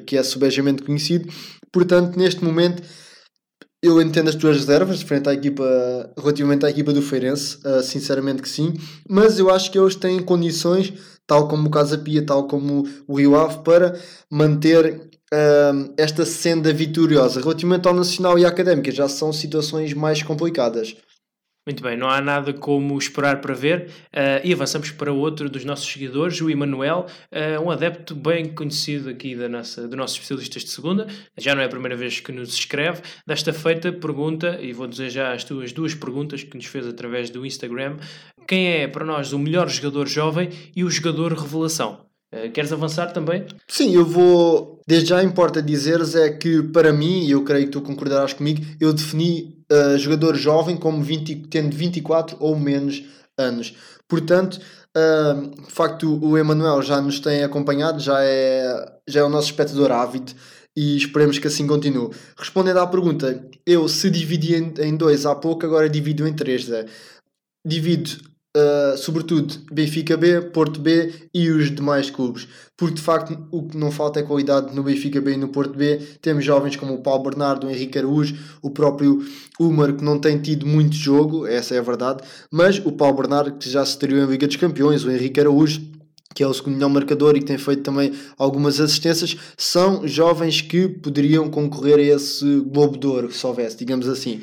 que 0.05 0.17
é 0.17 0.23
subejamente 0.23 0.83
conhecido. 0.83 1.29
Portanto, 1.71 2.17
neste 2.17 2.43
momento 2.43 2.83
eu 3.81 3.99
entendo 4.01 4.29
as 4.29 4.35
tuas 4.35 4.57
reservas 4.57 5.01
frente 5.01 5.27
à 5.27 5.33
equipa, 5.33 5.63
relativamente 6.17 6.65
à 6.65 6.69
equipa 6.69 6.93
do 6.93 7.01
Feirense, 7.01 7.57
uh, 7.65 7.81
sinceramente 7.81 8.41
que 8.41 8.49
sim, 8.49 8.73
mas 9.09 9.39
eu 9.39 9.49
acho 9.49 9.71
que 9.71 9.79
eles 9.79 9.95
têm 9.95 10.21
condições, 10.21 10.93
tal 11.25 11.47
como 11.47 11.67
o 11.67 11.71
Casa 11.71 11.97
Pia, 11.97 12.23
tal 12.23 12.47
como 12.47 12.87
o 13.07 13.15
Rio 13.15 13.35
Ave, 13.35 13.59
para 13.63 13.99
manter 14.29 15.09
uh, 15.33 15.93
esta 15.97 16.25
senda 16.25 16.71
vitoriosa. 16.71 17.41
Relativamente 17.41 17.87
ao 17.87 17.93
Nacional 17.93 18.37
e 18.37 18.45
à 18.45 18.49
Académica, 18.49 18.91
já 18.91 19.09
são 19.09 19.33
situações 19.33 19.93
mais 19.93 20.21
complicadas. 20.21 20.95
Muito 21.63 21.83
bem, 21.83 21.95
não 21.95 22.09
há 22.09 22.19
nada 22.19 22.51
como 22.53 22.97
esperar 22.97 23.39
para 23.39 23.53
ver. 23.53 23.87
Uh, 24.07 24.41
e 24.43 24.51
avançamos 24.51 24.89
para 24.89 25.13
outro 25.13 25.47
dos 25.47 25.63
nossos 25.63 25.85
seguidores, 25.85 26.41
o 26.41 26.49
Emanuel, 26.49 27.05
uh, 27.31 27.63
um 27.63 27.69
adepto 27.69 28.15
bem 28.15 28.51
conhecido 28.51 29.09
aqui 29.09 29.35
da 29.35 29.47
nossa, 29.47 29.87
dos 29.87 29.95
nossos 29.95 30.15
especialistas 30.15 30.63
de 30.63 30.71
segunda. 30.71 31.05
Já 31.37 31.53
não 31.53 31.61
é 31.61 31.65
a 31.65 31.69
primeira 31.69 31.95
vez 31.95 32.19
que 32.19 32.31
nos 32.31 32.51
escreve. 32.55 33.03
Desta 33.27 33.53
feita, 33.53 33.93
pergunta, 33.93 34.57
e 34.59 34.73
vou 34.73 34.87
dizer 34.87 35.11
já 35.11 35.33
as 35.33 35.43
tuas 35.43 35.71
duas 35.71 35.93
perguntas 35.93 36.43
que 36.43 36.55
nos 36.55 36.65
fez 36.65 36.87
através 36.87 37.29
do 37.29 37.45
Instagram: 37.45 37.97
quem 38.47 38.67
é 38.67 38.87
para 38.87 39.05
nós 39.05 39.31
o 39.31 39.37
melhor 39.37 39.69
jogador 39.69 40.07
jovem 40.07 40.49
e 40.75 40.83
o 40.83 40.89
jogador 40.89 41.31
revelação? 41.31 42.10
Uh, 42.33 42.49
queres 42.51 42.71
avançar 42.71 43.11
também? 43.11 43.45
Sim, 43.67 43.93
eu 43.93 44.05
vou. 44.05 44.79
Desde 44.87 45.09
já 45.09 45.23
importa 45.23 45.61
dizeres 45.61 46.15
é 46.15 46.29
que 46.29 46.63
para 46.63 46.93
mim, 46.93 47.25
e 47.25 47.31
eu 47.31 47.43
creio 47.43 47.65
que 47.65 47.71
tu 47.71 47.81
concordarás 47.81 48.33
comigo, 48.33 48.65
eu 48.79 48.93
defini 48.93 49.63
uh, 49.71 49.97
jogador 49.97 50.35
jovem 50.35 50.77
como 50.77 51.03
20, 51.03 51.47
tendo 51.49 51.75
24 51.75 52.37
ou 52.39 52.57
menos 52.57 53.03
anos. 53.37 53.75
Portanto, 54.07 54.59
uh, 54.95 55.61
de 55.65 55.71
facto, 55.71 56.19
o 56.23 56.37
Emanuel 56.37 56.81
já 56.81 57.01
nos 57.01 57.19
tem 57.19 57.43
acompanhado, 57.43 57.99
já 57.99 58.23
é, 58.23 58.99
já 59.07 59.21
é 59.21 59.23
o 59.23 59.29
nosso 59.29 59.47
espectador 59.47 59.91
ávido 59.91 60.33
e 60.75 60.97
esperemos 60.97 61.37
que 61.37 61.47
assim 61.47 61.67
continue. 61.67 62.11
Respondendo 62.37 62.77
à 62.77 62.87
pergunta, 62.87 63.45
eu 63.65 63.87
se 63.87 64.09
dividi 64.09 64.55
em, 64.55 64.73
em 64.79 64.95
dois 64.95 65.25
há 65.25 65.35
pouco, 65.35 65.65
agora 65.65 65.89
divido 65.89 66.27
em 66.27 66.33
três. 66.33 66.65
Zé. 66.65 66.85
Divido 67.65 68.30
Uh, 68.53 68.97
sobretudo 68.97 69.53
Benfica 69.71 70.17
B, 70.17 70.41
Porto 70.41 70.81
B 70.81 71.13
e 71.33 71.49
os 71.49 71.73
demais 71.73 72.09
clubes, 72.09 72.49
porque 72.75 72.95
de 72.95 73.01
facto 73.01 73.47
o 73.49 73.65
que 73.65 73.77
não 73.77 73.89
falta 73.89 74.19
é 74.19 74.23
qualidade 74.23 74.75
no 74.75 74.83
Benfica 74.83 75.21
B 75.21 75.35
e 75.35 75.37
no 75.37 75.47
Porto 75.47 75.77
B. 75.77 76.01
Temos 76.21 76.43
jovens 76.43 76.75
como 76.75 76.95
o 76.95 77.01
Paulo 77.01 77.23
Bernardo, 77.23 77.65
o 77.65 77.69
Henrique 77.69 77.97
Araújo, 77.97 78.35
o 78.61 78.69
próprio 78.69 79.23
Umar, 79.57 79.93
que 79.93 80.03
não 80.03 80.19
tem 80.19 80.37
tido 80.37 80.65
muito 80.65 80.95
jogo, 80.95 81.47
essa 81.47 81.75
é 81.75 81.79
a 81.79 81.81
verdade, 81.81 82.23
mas 82.51 82.77
o 82.83 82.91
Paulo 82.91 83.15
Bernardo, 83.15 83.53
que 83.53 83.69
já 83.69 83.85
se 83.85 83.91
estreou 83.91 84.21
em 84.21 84.29
Liga 84.29 84.45
dos 84.45 84.57
Campeões, 84.57 85.05
o 85.05 85.11
Henrique 85.11 85.39
Araújo. 85.39 85.81
Que 86.33 86.43
é 86.43 86.47
o 86.47 86.53
segundo 86.53 86.75
melhor 86.75 86.89
marcador 86.89 87.35
e 87.35 87.39
que 87.39 87.45
tem 87.45 87.57
feito 87.57 87.83
também 87.83 88.13
algumas 88.37 88.79
assistências, 88.79 89.35
são 89.57 90.07
jovens 90.07 90.61
que 90.61 90.87
poderiam 90.87 91.49
concorrer 91.49 91.99
a 91.99 92.15
esse 92.15 92.61
Globo 92.61 92.97
de 92.97 93.05
Ouro, 93.05 93.31
se 93.33 93.45
houvesse, 93.45 93.75
digamos 93.75 94.07
assim. 94.07 94.39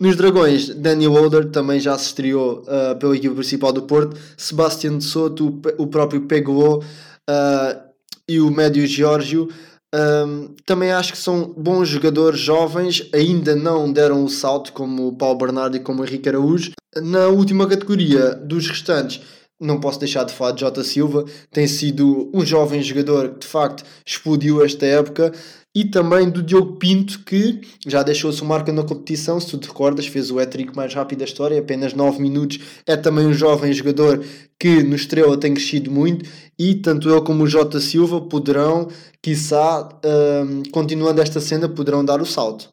Nos 0.00 0.16
Dragões, 0.16 0.70
Daniel 0.70 1.12
Older 1.12 1.50
também 1.50 1.78
já 1.78 1.96
se 1.98 2.06
estreou 2.06 2.62
uh, 2.62 2.98
pela 2.98 3.14
equipe 3.14 3.34
principal 3.34 3.70
do 3.70 3.82
Porto. 3.82 4.16
Sebastião 4.34 4.96
de 4.96 5.04
Soto, 5.04 5.60
o 5.76 5.86
próprio 5.88 6.22
Pegou 6.22 6.78
uh, 6.78 7.80
e 8.26 8.40
o 8.40 8.50
Médio 8.50 8.86
Giorgio. 8.86 9.50
Um, 9.94 10.54
também 10.64 10.90
acho 10.90 11.12
que 11.12 11.18
são 11.18 11.52
bons 11.54 11.86
jogadores 11.90 12.40
jovens, 12.40 13.10
ainda 13.12 13.54
não 13.54 13.92
deram 13.92 14.24
o 14.24 14.28
salto 14.30 14.72
como 14.72 15.08
o 15.08 15.16
Paulo 15.16 15.36
Bernardo 15.36 15.76
e 15.76 15.80
como 15.80 16.00
o 16.00 16.06
Henrique 16.06 16.30
Araújo. 16.30 16.70
Na 16.96 17.26
última 17.26 17.66
categoria 17.66 18.34
dos 18.36 18.68
restantes, 18.68 19.20
não 19.60 19.78
posso 19.78 19.98
deixar 19.98 20.24
de 20.24 20.32
falar 20.32 20.52
de 20.52 20.62
Jota 20.62 20.82
Silva, 20.82 21.26
tem 21.52 21.66
sido 21.66 22.30
um 22.32 22.46
jovem 22.46 22.82
jogador 22.82 23.32
que 23.32 23.40
de 23.40 23.46
facto 23.46 23.84
explodiu 24.06 24.64
esta 24.64 24.86
época 24.86 25.30
e 25.74 25.84
também 25.84 26.28
do 26.28 26.42
Diogo 26.42 26.76
Pinto, 26.76 27.20
que 27.24 27.60
já 27.86 28.02
deixou 28.02 28.30
a 28.30 28.32
sua 28.32 28.46
marca 28.46 28.72
na 28.72 28.82
competição, 28.82 29.38
se 29.38 29.48
tu 29.48 29.58
te 29.58 29.68
recordas, 29.68 30.06
fez 30.06 30.30
o 30.30 30.38
hat-trick 30.38 30.74
mais 30.74 30.92
rápido 30.92 31.20
da 31.20 31.24
história, 31.24 31.60
apenas 31.60 31.94
9 31.94 32.20
minutos. 32.20 32.58
É 32.86 32.96
também 32.96 33.26
um 33.26 33.32
jovem 33.32 33.72
jogador 33.72 34.24
que 34.58 34.82
no 34.82 34.96
Estrela 34.96 35.38
tem 35.38 35.54
crescido 35.54 35.90
muito 35.90 36.28
e 36.58 36.74
tanto 36.74 37.08
ele 37.08 37.20
como 37.22 37.44
o 37.44 37.46
Jota 37.46 37.80
Silva 37.80 38.20
poderão, 38.20 38.88
quiçá, 39.22 39.88
um, 40.04 40.62
continuando 40.70 41.22
esta 41.22 41.40
cena, 41.40 41.68
poderão 41.68 42.04
dar 42.04 42.20
o 42.20 42.26
salto. 42.26 42.68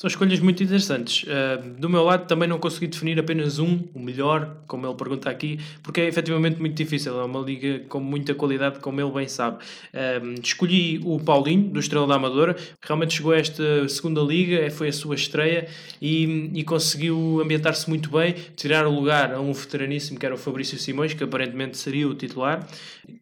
São 0.00 0.08
escolhas 0.08 0.40
muito 0.40 0.60
interessantes. 0.60 1.22
Uh, 1.22 1.78
do 1.78 1.88
meu 1.88 2.02
lado, 2.02 2.26
também 2.26 2.48
não 2.48 2.58
consegui 2.58 2.88
definir 2.88 3.16
apenas 3.18 3.60
um, 3.60 3.78
o 3.94 4.00
melhor, 4.00 4.58
como 4.66 4.84
ele 4.84 4.94
pergunta 4.96 5.30
aqui, 5.30 5.60
porque 5.84 6.00
é 6.00 6.08
efetivamente 6.08 6.58
muito 6.58 6.74
difícil. 6.74 7.18
É 7.20 7.24
uma 7.24 7.38
liga 7.38 7.78
com 7.88 8.00
muita 8.00 8.34
qualidade, 8.34 8.80
como 8.80 9.00
ele 9.00 9.12
bem 9.12 9.28
sabe. 9.28 9.58
Uh, 9.94 10.40
escolhi 10.42 11.00
o 11.04 11.20
Paulinho, 11.20 11.70
do 11.70 11.78
Estrela 11.78 12.08
da 12.08 12.16
Amadora, 12.16 12.56
realmente 12.82 13.14
chegou 13.14 13.32
a 13.32 13.38
esta 13.38 13.88
segunda 13.88 14.20
liga, 14.20 14.56
é, 14.56 14.68
foi 14.68 14.88
a 14.88 14.92
sua 14.92 15.14
estreia 15.14 15.68
e, 16.02 16.50
e 16.52 16.64
conseguiu 16.64 17.40
ambientar-se 17.40 17.88
muito 17.88 18.10
bem, 18.10 18.34
tirar 18.56 18.88
o 18.88 18.90
lugar 18.90 19.32
a 19.32 19.40
um 19.40 19.52
veteraníssimo 19.52 20.18
que 20.18 20.26
era 20.26 20.34
o 20.34 20.38
Fabrício 20.38 20.76
Simões, 20.76 21.14
que 21.14 21.22
aparentemente 21.22 21.76
seria 21.76 22.08
o 22.08 22.14
titular, 22.16 22.66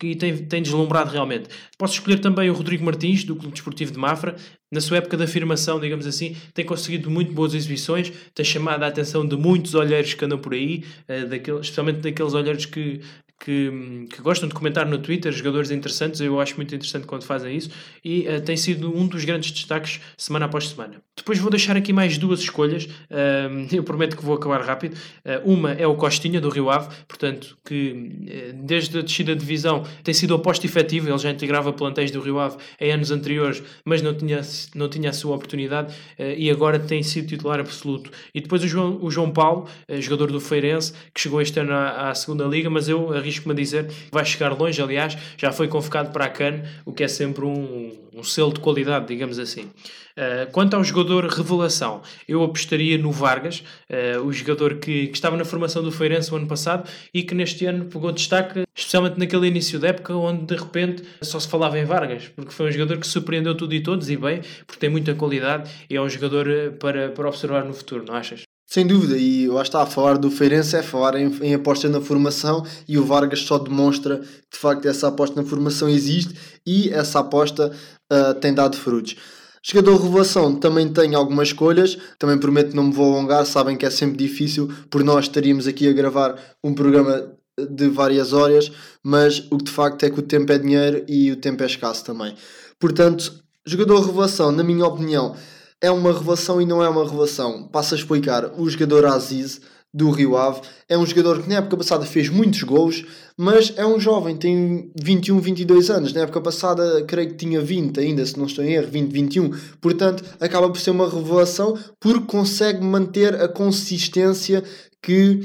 e 0.03 0.17
tem, 0.17 0.39
tem 0.39 0.63
deslumbrado 0.63 1.11
realmente. 1.11 1.51
Posso 1.77 1.93
escolher 1.95 2.19
também 2.19 2.49
o 2.49 2.55
Rodrigo 2.55 2.83
Martins, 2.83 3.25
do 3.25 3.37
Clube 3.37 3.53
Desportivo 3.53 3.93
de 3.93 3.99
Mafra, 3.99 4.37
na 4.73 4.81
sua 4.81 4.97
época 4.97 5.19
de 5.19 5.25
afirmação, 5.25 5.79
digamos 5.79 6.07
assim, 6.07 6.35
tem 6.55 6.65
conseguido 6.65 7.11
muito 7.11 7.31
boas 7.33 7.53
exibições, 7.53 8.11
tem 8.35 8.45
chamado 8.45 8.83
a 8.83 8.87
atenção 8.87 9.27
de 9.27 9.37
muitos 9.37 9.75
olheiros 9.75 10.15
que 10.15 10.25
andam 10.25 10.39
por 10.39 10.55
aí, 10.55 10.83
uh, 11.07 11.29
daquele, 11.29 11.61
especialmente 11.61 11.99
daqueles 12.01 12.33
olheiros 12.33 12.65
que, 12.65 13.03
que, 13.43 14.07
que, 14.09 14.23
gostam 14.23 14.49
de 14.49 14.55
comentar 14.55 14.87
no 14.87 14.99
Twitter, 14.99 15.33
jogadores 15.33 15.73
interessantes, 15.73 16.21
eu 16.21 16.41
acho 16.41 16.55
muito 16.57 16.73
interessante 16.75 17.07
quando 17.07 17.25
fazem 17.25 17.57
isso, 17.57 17.71
e 18.05 18.21
uh, 18.29 18.41
tem 18.41 18.57
sido 18.57 18.97
um 18.97 19.07
dos 19.07 19.25
grandes 19.25 19.51
destaques 19.51 20.01
semana 20.17 20.47
após 20.47 20.69
semana. 20.69 21.03
Depois 21.17 21.39
vou 21.41 21.51
deixar 21.51 21.77
aqui 21.77 21.93
mais 21.93 22.17
duas 22.17 22.39
escolhas, 22.41 22.85
uh, 22.85 23.67
eu 23.75 23.83
prometo 23.83 24.17
que 24.17 24.25
vou 24.25 24.37
acabar 24.37 24.63
rápido. 24.63 24.95
Uh, 25.25 25.53
uma 25.53 25.73
é 25.73 25.87
o 25.87 25.97
Costinha, 25.97 26.41
do 26.41 26.49
Rio 26.49 26.71
Ave, 26.71 26.89
portanto, 27.09 27.59
que 27.65 28.53
desde 28.55 28.99
a 28.99 29.03
descida 29.03 29.35
de 29.35 29.41
divisão 29.41 29.83
tem 30.05 30.15
sido 30.15 30.35
oposto 30.35 30.65
efetivo, 30.65 31.09
ele 31.09 31.19
já 31.19 31.31
integrava 31.31 31.73
plantéis 31.73 32.11
do 32.11 32.21
Rio 32.21 32.39
Ave 32.39 32.57
em 32.81 32.93
anos 32.93 33.11
anteriores, 33.11 33.63
mas 33.85 34.01
não 34.01 34.15
tinha, 34.15 34.41
não 34.75 34.89
tinha 34.89 35.11
a 35.11 35.13
sua 35.13 35.35
oportunidade, 35.35 35.95
e 36.19 36.51
agora 36.51 36.79
tem 36.79 37.03
sido 37.03 37.27
titular 37.29 37.59
absoluto. 37.61 38.11
E 38.35 38.41
depois 38.41 38.63
o 38.63 38.69
João, 38.69 38.99
o 39.03 39.11
João 39.11 39.31
Paulo, 39.31 39.69
jogador 40.01 40.31
do 40.31 40.41
Feirense, 40.41 40.93
que 41.13 41.21
chegou 41.21 41.41
este 41.41 41.59
ano 41.61 41.73
à, 41.73 42.11
à 42.11 42.15
segunda 42.15 42.45
Liga, 42.45 42.71
mas 42.71 42.89
eu 42.89 43.13
arrisco 43.13 43.32
arrisco-me 43.33 43.53
a 43.53 43.57
dizer 43.57 43.87
que 43.87 43.95
vai 44.11 44.25
chegar 44.25 44.51
longe. 44.51 44.81
Aliás, 44.81 45.17
já 45.37 45.51
foi 45.51 45.69
convocado 45.69 46.11
para 46.11 46.27
a 46.27 46.29
CAN, 46.29 46.63
o 46.85 46.93
que 46.93 47.03
é 47.03 47.09
sempre 47.09 47.45
um, 47.45 47.93
um 48.13 48.23
selo 48.23 48.53
de 48.53 48.61
qualidade, 48.61 49.07
digamos 49.07 49.39
assim. 49.39 49.71
Uh, 50.13 50.51
quanto 50.53 50.75
ao 50.77 50.85
jogador 50.85 51.25
revelação, 51.25 52.03
eu 52.29 52.43
apostaria 52.43 52.99
no 52.99 53.11
Vargas, 53.11 53.65
uh, 53.89 54.21
o 54.21 54.31
jogador 54.31 54.75
que, 54.75 55.07
que, 55.07 55.15
estava 55.15 55.39
na 55.39 55.45
formação 55.45 55.83
do 55.83 55.91
Feirense 55.91 56.31
o 56.33 56.37
ano 56.37 56.47
passado 56.47 56.89
e 57.15 57.23
que 57.23 57.35
neste 57.35 57.65
ano 57.65 57.87
pegou 57.87 58.13
destaque, 58.13 58.65
especialmente 58.75 59.19
naquele 59.19 59.47
início 59.47 59.79
da 59.79 59.89
época, 59.89 60.15
onde 60.15 60.45
de 60.45 60.55
repente 60.55 61.03
só 61.23 61.41
se 61.41 61.49
falava 61.49 61.79
em 61.79 61.87
Vargas, 61.87 62.29
porque 62.29 62.53
foi 62.53 62.69
um 62.69 62.73
jogador 62.73 62.99
que 62.99 63.07
surpreendeu 63.07 63.55
tudo 63.55 63.75
e 63.75 63.83
todos 63.83 64.11
e 64.11 64.17
bem, 64.19 64.43
porque 64.67 64.79
tem 64.79 64.91
muita 64.91 65.15
qualidade 65.15 65.71
e 65.89 65.97
é 65.97 66.01
um 66.01 66.09
jogador 66.09 66.47
eh, 66.51 66.69
para, 66.71 67.09
para 67.09 67.29
observar 67.29 67.65
no 67.65 67.73
futuro, 67.73 68.05
não 68.07 68.15
achas? 68.15 68.43
Sem 68.73 68.87
dúvida, 68.87 69.19
e 69.19 69.47
lá 69.49 69.61
está, 69.61 69.83
a 69.83 69.87
falar 69.87 70.17
do 70.17 70.31
Feirense 70.31 70.75
é 70.75 70.83
falar 70.83 71.15
em, 71.17 71.31
em, 71.43 71.53
aposta 71.53 71.91
na 71.91 72.01
formação 72.01 72.65
e 72.89 72.97
o 72.97 73.05
Vargas 73.05 73.41
só 73.41 73.59
demonstra 73.59 74.17
que 74.17 74.55
de 74.55 74.59
facto 74.59 74.89
essa 74.89 75.09
aposta 75.09 75.39
na 75.39 75.47
formação 75.47 75.91
existe 75.91 76.35
e 76.65 76.89
essa 76.89 77.19
aposta 77.21 77.71
uh, 78.11 78.33
tem 78.41 78.55
dado 78.55 78.75
frutos. 78.79 79.15
Jogador 79.63 80.03
revelação 80.03 80.55
também 80.59 80.91
tem 80.91 81.15
algumas 81.15 81.49
escolhas, 81.49 81.99
também 82.19 82.39
prometo 82.39 82.71
que 82.71 82.77
não 82.77 82.85
me 82.85 82.95
vou 82.95 83.13
alongar, 83.13 83.45
sabem 83.45 83.77
que 83.77 83.85
é 83.85 83.91
sempre 83.91 84.17
difícil, 84.17 84.73
por 84.89 85.05
nós 85.05 85.27
estaríamos 85.27 85.67
aqui 85.67 85.87
a 85.87 85.93
gravar 85.93 86.35
um 86.65 86.73
programa 86.73 87.31
de 87.59 87.89
várias 87.89 88.33
horas, 88.33 88.73
mas 89.03 89.47
o 89.51 89.59
que 89.59 89.65
de 89.65 89.71
facto 89.71 90.03
é 90.05 90.09
que 90.09 90.19
o 90.19 90.23
tempo 90.23 90.51
é 90.51 90.57
dinheiro 90.57 91.05
e 91.07 91.31
o 91.31 91.37
tempo 91.37 91.63
é 91.63 91.67
escasso 91.67 92.07
também. 92.07 92.35
Portanto, 92.81 93.35
jogador 93.67 94.01
revelação, 94.01 94.51
na 94.51 94.65
minha 94.65 94.87
opinião, 94.87 95.37
é 95.83 95.91
uma 95.91 96.13
revelação 96.13 96.63
e 96.63 96.65
não 96.65 96.83
é 96.83 96.89
uma 96.89 97.05
revelação. 97.05 97.65
Passo 97.65 97.95
a 97.95 97.99
explicar. 97.99 98.53
O 98.57 98.71
jogador 98.71 99.05
Aziz, 99.05 99.61
do 99.93 100.11
Rio 100.11 100.37
Ave, 100.37 100.61
é 100.89 100.97
um 100.97 101.05
jogador 101.05 101.43
que 101.43 101.49
na 101.49 101.57
época 101.57 101.77
passada 101.77 102.07
fez 102.07 102.29
muitos 102.29 102.63
gols, 102.63 103.05
mas 103.37 103.75
é 103.77 103.85
um 103.85 104.01
jovem, 104.01 104.37
tem 104.37 104.91
21, 104.99 105.41
22 105.41 105.91
anos. 105.91 106.13
Na 106.13 106.23
época 106.23 106.41
passada, 106.41 107.03
creio 107.05 107.31
que 107.31 107.35
tinha 107.35 107.61
20 107.61 107.99
ainda, 107.99 108.25
se 108.25 108.39
não 108.39 108.47
estou 108.47 108.65
em 108.65 108.75
erro, 108.75 108.89
20, 108.91 109.13
21. 109.13 109.51
Portanto, 109.81 110.25
acaba 110.41 110.71
por 110.71 110.79
ser 110.79 110.93
uma 110.93 111.11
revelação 111.11 111.77
porque 112.01 112.27
consegue 112.27 112.83
manter 112.83 113.35
a 113.35 113.49
consistência 113.49 114.63
que 115.03 115.41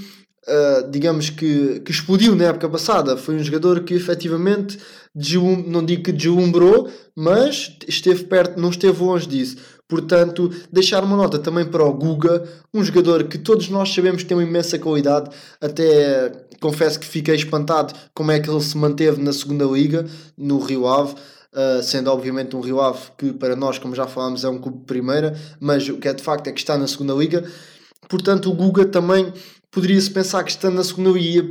Uh, 0.50 0.90
digamos 0.90 1.30
que, 1.30 1.82
que 1.82 1.92
explodiu 1.92 2.34
na 2.34 2.46
época 2.46 2.70
passada. 2.70 3.18
Foi 3.18 3.36
um 3.36 3.44
jogador 3.44 3.84
que 3.84 3.94
efetivamente, 3.94 4.80
não 5.68 5.84
digo 5.84 6.04
que 6.04 6.14
deslumbrou, 6.14 6.90
mas 7.14 7.76
esteve 7.86 8.24
perto, 8.24 8.58
não 8.58 8.70
esteve 8.70 9.04
longe 9.04 9.28
disso. 9.28 9.58
Portanto, 9.88 10.52
deixar 10.72 11.04
uma 11.04 11.16
nota 11.16 11.40
também 11.40 11.66
para 11.66 11.84
o 11.84 11.94
Guga, 11.94 12.44
um 12.74 12.84
jogador 12.84 13.24
que 13.24 13.38
todos 13.38 13.70
nós 13.70 13.94
sabemos 13.94 14.22
que 14.22 14.28
tem 14.28 14.36
uma 14.36 14.44
imensa 14.44 14.78
qualidade. 14.78 15.30
Até 15.62 16.46
confesso 16.60 17.00
que 17.00 17.06
fiquei 17.06 17.36
espantado 17.36 17.94
como 18.14 18.32
é 18.32 18.40
que 18.40 18.50
ele 18.50 18.62
se 18.62 18.78
manteve 18.78 19.22
na 19.22 19.32
segunda 19.32 19.64
liga, 19.66 20.06
no 20.38 20.60
Rio 20.60 20.88
Ave. 20.88 21.16
Uh, 21.54 21.82
sendo 21.82 22.12
obviamente 22.12 22.56
um 22.56 22.60
Rio 22.60 22.82
Ave 22.82 23.00
que 23.18 23.32
para 23.32 23.56
nós, 23.56 23.80
como 23.80 23.96
já 23.96 24.06
falámos, 24.06 24.44
é 24.44 24.50
um 24.50 24.60
clube 24.60 24.80
de 24.80 24.86
primeira, 24.86 25.36
mas 25.60 25.88
o 25.88 25.98
que 25.98 26.08
é 26.08 26.14
de 26.14 26.22
facto 26.22 26.48
é 26.48 26.52
que 26.52 26.60
está 26.60 26.78
na 26.78 26.86
segunda 26.86 27.14
liga. 27.14 27.50
Portanto, 28.10 28.52
o 28.52 28.54
Guga 28.54 28.86
também 28.86 29.34
poderia-se 29.72 30.12
pensar 30.12 30.44
que 30.44 30.52
estando 30.52 30.76
na 30.76 30.84
segunda 30.84 31.18
ia, 31.18 31.44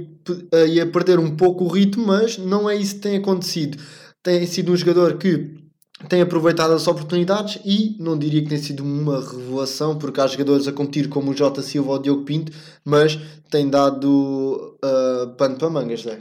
ia 0.68 0.87
perder 0.87 1.18
um 1.18 1.34
pouco 1.34 1.64
o 1.64 1.68
ritmo, 1.68 2.07
mas 2.07 2.37
não 2.39 2.68
é 2.68 2.76
isso 2.76 2.97
que 2.97 3.01
tem 3.01 3.16
acontecido. 3.16 3.78
Tem 4.22 4.47
sido 4.47 4.72
um 4.72 4.76
jogador 4.76 5.16
que 5.16 5.65
tem 6.09 6.20
aproveitado 6.20 6.72
as 6.72 6.86
oportunidades 6.86 7.59
e 7.64 7.97
não 7.99 8.18
diria 8.18 8.42
que 8.42 8.49
tem 8.49 8.59
sido 8.59 8.84
uma 8.84 9.18
revelação, 9.20 9.99
porque 9.99 10.20
há 10.20 10.26
jogadores 10.26 10.68
a 10.68 10.72
competir 10.72 11.09
como 11.09 11.30
o 11.30 11.36
Jota 11.36 11.62
Silva 11.62 11.92
ou 11.92 11.97
o 11.97 12.03
Diogo 12.03 12.24
Pinto, 12.24 12.53
mas 12.84 13.18
tem 13.51 13.68
dado 13.68 14.78
uh, 14.84 15.28
pano 15.36 15.57
para 15.57 15.70
mangas, 15.70 16.05
né? 16.05 16.18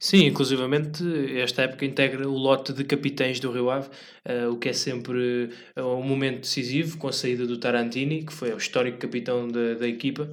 Sim, 0.00 0.26
inclusivamente 0.26 1.04
esta 1.38 1.62
época 1.62 1.84
integra 1.84 2.28
o 2.28 2.36
lote 2.36 2.72
de 2.72 2.82
capitães 2.82 3.38
do 3.38 3.52
Rio 3.52 3.70
Ave, 3.70 3.88
uh, 4.26 4.50
o 4.50 4.56
que 4.56 4.70
é 4.70 4.72
sempre 4.72 5.50
uh, 5.78 5.82
um 5.82 6.02
momento 6.02 6.40
decisivo 6.40 6.96
com 6.96 7.06
a 7.06 7.12
saída 7.12 7.46
do 7.46 7.58
Tarantini, 7.58 8.24
que 8.24 8.32
foi 8.32 8.52
o 8.52 8.56
histórico 8.56 8.98
capitão 8.98 9.46
da, 9.46 9.74
da 9.74 9.86
equipa, 9.86 10.28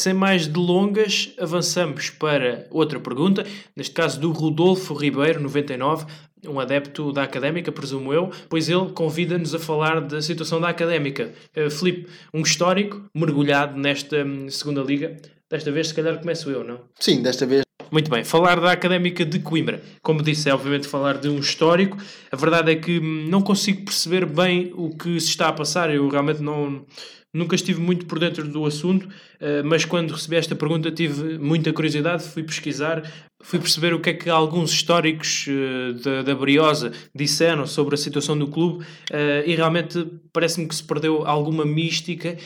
sem 0.00 0.14
mais 0.14 0.46
delongas, 0.46 1.34
avançamos 1.38 2.08
para 2.10 2.66
outra 2.70 2.98
pergunta, 2.98 3.44
neste 3.76 3.92
caso 3.92 4.18
do 4.18 4.32
Rodolfo 4.32 4.94
Ribeiro, 4.94 5.40
99, 5.40 6.06
um 6.46 6.58
adepto 6.58 7.12
da 7.12 7.22
académica, 7.22 7.70
presumo 7.70 8.12
eu, 8.12 8.30
pois 8.48 8.68
ele 8.68 8.90
convida-nos 8.90 9.54
a 9.54 9.58
falar 9.58 10.00
da 10.00 10.20
situação 10.20 10.60
da 10.60 10.68
académica. 10.68 11.32
Uh, 11.56 11.70
Filipe, 11.70 12.08
um 12.32 12.40
histórico 12.40 13.04
mergulhado 13.14 13.78
nesta 13.78 14.24
um, 14.24 14.48
segunda 14.48 14.82
liga. 14.82 15.16
Desta 15.50 15.70
vez, 15.70 15.88
se 15.88 15.94
calhar, 15.94 16.18
começo 16.18 16.50
eu, 16.50 16.64
não? 16.64 16.80
Sim, 16.98 17.22
desta 17.22 17.44
vez. 17.46 17.62
Muito 17.90 18.10
bem, 18.10 18.24
falar 18.24 18.58
da 18.58 18.72
Académica 18.72 19.22
de 19.22 19.38
Coimbra. 19.38 19.82
Como 20.00 20.22
disse, 20.22 20.48
é 20.48 20.54
obviamente 20.54 20.88
falar 20.88 21.18
de 21.18 21.28
um 21.28 21.38
histórico. 21.38 21.98
A 22.30 22.36
verdade 22.36 22.72
é 22.72 22.76
que 22.76 22.98
hum, 22.98 23.26
não 23.28 23.42
consigo 23.42 23.84
perceber 23.84 24.24
bem 24.24 24.72
o 24.74 24.96
que 24.96 25.20
se 25.20 25.28
está 25.28 25.48
a 25.48 25.52
passar. 25.52 25.94
Eu 25.94 26.08
realmente 26.08 26.40
não 26.40 26.86
Nunca 27.34 27.54
estive 27.54 27.80
muito 27.80 28.04
por 28.04 28.18
dentro 28.18 28.46
do 28.46 28.66
assunto, 28.66 29.08
eh, 29.40 29.62
mas 29.62 29.86
quando 29.86 30.12
recebi 30.12 30.36
esta 30.36 30.54
pergunta 30.54 30.90
tive 30.90 31.38
muita 31.38 31.72
curiosidade, 31.72 32.24
fui 32.24 32.42
pesquisar, 32.42 33.10
fui 33.42 33.58
perceber 33.58 33.94
o 33.94 34.00
que 34.00 34.10
é 34.10 34.12
que 34.12 34.28
alguns 34.28 34.70
históricos 34.70 35.46
eh, 35.48 35.94
da, 35.94 36.22
da 36.22 36.34
Briosa 36.34 36.92
disseram 37.14 37.66
sobre 37.66 37.94
a 37.94 37.98
situação 37.98 38.36
do 38.36 38.48
clube 38.48 38.84
eh, 39.10 39.44
e 39.46 39.54
realmente 39.56 40.06
parece-me 40.30 40.68
que 40.68 40.74
se 40.74 40.84
perdeu 40.84 41.26
alguma 41.26 41.64
mística, 41.64 42.36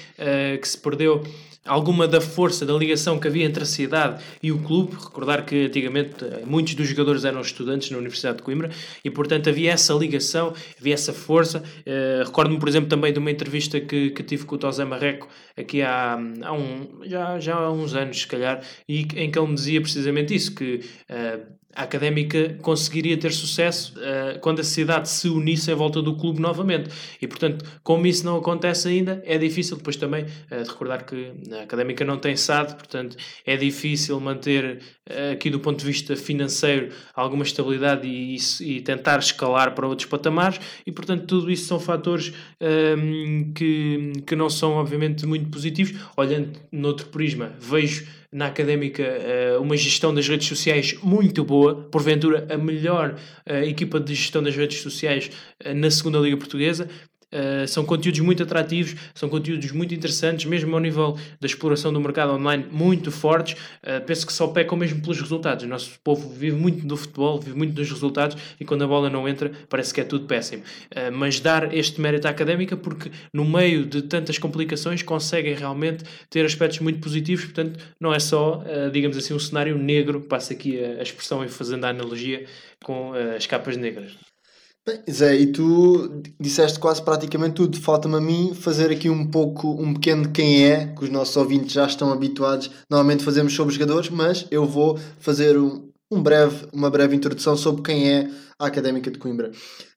que 0.60 0.68
se 0.68 0.78
perdeu 0.78 1.24
alguma 1.66 2.06
da 2.06 2.20
força, 2.20 2.64
da 2.64 2.72
ligação 2.74 3.18
que 3.18 3.28
havia 3.28 3.44
entre 3.44 3.62
a 3.62 3.66
cidade 3.66 4.22
e 4.42 4.52
o 4.52 4.58
clube. 4.58 4.94
Recordar 4.94 5.44
que 5.44 5.66
antigamente 5.66 6.24
eh, 6.24 6.42
muitos 6.46 6.74
dos 6.74 6.88
jogadores 6.88 7.24
eram 7.24 7.40
estudantes 7.40 7.90
na 7.90 7.98
Universidade 7.98 8.38
de 8.38 8.42
Coimbra 8.42 8.70
e, 9.04 9.10
portanto, 9.10 9.48
havia 9.48 9.72
essa 9.72 9.92
ligação, 9.94 10.54
havia 10.78 10.94
essa 10.94 11.12
força. 11.12 11.62
Uh, 11.86 12.24
Recordo-me, 12.24 12.58
por 12.58 12.68
exemplo, 12.68 12.88
também 12.88 13.12
de 13.12 13.18
uma 13.18 13.30
entrevista 13.30 13.80
que, 13.80 14.10
que 14.10 14.22
tive 14.22 14.44
com 14.44 14.54
o 14.54 14.58
Tosé 14.58 14.84
Marreco 14.84 15.28
aqui 15.56 15.82
há, 15.82 16.18
há 16.42 16.52
um, 16.52 17.00
já, 17.04 17.38
já 17.40 17.56
há 17.56 17.70
uns 17.70 17.94
anos, 17.94 18.20
se 18.20 18.26
calhar, 18.26 18.62
e 18.88 19.06
em 19.16 19.30
que 19.30 19.38
ele 19.38 19.48
me 19.48 19.54
dizia 19.54 19.80
precisamente 19.80 20.34
isso, 20.34 20.54
que 20.54 20.80
uh, 21.10 21.56
a 21.76 21.82
académica 21.82 22.56
conseguiria 22.62 23.18
ter 23.18 23.32
sucesso 23.32 23.94
uh, 23.98 24.40
quando 24.40 24.60
a 24.60 24.64
sociedade 24.64 25.10
se 25.10 25.28
unisse 25.28 25.70
em 25.70 25.74
volta 25.74 26.00
do 26.00 26.16
clube 26.16 26.40
novamente. 26.40 26.88
E, 27.20 27.28
portanto, 27.28 27.64
como 27.82 28.06
isso 28.06 28.24
não 28.24 28.38
acontece 28.38 28.88
ainda, 28.88 29.22
é 29.26 29.36
difícil 29.36 29.76
depois 29.76 29.96
também 29.96 30.24
uh, 30.24 30.62
de 30.62 30.70
recordar 30.70 31.04
que 31.04 31.32
a 31.52 31.62
académica 31.62 32.02
não 32.02 32.16
tem 32.16 32.34
SAD, 32.34 32.76
portanto, 32.76 33.16
é 33.44 33.56
difícil 33.58 34.18
manter 34.18 34.80
uh, 35.10 35.32
aqui 35.32 35.50
do 35.50 35.60
ponto 35.60 35.80
de 35.80 35.84
vista 35.84 36.16
financeiro 36.16 36.88
alguma 37.14 37.44
estabilidade 37.44 38.08
e, 38.08 38.36
e, 38.36 38.76
e, 38.76 38.80
tentar 38.80 39.18
escalar 39.18 39.74
para 39.74 39.86
outros 39.86 40.08
patamares. 40.08 40.58
E, 40.86 40.90
portanto, 40.90 41.26
tudo 41.26 41.50
isso 41.50 41.66
são 41.66 41.78
fatores 41.78 42.32
ehm, 42.58 43.52
que, 43.52 44.12
que 44.26 44.34
não 44.34 44.48
são, 44.48 44.72
obviamente, 44.72 45.26
muito 45.26 45.50
positivos. 45.50 46.00
Olhando 46.16 46.58
noutro 46.72 47.08
prisma, 47.08 47.52
vejo 47.60 48.06
na 48.32 48.46
académica 48.46 49.02
uh, 49.02 49.62
uma 49.62 49.76
gestão 49.76 50.14
das 50.14 50.28
redes 50.28 50.46
sociais 50.46 50.94
muito 51.02 51.44
boa, 51.44 51.88
porventura 51.90 52.46
a 52.50 52.56
melhor 52.56 53.16
uh, 53.48 53.52
equipa 53.64 54.00
de 54.00 54.14
gestão 54.14 54.42
das 54.42 54.56
redes 54.56 54.80
sociais 54.80 55.30
uh, 55.64 55.74
na 55.74 55.90
segunda 55.90 56.18
Liga 56.18 56.36
Portuguesa. 56.36 56.88
Uh, 57.32 57.66
são 57.66 57.84
conteúdos 57.84 58.20
muito 58.20 58.42
atrativos, 58.44 58.94
são 59.12 59.28
conteúdos 59.28 59.72
muito 59.72 59.92
interessantes, 59.92 60.44
mesmo 60.44 60.72
ao 60.74 60.80
nível 60.80 61.18
da 61.40 61.46
exploração 61.46 61.92
do 61.92 62.00
mercado 62.00 62.32
online, 62.32 62.66
muito 62.70 63.10
fortes. 63.10 63.58
Uh, 63.82 64.00
penso 64.06 64.24
que 64.26 64.32
só 64.32 64.46
pecam 64.46 64.78
mesmo 64.78 65.02
pelos 65.02 65.20
resultados. 65.20 65.64
O 65.64 65.68
nosso 65.68 65.98
povo 66.04 66.28
vive 66.28 66.56
muito 66.56 66.86
do 66.86 66.96
futebol, 66.96 67.40
vive 67.40 67.56
muito 67.56 67.74
dos 67.74 67.90
resultados 67.90 68.36
e 68.60 68.64
quando 68.64 68.84
a 68.84 68.86
bola 68.86 69.10
não 69.10 69.28
entra, 69.28 69.50
parece 69.68 69.92
que 69.92 70.00
é 70.00 70.04
tudo 70.04 70.26
péssimo. 70.26 70.62
Uh, 70.92 71.10
mas 71.12 71.40
dar 71.40 71.74
este 71.74 72.00
mérito 72.00 72.28
à 72.28 72.30
académica, 72.30 72.76
porque 72.76 73.10
no 73.32 73.44
meio 73.44 73.84
de 73.84 74.02
tantas 74.02 74.38
complicações 74.38 75.02
conseguem 75.02 75.54
realmente 75.54 76.04
ter 76.30 76.44
aspectos 76.44 76.78
muito 76.78 77.00
positivos. 77.00 77.44
Portanto, 77.44 77.84
não 78.00 78.14
é 78.14 78.20
só, 78.20 78.62
digamos 78.92 79.16
assim, 79.16 79.34
um 79.34 79.38
cenário 79.38 79.76
negro, 79.76 80.20
passa 80.20 80.52
aqui 80.52 80.78
a 80.78 81.02
expressão 81.02 81.44
e 81.44 81.48
fazendo 81.48 81.84
a 81.84 81.88
analogia 81.88 82.46
com 82.82 83.12
as 83.36 83.46
capas 83.46 83.76
negras. 83.76 84.35
Bem, 84.88 85.02
Zé, 85.10 85.34
e 85.34 85.48
tu 85.48 86.22
disseste 86.38 86.78
quase 86.78 87.02
praticamente 87.02 87.54
tudo. 87.54 87.76
Falta-me 87.80 88.14
a 88.14 88.20
mim 88.20 88.54
fazer 88.54 88.88
aqui 88.92 89.10
um 89.10 89.28
pouco, 89.28 89.68
um 89.68 89.92
pequeno 89.92 90.30
quem 90.30 90.64
é, 90.64 90.86
que 90.86 91.02
os 91.02 91.10
nossos 91.10 91.36
ouvintes 91.36 91.72
já 91.72 91.84
estão 91.84 92.12
habituados. 92.12 92.70
Normalmente 92.88 93.24
fazemos 93.24 93.52
sobre 93.52 93.74
jogadores, 93.74 94.10
mas 94.10 94.46
eu 94.48 94.64
vou 94.64 94.96
fazer 95.18 95.58
um, 95.58 95.90
um 96.08 96.22
breve, 96.22 96.68
uma 96.72 96.88
breve 96.88 97.16
introdução 97.16 97.56
sobre 97.56 97.82
quem 97.82 98.12
é 98.12 98.30
a 98.56 98.66
Académica 98.66 99.10
de 99.10 99.18
Coimbra. 99.18 99.50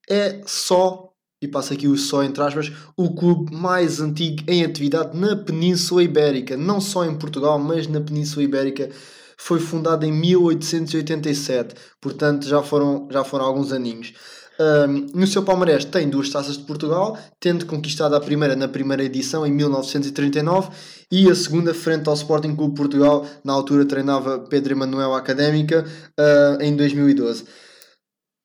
É 0.10 0.42
só, 0.48 1.12
e 1.40 1.48
passo 1.48 1.72
aqui 1.72 1.88
o 1.88 1.96
só 1.96 2.24
entre 2.24 2.42
aspas, 2.42 2.72
o 2.98 3.14
clube 3.14 3.56
mais 3.56 4.02
antigo 4.02 4.44
em 4.48 4.66
atividade 4.66 5.16
na 5.16 5.36
Península 5.36 6.02
Ibérica. 6.02 6.58
Não 6.58 6.82
só 6.82 7.06
em 7.06 7.16
Portugal, 7.16 7.60
mas 7.60 7.86
na 7.88 8.02
Península 8.02 8.44
Ibérica. 8.44 8.90
Foi 9.42 9.60
fundado 9.60 10.06
em 10.06 10.12
1887, 10.12 11.74
portanto 12.02 12.46
já 12.46 12.62
foram, 12.62 13.08
já 13.10 13.24
foram 13.24 13.46
alguns 13.46 13.72
aninhos. 13.72 14.14
Um, 14.60 15.08
no 15.18 15.26
seu 15.26 15.42
palmarés 15.42 15.86
tem 15.86 16.10
duas 16.10 16.30
taças 16.30 16.58
de 16.58 16.66
Portugal, 16.66 17.18
tendo 17.40 17.66
conquistado 17.66 18.14
a 18.14 18.20
primeira 18.20 18.58
na 18.58 18.68
primeira 18.68 19.02
edição 19.02 19.48
em 19.48 19.52
1939 19.52 20.70
e 21.10 21.30
a 21.30 21.36
segunda 21.36 21.74
frente 21.74 22.10
ao 22.10 22.14
Sporting 22.14 22.54
Clube 22.56 22.76
Portugal, 22.76 23.26
na 23.42 23.54
altura 23.54 23.86
treinava 23.86 24.38
Pedro 24.38 24.74
Emanuel 24.74 25.14
Académica, 25.14 25.86
uh, 26.20 26.62
em 26.62 26.76
2012. 26.76 27.46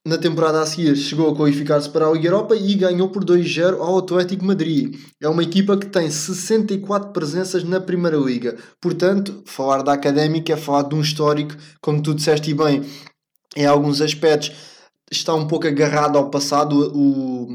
Na 0.07 0.17
temporada 0.17 0.61
a 0.61 0.67
seguir 0.67 0.95
chegou 0.97 1.33
a 1.33 1.35
qualificar-se 1.35 1.89
para 1.89 2.07
a 2.07 2.13
Liga 2.13 2.29
Europa 2.29 2.55
e 2.55 2.75
ganhou 2.75 3.09
por 3.09 3.25
2-0 3.25 3.81
ao 3.81 3.99
Atlético 3.99 4.45
Madrid. 4.45 4.95
É 5.21 5.29
uma 5.29 5.43
equipa 5.43 5.77
que 5.77 5.87
tem 5.87 6.09
64 6.09 7.11
presenças 7.11 7.65
na 7.65 7.81
Primeira 7.81 8.19
Liga. 8.19 8.57
Portanto, 8.81 9.43
falar 9.47 9.83
da 9.83 9.95
Académica 9.95 10.53
é 10.53 10.57
falar 10.57 10.83
de 10.83 10.95
um 10.95 11.01
histórico, 11.01 11.57
como 11.81 12.03
tu 12.03 12.15
disseste 12.15 12.53
bem, 12.55 12.85
em 13.57 13.67
alguns 13.67 14.01
aspectos 14.01 14.74
está 15.11 15.35
um 15.35 15.47
pouco 15.47 15.67
agarrado 15.67 16.19
ao 16.19 16.31
passado. 16.31 16.93
O, 16.95 17.49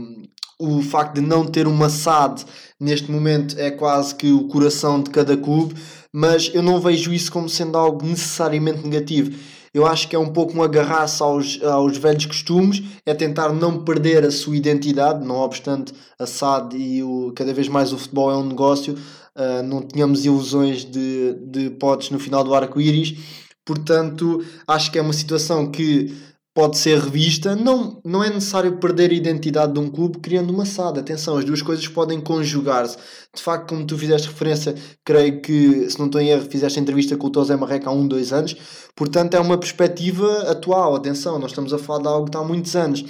o 0.59 0.81
facto 0.81 1.15
de 1.15 1.21
não 1.21 1.45
ter 1.45 1.67
uma 1.67 1.89
SAD 1.89 2.43
neste 2.79 3.09
momento 3.09 3.57
é 3.57 3.71
quase 3.71 4.13
que 4.13 4.31
o 4.31 4.47
coração 4.47 5.01
de 5.01 5.09
cada 5.09 5.37
clube, 5.37 5.75
mas 6.11 6.51
eu 6.53 6.61
não 6.61 6.81
vejo 6.81 7.13
isso 7.13 7.31
como 7.31 7.47
sendo 7.47 7.77
algo 7.77 8.05
necessariamente 8.05 8.83
negativo. 8.83 9.31
Eu 9.73 9.85
acho 9.85 10.07
que 10.07 10.15
é 10.15 10.19
um 10.19 10.33
pouco 10.33 10.57
um 10.57 10.63
agarrar-se 10.63 11.21
aos, 11.21 11.61
aos 11.63 11.97
velhos 11.97 12.25
costumes, 12.25 12.83
é 13.05 13.13
tentar 13.13 13.53
não 13.53 13.83
perder 13.83 14.25
a 14.25 14.31
sua 14.31 14.57
identidade, 14.57 15.25
não 15.25 15.35
obstante 15.37 15.93
a 16.17 16.25
SAD 16.25 16.75
e 16.75 17.03
o, 17.03 17.31
cada 17.35 17.53
vez 17.53 17.67
mais 17.67 17.93
o 17.93 17.97
futebol 17.97 18.31
é 18.31 18.35
um 18.35 18.47
negócio, 18.47 18.95
uh, 18.95 19.63
não 19.63 19.81
tínhamos 19.81 20.25
ilusões 20.25 20.83
de, 20.83 21.35
de 21.45 21.69
potes 21.69 22.09
no 22.09 22.19
final 22.19 22.43
do 22.43 22.53
arco-íris, 22.53 23.17
portanto 23.63 24.43
acho 24.67 24.91
que 24.91 24.97
é 24.97 25.01
uma 25.01 25.13
situação 25.13 25.69
que 25.69 26.17
pode 26.59 26.77
ser 26.77 26.99
revista. 26.99 27.55
Não, 27.55 28.01
não 28.03 28.21
é 28.21 28.29
necessário 28.29 28.77
perder 28.79 29.11
a 29.11 29.13
identidade 29.13 29.71
de 29.71 29.79
um 29.79 29.89
clube 29.89 30.19
criando 30.19 30.49
uma 30.49 30.65
SAD. 30.65 30.99
Atenção, 30.99 31.37
as 31.37 31.45
duas 31.45 31.61
coisas 31.61 31.87
podem 31.87 32.19
conjugar-se. 32.19 32.97
De 33.33 33.41
facto, 33.41 33.69
como 33.69 33.87
tu 33.87 33.97
fizeste 33.97 34.27
referência, 34.27 34.75
creio 35.05 35.41
que, 35.41 35.89
se 35.89 35.97
não 35.97 36.07
estou 36.07 36.19
em 36.19 36.27
erro, 36.27 36.45
fizeste 36.51 36.77
entrevista 36.77 37.15
com 37.15 37.27
o 37.27 37.29
Tosé 37.29 37.55
Marreca 37.55 37.89
há 37.89 37.93
um, 37.93 38.05
dois 38.05 38.33
anos. 38.33 38.57
Portanto, 38.93 39.35
é 39.35 39.39
uma 39.39 39.57
perspectiva 39.57 40.51
atual. 40.51 40.97
Atenção, 40.97 41.39
nós 41.39 41.51
estamos 41.51 41.71
a 41.73 41.77
falar 41.77 42.01
de 42.01 42.07
algo 42.09 42.29
que 42.29 42.35
há 42.35 42.43
muitos 42.43 42.75
anos. 42.75 43.05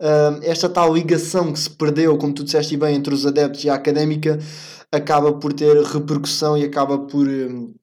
Uh, 0.00 0.38
esta 0.42 0.68
tal 0.68 0.94
ligação 0.94 1.52
que 1.52 1.58
se 1.58 1.70
perdeu, 1.70 2.16
como 2.16 2.32
tu 2.32 2.44
disseste 2.44 2.76
bem, 2.76 2.94
entre 2.94 3.12
os 3.12 3.26
adeptos 3.26 3.64
e 3.64 3.68
a 3.68 3.74
académica, 3.74 4.38
acaba 4.92 5.32
por 5.32 5.52
ter 5.52 5.76
repercussão 5.82 6.56
e 6.56 6.62
acaba 6.62 7.00
por. 7.00 7.26
Um, 7.26 7.74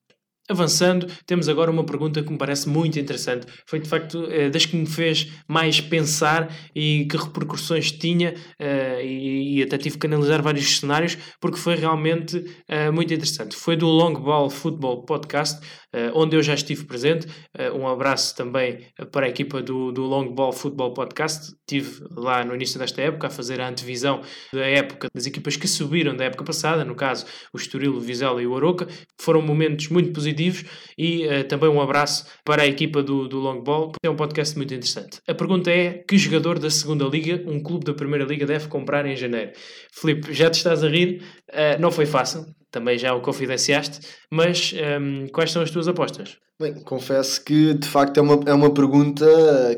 Avançando, 0.50 1.08
temos 1.26 1.48
agora 1.48 1.72
uma 1.72 1.86
pergunta 1.86 2.22
que 2.22 2.30
me 2.30 2.38
parece 2.38 2.68
muito 2.68 3.00
interessante. 3.00 3.48
Foi 3.66 3.80
de 3.80 3.88
facto 3.88 4.26
eh, 4.30 4.50
das 4.50 4.66
que 4.66 4.76
me 4.76 4.86
fez 4.86 5.32
mais 5.48 5.80
pensar 5.80 6.54
e 6.76 7.06
que 7.06 7.16
repercussões 7.16 7.94
tinha, 7.94 8.34
eh, 8.60 9.06
e, 9.06 9.64
até 9.64 9.78
tive 9.78 9.98
que 9.98 10.06
analisar 10.06 10.42
vários 10.42 10.80
cenários, 10.80 11.18
porque 11.40 11.58
foi 11.58 11.76
realmente 11.76 12.44
eh, 12.68 12.92
muito 12.92 13.14
interessante. 13.14 13.56
Foi 13.56 13.78
do 13.78 13.88
Long 13.88 14.16
Ball 14.16 14.50
Football 14.50 15.06
Podcast, 15.06 15.66
onde 16.14 16.36
eu 16.36 16.44
já 16.44 16.54
estive 16.54 16.86
presente. 16.86 17.28
Um 17.76 17.88
abraço 17.88 18.36
também 18.36 18.80
para 19.12 19.26
a 19.26 19.30
equipa 19.30 19.62
do, 19.62 19.92
do 19.92 20.04
Long 20.04 20.34
Ball 20.34 20.52
Football 20.52 20.94
Podcast. 20.94 21.54
Estive 21.62 22.06
lá 22.12 22.44
no 22.44 22.56
início 22.56 22.80
desta 22.80 23.02
época 23.02 23.28
a 23.28 23.30
fazer 23.30 23.62
a 23.62 23.68
antevisão 23.68 24.22
da 24.52 24.66
época 24.66 25.08
das 25.14 25.26
equipas 25.26 25.56
que 25.56 25.68
subiram 25.68 26.16
da 26.16 26.26
época 26.26 26.44
passada, 26.44 26.84
no 26.84 26.96
caso 26.96 27.26
o 27.54 27.58
Estoril, 27.58 27.96
o 27.96 28.00
Vizela 28.00 28.42
e 28.42 28.48
o 28.48 28.56
Aroca. 28.56 28.88
Foram 29.20 29.42
momentos 29.42 29.90
muito 29.90 30.12
positivos 30.12 30.34
positivos 30.34 30.66
e 30.98 31.28
uh, 31.28 31.44
também 31.46 31.70
um 31.70 31.82
abraço 31.82 32.26
para 32.44 32.64
a 32.64 32.68
equipa 32.68 33.02
do, 33.02 33.28
do 33.28 33.40
Long 33.40 33.62
Ball, 33.62 33.92
porque 33.92 34.08
é 34.08 34.10
um 34.10 34.16
podcast 34.16 34.56
muito 34.58 34.74
interessante. 34.74 35.20
A 35.28 35.34
pergunta 35.34 35.72
é: 35.72 36.04
que 36.08 36.18
jogador 36.18 36.60
da 36.60 36.70
segunda 36.70 37.06
Liga 37.06 37.44
um 37.50 37.62
clube 37.62 37.86
da 37.86 37.94
Primeira 37.94 38.26
Liga 38.26 38.46
deve 38.46 38.68
comprar 38.68 39.06
em 39.06 39.16
janeiro? 39.16 39.52
Filipe, 39.92 40.34
já 40.34 40.50
te 40.50 40.56
estás 40.56 40.84
a 40.84 40.90
rir? 40.90 41.22
Uh, 41.50 41.80
não 41.80 41.92
foi 41.92 42.06
fácil, 42.06 42.46
também 42.74 42.98
já 42.98 43.14
o 43.14 43.22
confidenciaste, 43.22 44.00
mas 44.32 44.74
um, 45.00 45.28
quais 45.28 45.52
são 45.52 45.62
as 45.62 45.70
tuas 45.70 45.88
apostas? 45.88 46.38
Bem, 46.60 46.74
confesso 46.84 47.44
que 47.46 47.76
de 47.76 47.88
facto 47.88 48.18
é 48.18 48.22
uma, 48.22 48.40
é 48.48 48.54
uma 48.54 48.74
pergunta 48.74 49.26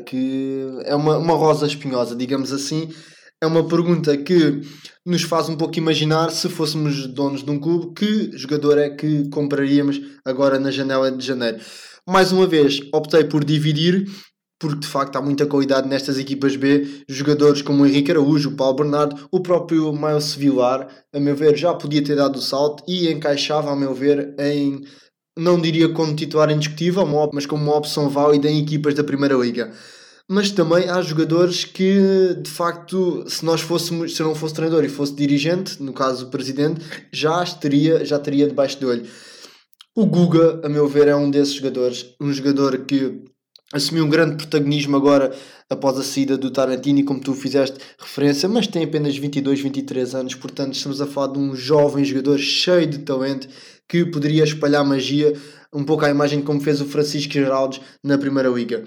que 0.06 0.66
é 0.84 0.94
uma, 0.96 1.18
uma 1.18 1.34
rosa 1.34 1.66
espinhosa, 1.66 2.16
digamos 2.16 2.52
assim. 2.52 2.88
É 3.42 3.46
uma 3.46 3.68
pergunta 3.68 4.16
que 4.16 4.62
nos 5.04 5.22
faz 5.22 5.48
um 5.50 5.56
pouco 5.56 5.78
imaginar 5.78 6.30
se 6.30 6.48
fôssemos 6.48 7.06
donos 7.06 7.44
de 7.44 7.50
um 7.50 7.60
clube, 7.60 7.92
que 7.94 8.36
jogador 8.36 8.78
é 8.78 8.88
que 8.88 9.28
compraríamos 9.28 10.00
agora 10.24 10.58
na 10.58 10.70
janela 10.70 11.12
de 11.12 11.24
janeiro. 11.24 11.58
Mais 12.08 12.32
uma 12.32 12.46
vez, 12.46 12.80
optei 12.94 13.24
por 13.24 13.44
dividir, 13.44 14.06
porque 14.58 14.80
de 14.80 14.86
facto 14.86 15.16
há 15.16 15.22
muita 15.22 15.46
qualidade 15.46 15.88
nestas 15.88 16.18
equipas 16.18 16.56
B. 16.56 17.04
Jogadores 17.08 17.62
como 17.62 17.82
o 17.82 17.86
Henrique 17.86 18.10
Araújo, 18.10 18.50
o 18.50 18.56
Paulo 18.56 18.76
Bernardo, 18.76 19.28
o 19.30 19.40
próprio 19.40 19.92
Miles 19.92 20.34
Vilar, 20.34 20.88
a 21.12 21.20
meu 21.20 21.36
ver, 21.36 21.56
já 21.56 21.74
podia 21.74 22.02
ter 22.02 22.16
dado 22.16 22.36
o 22.36 22.42
salto 22.42 22.82
e 22.88 23.10
encaixava, 23.10 23.70
a 23.70 23.76
meu 23.76 23.94
ver, 23.94 24.34
em. 24.38 24.82
Não 25.38 25.60
diria 25.60 25.90
como 25.90 26.16
titular 26.16 26.50
indiscutível, 26.50 27.06
mas 27.32 27.44
como 27.44 27.62
uma 27.62 27.76
opção 27.76 28.08
válida 28.08 28.48
em 28.48 28.62
equipas 28.62 28.94
da 28.94 29.04
Primeira 29.04 29.34
Liga 29.34 29.70
mas 30.28 30.50
também 30.50 30.88
há 30.88 31.00
jogadores 31.02 31.64
que 31.64 32.34
de 32.42 32.50
facto, 32.50 33.24
se 33.28 33.44
nós 33.44 33.60
fôssemos, 33.60 34.16
se 34.16 34.22
não 34.22 34.34
fosse 34.34 34.54
treinador 34.54 34.84
e 34.84 34.88
fosse 34.88 35.14
dirigente, 35.14 35.80
no 35.82 35.92
caso 35.92 36.26
o 36.26 36.30
presidente, 36.30 36.84
já 37.12 37.42
estaria, 37.42 38.04
já 38.04 38.18
teria 38.18 38.48
debaixo 38.48 38.78
de 38.78 38.86
olho. 38.86 39.06
O 39.94 40.04
Guga, 40.04 40.60
a 40.64 40.68
meu 40.68 40.88
ver, 40.88 41.08
é 41.08 41.16
um 41.16 41.30
desses 41.30 41.54
jogadores, 41.54 42.14
um 42.20 42.32
jogador 42.32 42.84
que 42.84 43.22
assumiu 43.72 44.04
um 44.04 44.08
grande 44.08 44.36
protagonismo 44.36 44.96
agora 44.96 45.34
após 45.68 45.98
a 45.98 46.02
saída 46.02 46.38
do 46.38 46.50
Tarantini, 46.50 47.02
como 47.02 47.20
tu 47.20 47.34
fizeste 47.34 47.78
referência, 47.98 48.48
mas 48.48 48.66
tem 48.66 48.84
apenas 48.84 49.16
22, 49.16 49.60
23 49.60 50.14
anos, 50.14 50.34
portanto 50.34 50.74
estamos 50.74 51.00
a 51.00 51.06
falar 51.06 51.32
de 51.32 51.38
um 51.38 51.54
jovem 51.54 52.04
jogador 52.04 52.38
cheio 52.38 52.86
de 52.86 52.98
talento 52.98 53.48
que 53.88 54.04
poderia 54.04 54.44
espalhar 54.44 54.84
magia 54.84 55.32
um 55.72 55.84
pouco 55.84 56.04
à 56.04 56.10
imagem 56.10 56.40
como 56.42 56.60
fez 56.60 56.80
o 56.80 56.86
Francisco 56.86 57.32
Geraldes 57.32 57.80
na 58.02 58.16
Primeira 58.16 58.48
Liga. 58.48 58.84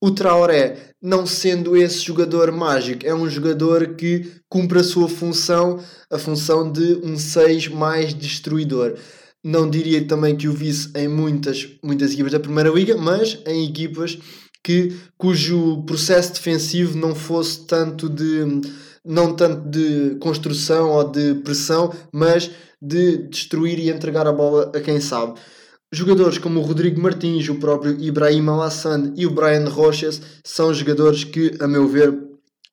O 0.00 0.10
Traoré, 0.10 0.90
não 1.00 1.26
sendo 1.26 1.76
esse 1.76 2.00
jogador 2.00 2.52
mágico, 2.52 3.06
é 3.06 3.14
um 3.14 3.28
jogador 3.28 3.94
que 3.94 4.32
cumpre 4.50 4.80
a 4.80 4.84
sua 4.84 5.08
função, 5.08 5.80
a 6.10 6.18
função 6.18 6.70
de 6.70 7.00
um 7.02 7.16
6 7.16 7.68
mais 7.68 8.12
destruidor. 8.12 8.96
Não 9.44 9.68
diria 9.68 10.06
também 10.06 10.34
que 10.34 10.48
o 10.48 10.52
visse 10.52 10.90
em 10.96 11.06
muitas, 11.06 11.68
muitas 11.82 12.12
equipas 12.12 12.32
da 12.32 12.40
Primeira 12.40 12.70
Liga, 12.70 12.96
mas 12.96 13.38
em 13.46 13.68
equipas 13.68 14.18
que, 14.62 14.96
cujo 15.18 15.84
processo 15.84 16.32
defensivo 16.32 16.96
não 16.96 17.14
fosse 17.14 17.66
tanto 17.66 18.08
de 18.08 18.62
não 19.04 19.36
tanto 19.36 19.68
de 19.68 20.16
construção 20.18 20.88
ou 20.90 21.04
de 21.04 21.34
pressão, 21.34 21.92
mas 22.10 22.50
de 22.80 23.18
destruir 23.28 23.78
e 23.78 23.90
entregar 23.90 24.26
a 24.26 24.32
bola 24.32 24.72
a 24.74 24.80
quem 24.80 24.98
sabe. 24.98 25.38
Jogadores 25.92 26.38
como 26.38 26.58
o 26.58 26.62
Rodrigo 26.62 27.00
Martins, 27.00 27.48
o 27.48 27.56
próprio 27.56 28.00
Ibrahim 28.00 28.48
Alassane 28.48 29.12
e 29.14 29.26
o 29.26 29.30
Brian 29.30 29.68
Roches 29.68 30.20
são 30.42 30.72
jogadores 30.72 31.22
que, 31.22 31.54
a 31.60 31.68
meu 31.68 31.86
ver, 31.86 32.12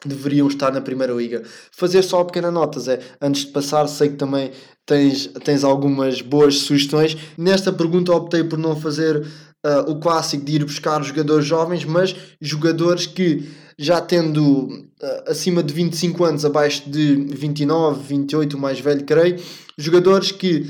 deveriam 0.06 0.48
estar 0.48 0.72
na 0.72 0.82
Primeira 0.82 1.14
Liga. 1.14 1.44
Fazer 1.72 2.02
só 2.02 2.24
pequena 2.24 2.52
nota, 2.52 2.80
Zé, 2.80 3.00
antes 3.22 3.46
de 3.46 3.52
passar, 3.52 3.88
sei 3.88 4.10
que 4.10 4.16
também 4.16 4.52
tens, 4.86 5.28
tens 5.44 5.64
algumas 5.64 6.22
boas 6.22 6.60
sugestões. 6.60 7.16
Nesta 7.38 7.72
pergunta 7.72 8.12
optei 8.14 8.44
por 8.44 8.58
não 8.58 8.76
fazer 8.76 9.18
uh, 9.18 9.92
o 9.92 10.00
clássico 10.00 10.44
de 10.44 10.56
ir 10.56 10.66
buscar 10.66 11.04
jogadores 11.04 11.46
jovens, 11.46 11.86
mas 11.86 12.16
jogadores 12.40 13.06
que 13.06 13.48
já 13.78 14.02
tendo 14.02 14.68
uh, 14.68 15.32
acima 15.32 15.64
de 15.64 15.74
25 15.74 16.24
anos, 16.24 16.46
abaixo 16.46 16.90
de 16.90 17.16
29, 17.16 18.02
28, 18.08 18.58
o 18.58 18.60
mais 18.60 18.80
velho 18.80 19.04
creio, 19.06 19.40
jogadores 19.78 20.32
que 20.32 20.70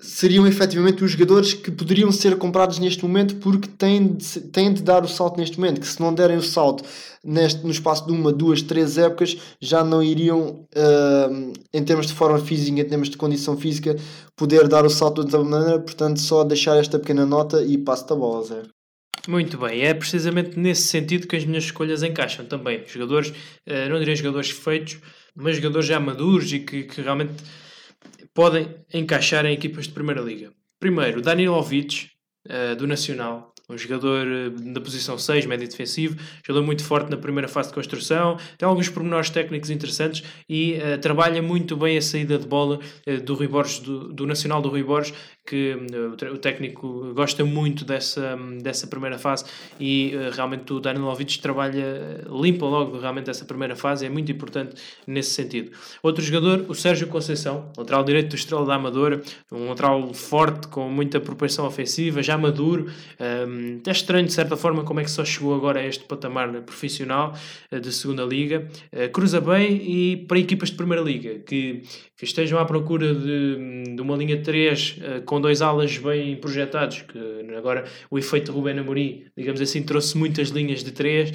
seriam 0.00 0.46
efetivamente 0.46 1.02
os 1.02 1.10
jogadores 1.10 1.54
que 1.54 1.72
poderiam 1.72 2.12
ser 2.12 2.36
comprados 2.38 2.78
neste 2.78 3.02
momento 3.02 3.36
porque 3.36 3.66
têm 3.66 4.14
de, 4.14 4.40
têm 4.42 4.72
de 4.72 4.82
dar 4.82 5.02
o 5.02 5.08
salto 5.08 5.38
neste 5.38 5.58
momento, 5.58 5.80
que 5.80 5.86
se 5.86 6.00
não 6.00 6.14
derem 6.14 6.36
o 6.36 6.42
salto 6.42 6.84
neste, 7.24 7.64
no 7.64 7.70
espaço 7.70 8.06
de 8.06 8.12
uma, 8.12 8.32
duas, 8.32 8.62
três 8.62 8.96
épocas 8.96 9.36
já 9.60 9.82
não 9.82 10.00
iriam, 10.00 10.66
uh, 10.74 11.52
em 11.74 11.82
termos 11.84 12.06
de 12.06 12.12
forma 12.12 12.38
física, 12.38 12.80
em 12.80 12.84
termos 12.84 13.10
de 13.10 13.16
condição 13.16 13.56
física, 13.56 13.96
poder 14.36 14.68
dar 14.68 14.86
o 14.86 14.90
salto 14.90 15.24
de 15.24 15.34
outra 15.34 15.42
maneira, 15.42 15.80
portanto 15.80 16.20
só 16.20 16.44
deixar 16.44 16.76
esta 16.76 16.98
pequena 16.98 17.26
nota 17.26 17.62
e 17.64 17.76
passo-te 17.76 18.12
a 18.12 18.16
bola, 18.16 18.44
Zé. 18.44 18.62
Muito 19.26 19.58
bem, 19.58 19.82
é 19.82 19.92
precisamente 19.92 20.58
nesse 20.58 20.82
sentido 20.82 21.26
que 21.26 21.34
as 21.34 21.44
minhas 21.44 21.64
escolhas 21.64 22.04
encaixam 22.04 22.46
também. 22.46 22.84
Jogadores, 22.86 23.30
uh, 23.30 23.88
não 23.90 23.98
diria 23.98 24.14
jogadores 24.14 24.50
feitos, 24.50 24.98
mas 25.34 25.56
jogadores 25.56 25.88
já 25.88 25.98
maduros 25.98 26.52
e 26.52 26.60
que, 26.60 26.84
que 26.84 27.02
realmente 27.02 27.34
podem 28.38 28.72
encaixar 28.94 29.44
em 29.46 29.52
equipas 29.52 29.88
de 29.88 29.92
Primeira 29.92 30.20
Liga. 30.20 30.52
Primeiro, 30.78 31.20
Danilovic, 31.20 32.10
uh, 32.46 32.76
do 32.76 32.86
Nacional, 32.86 33.52
um 33.68 33.76
jogador 33.76 34.26
eh, 34.26 34.50
da 34.72 34.80
posição 34.80 35.18
6, 35.18 35.44
médio 35.46 35.68
defensivo, 35.68 36.16
jogador 36.42 36.64
muito 36.64 36.82
forte 36.82 37.10
na 37.10 37.16
primeira 37.16 37.48
fase 37.48 37.68
de 37.68 37.74
construção, 37.74 38.38
tem 38.56 38.66
alguns 38.66 38.88
pormenores 38.88 39.28
técnicos 39.28 39.68
interessantes 39.68 40.22
e 40.48 40.78
uh, 40.78 40.98
trabalha 40.98 41.42
muito 41.42 41.76
bem 41.76 41.98
a 41.98 42.02
saída 42.02 42.38
de 42.38 42.46
bola 42.46 42.80
uh, 43.06 43.20
do 43.20 43.34
Rui 43.34 43.46
Borges, 43.46 43.80
do, 43.80 44.12
do, 44.12 44.26
Nacional 44.26 44.62
do 44.62 44.70
Rui 44.70 44.82
Borges, 44.82 45.12
que 45.44 45.74
uh, 45.74 46.32
o 46.32 46.38
técnico 46.38 47.12
gosta 47.14 47.44
muito 47.44 47.84
dessa, 47.84 48.38
dessa 48.62 48.86
primeira 48.86 49.18
fase 49.18 49.44
e 49.78 50.12
realmente 50.34 50.72
o 50.72 50.80
Danilovic 50.80 51.38
trabalha, 51.38 52.24
limpa 52.30 52.64
logo 52.64 52.98
realmente 52.98 53.28
essa 53.28 53.44
primeira 53.44 53.76
fase, 53.76 54.06
é 54.06 54.08
muito 54.08 54.32
importante 54.32 54.80
nesse 55.06 55.30
sentido. 55.30 55.72
Outro 56.02 56.24
jogador, 56.24 56.64
o 56.68 56.74
Sérgio 56.74 57.06
Conceição, 57.08 57.70
lateral 57.76 58.02
direito 58.02 58.30
do 58.30 58.36
Estrela 58.36 58.64
da 58.64 58.74
Amadora, 58.74 59.20
um 59.52 59.68
lateral 59.68 60.12
forte, 60.14 60.68
com 60.68 60.88
muita 60.88 61.20
propensão 61.20 61.66
ofensiva, 61.66 62.22
já 62.22 62.38
maduro, 62.38 62.90
um, 63.20 63.57
é 63.86 63.90
estranho, 63.90 64.26
de 64.26 64.32
certa 64.32 64.56
forma, 64.56 64.84
como 64.84 65.00
é 65.00 65.04
que 65.04 65.10
só 65.10 65.24
chegou 65.24 65.54
agora 65.54 65.80
a 65.80 65.86
este 65.86 66.04
patamar 66.04 66.50
profissional 66.62 67.34
uh, 67.72 67.80
de 67.80 67.92
segunda 67.92 68.24
liga. 68.24 68.68
Uh, 68.92 69.10
cruza 69.10 69.40
bem 69.40 69.76
e 69.82 70.16
para 70.16 70.38
equipas 70.38 70.70
de 70.70 70.76
primeira 70.76 71.02
liga, 71.02 71.38
que, 71.40 71.82
que 72.16 72.24
estejam 72.24 72.58
à 72.58 72.64
procura 72.64 73.14
de, 73.14 73.94
de 73.94 74.02
uma 74.02 74.16
linha 74.16 74.40
3 74.42 74.96
uh, 74.98 75.04
eh, 75.04 75.20
com 75.20 75.40
dois 75.40 75.62
alas 75.62 75.96
bem 75.98 76.36
projetados, 76.36 77.02
que 77.02 77.18
agora 77.56 77.84
o 78.10 78.18
efeito 78.18 78.52
Rubén 78.52 78.78
Amorim, 78.78 79.24
digamos 79.36 79.60
assim, 79.60 79.82
trouxe 79.82 80.16
muitas 80.16 80.48
linhas 80.48 80.84
de 80.84 80.92
3 80.92 81.32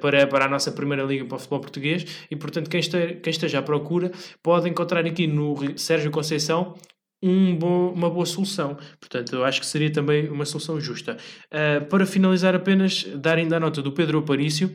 para, 0.00 0.26
para 0.26 0.46
a 0.46 0.48
nossa 0.48 0.72
primeira 0.72 1.02
liga 1.02 1.24
para 1.24 1.36
o 1.36 1.38
futebol 1.38 1.60
português 1.60 2.26
e, 2.30 2.36
portanto, 2.36 2.70
quem, 2.70 2.80
quem 2.80 3.30
esteja 3.30 3.58
à 3.58 3.62
procura 3.62 4.10
pode 4.42 4.68
encontrar 4.68 5.04
aqui 5.04 5.26
no 5.26 5.56
Sérgio 5.76 6.10
Conceição 6.10 6.74
um 7.22 7.56
uma 7.92 8.10
boa 8.10 8.26
solução. 8.26 8.76
Portanto, 8.98 9.36
eu 9.36 9.44
acho 9.44 9.60
que 9.60 9.66
seria 9.66 9.90
também 9.90 10.28
uma 10.28 10.44
solução 10.44 10.80
justa. 10.80 11.16
Uh, 11.46 11.84
para 11.86 12.04
finalizar, 12.04 12.54
apenas 12.54 13.04
dar 13.14 13.38
ainda 13.38 13.56
a 13.56 13.60
nota 13.60 13.80
do 13.80 13.92
Pedro 13.92 14.18
Aparício. 14.18 14.74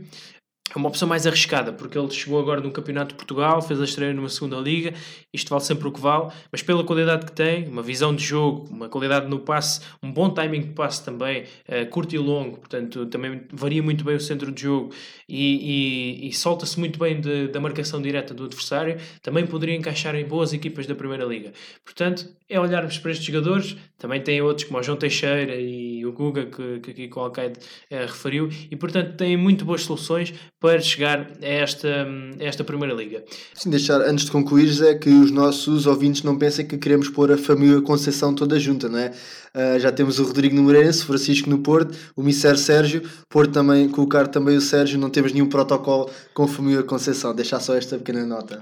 É 0.76 0.78
uma 0.78 0.89
opção 0.89 1.07
mais 1.07 1.26
arriscada, 1.26 1.72
porque 1.72 1.97
ele 1.97 2.09
chegou 2.11 2.39
agora 2.39 2.61
num 2.61 2.72
campeonato 2.72 3.09
de 3.09 3.15
Portugal, 3.15 3.61
fez 3.61 3.80
a 3.80 3.84
estreia 3.84 4.13
numa 4.13 4.30
segunda 4.30 4.57
liga, 4.57 4.93
isto 5.34 5.49
vale 5.49 5.63
sempre 5.63 5.88
o 5.88 5.91
que 5.91 5.99
vale, 5.99 6.32
mas 6.51 6.61
pela 6.61 6.84
qualidade 6.84 7.26
que 7.26 7.32
tem, 7.32 7.68
uma 7.68 7.82
visão 7.82 8.13
de 8.13 8.24
jogo, 8.24 8.68
uma 8.70 8.89
qualidade 8.89 9.28
no 9.28 9.39
passe, 9.39 9.82
um 10.01 10.11
bom 10.11 10.30
timing 10.30 10.61
de 10.61 10.70
passe 10.70 11.03
também, 11.03 11.43
uh, 11.43 11.86
curto 11.89 12.15
e 12.15 12.18
longo, 12.18 12.57
portanto 12.57 13.05
também 13.07 13.41
varia 13.51 13.82
muito 13.82 14.03
bem 14.03 14.15
o 14.15 14.20
centro 14.20 14.51
de 14.51 14.63
jogo 14.63 14.93
e, 15.28 16.24
e, 16.24 16.28
e 16.30 16.34
solta-se 16.34 16.80
muito 16.80 16.99
bem 16.99 17.20
de, 17.20 17.47
da 17.47 17.59
marcação 17.59 18.01
direta 18.01 18.34
do 18.34 18.45
adversário, 18.45 18.97
também 19.22 19.45
poderia 19.45 19.76
encaixar 19.76 20.15
em 20.15 20.26
boas 20.26 20.53
equipas 20.53 20.86
da 20.86 20.95
Primeira 20.95 21.26
Liga. 21.26 21.53
Portanto, 21.84 22.28
é 22.49 22.59
olharmos 22.59 22.97
para 22.97 23.11
estes 23.11 23.26
jogadores, 23.28 23.76
também 23.97 24.22
tem 24.22 24.41
outros 24.41 24.68
como 24.68 24.80
o 24.80 24.84
João 24.84 24.97
Teixeira 24.97 25.55
e 25.55 25.96
o 26.08 26.14
Guga, 26.14 26.45
que, 26.45 26.80
que 26.80 26.91
aqui 26.91 27.10
o 27.16 27.20
Alcaide 27.20 27.60
uh, 27.91 27.95
referiu, 28.08 28.49
e 28.72 28.76
portanto 28.76 29.16
têm 29.18 29.38
muito 29.38 29.66
boas 29.66 29.84
soluções 29.84 30.34
para 30.60 30.80
chegar 30.80 31.32
a 31.41 31.45
esta, 31.45 32.08
a 32.39 32.43
esta 32.43 32.64
Primeira 32.64 32.93
Liga. 32.93 33.24
Sim, 33.53 33.70
deixar 33.70 34.01
antes 34.01 34.26
de 34.26 34.32
concluir, 34.32 34.68
é 34.84 34.95
que 34.95 35.10
os 35.10 35.32
nossos 35.32 35.86
ouvintes 35.86 36.24
não 36.24 36.38
pensem 36.38 36.66
que 36.66 36.78
queremos 36.78 37.10
pôr 37.10 37.32
a 37.32 37.38
família 37.38 37.82
Conceição 37.82 38.34
toda 38.34 38.60
junta, 38.60 38.89
não 38.89 38.99
é? 38.99 39.14
Uh, 39.53 39.80
já 39.80 39.91
temos 39.91 40.20
o 40.20 40.24
Rodrigo 40.24 40.55
no 40.55 40.64
Moreirense, 40.64 41.05
Francisco 41.05 41.49
no 41.49 41.60
Porto, 41.60 41.97
o 42.16 42.24
Misser 42.24 42.58
Sérgio, 42.58 43.01
Porto 43.30 43.51
também, 43.51 43.88
colocar 43.89 44.28
também 44.28 44.58
o 44.58 44.62
Sérgio, 44.62 44.99
não 44.99 45.10
temos 45.10 45.32
nenhum 45.34 45.47
protocolo 45.47 46.10
com 46.34 46.43
a 46.43 46.47
família 46.47 46.84
Conceição, 46.84 47.34
deixar 47.34 47.60
só 47.60 47.76
esta 47.76 47.97
pequena 47.97 48.26
nota. 48.26 48.62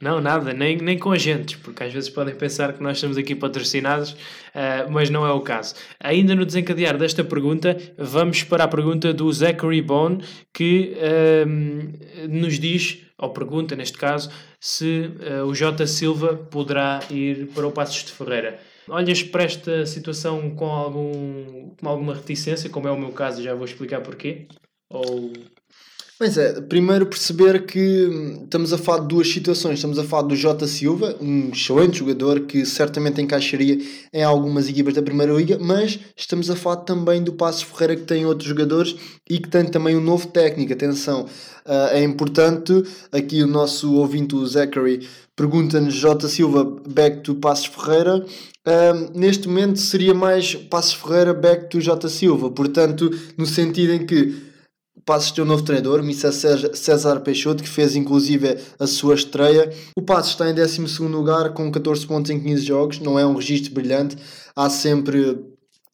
Não, 0.00 0.20
nada, 0.20 0.52
nem, 0.52 0.76
nem 0.76 0.98
com 0.98 1.10
agentes, 1.10 1.56
porque 1.56 1.82
às 1.82 1.92
vezes 1.92 2.10
podem 2.10 2.34
pensar 2.34 2.72
que 2.72 2.82
nós 2.82 2.98
estamos 2.98 3.16
aqui 3.16 3.34
patrocinados, 3.34 4.12
uh, 4.12 4.90
mas 4.90 5.08
não 5.08 5.26
é 5.26 5.32
o 5.32 5.40
caso. 5.40 5.74
Ainda 5.98 6.34
no 6.34 6.44
desencadear 6.44 6.98
desta 6.98 7.24
pergunta, 7.24 7.76
vamos 7.96 8.42
para 8.42 8.64
a 8.64 8.68
pergunta 8.68 9.12
do 9.14 9.32
Zachary 9.32 9.80
Bone, 9.80 10.22
que 10.52 10.94
uh, 10.96 12.28
nos 12.28 12.58
diz, 12.58 12.98
ou 13.18 13.30
pergunta 13.30 13.74
neste 13.74 13.96
caso, 13.96 14.30
se 14.60 15.10
uh, 15.40 15.46
o 15.46 15.54
J. 15.54 15.86
Silva 15.86 16.34
poderá 16.34 17.00
ir 17.10 17.46
para 17.54 17.66
o 17.66 17.72
Passos 17.72 18.04
de 18.04 18.12
Ferreira. 18.12 18.58
Olhas 18.88 19.22
para 19.22 19.44
esta 19.44 19.84
situação 19.86 20.50
com, 20.50 20.66
algum, 20.66 21.70
com 21.80 21.88
alguma 21.88 22.14
reticência, 22.14 22.70
como 22.70 22.86
é 22.86 22.90
o 22.90 22.98
meu 22.98 23.10
caso, 23.10 23.42
já 23.42 23.54
vou 23.54 23.64
explicar 23.64 24.00
porquê? 24.00 24.46
Ou 24.88 25.32
Pois 26.18 26.38
é, 26.38 26.62
primeiro 26.62 27.04
perceber 27.04 27.66
que 27.66 28.06
hum, 28.06 28.44
estamos 28.44 28.72
a 28.72 28.78
falar 28.78 29.00
de 29.00 29.08
duas 29.08 29.28
situações. 29.28 29.74
Estamos 29.74 29.98
a 29.98 30.04
falar 30.04 30.22
do 30.22 30.34
Jota 30.34 30.66
Silva, 30.66 31.14
um 31.20 31.50
excelente 31.50 31.98
jogador 31.98 32.40
que 32.46 32.64
certamente 32.64 33.20
encaixaria 33.20 33.78
em 34.14 34.22
algumas 34.22 34.66
equipas 34.66 34.94
da 34.94 35.02
Primeira 35.02 35.34
Liga, 35.34 35.58
mas 35.60 36.00
estamos 36.16 36.48
a 36.48 36.56
falar 36.56 36.76
também 36.76 37.22
do 37.22 37.34
Passos 37.34 37.64
Ferreira 37.64 37.96
que 37.96 38.04
tem 38.04 38.24
outros 38.24 38.48
jogadores 38.48 38.96
e 39.28 39.38
que 39.38 39.50
tem 39.50 39.66
também 39.66 39.94
um 39.94 40.00
novo 40.00 40.26
técnico. 40.28 40.72
Atenção, 40.72 41.26
uh, 41.66 41.88
é 41.90 42.02
importante, 42.02 42.72
aqui 43.12 43.42
o 43.42 43.46
nosso 43.46 43.92
ouvinte, 43.92 44.34
o 44.34 44.46
Zachary, 44.46 45.06
pergunta-nos 45.36 45.92
Jota 45.92 46.28
Silva 46.28 46.64
back 46.88 47.20
to 47.20 47.34
Passos 47.34 47.66
Ferreira. 47.66 48.24
Uh, 48.66 49.18
neste 49.18 49.48
momento 49.48 49.78
seria 49.78 50.14
mais 50.14 50.54
Passos 50.54 50.94
Ferreira 50.94 51.34
back 51.34 51.68
to 51.68 51.78
Jota 51.78 52.08
Silva, 52.08 52.50
portanto, 52.50 53.10
no 53.36 53.44
sentido 53.44 53.92
em 53.92 54.06
que 54.06 54.45
Passos 55.04 55.30
tem 55.30 55.44
um 55.44 55.46
novo 55.46 55.62
treinador, 55.62 56.02
Missa 56.02 56.32
César 56.32 57.20
Peixoto, 57.20 57.62
que 57.62 57.68
fez 57.68 57.94
inclusive 57.94 58.58
a 58.78 58.86
sua 58.86 59.14
estreia. 59.14 59.72
O 59.96 60.02
Passos 60.02 60.32
está 60.32 60.50
em 60.50 60.54
12 60.54 61.02
lugar 61.02 61.52
com 61.52 61.70
14 61.70 62.06
pontos 62.06 62.30
em 62.30 62.40
15 62.40 62.64
jogos, 62.64 62.98
não 62.98 63.18
é 63.18 63.24
um 63.24 63.34
registro 63.34 63.72
brilhante. 63.72 64.16
Há 64.54 64.68
sempre 64.68 65.38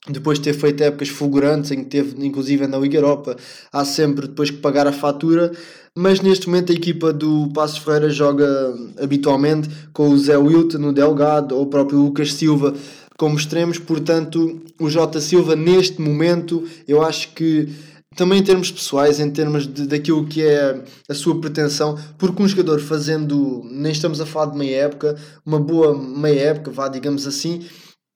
depois 0.08 0.38
de 0.38 0.44
ter 0.44 0.54
feito 0.54 0.82
épocas 0.82 1.08
fulgurantes, 1.08 1.70
em 1.70 1.84
que 1.84 1.90
teve 1.90 2.26
inclusive 2.26 2.66
na 2.66 2.78
Liga 2.78 2.98
Europa, 2.98 3.36
há 3.72 3.84
sempre 3.84 4.26
depois 4.26 4.50
que 4.50 4.56
pagar 4.56 4.86
a 4.86 4.92
fatura, 4.92 5.52
mas 5.94 6.20
neste 6.20 6.48
momento 6.48 6.72
a 6.72 6.74
equipa 6.74 7.12
do 7.12 7.48
Passos 7.54 7.78
Ferreira 7.78 8.10
joga 8.10 8.74
habitualmente 9.00 9.68
com 9.92 10.08
o 10.08 10.18
Zé 10.18 10.36
Wilton, 10.36 10.88
o 10.88 10.92
Delgado 10.92 11.54
ou 11.54 11.62
o 11.62 11.66
próprio 11.66 12.00
Lucas 12.00 12.32
Silva 12.32 12.74
como 13.16 13.36
extremos, 13.36 13.78
portanto 13.78 14.60
o 14.80 14.90
Jota 14.90 15.20
Silva 15.20 15.54
neste 15.54 16.00
momento 16.00 16.66
eu 16.88 17.02
acho 17.02 17.32
que 17.34 17.68
também 18.16 18.40
em 18.40 18.42
termos 18.42 18.70
pessoais, 18.70 19.20
em 19.20 19.30
termos 19.30 19.66
de, 19.66 19.86
daquilo 19.86 20.26
que 20.26 20.42
é 20.42 20.82
a 21.08 21.14
sua 21.14 21.40
pretensão, 21.40 21.98
porque 22.18 22.42
um 22.42 22.48
jogador 22.48 22.80
fazendo, 22.80 23.62
nem 23.70 23.92
estamos 23.92 24.20
a 24.20 24.26
falar 24.26 24.52
de 24.52 24.58
meia 24.58 24.84
época, 24.84 25.16
uma 25.44 25.58
boa 25.58 25.96
meia 25.96 26.50
época, 26.50 26.70
vá, 26.70 26.88
digamos 26.88 27.26
assim, 27.26 27.66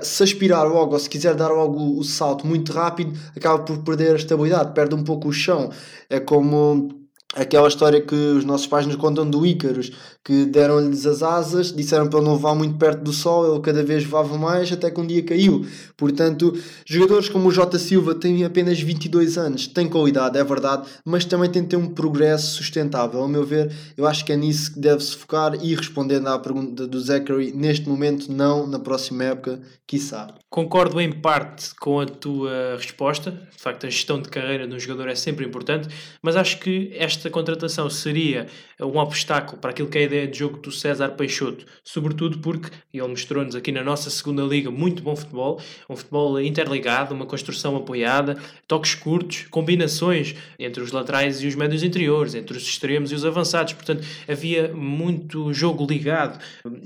se 0.02 0.22
aspirar 0.22 0.66
logo 0.66 0.92
ou 0.92 0.98
se 0.98 1.08
quiser 1.08 1.34
dar 1.34 1.48
logo 1.48 1.98
o 1.98 2.04
salto 2.04 2.46
muito 2.46 2.72
rápido, 2.72 3.18
acaba 3.34 3.60
por 3.60 3.78
perder 3.78 4.12
a 4.12 4.16
estabilidade, 4.16 4.74
perde 4.74 4.94
um 4.94 5.02
pouco 5.02 5.28
o 5.28 5.32
chão. 5.32 5.70
É 6.10 6.20
como 6.20 7.05
aquela 7.34 7.68
história 7.68 8.00
que 8.00 8.14
os 8.14 8.44
nossos 8.44 8.66
pais 8.66 8.86
nos 8.86 8.96
contam 8.96 9.28
do 9.28 9.44
Ícaros, 9.44 9.90
que 10.24 10.44
deram-lhes 10.44 11.06
as 11.06 11.22
asas, 11.22 11.72
disseram 11.72 12.08
para 12.08 12.18
ele 12.18 12.28
não 12.28 12.36
voar 12.36 12.54
muito 12.54 12.76
perto 12.76 13.02
do 13.02 13.12
sol, 13.12 13.52
ele 13.52 13.60
cada 13.62 13.82
vez 13.82 14.04
voava 14.04 14.36
mais, 14.36 14.72
até 14.72 14.90
que 14.90 15.00
um 15.00 15.06
dia 15.06 15.22
caiu. 15.22 15.64
Portanto, 15.96 16.56
jogadores 16.84 17.28
como 17.28 17.48
o 17.48 17.50
Jota 17.50 17.78
Silva 17.78 18.14
têm 18.14 18.44
apenas 18.44 18.80
22 18.80 19.38
anos, 19.38 19.66
têm 19.66 19.88
qualidade, 19.88 20.38
é 20.38 20.44
verdade, 20.44 20.88
mas 21.04 21.24
também 21.24 21.50
têm 21.50 21.62
de 21.62 21.68
ter 21.68 21.76
um 21.76 21.88
progresso 21.88 22.56
sustentável. 22.56 23.20
Ao 23.20 23.28
meu 23.28 23.44
ver, 23.44 23.72
eu 23.96 24.06
acho 24.06 24.24
que 24.24 24.32
é 24.32 24.36
nisso 24.36 24.74
que 24.74 24.80
deve-se 24.80 25.16
focar 25.16 25.54
e 25.62 25.74
respondendo 25.74 26.28
à 26.28 26.38
pergunta 26.38 26.86
do 26.86 27.00
Zachary, 27.00 27.52
neste 27.52 27.88
momento 27.88 28.32
não, 28.32 28.66
na 28.66 28.78
próxima 28.78 29.24
época, 29.24 29.60
quiçá. 29.86 30.34
Concordo 30.50 31.00
em 31.00 31.12
parte 31.12 31.74
com 31.74 32.00
a 32.00 32.06
tua 32.06 32.76
resposta, 32.76 33.30
de 33.30 33.62
facto 33.62 33.86
a 33.86 33.90
gestão 33.90 34.20
de 34.20 34.28
carreira 34.28 34.66
de 34.66 34.74
um 34.74 34.78
jogador 34.78 35.08
é 35.08 35.14
sempre 35.14 35.44
importante, 35.44 35.88
mas 36.22 36.34
acho 36.34 36.58
que 36.58 36.90
esta 36.94 37.25
contratação 37.30 37.88
seria 37.90 38.46
um 38.80 38.98
obstáculo 38.98 39.58
para 39.58 39.70
aquilo 39.70 39.88
que 39.88 39.98
é 39.98 40.02
a 40.02 40.04
ideia 40.04 40.26
de 40.26 40.38
jogo 40.38 40.58
do 40.58 40.70
César 40.70 41.10
Peixoto, 41.10 41.64
sobretudo 41.82 42.38
porque 42.38 42.70
ele 42.92 43.06
mostrou-nos 43.08 43.54
aqui 43.54 43.72
na 43.72 43.82
nossa 43.82 44.10
segunda 44.10 44.42
liga 44.42 44.70
muito 44.70 45.02
bom 45.02 45.16
futebol, 45.16 45.60
um 45.88 45.96
futebol 45.96 46.40
interligado, 46.40 47.14
uma 47.14 47.26
construção 47.26 47.76
apoiada, 47.76 48.36
toques 48.66 48.94
curtos, 48.94 49.46
combinações 49.50 50.34
entre 50.58 50.82
os 50.82 50.92
laterais 50.92 51.42
e 51.42 51.46
os 51.46 51.54
médios 51.54 51.82
interiores, 51.82 52.34
entre 52.34 52.56
os 52.56 52.64
extremos 52.64 53.12
e 53.12 53.14
os 53.14 53.24
avançados, 53.24 53.72
portanto 53.72 54.06
havia 54.28 54.68
muito 54.74 55.52
jogo 55.52 55.86
ligado. 55.86 56.38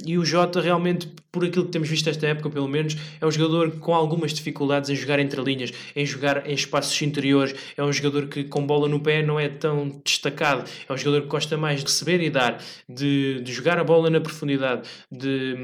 E 0.06 0.16
o 0.18 0.24
Jota 0.24 0.60
realmente, 0.60 1.08
por 1.32 1.44
aquilo 1.44 1.66
que 1.66 1.72
temos 1.72 1.88
visto 1.88 2.08
esta 2.08 2.26
época 2.26 2.50
pelo 2.50 2.68
menos, 2.68 2.96
é 3.20 3.26
um 3.26 3.30
jogador 3.30 3.72
com 3.78 3.94
algumas 3.94 4.32
dificuldades 4.32 4.90
em 4.90 4.96
jogar 4.96 5.18
entre 5.18 5.40
linhas, 5.42 5.72
em 5.94 6.04
jogar 6.04 6.48
em 6.48 6.54
espaços 6.54 7.00
interiores, 7.02 7.54
é 7.76 7.82
um 7.82 7.92
jogador 7.92 8.26
que 8.26 8.44
com 8.44 8.66
bola 8.66 8.88
no 8.88 9.00
pé 9.00 9.22
não 9.22 9.38
é 9.38 9.48
tão 9.48 10.00
destacado, 10.20 10.64
é 10.88 10.92
um 10.92 10.96
jogador 10.96 11.22
que 11.22 11.28
gosta 11.28 11.56
mais 11.56 11.80
de 11.80 11.86
receber 11.86 12.20
e 12.20 12.28
dar, 12.28 12.62
de, 12.88 13.40
de 13.40 13.52
jogar 13.52 13.78
a 13.78 13.84
bola 13.84 14.10
na 14.10 14.20
profundidade, 14.20 14.88
de, 15.10 15.56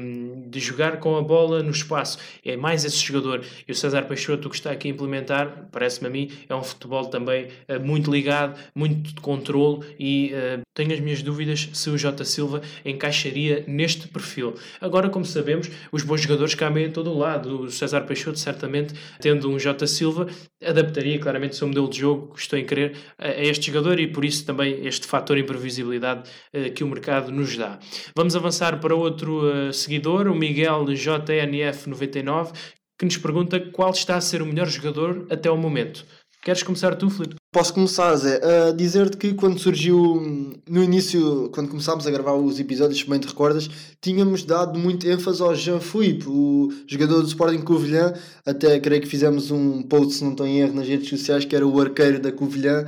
de 0.47 0.59
jogar 0.59 0.97
com 0.97 1.15
a 1.15 1.21
bola 1.21 1.61
no 1.61 1.71
espaço. 1.71 2.17
É 2.43 2.57
mais 2.57 2.83
esse 2.83 2.97
jogador. 2.97 3.43
E 3.67 3.71
o 3.71 3.75
César 3.75 4.03
Peixoto, 4.03 4.49
que 4.49 4.55
está 4.55 4.71
aqui 4.71 4.87
a 4.87 4.91
implementar, 4.91 5.67
parece-me 5.71 6.07
a 6.07 6.09
mim, 6.09 6.31
é 6.49 6.55
um 6.55 6.63
futebol 6.63 7.05
também 7.05 7.47
uh, 7.69 7.79
muito 7.79 8.11
ligado, 8.11 8.59
muito 8.73 9.13
de 9.13 9.21
controle 9.21 9.85
e 9.99 10.33
uh, 10.33 10.61
tenho 10.73 10.93
as 10.93 10.99
minhas 10.99 11.21
dúvidas 11.21 11.69
se 11.73 11.89
o 11.89 11.97
Jota 11.97 12.23
Silva 12.23 12.61
encaixaria 12.85 13.63
neste 13.67 14.07
perfil. 14.07 14.55
Agora, 14.79 15.09
como 15.09 15.25
sabemos, 15.25 15.69
os 15.91 16.03
bons 16.03 16.21
jogadores 16.21 16.55
cabem 16.55 16.85
em 16.85 16.91
todo 16.91 17.11
o 17.11 17.17
lado. 17.17 17.61
O 17.61 17.71
César 17.71 18.01
Peixoto, 18.01 18.39
certamente, 18.39 18.93
tendo 19.19 19.49
um 19.49 19.57
Jota 19.57 19.87
Silva, 19.87 20.27
adaptaria 20.63 21.19
claramente 21.19 21.53
o 21.53 21.55
seu 21.55 21.67
modelo 21.67 21.89
de 21.89 21.99
jogo, 21.99 22.33
estou 22.37 22.57
em 22.57 22.65
querer, 22.65 22.95
a, 23.17 23.27
a 23.27 23.41
este 23.43 23.67
jogador 23.67 23.99
e 23.99 24.07
por 24.07 24.23
isso 24.23 24.45
também 24.47 24.85
este 24.87 25.05
fator 25.05 25.37
imprevisibilidade 25.37 26.27
uh, 26.53 26.71
que 26.73 26.83
o 26.83 26.87
mercado 26.87 27.31
nos 27.31 27.55
dá. 27.55 27.77
Vamos 28.15 28.35
avançar 28.35 28.79
para 28.79 28.95
outro 28.95 29.41
uh, 29.45 29.71
seguidor, 29.71 30.27
o 30.27 30.35
Miguel 30.35 30.85
JNF99, 30.85 32.53
que 32.97 33.05
nos 33.05 33.17
pergunta 33.17 33.59
qual 33.59 33.91
está 33.91 34.15
a 34.15 34.21
ser 34.21 34.41
o 34.41 34.45
melhor 34.45 34.67
jogador 34.67 35.27
até 35.29 35.51
o 35.51 35.57
momento. 35.57 36.03
Queres 36.41 36.63
começar 36.63 36.95
tu, 36.95 37.09
Filipe? 37.09 37.35
Posso 37.51 37.73
começar, 37.73 38.15
Zé, 38.15 38.39
a 38.43 38.71
dizer-te 38.71 39.17
que 39.17 39.33
quando 39.33 39.59
surgiu, 39.59 40.55
no 40.69 40.83
início, 40.83 41.49
quando 41.53 41.69
começámos 41.69 42.05
a 42.05 42.11
gravar 42.11 42.35
os 42.35 42.59
episódios, 42.59 42.99
se 42.99 43.09
bem 43.09 43.19
te 43.19 43.27
recordas, 43.27 43.69
tínhamos 44.01 44.43
dado 44.43 44.77
muito 44.77 45.07
ênfase 45.07 45.41
ao 45.41 45.55
Jean-Philippe, 45.55 46.25
o 46.27 46.69
jogador 46.87 47.21
do 47.21 47.27
Sporting 47.27 47.61
Covilhã, 47.61 48.13
até 48.45 48.79
creio 48.79 49.01
que 49.01 49.07
fizemos 49.07 49.51
um 49.51 49.81
post, 49.81 50.13
se 50.13 50.23
não 50.23 50.31
estou 50.31 50.45
em 50.45 50.59
erro, 50.59 50.75
nas 50.75 50.87
redes 50.87 51.09
sociais, 51.09 51.45
que 51.45 51.55
era 51.55 51.67
o 51.67 51.81
arqueiro 51.81 52.19
da 52.19 52.31
Covilhã, 52.31 52.85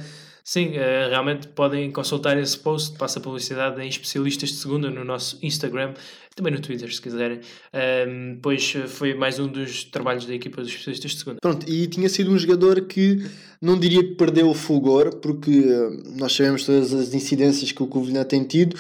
Sim, 0.50 0.70
uh, 0.70 1.10
realmente 1.12 1.48
podem 1.50 1.92
consultar 1.92 2.36
esse 2.36 2.58
post, 2.58 2.98
passa 2.98 3.20
publicidade 3.20 3.80
em 3.84 3.88
especialistas 3.88 4.50
de 4.50 4.56
segunda 4.56 4.90
no 4.90 5.06
nosso 5.06 5.38
Instagram, 5.44 5.94
também 6.36 6.52
no 6.52 6.60
Twitter, 6.60 6.92
se 6.92 7.00
quiserem. 7.00 7.40
Pois 8.42 8.74
eh, 8.76 8.88
foi 8.88 9.14
mais 9.14 9.38
um 9.38 9.46
dos 9.46 9.84
trabalhos 9.84 10.26
da 10.26 10.34
equipa 10.34 10.60
dos 10.64 10.72
especialistas 10.72 11.12
de 11.12 11.18
segunda. 11.20 11.38
Pronto, 11.40 11.70
e 11.70 11.86
tinha 11.86 12.10
sido 12.10 12.32
um 12.32 12.38
jogador 12.40 12.82
que 12.82 13.24
não 13.62 13.78
diria 13.78 14.02
que 14.04 14.16
perdeu 14.16 14.50
o 14.50 14.56
fulgor, 14.56 15.18
porque 15.18 15.52
uh, 15.52 16.18
nós 16.18 16.34
sabemos 16.34 16.66
todas 16.66 16.96
as 16.96 17.14
incidências 17.14 17.72
que 17.72 17.84
o 17.84 17.86
Covilhã 17.86 18.24
tem 18.24 18.44
tido, 18.44 18.76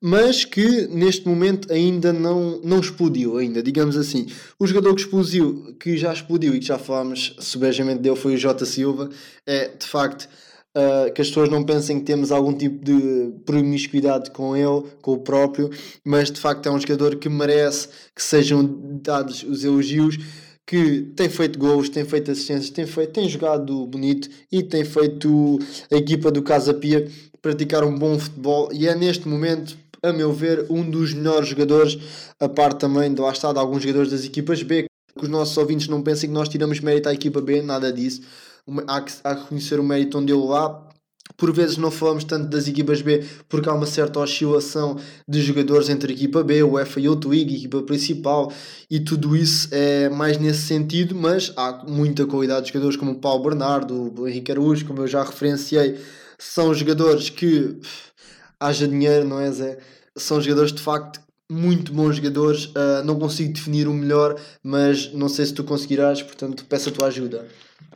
mas 0.00 0.44
que 0.44 0.86
neste 0.86 1.26
momento 1.26 1.72
ainda 1.72 2.12
não, 2.12 2.60
não 2.62 2.78
explodiu, 2.78 3.38
ainda, 3.38 3.60
digamos 3.60 3.96
assim. 3.96 4.28
O 4.56 4.68
jogador 4.68 4.94
que 4.94 5.00
explodiu, 5.00 5.74
que 5.80 5.96
já 5.96 6.12
explodiu 6.12 6.54
e 6.54 6.60
que 6.60 6.66
já 6.66 6.78
falámos 6.78 7.34
subejamente 7.40 8.02
dele 8.02 8.14
foi 8.14 8.34
o 8.34 8.38
Jota 8.38 8.64
Silva, 8.64 9.10
é 9.44 9.66
de 9.66 9.84
facto 9.84 10.28
Uh, 10.76 11.12
que 11.12 11.22
as 11.22 11.28
pessoas 11.28 11.48
não 11.48 11.64
pensem 11.64 11.98
que 11.98 12.04
temos 12.04 12.30
algum 12.30 12.52
tipo 12.52 12.84
de 12.84 13.32
promiscuidade 13.44 14.30
com 14.30 14.54
ele, 14.54 14.84
com 15.02 15.12
o 15.12 15.18
próprio, 15.18 15.70
mas 16.04 16.30
de 16.30 16.38
facto 16.38 16.68
é 16.68 16.70
um 16.70 16.78
jogador 16.78 17.16
que 17.16 17.28
merece 17.28 17.88
que 18.14 18.22
sejam 18.22 18.62
dados 19.02 19.42
os 19.42 19.64
elogios, 19.64 20.18
que 20.66 21.00
tem 21.16 21.28
feito 21.28 21.58
gols, 21.58 21.88
tem 21.88 22.04
feito 22.04 22.30
assistências, 22.30 22.70
tem, 22.70 22.86
feito, 22.86 23.12
tem 23.12 23.28
jogado 23.28 23.86
bonito 23.86 24.28
e 24.52 24.62
tem 24.62 24.84
feito 24.84 25.58
a 25.90 25.96
equipa 25.96 26.30
do 26.30 26.42
Casa 26.42 26.74
Pia 26.74 27.08
praticar 27.40 27.82
um 27.82 27.98
bom 27.98 28.18
futebol 28.18 28.68
e 28.72 28.86
é 28.86 28.94
neste 28.94 29.26
momento 29.26 29.76
a 30.02 30.12
meu 30.12 30.32
ver, 30.32 30.66
um 30.70 30.88
dos 30.88 31.12
melhores 31.12 31.48
jogadores, 31.48 31.98
a 32.38 32.48
par 32.48 32.72
também 32.72 33.12
de 33.12 33.20
lá 33.20 33.32
está 33.32 33.52
de 33.52 33.58
alguns 33.58 33.82
jogadores 33.82 34.10
das 34.10 34.24
equipas 34.24 34.62
B, 34.62 34.86
que 35.16 35.24
os 35.24 35.28
nossos 35.28 35.56
ouvintes 35.56 35.88
não 35.88 36.02
pensem 36.02 36.28
que 36.28 36.34
nós 36.34 36.48
tiramos 36.48 36.80
mérito 36.80 37.08
à 37.08 37.12
equipa 37.12 37.40
B, 37.40 37.62
nada 37.62 37.92
disso. 37.92 38.22
Há 38.86 39.00
que, 39.00 39.12
há 39.24 39.34
que 39.34 39.42
reconhecer 39.42 39.80
o 39.80 39.84
mérito 39.84 40.18
onde 40.18 40.32
ele 40.32 40.44
lá. 40.44 40.86
Por 41.36 41.52
vezes 41.52 41.76
não 41.76 41.90
falamos 41.90 42.24
tanto 42.24 42.48
das 42.48 42.66
equipas 42.66 43.02
B 43.02 43.24
porque 43.48 43.68
há 43.68 43.74
uma 43.74 43.86
certa 43.86 44.18
oscilação 44.18 44.98
de 45.28 45.42
jogadores 45.42 45.88
entre 45.88 46.12
a 46.12 46.16
equipa 46.16 46.42
B, 46.42 46.62
o 46.62 46.78
F 46.78 47.00
e 47.00 47.08
o 47.08 47.14
Twig, 47.14 47.54
a 47.54 47.58
equipa 47.58 47.82
principal, 47.82 48.50
e 48.90 48.98
tudo 48.98 49.36
isso 49.36 49.68
é 49.70 50.08
mais 50.08 50.38
nesse 50.38 50.62
sentido, 50.62 51.14
mas 51.14 51.52
há 51.54 51.84
muita 51.86 52.26
qualidade 52.26 52.66
de 52.66 52.72
jogadores 52.72 52.96
como 52.96 53.12
o 53.12 53.18
Paulo 53.20 53.44
Bernardo, 53.44 54.12
o 54.18 54.26
Henrique 54.26 54.50
Araújo, 54.50 54.86
como 54.86 55.02
eu 55.02 55.06
já 55.06 55.22
referenciei, 55.22 56.00
são 56.38 56.72
jogadores 56.72 57.28
que 57.28 57.78
haja 58.58 58.88
dinheiro, 58.88 59.28
não 59.28 59.38
é, 59.38 59.50
Zé? 59.52 59.78
São 60.16 60.40
jogadores 60.40 60.72
de 60.72 60.80
facto 60.80 61.20
muito 61.50 61.92
bons 61.92 62.16
jogadores. 62.16 62.66
Uh, 62.66 63.04
não 63.04 63.18
consigo 63.18 63.52
definir 63.52 63.88
o 63.88 63.94
melhor, 63.94 64.38
mas 64.62 65.12
não 65.12 65.28
sei 65.28 65.46
se 65.46 65.54
tu 65.54 65.64
conseguirás, 65.64 66.22
portanto 66.22 66.64
peço 66.66 66.90
a 66.90 66.92
tua 66.92 67.08
ajuda. 67.08 67.46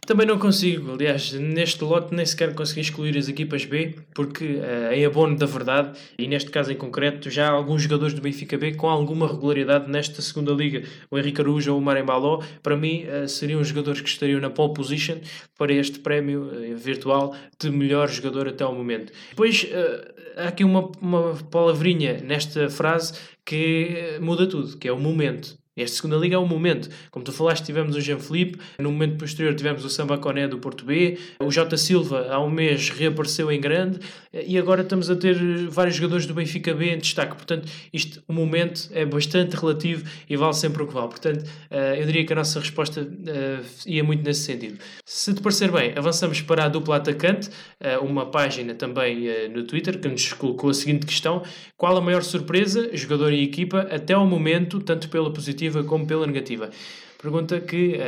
Também 0.04 0.26
não 0.26 0.36
consigo, 0.36 0.94
aliás, 0.94 1.32
neste 1.32 1.84
lote 1.84 2.12
nem 2.12 2.26
sequer 2.26 2.52
consegui 2.56 2.80
excluir 2.80 3.16
as 3.16 3.28
equipas 3.28 3.64
B, 3.64 3.94
porque 4.12 4.44
uh, 4.44 4.92
em 4.92 5.04
abono 5.04 5.36
da 5.36 5.46
verdade, 5.46 5.96
e 6.18 6.26
neste 6.26 6.50
caso 6.50 6.72
em 6.72 6.76
concreto, 6.76 7.30
já 7.30 7.46
há 7.46 7.52
alguns 7.52 7.82
jogadores 7.82 8.12
do 8.12 8.20
Benfica 8.20 8.58
B 8.58 8.74
com 8.74 8.90
alguma 8.90 9.28
regularidade 9.28 9.88
nesta 9.88 10.20
segunda 10.20 10.52
liga. 10.52 10.82
O 11.08 11.16
Henrique 11.16 11.40
Arujo 11.40 11.72
ou 11.72 11.78
o 11.78 11.80
Marembaló, 11.80 12.42
para 12.64 12.76
mim, 12.76 13.04
uh, 13.04 13.28
seriam 13.28 13.62
jogadores 13.62 14.00
que 14.00 14.08
estariam 14.08 14.40
na 14.40 14.50
pole 14.50 14.74
position 14.74 15.18
para 15.56 15.72
este 15.72 16.00
prémio 16.00 16.46
uh, 16.46 16.76
virtual 16.76 17.36
de 17.60 17.70
melhor 17.70 18.08
jogador 18.08 18.48
até 18.48 18.64
ao 18.64 18.74
momento. 18.74 19.12
Depois, 19.30 19.68
há 20.36 20.48
aqui 20.48 20.64
uma, 20.64 20.90
uma 21.00 21.36
palavrinha 21.48 22.20
nesta 22.24 22.68
frase 22.68 23.12
que 23.44 24.18
muda 24.20 24.48
tudo, 24.48 24.76
que 24.76 24.88
é 24.88 24.92
o 24.92 24.98
momento. 24.98 25.61
Esta 25.74 25.96
segunda 25.96 26.18
liga 26.18 26.34
é 26.34 26.38
o 26.38 26.46
momento. 26.46 26.90
Como 27.10 27.24
tu 27.24 27.32
falaste, 27.32 27.64
tivemos 27.64 27.96
o 27.96 28.00
Jean 28.00 28.18
Felipe, 28.18 28.58
no 28.78 28.92
momento 28.92 29.16
posterior 29.16 29.54
tivemos 29.54 29.82
o 29.82 29.88
Samba 29.88 30.18
Coné 30.18 30.46
do 30.46 30.58
Porto 30.58 30.84
B, 30.84 31.18
o 31.40 31.50
Jota 31.50 31.78
Silva 31.78 32.26
há 32.30 32.38
um 32.38 32.50
mês 32.50 32.90
reapareceu 32.90 33.50
em 33.50 33.58
grande 33.58 33.98
e 34.34 34.58
agora 34.58 34.82
estamos 34.82 35.08
a 35.08 35.16
ter 35.16 35.34
vários 35.68 35.96
jogadores 35.96 36.26
do 36.26 36.34
Benfica 36.34 36.74
B 36.74 36.90
em 36.90 36.98
destaque. 36.98 37.34
Portanto, 37.34 37.66
isto, 37.90 38.22
o 38.28 38.34
momento 38.34 38.90
é 38.92 39.06
bastante 39.06 39.56
relativo 39.56 40.04
e 40.28 40.36
vale 40.36 40.52
sempre 40.52 40.82
o 40.82 40.86
que 40.86 40.92
vale. 40.92 41.08
Portanto, 41.08 41.50
eh, 41.70 42.02
eu 42.02 42.04
diria 42.04 42.26
que 42.26 42.34
a 42.34 42.36
nossa 42.36 42.60
resposta 42.60 43.08
eh, 43.26 43.60
ia 43.86 44.04
muito 44.04 44.22
nesse 44.22 44.42
sentido. 44.42 44.78
Se 45.06 45.32
te 45.32 45.40
parecer 45.40 45.72
bem, 45.72 45.94
avançamos 45.96 46.42
para 46.42 46.66
a 46.66 46.68
dupla 46.68 46.96
atacante, 46.96 47.48
eh, 47.80 47.96
uma 47.96 48.26
página 48.26 48.74
também 48.74 49.48
no 49.48 49.64
Twitter 49.64 49.98
que 49.98 50.08
nos 50.08 50.34
colocou 50.34 50.68
a 50.68 50.74
seguinte 50.74 51.06
questão: 51.06 51.42
qual 51.78 51.96
a 51.96 52.00
maior 52.02 52.22
surpresa, 52.22 52.94
jogador 52.94 53.32
e 53.32 53.42
equipa, 53.42 53.88
até 53.90 54.12
ao 54.12 54.26
momento, 54.26 54.78
tanto 54.78 55.08
pela 55.08 55.32
positiva 55.32 55.61
positiva 55.62 55.84
como 55.84 56.06
pela 56.06 56.26
negativa. 56.26 56.70
Pergunta 57.20 57.60
que 57.60 57.98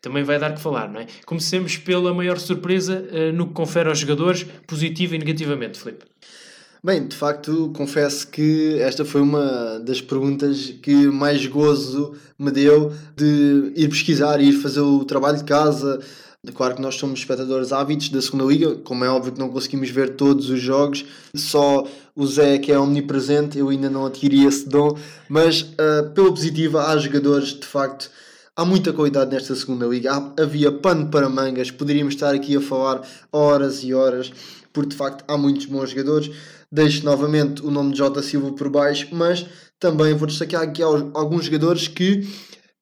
também 0.00 0.22
vai 0.22 0.38
dar 0.38 0.54
que 0.54 0.60
falar, 0.60 0.88
não 0.88 1.00
é? 1.00 1.06
Comecemos 1.26 1.76
pela 1.76 2.14
maior 2.14 2.38
surpresa 2.38 3.04
uh, 3.12 3.32
no 3.32 3.48
que 3.48 3.52
confere 3.52 3.88
aos 3.88 3.98
jogadores, 3.98 4.46
positivo 4.66 5.14
e 5.14 5.18
negativamente, 5.18 5.78
Filipe. 5.78 6.04
Bem, 6.82 7.06
de 7.06 7.14
facto, 7.14 7.70
confesso 7.76 8.26
que 8.28 8.78
esta 8.80 9.04
foi 9.04 9.20
uma 9.20 9.78
das 9.80 10.00
perguntas 10.00 10.70
que 10.82 10.94
mais 11.08 11.44
gozo 11.46 12.16
me 12.38 12.50
deu 12.50 12.90
de 13.14 13.72
ir 13.76 13.88
pesquisar, 13.90 14.40
ir 14.40 14.52
fazer 14.52 14.80
o 14.80 15.04
trabalho 15.04 15.36
de 15.36 15.44
casa, 15.44 16.00
Claro 16.54 16.74
que 16.74 16.80
nós 16.80 16.94
somos 16.94 17.20
espectadores 17.20 17.70
ávidos 17.70 18.08
da 18.08 18.22
segunda 18.22 18.44
liga, 18.44 18.74
como 18.76 19.04
é 19.04 19.10
óbvio 19.10 19.32
que 19.32 19.38
não 19.38 19.50
conseguimos 19.50 19.90
ver 19.90 20.16
todos 20.16 20.48
os 20.48 20.58
jogos, 20.58 21.04
só 21.34 21.86
o 22.20 22.26
Zé 22.26 22.58
que 22.58 22.70
é 22.70 22.78
omnipresente, 22.78 23.58
eu 23.58 23.70
ainda 23.70 23.88
não 23.88 24.04
adquiri 24.04 24.44
esse 24.44 24.68
dom, 24.68 24.94
mas 25.26 25.62
uh, 25.62 26.10
pela 26.14 26.28
positiva 26.28 26.86
há 26.86 26.98
jogadores 26.98 27.58
de 27.58 27.66
facto. 27.66 28.10
Há 28.54 28.62
muita 28.62 28.92
qualidade 28.92 29.32
nesta 29.32 29.54
segunda 29.54 29.86
liga, 29.86 30.12
há, 30.12 30.42
havia 30.42 30.70
pano 30.70 31.08
para 31.08 31.30
mangas, 31.30 31.70
poderíamos 31.70 32.12
estar 32.12 32.34
aqui 32.34 32.54
a 32.54 32.60
falar 32.60 33.00
horas 33.32 33.82
e 33.82 33.94
horas, 33.94 34.30
porque 34.70 34.90
de 34.90 34.96
facto 34.96 35.24
há 35.26 35.38
muitos 35.38 35.64
bons 35.64 35.90
jogadores. 35.90 36.30
Deixo 36.70 37.06
novamente 37.06 37.64
o 37.64 37.70
nome 37.70 37.92
de 37.92 37.98
Jota 37.98 38.22
Silva 38.22 38.52
por 38.52 38.68
baixo, 38.68 39.08
mas 39.12 39.46
também 39.78 40.12
vou 40.12 40.28
destacar 40.28 40.62
aqui 40.62 40.82
alguns 40.82 41.46
jogadores 41.46 41.88
que 41.88 42.28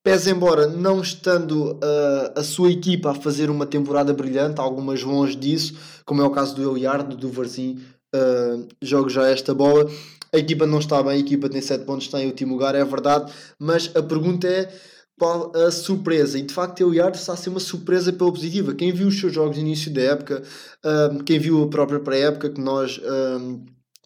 Pese 0.02 0.30
embora 0.30 0.66
não 0.66 1.02
estando 1.02 1.72
uh, 1.72 2.32
a 2.34 2.42
sua 2.42 2.70
equipa 2.70 3.10
a 3.10 3.14
fazer 3.14 3.50
uma 3.50 3.66
temporada 3.66 4.10
brilhante, 4.14 4.58
algumas 4.58 5.02
longe 5.02 5.36
disso, 5.36 5.76
como 6.06 6.22
é 6.22 6.24
o 6.24 6.30
caso 6.30 6.54
do 6.54 6.70
Eliardo, 6.70 7.14
do 7.14 7.28
Varzim, 7.28 7.78
uh, 8.14 8.68
jogo 8.82 9.08
já 9.08 9.28
esta 9.28 9.54
bola. 9.54 9.90
A 10.32 10.38
equipa 10.38 10.66
não 10.66 10.78
está 10.78 11.02
bem, 11.02 11.12
a 11.12 11.18
equipa 11.18 11.48
tem 11.48 11.60
7 11.60 11.84
pontos, 11.84 12.06
está 12.06 12.22
em 12.22 12.26
último 12.26 12.52
lugar, 12.52 12.74
é 12.74 12.84
verdade, 12.84 13.32
mas 13.58 13.90
a 13.96 14.02
pergunta 14.02 14.46
é 14.46 14.70
qual 15.18 15.50
a 15.56 15.70
surpresa? 15.70 16.38
E 16.38 16.42
de 16.42 16.52
facto, 16.54 16.84
o 16.84 16.90
Eliardo 16.90 17.16
está 17.16 17.32
a 17.32 17.36
ser 17.36 17.48
uma 17.48 17.58
surpresa 17.58 18.12
pela 18.12 18.30
positiva. 18.30 18.74
Quem 18.74 18.92
viu 18.92 19.08
os 19.08 19.18
seus 19.18 19.32
jogos 19.32 19.56
no 19.56 19.62
início 19.62 19.92
da 19.92 20.02
época, 20.02 20.42
uh, 20.84 21.24
quem 21.24 21.38
viu 21.38 21.62
a 21.64 21.68
própria 21.68 21.98
pré-época, 21.98 22.50
que 22.50 22.60
nós 22.60 23.00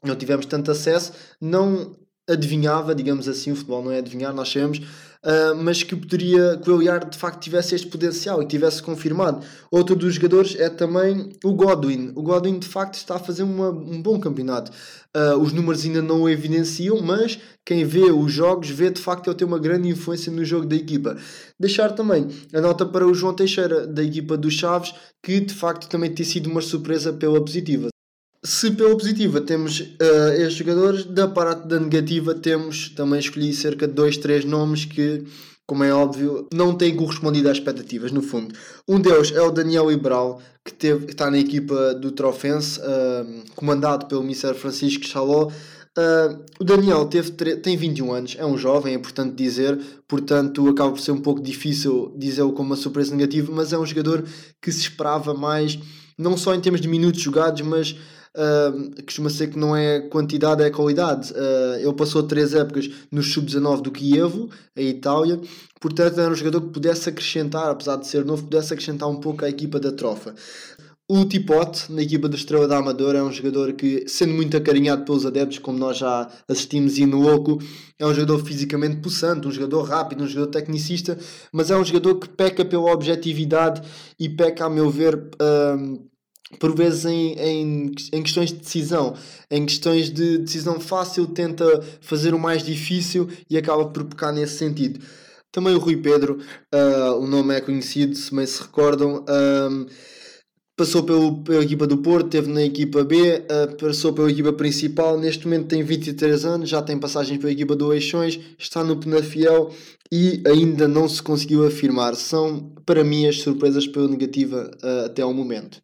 não 0.03 0.17
tivemos 0.17 0.47
tanto 0.47 0.71
acesso, 0.71 1.13
não 1.41 1.97
adivinhava, 2.29 2.95
digamos 2.95 3.29
assim, 3.29 3.53
o 3.53 3.57
futebol 3.57 3.83
não 3.83 3.91
é 3.91 3.99
adivinhar, 3.99 4.33
nós 4.33 4.51
sabemos, 4.51 4.81
uh, 5.25 5.55
mas 5.57 5.83
que 5.83 5.95
poderia 5.95 6.59
que 6.59 6.71
o 6.71 6.81
Eliar 6.81 7.09
de 7.09 7.17
facto 7.17 7.41
tivesse 7.41 7.75
este 7.75 7.87
potencial 7.87 8.43
e 8.43 8.47
tivesse 8.47 8.83
confirmado. 8.83 9.45
Outro 9.71 9.95
dos 9.95 10.15
jogadores 10.15 10.57
é 10.59 10.69
também 10.69 11.33
o 11.45 11.53
Godwin. 11.55 12.13
O 12.15 12.23
Godwin 12.23 12.59
de 12.59 12.67
facto 12.67 12.95
está 12.95 13.17
a 13.17 13.19
fazer 13.19 13.43
uma, 13.43 13.71
um 13.71 14.01
bom 14.03 14.19
campeonato. 14.19 14.71
Uh, 15.15 15.37
os 15.39 15.53
números 15.53 15.85
ainda 15.85 16.01
não 16.01 16.23
o 16.23 16.29
evidenciam, 16.29 17.01
mas 17.03 17.39
quem 17.65 17.85
vê 17.85 18.11
os 18.11 18.33
jogos 18.33 18.71
vê 18.71 18.91
de 18.91 19.01
facto 19.01 19.29
ele 19.29 19.37
tem 19.37 19.47
uma 19.47 19.59
grande 19.59 19.89
influência 19.89 20.33
no 20.33 20.45
jogo 20.45 20.67
da 20.67 20.75
equipa. 20.75 21.17
Deixar 21.61 21.93
também 21.93 22.29
a 22.53 22.61
nota 22.61 22.87
para 22.87 23.07
o 23.07 23.15
João 23.15 23.35
Teixeira, 23.35 23.87
da 23.87 24.03
equipa 24.03 24.37
dos 24.37 24.55
Chaves, 24.55 24.95
que 25.23 25.41
de 25.41 25.55
facto 25.55 25.89
também 25.89 26.13
tem 26.13 26.25
sido 26.25 26.51
uma 26.51 26.63
surpresa 26.63 27.13
pela 27.13 27.41
positiva. 27.41 27.92
Se 28.45 28.73
pela 28.73 28.97
positiva 28.97 29.41
temos 29.41 29.79
uh, 29.79 30.33
estes 30.33 30.55
jogadores, 30.55 31.05
da 31.05 31.29
parte 31.29 31.69
da 31.69 31.79
negativa 31.79 32.35
temos 32.35 32.89
também 32.89 33.21
escolhi 33.21 33.55
cerca 33.55 33.87
de 33.87 33.95
dois, 33.95 34.17
três 34.17 34.45
nomes 34.45 34.85
que, 34.85 35.25
como 35.65 35.85
é 35.85 35.95
óbvio, 35.95 36.49
não 36.53 36.75
têm 36.75 36.97
correspondido 36.97 37.49
às 37.49 37.59
expectativas, 37.59 38.11
no 38.11 38.21
fundo. 38.21 38.53
Um 38.89 38.99
deles 38.99 39.31
é 39.31 39.41
o 39.41 39.53
Daniel 39.53 39.93
Ibral, 39.93 40.43
que, 40.65 40.75
teve, 40.75 41.07
que 41.07 41.13
está 41.13 41.31
na 41.31 41.39
equipa 41.39 41.95
do 41.95 42.11
Trofense, 42.11 42.81
uh, 42.81 43.45
comandado 43.55 44.07
pelo 44.07 44.25
Mr. 44.25 44.55
Francisco 44.55 45.07
Chaló. 45.07 45.47
Uh, 45.47 46.45
o 46.59 46.65
Daniel 46.65 47.05
teve, 47.05 47.31
tem 47.31 47.77
21 47.77 48.13
anos, 48.13 48.37
é 48.37 48.45
um 48.45 48.59
jovem, 48.59 48.93
é 48.93 48.97
importante 48.97 49.37
dizer, 49.37 49.79
portanto 50.09 50.69
acaba 50.69 50.91
por 50.91 51.01
ser 51.01 51.13
um 51.13 51.21
pouco 51.21 51.41
difícil 51.41 52.13
dizê-lo 52.19 52.53
como 52.55 52.71
uma 52.71 52.77
surpresa 52.77 53.15
negativa, 53.15 53.53
mas 53.55 53.73
é 53.73 53.79
um 53.79 53.87
jogador 53.87 54.25
que 54.61 54.73
se 54.73 54.81
esperava 54.81 55.33
mais, 55.33 55.79
não 56.19 56.37
só 56.37 56.53
em 56.53 56.61
termos 56.61 56.81
de 56.81 56.89
minutos 56.89 57.21
jogados, 57.21 57.61
mas 57.61 57.95
uh, 58.37 59.03
costuma 59.05 59.31
ser 59.31 59.49
que 59.49 59.59
não 59.59 59.75
é 59.77 60.01
quantidade, 60.01 60.63
é 60.63 60.71
qualidade. 60.71 61.33
Uh, 61.33 61.81
ele 61.81 61.95
passou 61.95 62.23
três 62.23 62.55
épocas 62.55 62.89
no 63.11 63.23
sub-19 63.23 63.83
do 63.83 63.91
Kievo, 63.91 64.51
a 64.77 64.81
Itália, 64.81 65.41
portanto 65.81 66.19
era 66.21 66.31
um 66.31 66.35
jogador 66.35 66.61
que 66.63 66.73
pudesse 66.73 67.09
acrescentar, 67.09 67.71
apesar 67.71 67.97
de 67.97 68.07
ser 68.07 68.25
novo, 68.25 68.45
pudesse 68.45 68.73
acrescentar 68.73 69.09
um 69.09 69.21
pouco 69.21 69.45
à 69.45 69.49
equipa 69.49 69.79
da 69.79 69.93
Trofa. 69.93 70.35
O 71.15 71.27
Tipote, 71.27 71.93
na 71.93 72.01
equipa 72.01 72.27
da 72.27 72.37
Estrela 72.37 72.67
da 72.67 72.79
Amadora, 72.79 73.19
é 73.19 73.23
um 73.23 73.31
jogador 73.31 73.75
que, 73.75 74.09
sendo 74.09 74.33
muito 74.33 74.57
acarinhado 74.57 75.05
pelos 75.05 75.27
adeptos, 75.27 75.59
como 75.59 75.77
nós 75.77 75.99
já 75.99 76.31
assistimos 76.49 76.97
e 76.97 77.05
no 77.05 77.31
Oco, 77.31 77.59
é 77.99 78.07
um 78.07 78.15
jogador 78.15 78.39
fisicamente 78.47 78.97
possante, 78.97 79.47
um 79.47 79.51
jogador 79.51 79.83
rápido, 79.83 80.25
um 80.25 80.27
jogador 80.27 80.51
tecnicista, 80.53 81.19
mas 81.53 81.71
é 81.71 81.77
um 81.77 81.85
jogador 81.85 82.15
que 82.15 82.29
peca 82.29 82.65
pela 82.65 82.91
objetividade 82.91 83.83
e 84.19 84.29
peca, 84.29 84.65
a 84.65 84.71
meu 84.71 84.89
ver, 84.89 85.17
uh, 85.17 86.12
por 86.59 86.75
vezes 86.75 87.05
em, 87.05 87.33
em, 87.39 87.93
em 88.13 88.23
questões 88.23 88.51
de 88.51 88.59
decisão, 88.59 89.15
em 89.51 89.65
questões 89.67 90.11
de 90.11 90.39
decisão 90.39 90.79
fácil, 90.81 91.27
tenta 91.27 91.65
fazer 92.01 92.35
o 92.35 92.39
mais 92.39 92.63
difícil 92.63 93.29
e 93.49 93.57
acaba 93.57 93.87
por 93.87 94.05
pecar 94.05 94.33
nesse 94.33 94.59
sentido. 94.59 95.01
Também 95.51 95.75
o 95.75 95.79
Rui 95.79 95.99
Pedro, 95.99 96.39
uh, 96.75 97.19
o 97.19 97.27
nome 97.27 97.55
é 97.55 97.61
conhecido, 97.61 98.15
se 98.15 98.35
bem 98.35 98.47
se 98.47 98.63
recordam, 98.63 99.23
um, 99.71 99.87
passou 100.75 101.03
pelo, 101.03 101.43
pela 101.43 101.63
equipa 101.63 101.87
do 101.87 101.99
Porto, 101.99 102.31
teve 102.31 102.51
na 102.51 102.63
equipa 102.63 103.05
B, 103.05 103.45
uh, 103.45 103.77
passou 103.77 104.15
pela 104.15 104.31
equipa 104.31 104.53
principal, 104.55 105.19
neste 105.19 105.45
momento 105.45 105.69
tem 105.69 105.83
23 105.83 106.47
anos, 106.47 106.71
já 106.71 106.81
tem 106.81 106.99
passagens 106.99 107.39
pela 107.39 107.53
equipa 107.53 107.77
do 107.77 107.93
Eixões, 107.93 108.41
está 108.59 108.83
no 108.83 108.97
Penafiel 108.97 109.71
e 110.11 110.43
ainda 110.47 110.89
não 110.89 111.07
se 111.07 111.23
conseguiu 111.23 111.67
afirmar. 111.67 112.15
São, 112.17 112.73
para 112.87 113.05
mim, 113.05 113.27
as 113.27 113.41
surpresas 113.41 113.87
pela 113.87 114.09
negativa 114.09 114.71
uh, 114.83 115.07
até 115.07 115.21
ao 115.21 115.35
momento. 115.35 115.83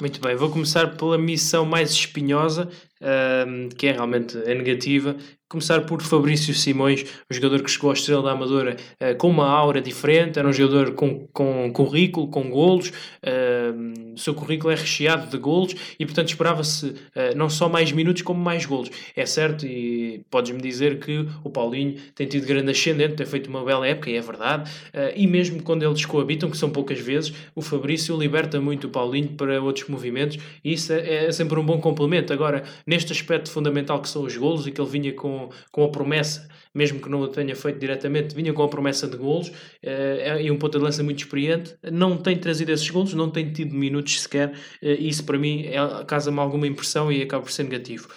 Muito 0.00 0.20
bem, 0.20 0.36
vou 0.36 0.48
começar 0.48 0.96
pela 0.96 1.18
missão 1.18 1.64
mais 1.66 1.90
espinhosa, 1.90 2.70
uh, 3.00 3.74
que 3.76 3.86
é 3.86 3.92
realmente 3.92 4.36
a 4.36 4.54
negativa, 4.54 5.16
Começar 5.50 5.80
por 5.86 6.02
Fabrício 6.02 6.52
Simões, 6.52 7.06
um 7.30 7.34
jogador 7.34 7.62
que 7.62 7.70
chegou 7.70 7.88
à 7.88 7.94
Estrela 7.94 8.22
da 8.22 8.32
Amadora 8.32 8.76
uh, 9.00 9.16
com 9.16 9.30
uma 9.30 9.48
aura 9.48 9.80
diferente, 9.80 10.38
era 10.38 10.46
um 10.46 10.52
jogador 10.52 10.92
com, 10.92 11.26
com 11.32 11.72
currículo, 11.72 12.28
com 12.28 12.50
golos, 12.50 12.90
uh, 12.90 14.12
o 14.12 14.18
seu 14.18 14.34
currículo 14.34 14.70
é 14.70 14.76
recheado 14.76 15.30
de 15.30 15.38
golos 15.38 15.74
e, 15.98 16.04
portanto, 16.04 16.28
esperava-se 16.28 16.88
uh, 16.88 16.94
não 17.34 17.48
só 17.48 17.66
mais 17.66 17.90
minutos 17.92 18.20
como 18.20 18.38
mais 18.38 18.66
golos. 18.66 18.90
É 19.16 19.24
certo, 19.24 19.64
e 19.64 20.22
podes-me 20.28 20.60
dizer 20.60 20.98
que 20.98 21.26
o 21.42 21.48
Paulinho 21.48 21.96
tem 22.14 22.26
tido 22.26 22.46
grande 22.46 22.70
ascendente, 22.70 23.14
tem 23.14 23.24
feito 23.24 23.48
uma 23.48 23.64
bela 23.64 23.88
época, 23.88 24.10
e 24.10 24.16
é 24.16 24.20
verdade, 24.20 24.70
e 25.16 25.26
mesmo 25.26 25.62
quando 25.62 25.82
eles 25.82 26.04
coabitam, 26.04 26.50
que 26.50 26.58
são 26.58 26.68
poucas 26.68 27.00
vezes, 27.00 27.32
o 27.54 27.62
Fabrício 27.62 28.18
liberta 28.18 28.60
muito 28.60 28.88
o 28.88 28.90
Paulinho 28.90 29.28
para 29.28 29.62
outros 29.62 29.88
movimentos 29.88 30.36
e 30.62 30.74
isso 30.74 30.92
é, 30.92 31.26
é 31.26 31.32
sempre 31.32 31.58
um 31.58 31.64
bom 31.64 31.80
complemento. 31.80 32.34
Agora, 32.34 32.64
neste 32.88 33.12
aspecto 33.12 33.50
fundamental 33.50 34.00
que 34.00 34.08
são 34.08 34.22
os 34.22 34.34
golos 34.34 34.66
e 34.66 34.72
que 34.72 34.80
ele 34.80 34.88
vinha 34.88 35.12
com 35.12 35.50
com, 35.70 35.84
a 35.84 35.90
promessa, 35.90 36.48
mesmo 36.74 36.98
que 36.98 37.10
não 37.10 37.20
o 37.20 37.28
tenha 37.28 37.54
feito 37.54 37.78
diretamente, 37.78 38.34
vinha 38.34 38.50
com 38.54 38.62
a 38.62 38.68
promessa 38.68 39.06
de 39.06 39.16
golos 39.18 39.48
uh, 39.48 40.40
e 40.40 40.50
um 40.50 40.56
ponto 40.56 40.78
de 40.78 40.84
lança 40.84 41.02
muito 41.02 41.18
experiente. 41.18 41.76
Não 41.92 42.16
tem 42.16 42.36
trazido 42.38 42.72
esses 42.72 42.88
golos, 42.88 43.12
não 43.12 43.30
tem 43.30 43.52
tido 43.52 43.74
minutos 43.74 44.22
sequer. 44.22 44.54
Uh, 44.82 44.88
isso 44.98 45.22
para 45.24 45.38
mim 45.38 45.66
é, 45.66 46.04
causa-me 46.06 46.38
alguma 46.40 46.66
impressão 46.66 47.12
e 47.12 47.20
acaba 47.20 47.42
por 47.42 47.52
ser 47.52 47.64
negativo. 47.64 48.08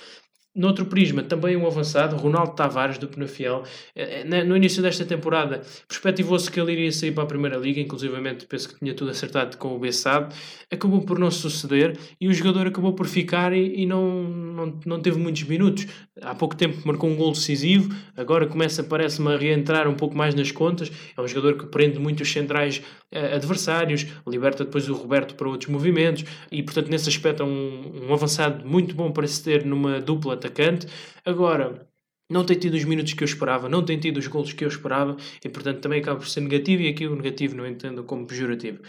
Noutro 0.53 0.85
prisma, 0.85 1.23
também 1.23 1.55
um 1.55 1.65
avançado, 1.65 2.17
Ronaldo 2.17 2.53
Tavares, 2.55 2.97
do 2.97 3.07
Penafiel. 3.07 3.63
Eh, 3.95 4.27
eh, 4.29 4.43
no 4.43 4.57
início 4.57 4.81
desta 4.83 5.05
temporada, 5.05 5.61
perspectivou-se 5.87 6.51
que 6.51 6.59
ele 6.59 6.73
iria 6.73 6.91
sair 6.91 7.13
para 7.13 7.23
a 7.23 7.25
Primeira 7.25 7.55
Liga, 7.55 7.79
inclusivamente 7.79 8.45
penso 8.45 8.67
que 8.67 8.77
tinha 8.77 8.93
tudo 8.93 9.11
acertado 9.11 9.55
com 9.55 9.73
o 9.73 9.79
Bessade. 9.79 10.35
Acabou 10.69 11.03
por 11.03 11.17
não 11.17 11.31
suceder 11.31 11.97
e 12.19 12.27
o 12.27 12.33
jogador 12.33 12.67
acabou 12.67 12.91
por 12.91 13.07
ficar 13.07 13.53
e, 13.53 13.81
e 13.81 13.85
não, 13.85 14.23
não, 14.23 14.79
não 14.85 14.99
teve 14.99 15.17
muitos 15.17 15.43
minutos. 15.43 15.87
Há 16.21 16.35
pouco 16.35 16.53
tempo 16.53 16.85
marcou 16.85 17.09
um 17.09 17.15
gol 17.15 17.31
decisivo, 17.31 17.95
agora 18.17 18.45
começa, 18.45 18.83
parece-me, 18.83 19.33
a 19.33 19.37
reentrar 19.37 19.87
um 19.87 19.95
pouco 19.95 20.17
mais 20.17 20.35
nas 20.35 20.51
contas. 20.51 20.91
É 21.17 21.21
um 21.21 21.27
jogador 21.29 21.57
que 21.57 21.65
prende 21.67 21.97
muito 21.97 22.23
os 22.23 22.31
centrais 22.31 22.81
eh, 23.09 23.35
adversários, 23.35 24.05
liberta 24.27 24.65
depois 24.65 24.89
o 24.89 24.93
Roberto 24.93 25.35
para 25.35 25.47
outros 25.47 25.69
movimentos 25.69 26.25
e, 26.51 26.61
portanto, 26.61 26.89
nesse 26.89 27.07
aspecto 27.07 27.41
é 27.41 27.45
um, 27.45 28.07
um 28.09 28.13
avançado 28.13 28.67
muito 28.67 28.93
bom 28.93 29.11
para 29.11 29.25
se 29.27 29.41
ter 29.41 29.65
numa 29.65 30.01
dupla 30.01 30.40
atacante. 30.47 30.87
Agora, 31.25 31.87
não 32.29 32.45
tem 32.45 32.57
tido 32.57 32.75
os 32.75 32.85
minutos 32.85 33.13
que 33.13 33.23
eu 33.23 33.25
esperava, 33.25 33.67
não 33.67 33.83
tem 33.83 33.99
tido 33.99 34.17
os 34.17 34.27
golos 34.27 34.53
que 34.53 34.63
eu 34.63 34.69
esperava 34.69 35.17
e, 35.43 35.49
portanto, 35.49 35.81
também 35.81 35.99
acaba 36.01 36.17
por 36.19 36.27
ser 36.27 36.41
negativo. 36.41 36.81
E 36.83 36.89
aqui 36.89 37.05
o 37.05 37.15
negativo 37.15 37.55
não 37.55 37.67
entendo 37.67 38.03
como 38.03 38.25
pejorativo. 38.25 38.81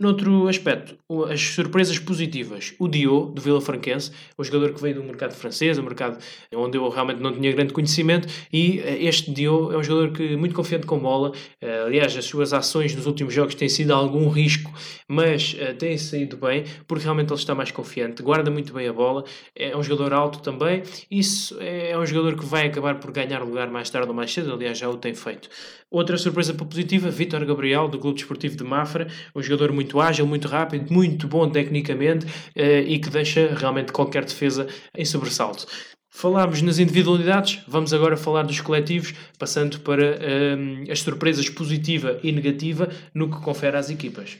Noutro 0.00 0.46
aspecto, 0.46 0.96
as 1.28 1.40
surpresas 1.40 1.98
positivas. 1.98 2.72
O 2.78 2.86
Dio, 2.86 3.32
do 3.34 3.42
Vila 3.42 3.60
Franquense, 3.60 4.12
o 4.36 4.44
jogador 4.44 4.72
que 4.72 4.80
veio 4.80 4.94
do 4.94 5.02
mercado 5.02 5.34
francês, 5.34 5.76
um 5.76 5.82
mercado 5.82 6.18
onde 6.54 6.78
eu 6.78 6.88
realmente 6.88 7.20
não 7.20 7.32
tinha 7.32 7.50
grande 7.50 7.72
conhecimento, 7.72 8.28
e 8.52 8.78
eh, 8.78 9.02
este 9.02 9.32
Dio 9.32 9.72
é 9.72 9.76
um 9.76 9.82
jogador 9.82 10.12
que 10.12 10.36
muito 10.36 10.54
confiante 10.54 10.86
com 10.86 11.00
bola. 11.00 11.32
Eh, 11.60 11.82
aliás, 11.84 12.16
as 12.16 12.24
suas 12.26 12.52
ações 12.52 12.94
nos 12.94 13.06
últimos 13.06 13.34
jogos 13.34 13.56
têm 13.56 13.68
sido 13.68 13.92
algum 13.92 14.28
risco, 14.28 14.72
mas 15.08 15.54
uh, 15.54 15.74
têm 15.74 15.98
saído 15.98 16.36
bem, 16.36 16.64
porque 16.86 17.02
realmente 17.02 17.32
ele 17.32 17.40
está 17.40 17.54
mais 17.54 17.72
confiante, 17.72 18.22
guarda 18.22 18.50
muito 18.50 18.72
bem 18.72 18.86
a 18.86 18.92
bola, 18.92 19.24
é 19.56 19.76
um 19.76 19.82
jogador 19.82 20.12
alto 20.12 20.40
também. 20.40 20.82
Isso 21.10 21.56
é 21.58 21.98
um 21.98 22.06
jogador 22.06 22.38
que 22.38 22.44
vai 22.44 22.66
acabar 22.66 23.00
por 23.00 23.10
ganhar 23.10 23.42
lugar 23.42 23.68
mais 23.68 23.90
tarde 23.90 24.08
ou 24.08 24.14
mais 24.14 24.32
cedo, 24.32 24.52
aliás, 24.52 24.78
já 24.78 24.88
o 24.88 24.96
tem 24.96 25.14
feito. 25.14 25.48
Outra 25.90 26.18
surpresa 26.18 26.52
positiva, 26.52 27.10
Vítor 27.10 27.46
Gabriel, 27.46 27.88
do 27.88 27.98
Clube 27.98 28.18
Desportivo 28.18 28.56
de 28.56 28.62
Mafra, 28.62 29.08
um 29.34 29.42
jogador 29.42 29.72
muito 29.72 29.98
ágil, 29.98 30.26
muito 30.26 30.46
rápido, 30.46 30.92
muito 30.92 31.26
bom 31.26 31.48
tecnicamente 31.48 32.26
uh, 32.26 32.86
e 32.86 32.98
que 32.98 33.08
deixa 33.08 33.54
realmente 33.54 33.90
qualquer 33.90 34.26
defesa 34.26 34.66
em 34.94 35.04
sobressalto. 35.06 35.66
Falámos 36.10 36.60
nas 36.60 36.78
individualidades, 36.78 37.60
vamos 37.66 37.94
agora 37.94 38.18
falar 38.18 38.42
dos 38.42 38.60
coletivos, 38.60 39.14
passando 39.38 39.80
para 39.80 40.18
uh, 40.18 40.92
as 40.92 41.00
surpresas 41.00 41.48
positiva 41.48 42.18
e 42.22 42.32
negativa 42.32 42.90
no 43.14 43.30
que 43.30 43.40
confere 43.40 43.78
às 43.78 43.88
equipas. 43.88 44.36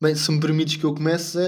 Bem, 0.00 0.14
se 0.14 0.30
me 0.30 0.38
permites 0.38 0.76
que 0.76 0.84
eu 0.84 0.94
comece, 0.94 1.38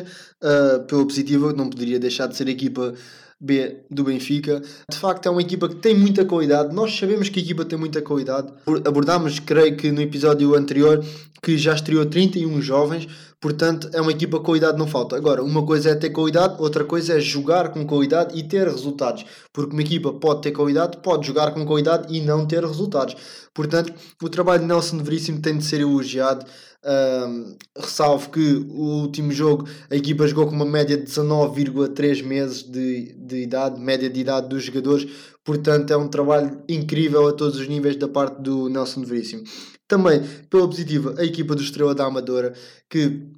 uh, 0.42 0.84
pela 0.88 1.06
positiva, 1.06 1.52
não 1.52 1.70
poderia 1.70 2.00
deixar 2.00 2.26
de 2.26 2.36
ser 2.36 2.48
a 2.48 2.50
equipa 2.50 2.94
B 3.40 3.78
do 3.90 4.04
Benfica. 4.04 4.60
De 4.90 4.98
facto, 4.98 5.26
é 5.26 5.30
uma 5.30 5.40
equipa 5.40 5.68
que 5.68 5.76
tem 5.76 5.96
muita 5.96 6.24
qualidade. 6.24 6.74
Nós 6.74 6.94
sabemos 6.96 7.30
que 7.30 7.40
a 7.40 7.42
equipa 7.42 7.64
tem 7.64 7.78
muita 7.78 8.02
qualidade. 8.02 8.52
Abordámos, 8.84 9.38
creio 9.38 9.76
que 9.76 9.90
no 9.90 10.02
episódio 10.02 10.54
anterior, 10.54 11.02
que 11.42 11.56
já 11.56 11.74
estreou 11.74 12.04
31 12.04 12.60
jovens, 12.60 13.08
portanto, 13.40 13.88
é 13.94 14.00
uma 14.00 14.10
equipa 14.10 14.38
com 14.38 14.44
qualidade 14.44 14.78
não 14.78 14.86
falta. 14.86 15.16
Agora, 15.16 15.42
uma 15.42 15.64
coisa 15.64 15.90
é 15.90 15.94
ter 15.94 16.10
qualidade, 16.10 16.56
outra 16.58 16.84
coisa 16.84 17.14
é 17.14 17.20
jogar 17.20 17.70
com 17.70 17.86
qualidade 17.86 18.38
e 18.38 18.42
ter 18.42 18.68
resultados. 18.68 19.24
Porque 19.54 19.72
uma 19.72 19.80
equipa 19.80 20.12
pode 20.12 20.42
ter 20.42 20.52
qualidade, 20.52 20.98
pode 20.98 21.26
jogar 21.26 21.52
com 21.52 21.64
qualidade 21.64 22.14
e 22.14 22.20
não 22.20 22.46
ter 22.46 22.62
resultados. 22.62 23.16
Portanto, 23.54 23.92
o 24.22 24.28
trabalho 24.28 24.60
de 24.60 24.68
Nelson 24.68 24.98
Veríssimo 24.98 25.40
tem 25.40 25.56
de 25.56 25.64
ser 25.64 25.80
elogiado. 25.80 26.44
Um, 26.82 27.56
ressalvo 27.76 28.30
que 28.30 28.40
o 28.40 29.02
último 29.02 29.30
jogo 29.32 29.68
a 29.90 29.96
equipa 29.96 30.26
jogou 30.26 30.46
com 30.46 30.54
uma 30.54 30.64
média 30.64 30.96
de 30.96 31.04
19,3 31.04 32.22
meses 32.22 32.62
de, 32.62 33.12
de 33.12 33.42
idade, 33.42 33.78
média 33.78 34.08
de 34.08 34.18
idade 34.18 34.48
dos 34.48 34.64
jogadores, 34.64 35.06
portanto 35.44 35.90
é 35.90 35.96
um 35.98 36.08
trabalho 36.08 36.62
incrível 36.66 37.28
a 37.28 37.34
todos 37.34 37.58
os 37.60 37.68
níveis 37.68 37.96
da 37.96 38.08
parte 38.08 38.40
do 38.40 38.70
Nelson 38.70 39.02
Veríssimo. 39.02 39.44
Também, 39.86 40.22
pela 40.48 40.66
positiva, 40.66 41.14
a 41.18 41.24
equipa 41.24 41.54
do 41.54 41.62
Estrela 41.62 41.94
da 41.94 42.06
Amadora, 42.06 42.54
que 42.88 43.28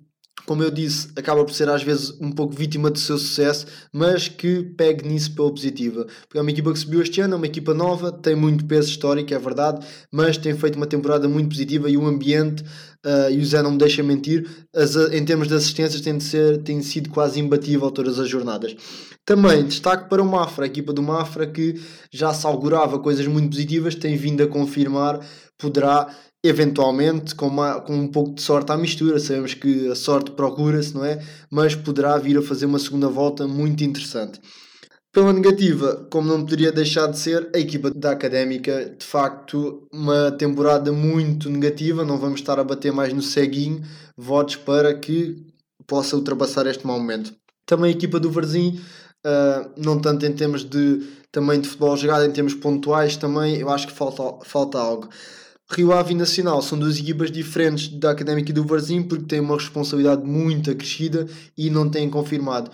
como 0.47 0.63
eu 0.63 0.71
disse, 0.71 1.09
acaba 1.17 1.45
por 1.45 1.53
ser 1.53 1.69
às 1.69 1.83
vezes 1.83 2.11
um 2.21 2.31
pouco 2.33 2.55
vítima 2.55 2.91
do 2.91 2.99
seu 2.99 3.17
sucesso, 3.17 3.67
mas 3.93 4.29
que 4.29 4.63
pegue 4.77 5.07
nisso 5.07 5.35
pela 5.35 5.51
positiva. 5.51 6.07
Porque 6.23 6.39
é 6.39 6.41
uma 6.41 6.51
equipa 6.51 6.73
que 6.73 6.79
subiu 6.79 7.01
este 7.01 7.21
ano, 7.21 7.35
é 7.35 7.37
uma 7.37 7.47
equipa 7.47 7.73
nova, 7.73 8.11
tem 8.11 8.35
muito 8.35 8.65
peso 8.65 8.89
histórico, 8.89 9.33
é 9.33 9.39
verdade, 9.39 9.87
mas 10.11 10.37
tem 10.37 10.55
feito 10.55 10.77
uma 10.77 10.87
temporada 10.87 11.29
muito 11.29 11.49
positiva 11.49 11.89
e 11.89 11.97
o 11.97 12.07
ambiente, 12.07 12.65
uh, 13.05 13.31
e 13.31 13.39
o 13.39 13.45
Zé 13.45 13.63
não 13.63 13.73
me 13.73 13.79
deixa 13.79 14.03
mentir, 14.03 14.49
as, 14.75 14.97
em 14.97 15.25
termos 15.25 15.49
de 15.49 15.55
assistências 15.55 16.01
tem, 16.01 16.17
de 16.17 16.25
ser, 16.25 16.63
tem 16.63 16.81
sido 16.83 17.11
quase 17.11 17.41
imbatível 17.41 17.91
todas 17.91 18.19
as 18.19 18.29
jornadas. 18.29 18.75
Também 19.25 19.65
destaque 19.65 20.09
para 20.09 20.23
o 20.23 20.27
Mafra, 20.27 20.65
a 20.65 20.67
equipa 20.67 20.93
do 20.93 21.03
Mafra 21.03 21.47
que 21.47 21.81
já 22.13 22.35
se 22.35 22.47
augurava 22.47 22.99
coisas 22.99 23.27
muito 23.27 23.51
positivas, 23.51 23.95
tem 23.95 24.17
vindo 24.17 24.43
a 24.43 24.49
confirmar, 24.49 25.21
poderá 25.59 26.09
eventualmente, 26.45 27.35
com, 27.37 27.47
uma, 27.47 27.81
com 27.81 27.95
um 27.95 28.09
pouco 28.09 28.35
de 28.35 28.43
sorte 28.43 28.73
à 28.73 28.77
mistura, 28.77 29.21
sabemos 29.21 29.55
que 29.55 29.89
a 29.89 29.95
sorte 29.95 30.33
procura-se, 30.33 30.93
não 30.93 31.05
é? 31.05 31.23
Mas 31.49 31.75
poderá 31.77 32.19
vir 32.19 32.37
a 32.37 32.43
fazer 32.43 32.67
uma 32.67 32.81
segunda 32.81 33.09
volta 33.09 33.47
muito 33.47 33.85
interessante. 33.85 34.41
Pela 35.13 35.31
negativa, 35.31 36.07
como 36.11 36.27
não 36.27 36.41
poderia 36.41 36.73
deixar 36.73 37.07
de 37.07 37.19
ser, 37.19 37.51
a 37.55 37.59
equipa 37.59 37.91
da 37.91 38.13
Académica, 38.13 38.97
de 38.99 39.05
facto, 39.05 39.87
uma 39.93 40.33
temporada 40.33 40.91
muito 40.91 41.51
negativa, 41.51 42.03
não 42.03 42.17
vamos 42.17 42.41
estar 42.41 42.59
a 42.59 42.65
bater 42.65 42.95
mais 42.95 43.13
no 43.13 43.21
ceguinho, 43.21 43.83
votos 44.17 44.57
para 44.57 44.95
que 44.95 45.37
possa 45.87 46.17
ultrapassar 46.17 46.67
este 46.67 46.87
mau 46.87 46.99
momento. 46.99 47.35
Também 47.67 47.93
a 47.93 47.95
equipa 47.95 48.19
do 48.19 48.31
Varzim, 48.31 48.81
uh, 49.27 49.71
não 49.77 50.01
tanto 50.01 50.25
em 50.25 50.33
termos 50.33 50.65
de 50.65 51.07
também 51.31 51.61
de 51.61 51.69
futebol 51.69 51.95
jogado, 51.95 52.25
em 52.25 52.33
termos 52.33 52.55
pontuais 52.55 53.15
também, 53.15 53.57
eu 53.57 53.69
acho 53.69 53.89
que 53.89 53.93
falta, 53.93 54.43
falta 54.47 54.79
algo. 54.79 55.11
Rio 55.71 55.93
Ave 55.93 56.13
e 56.13 56.17
Nacional 56.17 56.61
são 56.61 56.79
duas 56.79 56.99
equipas 56.99 57.31
diferentes 57.31 57.89
da 57.89 58.11
Académica 58.11 58.51
e 58.51 58.55
do 58.55 58.65
Varzim 58.65 59.03
porque 59.03 59.25
têm 59.25 59.41
uma 59.41 59.57
responsabilidade 59.57 60.23
muito 60.23 60.71
acrescida 60.71 61.27
e 61.57 61.71
não 61.71 61.89
têm 61.89 62.11
confirmado. 62.11 62.71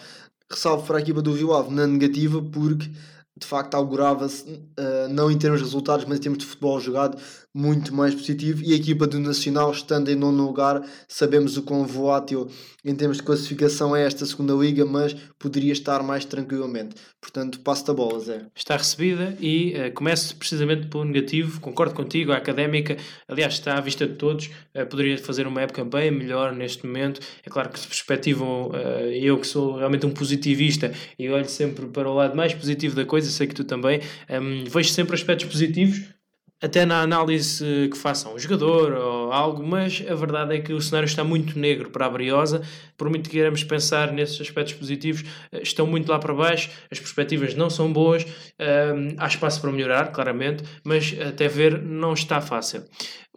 Ressalvo 0.51 0.87
para 0.87 0.99
a 0.99 1.01
equipa 1.01 1.21
do 1.21 1.33
Rio 1.33 1.53
Ave 1.55 1.75
na 1.75 1.87
negativa 1.87 2.43
porque 2.43 2.91
de 3.39 3.47
facto 3.47 3.75
augurava-se, 3.75 4.45
uh, 4.51 5.09
não 5.11 5.31
em 5.31 5.39
termos 5.39 5.61
de 5.61 5.65
resultados, 5.65 6.05
mas 6.05 6.19
em 6.19 6.23
termos 6.23 6.39
de 6.39 6.47
futebol 6.47 6.81
jogado, 6.81 7.17
muito 7.55 7.95
mais 7.95 8.15
positivo. 8.15 8.63
E 8.63 8.73
a 8.73 8.77
equipa 8.77 9.07
do 9.07 9.19
Nacional, 9.19 9.71
estando 9.71 10.11
em 10.11 10.15
nono 10.15 10.45
lugar, 10.45 10.83
sabemos 11.09 11.57
o 11.57 11.63
quão 11.63 11.85
volátil 11.87 12.49
em 12.85 12.95
termos 12.95 13.19
de 13.19 13.23
classificação 13.23 13.95
é 13.95 14.05
esta 14.05 14.25
segunda 14.25 14.55
liga, 14.55 14.85
mas 14.85 15.15
poderia 15.39 15.73
estar 15.73 16.03
mais 16.03 16.25
tranquilamente. 16.25 16.95
Portanto, 17.21 17.61
passo 17.61 17.87
da 17.87 17.93
bola, 17.93 18.21
Zé. 18.21 18.47
Está 18.55 18.77
recebida 18.77 19.37
e 19.41 19.75
uh, 19.75 19.93
começo 19.93 20.37
precisamente 20.37 20.87
pelo 20.87 21.05
negativo. 21.05 21.61
Concordo 21.61 21.95
contigo, 21.95 22.33
a 22.33 22.37
académica, 22.37 22.97
aliás, 23.27 23.55
está 23.55 23.77
à 23.77 23.81
vista 23.81 24.07
de 24.07 24.15
todos, 24.15 24.47
uh, 24.75 24.87
poderia 24.87 25.19
fazer 25.19 25.47
uma 25.47 25.61
época 25.61 25.85
bem 25.85 26.11
melhor 26.11 26.55
neste 26.55 26.87
momento. 26.87 27.21
É 27.45 27.51
claro 27.51 27.71
que 27.71 27.81
se 27.81 27.87
perspectivam, 27.87 28.69
uh, 28.69 28.75
eu 29.13 29.39
que 29.39 29.47
sou 29.47 29.77
realmente 29.77 30.07
um 30.07 30.11
positivista 30.11 30.93
e 31.19 31.29
olho 31.29 31.49
sempre 31.49 31.87
para 31.87 32.09
o 32.09 32.15
lado 32.15 32.37
mais 32.37 32.55
positivo 32.55 32.95
da 32.95 33.05
coisa, 33.05 33.31
sei 33.31 33.47
que 33.47 33.55
tu 33.55 33.65
também, 33.65 34.01
um, 34.31 34.65
vejo 34.65 34.91
sempre 34.91 35.15
aspectos 35.15 35.47
positivos 35.47 36.18
até 36.61 36.85
na 36.85 37.03
análise 37.03 37.89
que 37.91 37.97
façam 37.97 38.35
o 38.35 38.39
jogador 38.39 38.93
ou 38.93 39.33
algo, 39.33 39.63
mas 39.65 40.05
a 40.09 40.15
verdade 40.15 40.57
é 40.57 40.61
que 40.61 40.73
o 40.73 40.81
cenário 40.81 41.07
está 41.07 41.23
muito 41.23 41.59
negro 41.59 41.91
para 41.91 42.07
a 42.07 42.11
Briosa. 42.11 42.63
Por 42.99 43.09
muito 43.09 43.31
que 43.31 43.37
queiramos 43.37 43.65
pensar 43.65 44.13
nesses 44.13 44.41
aspectos 44.41 44.75
positivos, 44.75 45.25
eh, 45.53 45.63
estão 45.63 45.87
muito 45.87 46.11
lá 46.11 46.19
para 46.19 46.35
baixo, 46.35 46.69
as 46.91 46.99
perspectivas 46.99 47.55
não 47.55 47.71
são 47.71 47.93
boas, 47.93 48.25
um, 48.25 49.15
há 49.17 49.27
espaço 49.27 49.61
para 49.61 49.71
melhorar, 49.71 50.11
claramente, 50.13 50.65
mas 50.85 51.15
até 51.19 51.49
ver 51.49 51.81
não 51.81 52.13
está 52.13 52.41
fácil. 52.41 52.85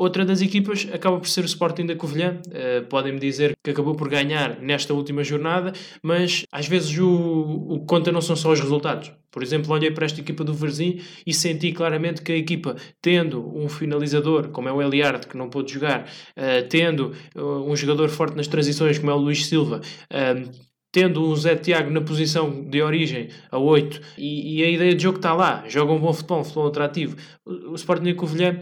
Outra 0.01 0.25
das 0.25 0.41
equipas 0.41 0.87
acaba 0.91 1.19
por 1.19 1.27
ser 1.27 1.41
o 1.41 1.45
Sporting 1.45 1.85
da 1.85 1.95
Covilhã. 1.95 2.41
Uh, 2.47 2.83
Podem-me 2.87 3.19
dizer 3.19 3.55
que 3.63 3.69
acabou 3.69 3.93
por 3.93 4.09
ganhar 4.09 4.59
nesta 4.59 4.95
última 4.95 5.23
jornada, 5.23 5.73
mas 6.01 6.43
às 6.51 6.67
vezes 6.67 6.97
o, 6.97 7.07
o 7.07 7.85
conta 7.85 8.11
não 8.11 8.19
são 8.19 8.35
só 8.35 8.51
os 8.51 8.59
resultados. 8.59 9.11
Por 9.29 9.43
exemplo, 9.43 9.71
olhei 9.71 9.91
para 9.91 10.05
esta 10.05 10.19
equipa 10.19 10.43
do 10.43 10.53
Verzim 10.53 10.99
e 11.25 11.33
senti 11.33 11.71
claramente 11.71 12.21
que 12.21 12.31
a 12.31 12.35
equipa, 12.35 12.75
tendo 13.01 13.47
um 13.55 13.69
finalizador, 13.69 14.49
como 14.49 14.67
é 14.67 14.73
o 14.73 14.81
Eliard, 14.81 15.27
que 15.27 15.37
não 15.37 15.49
pôde 15.49 15.71
jogar, 15.71 16.01
uh, 16.01 16.67
tendo 16.67 17.13
um 17.35 17.75
jogador 17.75 18.09
forte 18.09 18.35
nas 18.35 18.47
transições, 18.47 18.97
como 18.97 19.11
é 19.11 19.13
o 19.13 19.17
Luís 19.17 19.45
Silva, 19.51 19.81
uh, 20.09 20.51
tendo 20.93 21.23
o 21.23 21.35
Zé 21.35 21.55
Tiago 21.55 21.89
na 21.89 22.01
posição 22.01 22.65
de 22.69 22.81
origem 22.81 23.29
a 23.49 23.57
8 23.57 24.01
e, 24.17 24.59
e, 24.59 24.63
a 24.63 24.69
ideia 24.69 24.93
de 24.93 25.03
jogo 25.03 25.17
está 25.17 25.33
lá, 25.33 25.63
joga 25.67 25.93
um 25.93 25.99
bom 25.99 26.11
futebol, 26.11 26.39
um 26.41 26.43
futebol 26.43 26.67
atrativo. 26.67 27.15
O, 27.45 27.71
o 27.71 27.75
Sporting 27.75 28.03
de 28.03 28.13
Covilhã, 28.13 28.59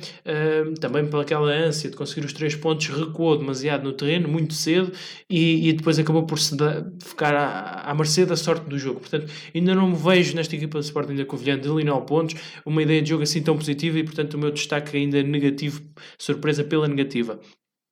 também 0.79 1.07
pelaquela 1.07 1.51
ânsia 1.51 1.89
de 1.89 1.95
conseguir 1.95 2.25
os 2.25 2.33
três 2.33 2.55
pontos, 2.55 2.87
recuou 2.87 3.37
demasiado 3.37 3.83
no 3.83 3.93
terreno, 3.93 4.27
muito 4.27 4.53
cedo, 4.53 4.91
e, 5.29 5.69
e 5.69 5.73
depois 5.73 5.97
acabou 5.97 6.23
por 6.23 6.37
da, 6.55 6.85
ficar 7.03 7.33
à, 7.35 7.91
à 7.91 7.95
mercê 7.95 8.25
da 8.25 8.35
sorte 8.35 8.69
do 8.69 8.77
jogo. 8.77 8.99
Portanto, 8.99 9.31
ainda 9.53 9.73
não 9.73 9.89
me 9.89 9.95
vejo 9.95 10.35
nesta 10.35 10.55
equipa 10.55 10.77
do 10.77 10.83
Sporting 10.83 11.15
de 11.15 11.25
Covilhã 11.25 11.59
de 11.59 11.67
9 11.67 12.05
pontos, 12.05 12.35
uma 12.65 12.83
ideia 12.83 13.01
de 13.01 13.09
jogo 13.09 13.23
assim 13.23 13.41
tão 13.41 13.57
positiva, 13.57 13.97
e 13.97 14.03
portanto 14.03 14.35
o 14.35 14.37
meu 14.37 14.51
destaque 14.51 14.95
ainda 14.95 15.19
é 15.19 15.23
negativo, 15.23 15.81
surpresa 16.17 16.63
pela 16.63 16.87
negativa. 16.87 17.39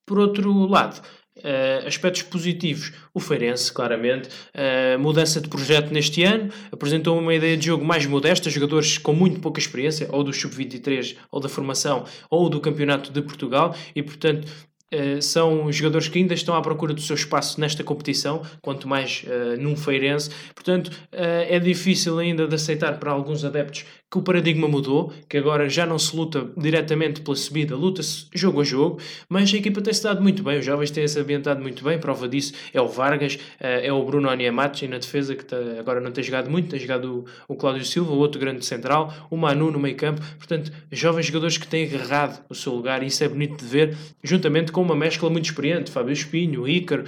Por 0.07 0.19
outro 0.19 0.68
lado, 0.68 1.02
Uh, 1.38 1.88
aspectos 1.88 2.23
positivos, 2.23 2.91
o 3.14 3.19
Feirense, 3.19 3.72
claramente, 3.72 4.27
uh, 4.27 4.99
mudança 4.99 5.39
de 5.39 5.47
projeto 5.47 5.91
neste 5.91 6.23
ano, 6.23 6.51
apresentou 6.72 7.18
uma 7.18 7.34
ideia 7.34 7.55
de 7.55 7.65
jogo 7.65 7.85
mais 7.85 8.05
modesta, 8.05 8.49
jogadores 8.49 8.97
com 8.97 9.14
muito 9.14 9.39
pouca 9.39 9.59
experiência, 9.59 10.07
ou 10.11 10.23
do 10.23 10.34
Sub-23, 10.34 11.15
ou 11.31 11.39
da 11.39 11.49
formação, 11.49 12.05
ou 12.30 12.49
do 12.49 12.59
Campeonato 12.59 13.11
de 13.11 13.22
Portugal, 13.22 13.76
e 13.95 14.01
portanto 14.01 14.47
Uh, 14.93 15.22
são 15.22 15.69
jogadores 15.69 16.07
que 16.07 16.18
ainda 16.18 16.34
estão 16.34 16.55
à 16.55 16.61
procura 16.61 16.93
do 16.93 17.01
seu 17.01 17.14
espaço 17.14 17.59
nesta 17.59 17.84
competição, 17.84 18.41
quanto 18.61 18.88
mais 18.88 19.26
uh, 19.27 19.61
num 19.61 19.76
feirense. 19.76 20.30
Portanto, 20.55 20.88
uh, 20.88 21.43
é 21.49 21.59
difícil 21.59 22.18
ainda 22.18 22.47
de 22.47 22.55
aceitar 22.55 22.97
para 22.97 23.11
alguns 23.11 23.43
adeptos 23.43 23.84
que 24.09 24.17
o 24.17 24.21
paradigma 24.21 24.69
mudou, 24.69 25.11
que 25.27 25.38
agora 25.38 25.67
já 25.67 25.85
não 25.85 25.99
se 25.99 26.15
luta 26.15 26.49
diretamente 26.55 27.19
pela 27.19 27.35
subida, 27.35 27.75
luta-se 27.75 28.27
jogo 28.34 28.61
a 28.61 28.63
jogo, 28.63 28.99
mas 29.27 29.53
a 29.53 29.57
equipa 29.57 29.81
tem-se 29.81 30.01
dado 30.01 30.21
muito 30.21 30.41
bem, 30.43 30.59
os 30.59 30.65
jovens 30.65 30.91
têm-se 30.91 31.19
ambientado 31.19 31.61
muito 31.61 31.84
bem, 31.84 31.99
prova 31.99 32.25
disso 32.27 32.53
é 32.73 32.79
o 32.79 32.88
Vargas, 32.88 33.38
é 33.59 33.91
o 33.91 34.01
Bruno 34.05 34.29
Oniamachi 34.29 34.88
na 34.88 34.97
defesa, 34.97 35.35
que 35.35 35.43
tá, 35.43 35.57
agora 35.77 35.99
não 35.99 36.11
tem 36.11 36.23
jogado 36.23 36.49
muito, 36.49 36.69
tem 36.69 36.79
jogado 36.79 37.25
o, 37.49 37.55
Cláudio 37.55 37.84
Silva, 37.84 38.13
o 38.13 38.17
outro 38.17 38.39
grande 38.39 38.65
central, 38.65 39.13
o 39.29 39.35
Manu 39.35 39.71
no 39.71 39.79
meio 39.79 39.97
campo, 39.97 40.21
portanto, 40.38 40.71
jovens 40.89 41.25
jogadores 41.25 41.57
que 41.57 41.67
têm 41.67 41.85
agarrado 41.85 42.41
o 42.47 42.55
seu 42.55 42.73
lugar 42.73 43.03
e 43.03 43.07
isso 43.07 43.21
é 43.25 43.27
bonito 43.27 43.57
de 43.57 43.65
ver, 43.65 43.97
juntamente 44.23 44.71
com 44.71 44.81
uma 44.81 44.95
mescla 44.95 45.29
muito 45.29 45.45
experiente, 45.45 45.91
Fábio 45.91 46.13
Espinho, 46.13 46.65
Ícaro, 46.65 47.03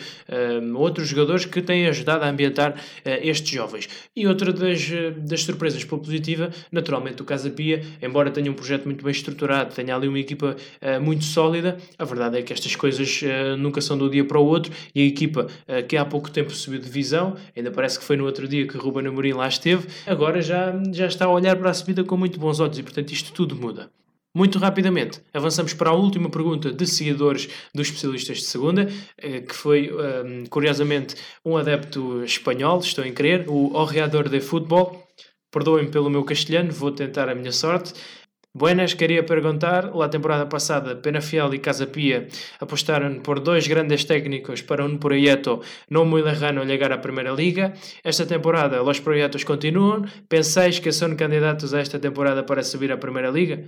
um, 0.62 0.76
outros 0.76 1.08
jogadores 1.08 1.46
que 1.46 1.62
têm 1.62 1.88
ajudado 1.88 2.26
a 2.26 2.30
ambientar 2.30 2.74
uh, 2.74 3.10
estes 3.22 3.50
jovens. 3.50 3.88
E 4.14 4.28
outra 4.28 4.52
das, 4.52 4.86
das 5.20 5.44
surpresas 5.44 5.86
pela 5.86 6.02
positiva, 6.02 6.50
naturalmente 6.70 6.89
o 6.98 7.24
Casa 7.24 7.50
Pia, 7.50 7.84
embora 8.02 8.32
tenha 8.32 8.52
um 8.52 8.54
projeto 8.54 8.86
muito 8.86 9.04
bem 9.04 9.12
estruturado, 9.12 9.74
tenha 9.74 9.96
ali 9.96 10.08
uma 10.08 10.20
equipa 10.20 10.56
uh, 10.82 11.02
muito 11.02 11.24
sólida, 11.24 11.78
a 11.98 12.06
verdade 12.06 12.38
é 12.38 12.42
que 12.42 12.52
estas 12.52 12.76
coisas 12.76 13.22
uh, 13.22 13.58
nunca 13.58 13.82
são 13.82 13.98
um 13.98 14.10
dia 14.10 14.26
para 14.26 14.40
o 14.40 14.46
outro 14.46 14.72
e 14.94 15.02
a 15.02 15.06
equipa 15.06 15.48
que 15.88 15.98
há 15.98 16.06
pouco 16.06 16.30
tempo 16.30 16.52
subiu 16.52 16.80
de 16.80 16.86
divisão, 16.86 17.36
ainda 17.56 17.72
parece 17.72 18.00
que 18.00 18.06
foi 18.06 18.18
no 18.18 18.26
outro 18.26 18.48
dia 18.48 18.68
que 18.68 18.78
Ruben 18.78 19.08
Amorim 19.08 19.34
lá 19.34 19.48
esteve, 19.48 19.88
agora 20.06 20.42
já, 20.42 20.74
já 20.92 21.08
está 21.08 21.26
a 21.26 21.30
olhar 21.30 21.56
para 21.56 21.70
a 21.70 21.74
subida 21.74 22.04
com 22.04 22.18
muito 22.18 22.40
bons 22.40 22.60
olhos 22.60 22.78
e 22.78 22.84
portanto 22.84 23.12
isto 23.12 23.32
tudo 23.32 23.56
muda. 23.56 23.90
Muito 24.36 24.60
rapidamente, 24.60 25.22
avançamos 25.34 25.74
para 25.74 25.90
a 25.90 25.94
última 25.94 26.30
pergunta 26.30 26.72
de 26.72 26.86
seguidores 26.86 27.50
dos 27.74 27.88
especialistas 27.88 28.38
de 28.38 28.44
segunda, 28.44 28.86
que 29.18 29.56
foi, 29.56 29.92
curiosamente, 30.52 31.16
um 31.44 31.58
adepto 31.58 32.24
espanhol, 32.24 32.80
estou 32.80 33.04
em 33.04 33.12
crer, 33.12 33.50
o 33.50 33.76
Orreador 33.76 34.30
de 34.30 34.40
Futebol. 34.40 35.09
Perdoem 35.52 35.90
pelo 35.90 36.10
meu 36.10 36.24
castelhano, 36.24 36.72
vou 36.72 36.92
tentar 36.92 37.28
a 37.30 37.36
minha 37.36 37.52
sorte. 37.52 37.94
Buenas, 38.54 38.96
quería 38.96 39.26
preguntar, 39.26 39.96
la 39.96 40.10
temporada 40.10 40.50
pasada 40.50 41.02
Penafiel 41.02 41.54
y 41.54 41.60
Casapía 41.60 42.28
apostaron 42.60 43.22
por 43.22 43.44
dos 43.44 43.68
grandes 43.68 44.08
técnicos 44.08 44.64
para 44.64 44.86
un 44.86 45.00
proyecto 45.00 45.62
no 45.88 46.04
muy 46.04 46.24
lejano 46.24 46.64
llegar 46.64 46.92
a 46.92 47.02
Primera 47.02 47.32
Liga. 47.34 47.74
Esta 48.04 48.26
temporada 48.26 48.82
los 48.84 49.02
proyectos 49.02 49.46
continúan. 49.46 50.10
¿Pensáis 50.28 50.82
que 50.82 50.92
son 50.92 51.16
candidatos 51.16 51.74
a 51.74 51.82
esta 51.82 52.02
temporada 52.02 52.46
para 52.46 52.64
subir 52.64 52.92
a 52.92 53.00
Primera 53.00 53.32
Liga? 53.32 53.60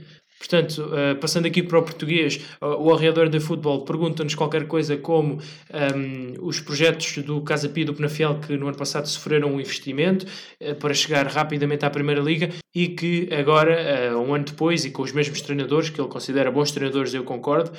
Portanto, 0.42 0.80
uh, 0.80 1.16
passando 1.18 1.46
aqui 1.46 1.62
para 1.62 1.78
o 1.78 1.84
português, 1.84 2.42
uh, 2.60 2.66
o 2.66 2.92
arreador 2.92 3.30
de 3.30 3.40
futebol 3.40 3.86
pergunta-nos 3.86 4.34
qualquer 4.34 4.66
coisa 4.66 4.98
como 4.98 5.36
um, 5.36 5.40
ehm, 5.72 6.34
os 6.42 6.60
projetos 6.60 7.20
do 7.20 7.42
Casa 7.42 7.70
Pia 7.70 7.86
do 7.86 7.94
Penafiel 7.94 8.40
que 8.40 8.58
no 8.58 8.68
ano 8.68 8.76
passado 8.76 9.08
sofreram 9.08 9.54
um 9.54 9.60
investimento 9.60 10.26
uh, 10.60 10.74
para 10.76 10.96
chegar 10.96 11.28
rapidamente 11.28 11.86
à 11.86 11.92
Primeira 11.92 12.22
Liga 12.22 12.50
e 12.74 12.88
que 12.88 13.30
agora, 13.32 14.18
um 14.18 14.34
ano 14.34 14.46
depois, 14.46 14.86
e 14.86 14.92
com 14.92 15.04
os 15.04 15.12
mesmos 15.12 15.42
treinadores, 15.42 15.90
que 15.90 16.00
ele 16.00 16.08
considera 16.08 16.50
bons 16.50 16.72
treinadores, 16.72 17.14
eu 17.14 17.22
concordo, 17.22 17.70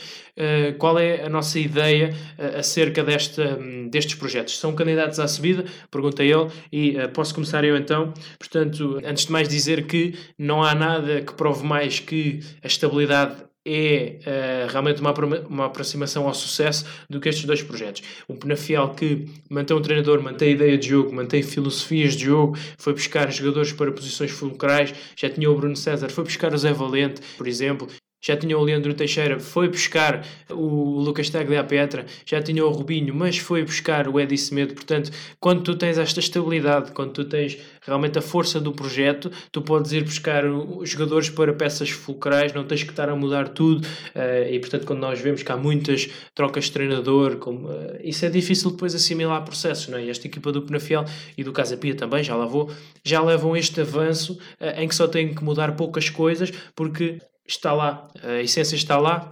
qual 0.77 0.99
é 0.99 1.25
a 1.25 1.31
nossa 1.31 1.59
ideia 1.59 2.15
acerca 2.59 3.03
desta, 3.03 3.59
um, 3.59 3.89
destes 3.89 4.17
projetos? 4.17 4.59
São 4.59 4.75
candidatos 4.75 5.19
à 5.19 5.27
subida? 5.27 5.65
Pergunta 5.91 6.23
ele 6.23 6.47
e 6.71 7.09
posso 7.15 7.35
começar 7.35 7.65
eu 7.65 7.75
então. 7.75 8.13
Portanto, 8.39 9.01
antes 9.03 9.25
de 9.25 9.33
mais 9.33 9.49
dizer 9.49 9.87
que 9.87 10.15
não 10.39 10.63
há 10.63 10.75
nada 10.75 11.23
que 11.23 11.33
prove 11.33 11.65
mais 11.65 11.99
que 11.99 12.41
a 12.63 12.67
estabilidade 12.67 13.45
é 13.65 14.19
uh, 14.27 14.73
realmente 14.73 15.01
uma, 15.01 15.13
uma 15.49 15.67
aproximação 15.67 16.27
ao 16.27 16.35
sucesso 16.35 16.85
do 17.09 17.21
que 17.21 17.29
estes 17.29 17.45
dois 17.45 17.63
projetos. 17.63 18.03
O 18.27 18.35
Penafiel 18.35 18.89
que 18.91 19.29
mantém 19.49 19.77
um 19.77 19.83
treinador, 19.83 20.21
mantém 20.21 20.53
ideia 20.53 20.77
de 20.77 20.89
jogo, 20.89 21.15
mantém 21.15 21.43
filosofias 21.43 22.15
de 22.15 22.25
jogo, 22.25 22.59
foi 22.77 22.93
buscar 22.93 23.31
jogadores 23.31 23.73
para 23.73 23.93
posições 23.93 24.33
fulcrais, 24.33 24.93
já 25.17 25.31
tinha 25.31 25.51
o 25.51 25.57
Bruno 25.57 25.77
César, 25.77 26.09
foi 26.11 26.25
buscar 26.25 26.53
o 26.53 26.59
Zé 26.59 26.73
Valente, 26.73 27.21
por 27.37 27.47
exemplo, 27.47 27.89
já 28.23 28.37
tinha 28.37 28.57
o 28.57 28.63
Leandro 28.63 28.95
Teixeira, 28.95 29.41
foi 29.41 29.69
buscar 29.69 30.25
o 30.49 31.01
Lucas 31.01 31.29
Taglia 31.29 31.65
Petra, 31.65 32.07
já 32.25 32.41
tinha 32.41 32.65
o 32.65 32.71
Rubinho, 32.71 33.13
mas 33.13 33.37
foi 33.37 33.65
buscar 33.65 34.07
o 34.09 34.21
Edi 34.21 34.39
Semedo. 34.39 34.75
Portanto, 34.75 35.11
quando 35.41 35.63
tu 35.63 35.75
tens 35.75 35.99
esta 35.99 36.21
estabilidade, 36.21 36.93
quando 36.93 37.13
tu 37.13 37.25
tens 37.25 37.59
realmente 37.85 38.19
a 38.19 38.23
força 38.23 38.61
do 38.61 38.73
projeto, 38.73 39.31
tu 39.51 39.61
podes 39.61 39.93
ir 39.93 40.05
buscar 40.05 40.45
jogadores 40.85 41.29
para 41.31 41.53
peças 41.53 41.91
fulcrais, 41.91 42.53
não 42.53 42.65
tens 42.65 42.85
que 42.85 42.91
estar 42.91 43.09
a 43.09 43.17
mudar 43.17 43.49
tudo. 43.49 43.85
Uh, 44.15 44.53
e 44.53 44.59
portanto, 44.61 44.87
quando 44.87 45.01
nós 45.01 45.21
vemos 45.21 45.43
que 45.43 45.51
há 45.51 45.57
muitas 45.57 46.09
trocas 46.33 46.67
de 46.67 46.73
treinador, 46.73 47.39
como, 47.39 47.69
uh, 47.69 47.99
isso 48.05 48.25
é 48.25 48.31
difícil 48.31 48.71
depois 48.71 48.95
assimilar 48.95 49.43
processos. 49.45 49.89
Não 49.89 49.99
é? 49.99 50.09
Esta 50.09 50.29
equipa 50.29 50.53
do 50.53 50.63
Penafiel 50.63 51.05
e 51.37 51.43
do 51.43 51.53
Casa 51.53 51.77
Pia 51.77 51.95
também, 51.97 52.23
já 52.23 52.37
lá 52.37 52.47
vou, 52.47 52.71
já 53.05 53.21
levam 53.21 53.57
este 53.57 53.81
avanço 53.81 54.35
uh, 54.61 54.81
em 54.81 54.87
que 54.87 54.95
só 54.95 55.09
têm 55.09 55.35
que 55.35 55.43
mudar 55.43 55.75
poucas 55.75 56.09
coisas, 56.09 56.53
porque 56.77 57.19
está 57.47 57.73
lá, 57.73 58.09
a 58.23 58.41
essência 58.41 58.77
está 58.77 58.99
lá, 58.99 59.29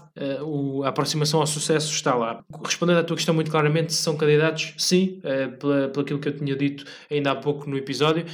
a 0.85 0.89
aproximação 0.89 1.41
ao 1.41 1.47
sucesso 1.47 1.93
está 1.93 2.15
lá. 2.15 2.43
Respondendo 2.65 2.99
à 2.99 3.05
tua 3.05 3.17
questão 3.17 3.35
muito 3.35 3.51
claramente, 3.51 3.93
são 3.93 4.17
candidatos, 4.17 4.75
sim, 4.77 5.21
eh, 5.23 5.49
pelo 5.49 6.01
aquilo 6.01 6.19
que 6.19 6.29
eu 6.29 6.37
tinha 6.37 6.57
dito 6.57 6.85
ainda 7.11 7.31
há 7.31 7.37
pouco 7.37 7.69
no 7.69 7.77
episódio. 7.77 8.25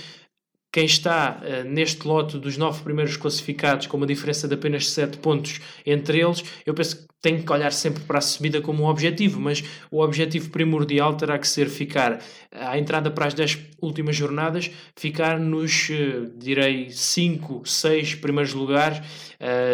Quem 0.77 0.85
está 0.85 1.41
uh, 1.41 1.67
neste 1.67 2.07
lote 2.07 2.37
dos 2.37 2.59
nove 2.59 2.83
primeiros 2.83 3.17
classificados, 3.17 3.87
com 3.87 3.97
uma 3.97 4.07
diferença 4.07 4.47
de 4.47 4.53
apenas 4.53 4.91
sete 4.91 5.17
pontos 5.17 5.59
entre 5.87 6.21
eles, 6.21 6.45
eu 6.67 6.75
penso 6.75 6.99
que 6.99 7.07
tem 7.23 7.41
que 7.41 7.51
olhar 7.51 7.73
sempre 7.73 8.03
para 8.05 8.19
a 8.19 8.21
subida 8.21 8.61
como 8.61 8.83
um 8.83 8.87
objetivo, 8.87 9.41
mas 9.41 9.65
o 9.91 10.03
objetivo 10.03 10.51
primordial 10.51 11.15
terá 11.15 11.39
que 11.39 11.49
ser 11.49 11.71
ficar 11.71 12.23
à 12.53 12.79
entrada 12.79 13.11
para 13.11 13.27
as 13.27 13.33
10 13.33 13.59
últimas 13.81 14.15
jornadas, 14.15 14.71
ficar 14.95 15.41
nos, 15.41 15.89
uh, 15.89 16.31
direi, 16.37 16.91
5, 16.91 17.63
6 17.65 18.17
primeiros 18.17 18.53
lugares, 18.53 19.01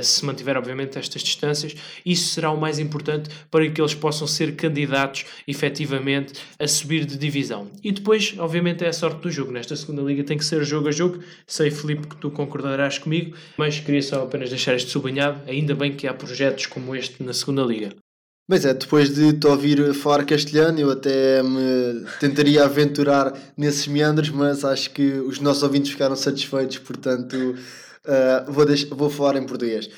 se 0.03 0.25
mantiver, 0.25 0.57
obviamente, 0.57 0.99
estas 0.99 1.23
distâncias. 1.23 1.77
Isso 2.05 2.35
será 2.35 2.51
o 2.51 2.61
mais 2.61 2.81
importante 2.81 3.31
para 3.49 3.69
que 3.71 3.81
eles 3.81 3.95
possam 3.95 4.27
ser 4.27 4.57
candidatos, 4.57 5.25
efetivamente, 5.47 6.33
a 6.59 6.67
subir 6.67 7.05
de 7.05 7.17
divisão. 7.17 7.71
E 7.83 7.93
depois, 7.93 8.35
obviamente, 8.39 8.85
é 8.85 8.89
a 8.89 8.93
sorte 8.93 9.21
do 9.21 9.31
jogo. 9.31 9.53
Nesta 9.53 9.77
segunda 9.77 10.03
liga 10.03 10.25
tem 10.25 10.37
que 10.37 10.45
ser 10.45 10.65
jogo 10.65 10.89
jogo. 10.93 11.19
Sei, 11.47 11.71
Filipe, 11.71 12.07
que 12.07 12.17
tu 12.17 12.31
concordarás 12.31 12.99
comigo, 12.99 13.37
mas 13.57 13.81
queria 13.81 14.03
só 14.03 14.23
apenas 14.23 14.51
deixar 14.51 14.75
este 14.75 14.91
sublinhado. 14.91 15.41
Ainda 15.49 15.75
bem 15.75 15.95
que 15.95 16.07
há 16.07 16.15
projetos 16.15 16.67
como 16.67 16.95
este 16.95 17.23
na 17.23 17.33
segunda 17.33 17.63
liga. 17.63 17.91
Mas 18.49 18.65
é, 18.65 18.75
depois 18.75 19.15
de 19.15 19.33
te 19.33 19.47
ouvir 19.47 19.95
falar 19.95 20.25
castelhano, 20.25 20.79
eu 20.79 20.91
até 20.91 21.43
me 21.43 22.05
tentaria 22.19 22.65
aventurar 22.65 23.33
nesses 23.57 23.87
meandros, 23.87 24.31
mas 24.31 24.65
acho 24.65 24.91
que 24.91 25.03
os 25.03 25.39
nossos 25.39 25.63
ouvintes 25.63 25.93
ficaram 25.93 26.17
satisfeitos, 26.17 26.79
portanto 26.79 27.35
uh, 27.35 28.53
vou, 28.53 28.67
vou 28.91 29.09
falar 29.09 29.37
em 29.37 29.47
português. 29.47 29.89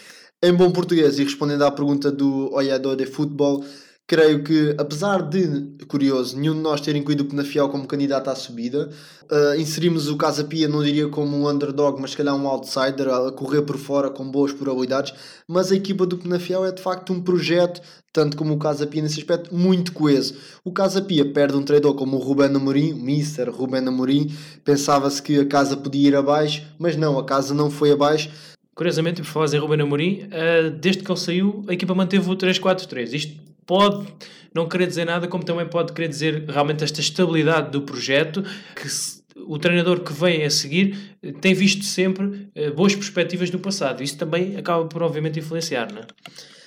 Em 0.43 0.53
bom 0.53 0.71
português, 0.71 1.19
e 1.19 1.25
respondendo 1.25 1.65
à 1.65 1.71
pergunta 1.71 2.13
do 2.13 2.53
Olhador 2.53 2.97
de 2.97 3.07
Futebol, 3.07 3.65
creio 4.07 4.45
que, 4.45 4.75
apesar 4.77 5.23
de, 5.23 5.77
curioso, 5.89 6.39
nenhum 6.39 6.55
de 6.55 6.61
nós 6.61 6.81
ter 6.81 6.95
incluído 6.95 7.25
o 7.25 7.27
Penafiel 7.27 7.69
como 7.71 7.87
candidato 7.87 8.29
à 8.29 8.35
subida, 8.35 8.91
uh, 9.31 9.59
inserimos 9.59 10.09
o 10.09 10.17
Casa 10.17 10.45
Pia, 10.45 10.69
não 10.69 10.83
diria 10.83 11.09
como 11.09 11.37
um 11.37 11.49
underdog, 11.49 11.99
mas 12.01 12.11
se 12.11 12.17
calhar 12.17 12.37
um 12.37 12.47
outsider, 12.47 13.09
a 13.09 13.33
correr 13.33 13.63
por 13.63 13.79
fora 13.79 14.11
com 14.11 14.31
boas 14.31 14.53
probabilidades, 14.53 15.15
mas 15.49 15.73
a 15.73 15.77
equipa 15.77 16.05
do 16.05 16.19
Penafiel 16.19 16.67
é 16.67 16.73
de 16.73 16.83
facto 16.83 17.15
um 17.15 17.23
projeto, 17.23 17.81
tanto 18.13 18.37
como 18.37 18.53
o 18.53 18.59
Casa 18.59 18.87
Pia 18.87 19.03
nesse 19.03 19.21
aspecto, 19.21 19.55
muito 19.55 19.93
coeso. 19.93 20.35
O 20.63 20.71
Casa 20.71 21.01
Pia 21.01 21.33
perde 21.33 21.57
um 21.57 21.63
treinador 21.63 21.95
como 21.95 22.17
o 22.17 22.21
Ruben 22.21 22.55
Amorim, 22.55 22.93
o 22.93 22.97
Mister 22.97 23.51
Ruben 23.51 23.89
Amorim, 23.89 24.31
pensava-se 24.65 25.23
que 25.23 25.41
a 25.41 25.47
casa 25.47 25.79
podia 25.79 26.09
ir 26.09 26.17
abaixo, 26.17 26.63
mas 26.79 26.95
não, 26.95 27.19
a 27.19 27.25
casa 27.25 27.55
não 27.55 27.71
foi 27.71 27.93
abaixo, 27.93 28.31
Curiosamente, 28.75 29.23
por 29.23 29.29
falar 29.29 29.55
em 29.55 29.59
Ruben 29.61 29.83
Amorim, 29.83 30.23
uh, 30.25 30.69
desde 30.69 31.05
que 31.05 31.09
ele 31.09 31.21
saiu, 31.21 31.65
a 31.69 31.75
equipa 31.75 31.95
manteve 31.95 32.29
o 32.29 32.37
3-4-3. 32.37 33.13
Isto 33.13 33.54
pode 33.67 34.07
não 34.55 34.69
querer 34.69 34.87
dizer 34.87 35.05
nada, 35.05 35.27
como 35.27 35.45
também 35.45 35.67
pode 35.67 35.93
querer 35.93 36.09
dizer 36.09 36.45
realmente 36.49 36.85
esta 36.85 37.01
estabilidade 37.01 37.71
do 37.71 37.83
projeto, 37.83 38.45
que 38.75 38.89
se, 38.89 39.25
o 39.47 39.59
treinador 39.59 40.01
que 40.01 40.13
vem 40.13 40.45
a 40.45 40.51
seguir 40.51 41.17
eh, 41.23 41.33
tem 41.33 41.53
visto 41.55 41.85
sempre 41.85 42.25
uh, 42.25 42.73
boas 42.75 42.95
perspectivas 42.95 43.51
do 43.51 43.59
passado. 43.59 44.03
Isso 44.03 44.17
também 44.17 44.57
acaba 44.57 44.85
por, 44.87 45.03
obviamente, 45.03 45.39
influenciar, 45.39 45.93
não 45.93 46.03
é? 46.03 46.07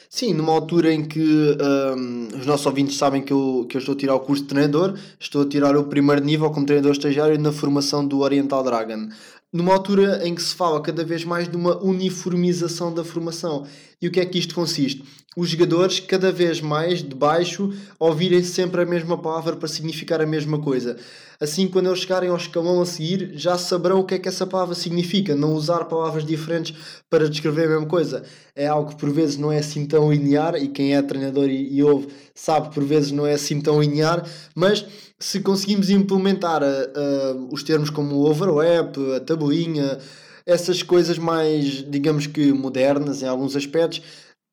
Sim, 0.10 0.34
numa 0.34 0.54
altura 0.54 0.94
em 0.94 1.04
que 1.04 1.20
um, 1.20 2.28
os 2.40 2.46
nossos 2.46 2.66
ouvintes 2.66 2.98
sabem 2.98 3.22
que 3.22 3.34
eu, 3.34 3.66
que 3.70 3.76
eu 3.76 3.80
estou 3.80 3.94
a 3.94 3.98
tirar 3.98 4.16
o 4.16 4.22
curso 4.22 4.44
de 4.44 4.50
treinador, 4.50 4.98
estou 5.20 5.42
a 5.42 5.46
tirar 5.46 5.76
o 5.76 5.84
primeiro 5.84 6.24
nível 6.24 6.50
como 6.50 6.66
treinador 6.66 6.94
estagiário 6.94 7.38
na 7.38 7.52
formação 7.52 8.08
do 8.08 8.20
Oriental 8.20 8.64
Dragon 8.64 9.10
numa 9.52 9.74
altura 9.74 10.28
em 10.28 10.36
que 10.36 10.42
se 10.42 10.54
fala 10.54 10.82
cada 10.82 11.04
vez 11.04 11.24
mais 11.24 11.48
de 11.48 11.56
uma 11.56 11.82
uniformização 11.82 12.94
da 12.94 13.04
formação. 13.04 13.66
E 14.02 14.08
o 14.08 14.12
que 14.12 14.20
é 14.20 14.26
que 14.26 14.38
isto 14.38 14.54
consiste? 14.54 15.04
Os 15.36 15.50
jogadores, 15.50 16.00
cada 16.00 16.32
vez 16.32 16.60
mais 16.60 17.04
de 17.04 17.14
baixo, 17.14 17.72
ouvirem 18.00 18.44
sempre 18.44 18.82
a 18.82 18.86
mesma 18.86 19.18
palavra 19.18 19.56
para 19.56 19.68
significar 19.68 20.20
a 20.20 20.26
mesma 20.26 20.60
coisa. 20.60 20.98
Assim, 21.40 21.68
quando 21.68 21.86
eles 21.86 22.00
chegarem 22.00 22.30
ao 22.30 22.38
escalão 22.38 22.82
a 22.82 22.86
seguir, 22.86 23.32
já 23.36 23.56
saberão 23.56 24.00
o 24.00 24.04
que 24.04 24.16
é 24.16 24.20
que 24.20 24.28
essa 24.28 24.48
palavra 24.48 24.74
significa. 24.74 25.36
Não 25.36 25.54
usar 25.54 25.86
palavras 25.86 26.26
diferentes 26.26 26.76
para 27.08 27.30
descrever 27.30 27.66
a 27.66 27.70
mesma 27.70 27.86
coisa. 27.86 28.24
É 28.56 28.66
algo 28.66 28.90
que 28.90 28.98
por 28.98 29.12
vezes 29.12 29.38
não 29.38 29.52
é 29.52 29.60
assim 29.60 29.86
tão 29.86 30.12
linear, 30.12 30.56
e 30.56 30.68
quem 30.68 30.96
é 30.96 31.02
treinador 31.04 31.50
e, 31.50 31.72
e 31.72 31.84
ouve 31.84 32.08
sabe 32.34 32.70
que 32.70 32.76
por 32.76 32.84
vezes 32.84 33.12
não 33.12 33.26
é 33.26 33.34
assim 33.34 33.62
tão 33.62 33.80
linear, 33.80 34.28
mas 34.56 34.86
se 35.20 35.40
conseguimos 35.40 35.90
implementar 35.90 36.62
uh, 36.62 37.50
os 37.52 37.64
termos 37.64 37.90
como 37.90 38.16
o 38.16 38.30
overlap, 38.30 38.96
a 39.16 39.20
tabuinha, 39.20 39.98
essas 40.46 40.84
coisas 40.84 41.18
mais, 41.18 41.84
digamos 41.90 42.28
que 42.28 42.54
modernas 42.54 43.22
em 43.22 43.28
alguns 43.28 43.56
aspectos, 43.56 44.02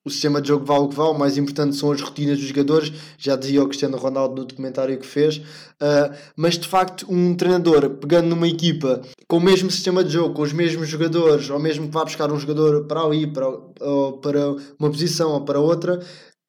o 0.05 0.11
sistema 0.11 0.41
de 0.41 0.49
jogo 0.49 0.67
vale 0.67 0.85
o 0.85 0.89
que 0.89 0.95
vale, 0.95 1.11
o 1.11 1.19
mais 1.19 1.39
importante 1.39 1.77
são 1.77 1.91
as 1.91 2.01
rotinas 2.01 2.39
dos 2.39 2.47
jogadores, 2.47 2.93
já 3.17 3.37
dizia 3.37 3.63
o 3.63 3.67
Cristiano 3.67 3.97
Ronaldo 3.97 4.43
no 4.43 4.47
documentário 4.47 4.99
que 4.99 5.07
fez, 5.07 5.37
uh, 5.37 6.15
mas 6.37 6.59
de 6.59 6.69
facto 6.69 7.07
um 7.11 7.35
treinador 7.35 7.89
pegando 7.91 8.29
numa 8.29 8.49
equipa 8.49 9.01
com 9.27 9.39
o 9.39 9.41
mesmo 9.41 9.71
sistema 9.71 10.05
de 10.05 10.13
jogo, 10.13 10.35
com 10.35 10.43
os 10.43 10.53
mesmos 10.53 10.89
jogadores, 10.89 11.49
ou 11.49 11.59
mesmo 11.59 11.87
que 11.87 11.93
vá 11.93 12.05
buscar 12.05 12.31
um 12.31 12.39
jogador 12.39 12.85
para 12.87 13.01
ali, 13.01 13.27
para, 13.27 13.51
para 14.21 14.51
uma 14.79 14.91
posição 14.91 15.31
ou 15.31 15.41
para 15.43 15.59
outra, 15.59 16.01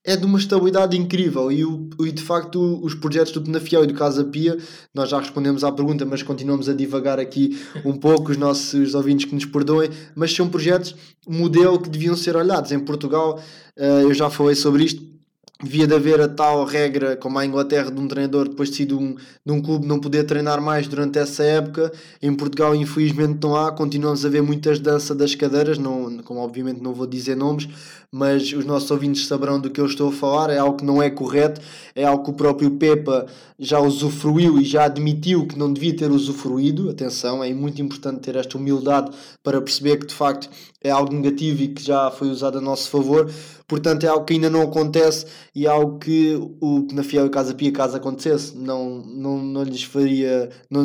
é 0.05 0.15
de 0.15 0.25
uma 0.25 0.37
estabilidade 0.37 0.95
incrível 0.95 1.51
e, 1.51 1.65
o, 1.65 1.89
e 2.01 2.11
de 2.11 2.21
facto 2.21 2.79
os 2.83 2.93
projetos 2.93 3.31
do 3.31 3.41
Penafiel 3.41 3.83
e 3.83 3.87
do 3.87 3.93
Casa 3.95 4.23
Pia, 4.23 4.57
nós 4.93 5.09
já 5.09 5.19
respondemos 5.19 5.63
à 5.63 5.71
pergunta, 5.71 6.05
mas 6.05 6.21
continuamos 6.21 6.69
a 6.69 6.73
divagar 6.73 7.19
aqui 7.19 7.59
um 7.83 7.93
pouco, 7.93 8.31
os 8.31 8.37
nossos 8.37 8.93
ouvintes 8.93 9.25
que 9.25 9.33
nos 9.33 9.45
perdoem, 9.45 9.89
mas 10.15 10.33
são 10.33 10.47
projetos 10.47 10.95
modelo 11.27 11.79
que 11.79 11.89
deviam 11.89 12.15
ser 12.15 12.35
olhados. 12.35 12.71
Em 12.71 12.79
Portugal, 12.79 13.41
eh, 13.75 14.03
eu 14.03 14.13
já 14.13 14.29
falei 14.29 14.55
sobre 14.55 14.83
isto, 14.83 15.14
devia 15.63 15.87
de 15.87 15.93
haver 15.93 16.19
a 16.19 16.27
tal 16.27 16.65
regra, 16.65 17.15
como 17.15 17.39
a 17.39 17.45
Inglaterra, 17.45 17.89
de 17.89 17.99
um 17.99 18.07
treinador 18.07 18.49
depois 18.49 18.69
de, 18.69 18.75
sido 18.75 18.99
um, 18.99 19.15
de 19.45 19.51
um 19.53 19.61
clube 19.61 19.87
não 19.87 19.99
poder 19.99 20.25
treinar 20.25 20.61
mais 20.61 20.87
durante 20.87 21.17
essa 21.17 21.43
época. 21.43 21.91
Em 22.21 22.33
Portugal, 22.33 22.75
infelizmente, 22.75 23.39
não 23.41 23.55
há. 23.55 23.71
Continuamos 23.71 24.25
a 24.25 24.29
ver 24.29 24.41
muitas 24.41 24.79
danças 24.79 25.15
das 25.15 25.33
cadeiras, 25.33 25.77
não, 25.77 26.17
como 26.19 26.41
obviamente 26.41 26.81
não 26.81 26.93
vou 26.93 27.07
dizer 27.07 27.35
nomes, 27.37 27.69
mas 28.11 28.51
os 28.51 28.65
nossos 28.65 28.91
ouvintes 28.91 29.27
saberão 29.27 29.59
do 29.59 29.69
que 29.69 29.79
eu 29.79 29.85
estou 29.85 30.09
a 30.09 30.11
falar. 30.11 30.49
É 30.49 30.57
algo 30.57 30.77
que 30.77 30.85
não 30.85 31.01
é 31.01 31.09
correto, 31.09 31.61
é 31.95 32.03
algo 32.03 32.23
que 32.23 32.31
o 32.31 32.33
próprio 32.33 32.71
Pepa 32.71 33.25
já 33.57 33.79
usufruiu 33.79 34.59
e 34.59 34.65
já 34.65 34.83
admitiu 34.83 35.47
que 35.47 35.57
não 35.57 35.71
devia 35.71 35.95
ter 35.95 36.11
usufruído. 36.11 36.89
Atenção, 36.89 37.41
é 37.41 37.53
muito 37.53 37.81
importante 37.81 38.19
ter 38.19 38.35
esta 38.35 38.57
humildade 38.57 39.11
para 39.41 39.61
perceber 39.61 39.97
que 39.97 40.07
de 40.07 40.13
facto 40.13 40.49
é 40.83 40.91
algo 40.91 41.13
negativo 41.13 41.63
e 41.63 41.69
que 41.69 41.81
já 41.81 42.11
foi 42.11 42.29
usado 42.29 42.57
a 42.57 42.61
nosso 42.61 42.89
favor. 42.89 43.31
Portanto, 43.67 44.05
é 44.05 44.07
algo 44.07 44.25
que 44.25 44.33
ainda 44.33 44.49
não 44.49 44.61
acontece 44.61 45.25
e 45.53 45.65
é 45.65 45.69
algo 45.69 45.97
que 45.97 46.35
o 46.61 46.83
Penafiel 46.87 47.25
e 47.25 47.29
Casa 47.29 47.53
Pia, 47.53 47.71
caso 47.71 47.97
acontecesse, 47.97 48.55
não, 48.55 48.99
não, 49.05 49.37
não 49.37 49.63
lhes 49.63 49.83
faria, 49.83 50.49
não, 50.69 50.83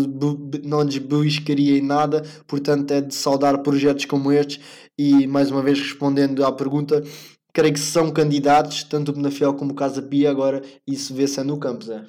não 0.64 0.82
lhes 0.82 0.98
beliscaria 0.98 1.76
em 1.76 1.82
nada. 1.82 2.22
Portanto, 2.46 2.90
é 2.92 3.00
de 3.00 3.14
saudar 3.14 3.58
projetos 3.58 4.06
como 4.06 4.32
estes. 4.32 4.60
E 4.98 5.26
mais 5.26 5.50
uma 5.50 5.62
vez, 5.62 5.78
respondendo 5.78 6.44
à 6.44 6.52
pergunta, 6.52 7.02
creio 7.52 7.74
que 7.74 7.80
são 7.80 8.10
candidatos, 8.10 8.82
tanto 8.84 9.10
o 9.10 9.14
Penafiel 9.14 9.54
como 9.54 9.72
o 9.72 9.74
Casa 9.74 10.00
Pia. 10.00 10.30
Agora, 10.30 10.62
isso 10.86 11.14
vê-se 11.14 11.42
no 11.42 11.58
campo, 11.58 11.84
Zé. 11.84 12.04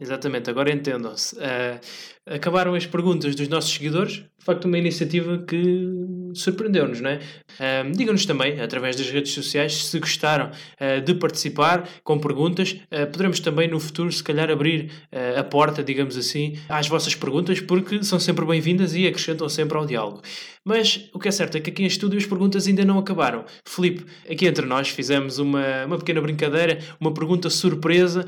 Exatamente, 0.00 0.48
agora 0.48 0.72
entendam-se. 0.72 1.36
Uh, 1.36 1.80
acabaram 2.30 2.74
as 2.74 2.86
perguntas 2.86 3.34
dos 3.34 3.48
nossos 3.48 3.72
seguidores. 3.72 4.22
De 4.38 4.46
facto, 4.46 4.64
uma 4.64 4.78
iniciativa 4.78 5.36
que 5.36 5.86
surpreendeu-nos, 6.32 7.00
não 7.00 7.10
é? 7.10 7.16
Uh, 7.16 7.92
Digam-nos 7.94 8.24
também, 8.24 8.58
através 8.60 8.96
das 8.96 9.10
redes 9.10 9.32
sociais, 9.32 9.84
se 9.84 9.98
gostaram 9.98 10.50
uh, 10.50 11.00
de 11.02 11.14
participar 11.14 11.86
com 12.02 12.18
perguntas. 12.18 12.72
Uh, 12.72 13.06
poderemos 13.10 13.40
também, 13.40 13.68
no 13.68 13.78
futuro, 13.78 14.10
se 14.10 14.22
calhar, 14.24 14.50
abrir 14.50 14.90
a 15.36 15.42
porta, 15.42 15.82
digamos 15.82 16.16
assim, 16.16 16.56
às 16.68 16.88
vossas 16.88 17.14
perguntas, 17.14 17.60
porque 17.60 18.02
são 18.02 18.18
sempre 18.18 18.44
bem-vindas 18.44 18.94
e 18.94 19.06
acrescentam 19.06 19.48
sempre 19.48 19.76
ao 19.76 19.84
diálogo. 19.84 20.22
Mas 20.64 21.08
o 21.12 21.18
que 21.18 21.28
é 21.28 21.30
certo 21.30 21.56
é 21.56 21.60
que 21.60 21.70
aqui 21.70 21.82
em 21.82 21.86
estúdio 21.86 22.18
as 22.18 22.26
perguntas 22.26 22.66
ainda 22.66 22.84
não 22.84 22.98
acabaram. 22.98 23.44
Filipe, 23.66 24.04
aqui 24.30 24.46
entre 24.46 24.66
nós 24.66 24.88
fizemos 24.88 25.38
uma, 25.38 25.84
uma 25.86 25.98
pequena 25.98 26.20
brincadeira, 26.20 26.78
uma 27.00 27.12
pergunta 27.12 27.48
surpresa 27.50 28.24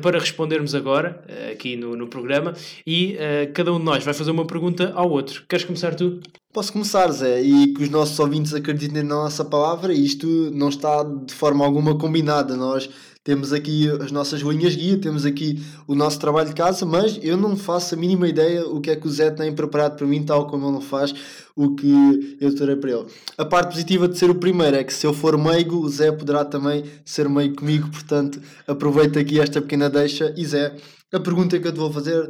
para 0.00 0.18
respondermos 0.18 0.74
agora, 0.74 1.24
aqui 1.50 1.76
no, 1.76 1.96
no 1.96 2.06
programa, 2.06 2.54
e 2.86 3.16
cada 3.54 3.72
um 3.72 3.78
de 3.78 3.84
nós 3.84 4.04
vai 4.04 4.14
fazer 4.14 4.30
uma 4.30 4.46
pergunta 4.46 4.92
ao 4.94 5.10
outro. 5.10 5.44
Queres 5.48 5.64
começar 5.64 5.94
tu? 5.94 6.20
Posso 6.52 6.72
começar, 6.72 7.10
Zé, 7.10 7.42
e 7.42 7.74
que 7.74 7.82
os 7.82 7.88
nossos 7.88 8.18
ouvintes 8.18 8.54
acreditem 8.54 9.02
na 9.02 9.22
nossa 9.22 9.44
palavra, 9.44 9.92
isto 9.92 10.26
não 10.52 10.68
está 10.68 11.02
de 11.02 11.34
forma 11.34 11.64
alguma 11.64 11.98
combinada. 11.98 12.56
Nós 12.56 12.88
temos 13.24 13.52
aqui 13.54 13.88
as 13.88 14.12
nossas 14.12 14.40
linhas 14.40 14.76
guia, 14.76 14.98
temos 14.98 15.24
aqui 15.24 15.60
o 15.88 15.94
nosso 15.94 16.20
trabalho 16.20 16.50
de 16.50 16.54
casa, 16.54 16.84
mas 16.84 17.18
eu 17.22 17.36
não 17.36 17.56
faço 17.56 17.94
a 17.94 17.98
mínima 17.98 18.28
ideia 18.28 18.66
o 18.66 18.80
que 18.80 18.90
é 18.90 18.96
que 18.96 19.06
o 19.06 19.10
Zé 19.10 19.30
tem 19.30 19.52
preparado 19.52 19.96
para 19.96 20.06
mim, 20.06 20.22
tal 20.22 20.46
como 20.46 20.66
ele 20.66 20.74
não 20.74 20.80
faz 20.80 21.14
o 21.56 21.74
que 21.74 22.36
eu 22.38 22.54
terei 22.54 22.76
para 22.76 22.90
ele. 22.90 23.06
A 23.38 23.44
parte 23.44 23.70
positiva 23.70 24.06
de 24.06 24.18
ser 24.18 24.28
o 24.28 24.34
primeiro 24.34 24.76
é 24.76 24.84
que 24.84 24.92
se 24.92 25.06
eu 25.06 25.14
for 25.14 25.38
meigo, 25.38 25.78
o 25.78 25.88
Zé 25.88 26.12
poderá 26.12 26.44
também 26.44 26.84
ser 27.04 27.28
meigo 27.28 27.56
comigo, 27.56 27.88
portanto 27.90 28.40
aproveito 28.66 29.18
aqui 29.18 29.40
esta 29.40 29.60
pequena 29.60 29.88
deixa. 29.88 30.32
E 30.36 30.44
Zé, 30.44 30.76
a 31.10 31.18
pergunta 31.18 31.58
que 31.58 31.66
eu 31.66 31.72
te 31.72 31.78
vou 31.78 31.90
fazer 31.90 32.28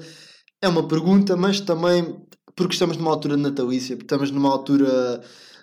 é 0.64 0.68
uma 0.68 0.88
pergunta, 0.88 1.36
mas 1.36 1.60
também 1.60 2.16
porque 2.56 2.72
estamos 2.72 2.96
numa 2.96 3.10
altura 3.10 3.36
natalícia, 3.36 3.94
estamos 3.94 4.30
numa 4.30 4.50
altura 4.50 5.20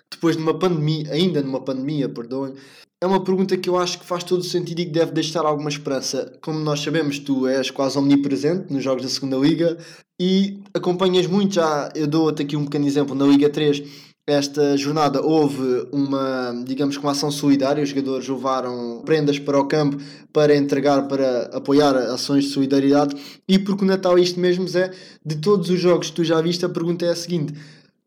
depois 0.08 0.36
de 0.36 0.42
uma 0.42 0.56
pandemia, 0.56 1.10
ainda 1.10 1.42
numa 1.42 1.60
pandemia, 1.60 2.08
perdoem. 2.08 2.54
É 3.02 3.06
uma 3.06 3.24
pergunta 3.24 3.56
que 3.56 3.68
eu 3.68 3.76
acho 3.76 3.98
que 3.98 4.06
faz 4.06 4.22
todo 4.22 4.40
o 4.40 4.44
sentido 4.44 4.78
e 4.78 4.84
que 4.84 4.92
deve 4.92 5.10
deixar 5.10 5.44
alguma 5.44 5.68
esperança. 5.68 6.38
Como 6.40 6.60
nós 6.60 6.80
sabemos, 6.80 7.18
tu 7.18 7.48
és 7.48 7.68
quase 7.68 7.98
omnipresente 7.98 8.72
nos 8.72 8.84
jogos 8.84 9.02
da 9.02 9.08
segunda 9.08 9.36
Liga 9.36 9.76
e 10.20 10.60
acompanhas 10.72 11.26
muito 11.26 11.54
já. 11.54 11.90
Eu 11.96 12.06
dou-te 12.06 12.42
aqui 12.42 12.56
um 12.56 12.64
pequeno 12.64 12.86
exemplo 12.86 13.16
na 13.16 13.26
Liga 13.26 13.50
3 13.50 14.11
esta 14.26 14.76
jornada 14.76 15.20
houve 15.20 15.88
uma, 15.90 16.54
digamos 16.64 16.96
que 16.96 17.02
uma 17.02 17.10
ação 17.10 17.30
solidária, 17.30 17.82
os 17.82 17.88
jogadores 17.88 18.28
levaram 18.28 19.02
prendas 19.04 19.38
para 19.38 19.58
o 19.58 19.66
campo 19.66 20.00
para 20.32 20.54
entregar, 20.56 21.08
para 21.08 21.50
apoiar 21.52 21.96
ações 21.96 22.44
de 22.44 22.50
solidariedade. 22.50 23.16
E 23.48 23.58
porque 23.58 23.84
o 23.84 23.86
Natal 23.86 24.16
isto 24.18 24.38
mesmo 24.38 24.66
é, 24.78 24.92
de 25.24 25.36
todos 25.36 25.70
os 25.70 25.80
jogos 25.80 26.10
que 26.10 26.16
tu 26.16 26.24
já 26.24 26.40
viste, 26.40 26.64
a 26.64 26.68
pergunta 26.68 27.04
é 27.04 27.10
a 27.10 27.16
seguinte, 27.16 27.52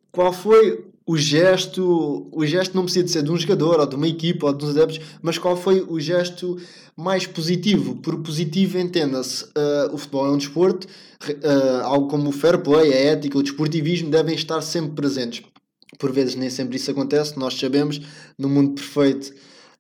qual 0.09 0.31
foi 0.31 0.85
o 1.05 1.17
gesto, 1.17 2.29
o 2.31 2.45
gesto 2.45 2.75
não 2.75 2.83
precisa 2.83 3.05
de 3.05 3.11
ser 3.11 3.21
de 3.21 3.31
um 3.31 3.37
jogador 3.37 3.79
ou 3.79 3.85
de 3.85 3.95
uma 3.95 4.07
equipa 4.07 4.47
ou 4.47 4.53
de 4.53 4.65
uns 4.65 4.71
adeptos, 4.71 5.01
mas 5.21 5.37
qual 5.37 5.57
foi 5.57 5.85
o 5.87 5.99
gesto 5.99 6.57
mais 6.95 7.27
positivo? 7.27 7.95
Por 7.97 8.21
positivo 8.21 8.79
entenda-se, 8.79 9.43
uh, 9.43 9.93
o 9.93 9.97
futebol 9.97 10.27
é 10.27 10.31
um 10.31 10.37
desporto, 10.37 10.87
uh, 10.87 11.83
algo 11.83 12.07
como 12.07 12.29
o 12.29 12.31
fair 12.31 12.57
play, 12.59 12.93
a 12.93 12.97
ética, 13.11 13.37
o 13.37 13.43
desportivismo 13.43 14.09
devem 14.09 14.33
estar 14.33 14.61
sempre 14.61 14.93
presentes 14.93 15.43
por 15.97 16.11
vezes 16.11 16.35
nem 16.35 16.49
sempre 16.49 16.77
isso 16.77 16.91
acontece, 16.91 17.37
nós 17.37 17.53
sabemos, 17.55 18.01
no 18.37 18.49
mundo 18.49 18.73
perfeito 18.73 19.33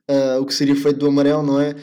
uh, 0.09 0.41
o 0.41 0.45
que 0.45 0.53
seria 0.53 0.75
feito 0.75 0.99
do 0.99 1.07
amarelo, 1.07 1.43
não 1.43 1.59
é? 1.59 1.75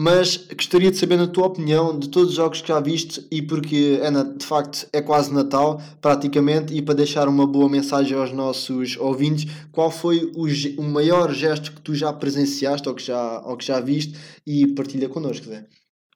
mas 0.00 0.36
gostaria 0.36 0.92
de 0.92 0.96
saber, 0.96 1.16
na 1.16 1.26
tua 1.26 1.46
opinião, 1.46 1.98
de 1.98 2.08
todos 2.08 2.30
os 2.30 2.36
jogos 2.36 2.60
que 2.60 2.68
já 2.68 2.78
viste 2.78 3.26
e 3.32 3.42
porque 3.42 3.98
é, 4.00 4.10
de 4.10 4.46
facto 4.46 4.86
é 4.92 5.02
quase 5.02 5.34
Natal, 5.34 5.82
praticamente, 6.00 6.72
e 6.72 6.80
para 6.80 6.94
deixar 6.94 7.26
uma 7.26 7.44
boa 7.44 7.68
mensagem 7.68 8.16
aos 8.16 8.32
nossos 8.32 8.96
ouvintes, 8.96 9.50
qual 9.72 9.90
foi 9.90 10.30
o, 10.36 10.46
o 10.80 10.84
maior 10.84 11.32
gesto 11.32 11.72
que 11.72 11.80
tu 11.80 11.96
já 11.96 12.12
presenciaste 12.12 12.88
ou 12.88 12.94
que 12.94 13.02
já, 13.02 13.40
ou 13.40 13.56
que 13.56 13.64
já 13.64 13.80
viste 13.80 14.16
e 14.46 14.68
partilha 14.68 15.08
connosco, 15.08 15.46
Zé? 15.46 15.66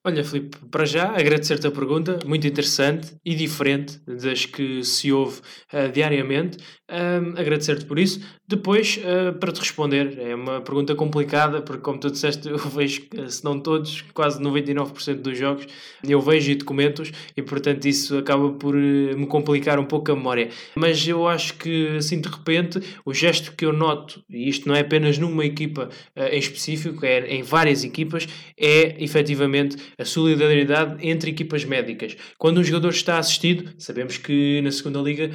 Olha, 0.05 0.25
Filipe, 0.25 0.59
para 0.69 0.85
já 0.85 1.11
agradecer-te 1.11 1.67
a 1.67 1.71
pergunta, 1.71 2.19
muito 2.27 2.45
interessante 2.45 3.15
e 3.25 3.37
diferente 3.37 4.01
das 4.05 4.45
que 4.45 4.83
se 4.83 5.13
ouve 5.13 5.41
uh, 5.73 5.93
diariamente. 5.93 6.59
Um, 6.93 7.41
agradecer-te 7.41 7.87
por 7.87 7.99
isso. 7.99 8.21
Depois, 8.47 8.99
uh, 8.99 9.33
para 9.39 9.51
te 9.51 9.61
responder, 9.61 10.19
é 10.19 10.35
uma 10.35 10.61
pergunta 10.61 10.95
complicada, 10.95 11.63
porque, 11.63 11.81
como 11.81 11.99
tu 11.99 12.11
disseste, 12.11 12.47
eu 12.51 12.59
vejo, 12.59 13.07
se 13.29 13.43
não 13.43 13.59
todos, 13.59 14.03
quase 14.13 14.39
99% 14.43 15.15
dos 15.15 15.39
jogos, 15.39 15.67
eu 16.07 16.21
vejo 16.21 16.51
e 16.51 16.55
documento 16.55 17.03
e, 17.35 17.41
portanto, 17.41 17.87
isso 17.87 18.19
acaba 18.19 18.51
por 18.51 18.75
uh, 18.75 18.79
me 18.79 19.27
complicar 19.27 19.79
um 19.79 19.87
pouco 19.87 20.13
a 20.13 20.17
memória. 20.17 20.51
Mas 20.75 21.09
eu 21.09 21.27
acho 21.27 21.55
que, 21.55 21.97
assim, 21.97 22.21
de 22.21 22.29
repente, 22.29 22.79
o 23.07 23.15
gesto 23.15 23.53
que 23.57 23.65
eu 23.65 23.73
noto, 23.73 24.23
e 24.29 24.47
isto 24.47 24.69
não 24.69 24.75
é 24.75 24.81
apenas 24.81 25.17
numa 25.17 25.47
equipa 25.47 25.89
uh, 26.15 26.25
em 26.25 26.39
específico, 26.39 27.07
é 27.07 27.27
em 27.35 27.43
várias 27.43 27.85
equipas, 27.85 28.29
é 28.59 29.03
efetivamente 29.03 29.79
a 29.97 30.05
solidariedade 30.05 31.09
entre 31.09 31.31
equipas 31.31 31.65
médicas. 31.65 32.19
Quando 32.37 32.59
um 32.59 32.65
jogador 32.65 32.91
está 32.91 33.19
assistido, 33.19 33.73
sabemos 33.79 34.19
que 34.19 34.61
na 34.61 34.71
segunda 34.71 35.01
liga 35.01 35.31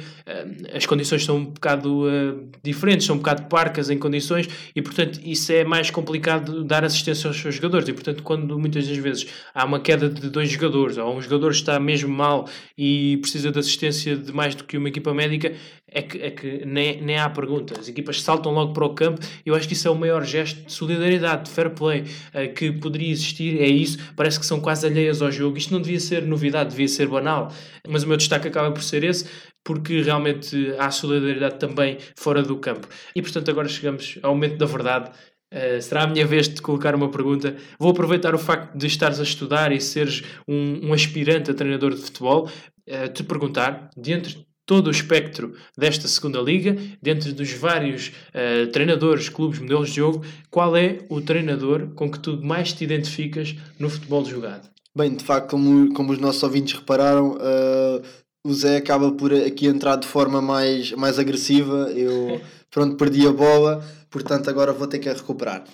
as 0.72 0.86
condições 0.86 1.24
são 1.24 1.47
bocado 1.48 2.06
uh, 2.06 2.48
diferentes, 2.62 3.06
são 3.06 3.16
um 3.16 3.18
bocado 3.18 3.44
parcas 3.48 3.90
em 3.90 3.98
condições 3.98 4.48
e, 4.74 4.82
portanto, 4.82 5.20
isso 5.24 5.52
é 5.52 5.64
mais 5.64 5.90
complicado 5.90 6.64
dar 6.64 6.84
assistência 6.84 7.28
aos 7.28 7.40
seus 7.40 7.54
jogadores. 7.54 7.88
E, 7.88 7.92
portanto, 7.92 8.22
quando 8.22 8.58
muitas 8.58 8.86
das 8.86 8.96
vezes 8.96 9.26
há 9.54 9.64
uma 9.64 9.80
queda 9.80 10.08
de 10.08 10.30
dois 10.30 10.50
jogadores 10.50 10.96
ou 10.96 11.16
um 11.16 11.20
jogador 11.20 11.50
está 11.50 11.78
mesmo 11.78 12.14
mal 12.14 12.48
e 12.76 13.16
precisa 13.18 13.50
de 13.50 13.58
assistência 13.58 14.16
de 14.16 14.32
mais 14.32 14.54
do 14.54 14.64
que 14.64 14.76
uma 14.76 14.88
equipa 14.88 15.12
médica, 15.12 15.52
é 15.90 16.02
que, 16.02 16.18
é 16.18 16.30
que 16.30 16.64
nem, 16.64 17.00
nem 17.00 17.18
há 17.18 17.28
pergunta. 17.28 17.78
As 17.78 17.88
equipas 17.88 18.20
saltam 18.20 18.52
logo 18.52 18.72
para 18.72 18.84
o 18.84 18.94
campo. 18.94 19.20
Eu 19.44 19.54
acho 19.54 19.66
que 19.66 19.74
isso 19.74 19.88
é 19.88 19.90
o 19.90 19.94
maior 19.94 20.24
gesto 20.24 20.66
de 20.66 20.72
solidariedade, 20.72 21.44
de 21.44 21.50
fair 21.50 21.70
play 21.70 22.02
uh, 22.02 22.52
que 22.54 22.70
poderia 22.72 23.10
existir. 23.10 23.60
É 23.60 23.66
isso. 23.66 23.98
Parece 24.14 24.38
que 24.38 24.46
são 24.46 24.60
quase 24.60 24.86
alheias 24.86 25.22
ao 25.22 25.32
jogo. 25.32 25.56
Isto 25.56 25.72
não 25.72 25.80
devia 25.80 26.00
ser 26.00 26.22
novidade, 26.22 26.70
devia 26.70 26.88
ser 26.88 27.08
banal. 27.08 27.52
Mas 27.88 28.02
o 28.02 28.08
meu 28.08 28.16
destaque 28.16 28.48
acaba 28.48 28.70
por 28.70 28.82
ser 28.82 29.04
esse 29.04 29.26
porque 29.64 30.00
realmente 30.00 30.74
há 30.78 30.90
solidariedade 30.90 31.58
também 31.58 31.98
fora 32.16 32.42
do 32.42 32.56
campo. 32.56 32.88
E 33.14 33.20
portanto, 33.20 33.50
agora 33.50 33.68
chegamos 33.68 34.18
ao 34.22 34.34
momento 34.34 34.56
da 34.56 34.64
verdade. 34.64 35.10
Uh, 35.52 35.80
será 35.80 36.04
a 36.04 36.06
minha 36.06 36.26
vez 36.26 36.48
de 36.48 36.60
colocar 36.60 36.94
uma 36.94 37.10
pergunta. 37.10 37.56
Vou 37.78 37.90
aproveitar 37.90 38.34
o 38.34 38.38
facto 38.38 38.76
de 38.76 38.86
estares 38.86 39.20
a 39.20 39.22
estudar 39.22 39.72
e 39.72 39.80
seres 39.80 40.22
um, 40.46 40.88
um 40.88 40.92
aspirante 40.92 41.50
a 41.50 41.54
treinador 41.54 41.94
de 41.94 42.00
futebol, 42.00 42.48
uh, 42.88 43.08
te 43.12 43.22
perguntar, 43.22 43.90
dentro 43.96 44.30
de 44.30 44.47
todo 44.68 44.88
o 44.88 44.90
espectro 44.90 45.54
desta 45.74 46.06
segunda 46.06 46.38
liga, 46.42 46.76
dentro 47.00 47.32
dos 47.32 47.50
vários 47.52 48.08
uh, 48.08 48.70
treinadores, 48.70 49.30
clubes, 49.30 49.58
modelos 49.58 49.88
de 49.88 49.96
jogo, 49.96 50.22
qual 50.50 50.76
é 50.76 50.98
o 51.08 51.22
treinador 51.22 51.88
com 51.94 52.10
que 52.10 52.20
tu 52.20 52.38
mais 52.42 52.74
te 52.74 52.84
identificas 52.84 53.56
no 53.78 53.88
futebol 53.88 54.22
jogado? 54.26 54.68
Bem, 54.94 55.14
de 55.14 55.24
facto, 55.24 55.52
como, 55.52 55.94
como 55.94 56.12
os 56.12 56.18
nossos 56.18 56.42
ouvintes 56.42 56.74
repararam, 56.74 57.38
uh, 57.38 58.02
o 58.44 58.52
Zé 58.52 58.76
acaba 58.76 59.10
por 59.12 59.32
aqui 59.32 59.66
entrar 59.66 59.96
de 59.96 60.06
forma 60.06 60.42
mais, 60.42 60.92
mais 60.92 61.18
agressiva. 61.18 61.90
Eu 61.96 62.38
pronto, 62.70 62.96
perdi 62.96 63.26
a 63.26 63.32
bola, 63.32 63.82
portanto 64.10 64.50
agora 64.50 64.74
vou 64.74 64.86
ter 64.86 64.98
que 64.98 65.08
a 65.08 65.14
recuperar. 65.14 65.64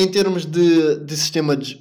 Em 0.00 0.06
termos 0.06 0.46
de, 0.46 1.00
de 1.00 1.16
sistema 1.16 1.56
de, 1.56 1.80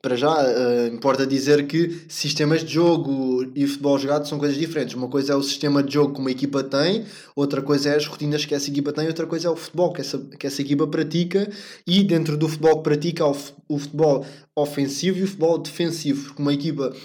para 0.00 0.16
já, 0.16 0.32
uh, 0.42 0.86
importa 0.86 1.26
dizer 1.26 1.66
que 1.66 2.00
sistemas 2.08 2.64
de 2.64 2.72
jogo 2.72 3.44
e 3.54 3.66
futebol 3.66 3.98
jogado 3.98 4.26
são 4.26 4.38
coisas 4.38 4.56
diferentes. 4.56 4.94
Uma 4.94 5.08
coisa 5.08 5.34
é 5.34 5.36
o 5.36 5.42
sistema 5.42 5.82
de 5.82 5.92
jogo 5.92 6.14
que 6.14 6.20
uma 6.20 6.30
equipa 6.30 6.64
tem, 6.64 7.04
outra 7.36 7.60
coisa 7.60 7.90
é 7.90 7.96
as 7.96 8.06
rotinas 8.06 8.46
que 8.46 8.54
essa 8.54 8.70
equipa 8.70 8.90
tem, 8.90 9.06
outra 9.06 9.26
coisa 9.26 9.48
é 9.48 9.50
o 9.50 9.54
futebol 9.56 9.92
que 9.92 10.00
essa, 10.00 10.18
que 10.38 10.46
essa 10.46 10.62
equipa 10.62 10.86
pratica. 10.86 11.46
E 11.86 12.02
dentro 12.02 12.38
do 12.38 12.48
futebol 12.48 12.78
que 12.78 12.84
pratica, 12.84 13.26
o, 13.26 13.36
o 13.68 13.78
futebol 13.78 14.24
ofensivo 14.56 15.18
e 15.18 15.24
o 15.24 15.26
futebol 15.26 15.58
defensivo. 15.58 16.24
Porque 16.24 16.40
uma 16.40 16.54
equipa 16.54 16.96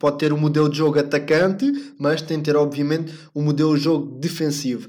pode 0.00 0.18
ter 0.18 0.32
um 0.32 0.36
modelo 0.36 0.68
de 0.68 0.78
jogo 0.78 0.98
atacante, 0.98 1.64
mas 1.96 2.20
tem 2.20 2.38
de 2.38 2.42
ter, 2.42 2.56
obviamente, 2.56 3.14
um 3.32 3.40
modelo 3.40 3.76
de 3.78 3.84
jogo 3.84 4.18
defensivo. 4.18 4.88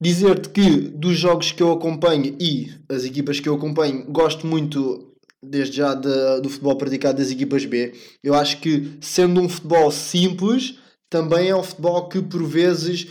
Dizer-te 0.00 0.50
que 0.50 0.70
dos 0.70 1.16
jogos 1.16 1.52
que 1.52 1.62
eu 1.62 1.72
acompanho 1.72 2.36
e 2.38 2.70
as 2.88 3.04
equipas 3.04 3.40
que 3.40 3.48
eu 3.48 3.54
acompanho, 3.54 4.04
gosto 4.10 4.46
muito, 4.46 5.14
desde 5.42 5.78
já, 5.78 5.94
de, 5.94 6.40
do 6.42 6.50
futebol 6.50 6.76
praticado 6.76 7.18
das 7.18 7.30
equipas 7.30 7.64
B. 7.64 7.94
Eu 8.22 8.34
acho 8.34 8.60
que, 8.60 8.98
sendo 9.00 9.40
um 9.40 9.48
futebol 9.48 9.90
simples, 9.90 10.78
também 11.08 11.48
é 11.48 11.56
um 11.56 11.62
futebol 11.62 12.08
que, 12.08 12.20
por 12.20 12.44
vezes, 12.44 13.06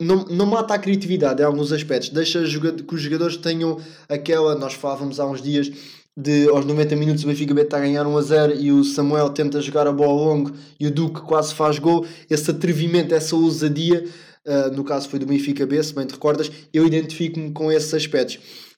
não, 0.00 0.24
não 0.26 0.46
mata 0.46 0.74
a 0.74 0.78
criatividade 0.78 1.40
em 1.40 1.44
alguns 1.44 1.72
aspectos. 1.72 2.10
Deixa 2.10 2.42
que 2.42 2.94
os 2.94 3.00
jogadores 3.00 3.36
tenham 3.36 3.78
aquela. 4.08 4.54
Nós 4.54 4.74
falávamos 4.74 5.18
há 5.18 5.26
uns 5.26 5.40
dias 5.40 5.70
de 6.16 6.48
aos 6.48 6.66
90 6.66 6.96
minutos 6.96 7.24
o 7.24 7.28
Benfica 7.28 7.54
B 7.54 7.62
está 7.62 7.78
a 7.78 7.80
ganhar 7.80 8.06
1 8.06 8.16
a 8.16 8.22
0 8.22 8.54
e 8.56 8.72
o 8.72 8.84
Samuel 8.84 9.30
tenta 9.30 9.60
jogar 9.60 9.86
a 9.86 9.92
bola 9.92 10.12
longo 10.12 10.52
e 10.78 10.86
o 10.86 10.90
Duque 10.90 11.20
quase 11.20 11.54
faz 11.54 11.78
gol, 11.78 12.04
esse 12.28 12.50
atrevimento, 12.50 13.14
essa 13.14 13.36
ousadia, 13.36 14.04
uh, 14.46 14.74
no 14.74 14.84
caso 14.84 15.08
foi 15.08 15.18
do 15.18 15.26
Benfica 15.26 15.66
B, 15.66 15.82
se 15.82 15.94
bem 15.94 16.06
te 16.06 16.12
recordas, 16.12 16.50
eu 16.72 16.86
identifico-me 16.86 17.52
com 17.52 17.70
esses 17.70 17.92
aspectos. 17.92 18.36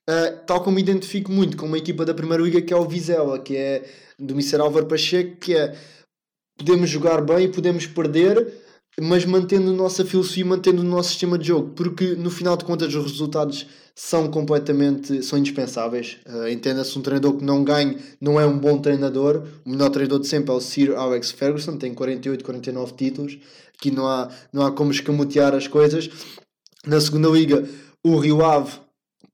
Uh, 0.08 0.44
tal 0.46 0.62
como 0.62 0.76
me 0.76 0.82
identifico 0.82 1.30
muito 1.30 1.56
com 1.56 1.66
uma 1.66 1.78
equipa 1.78 2.04
da 2.04 2.12
Primeira 2.12 2.42
Liga 2.42 2.60
que 2.60 2.72
é 2.72 2.76
o 2.76 2.88
Vizela, 2.88 3.38
que 3.38 3.56
é 3.56 3.84
do 4.18 4.34
Mister 4.34 4.60
Álvaro 4.60 4.86
Pacheco, 4.86 5.36
que 5.36 5.54
é 5.54 5.76
podemos 6.56 6.90
jogar 6.90 7.20
bem 7.22 7.44
e 7.44 7.48
podemos 7.48 7.86
perder, 7.86 8.52
mas 9.00 9.24
mantendo 9.24 9.70
a 9.70 9.74
nossa 9.74 10.04
filosofia, 10.04 10.44
mantendo 10.44 10.82
o 10.82 10.84
nosso 10.84 11.10
sistema 11.10 11.38
de 11.38 11.48
jogo, 11.48 11.70
porque 11.74 12.14
no 12.14 12.30
final 12.30 12.56
de 12.56 12.64
contas 12.64 12.94
os 12.94 13.02
resultados 13.02 13.66
são 13.94 14.28
completamente 14.28 15.22
são 15.22 15.38
indispensáveis. 15.38 16.18
Uh, 16.26 16.48
Entenda-se 16.48 16.98
um 16.98 17.02
treinador 17.02 17.36
que 17.36 17.44
não 17.44 17.62
ganhe 17.62 17.98
não 18.20 18.40
é 18.40 18.46
um 18.46 18.58
bom 18.58 18.78
treinador. 18.78 19.44
O 19.64 19.70
melhor 19.70 19.90
treinador 19.90 20.20
de 20.20 20.28
sempre 20.28 20.50
é 20.50 20.54
o 20.54 20.60
Sir 20.60 20.94
Alex 20.96 21.30
Ferguson, 21.30 21.76
tem 21.76 21.92
48, 21.92 22.44
49 22.44 22.92
títulos. 22.94 23.38
Aqui 23.78 23.90
não 23.90 24.06
há, 24.06 24.28
não 24.52 24.64
há 24.64 24.72
como 24.72 24.90
escamotear 24.90 25.54
as 25.54 25.66
coisas. 25.66 26.08
Na 26.86 27.00
segunda 27.00 27.28
liga, 27.28 27.68
o 28.02 28.16
Rio 28.16 28.44
Ave 28.44 28.72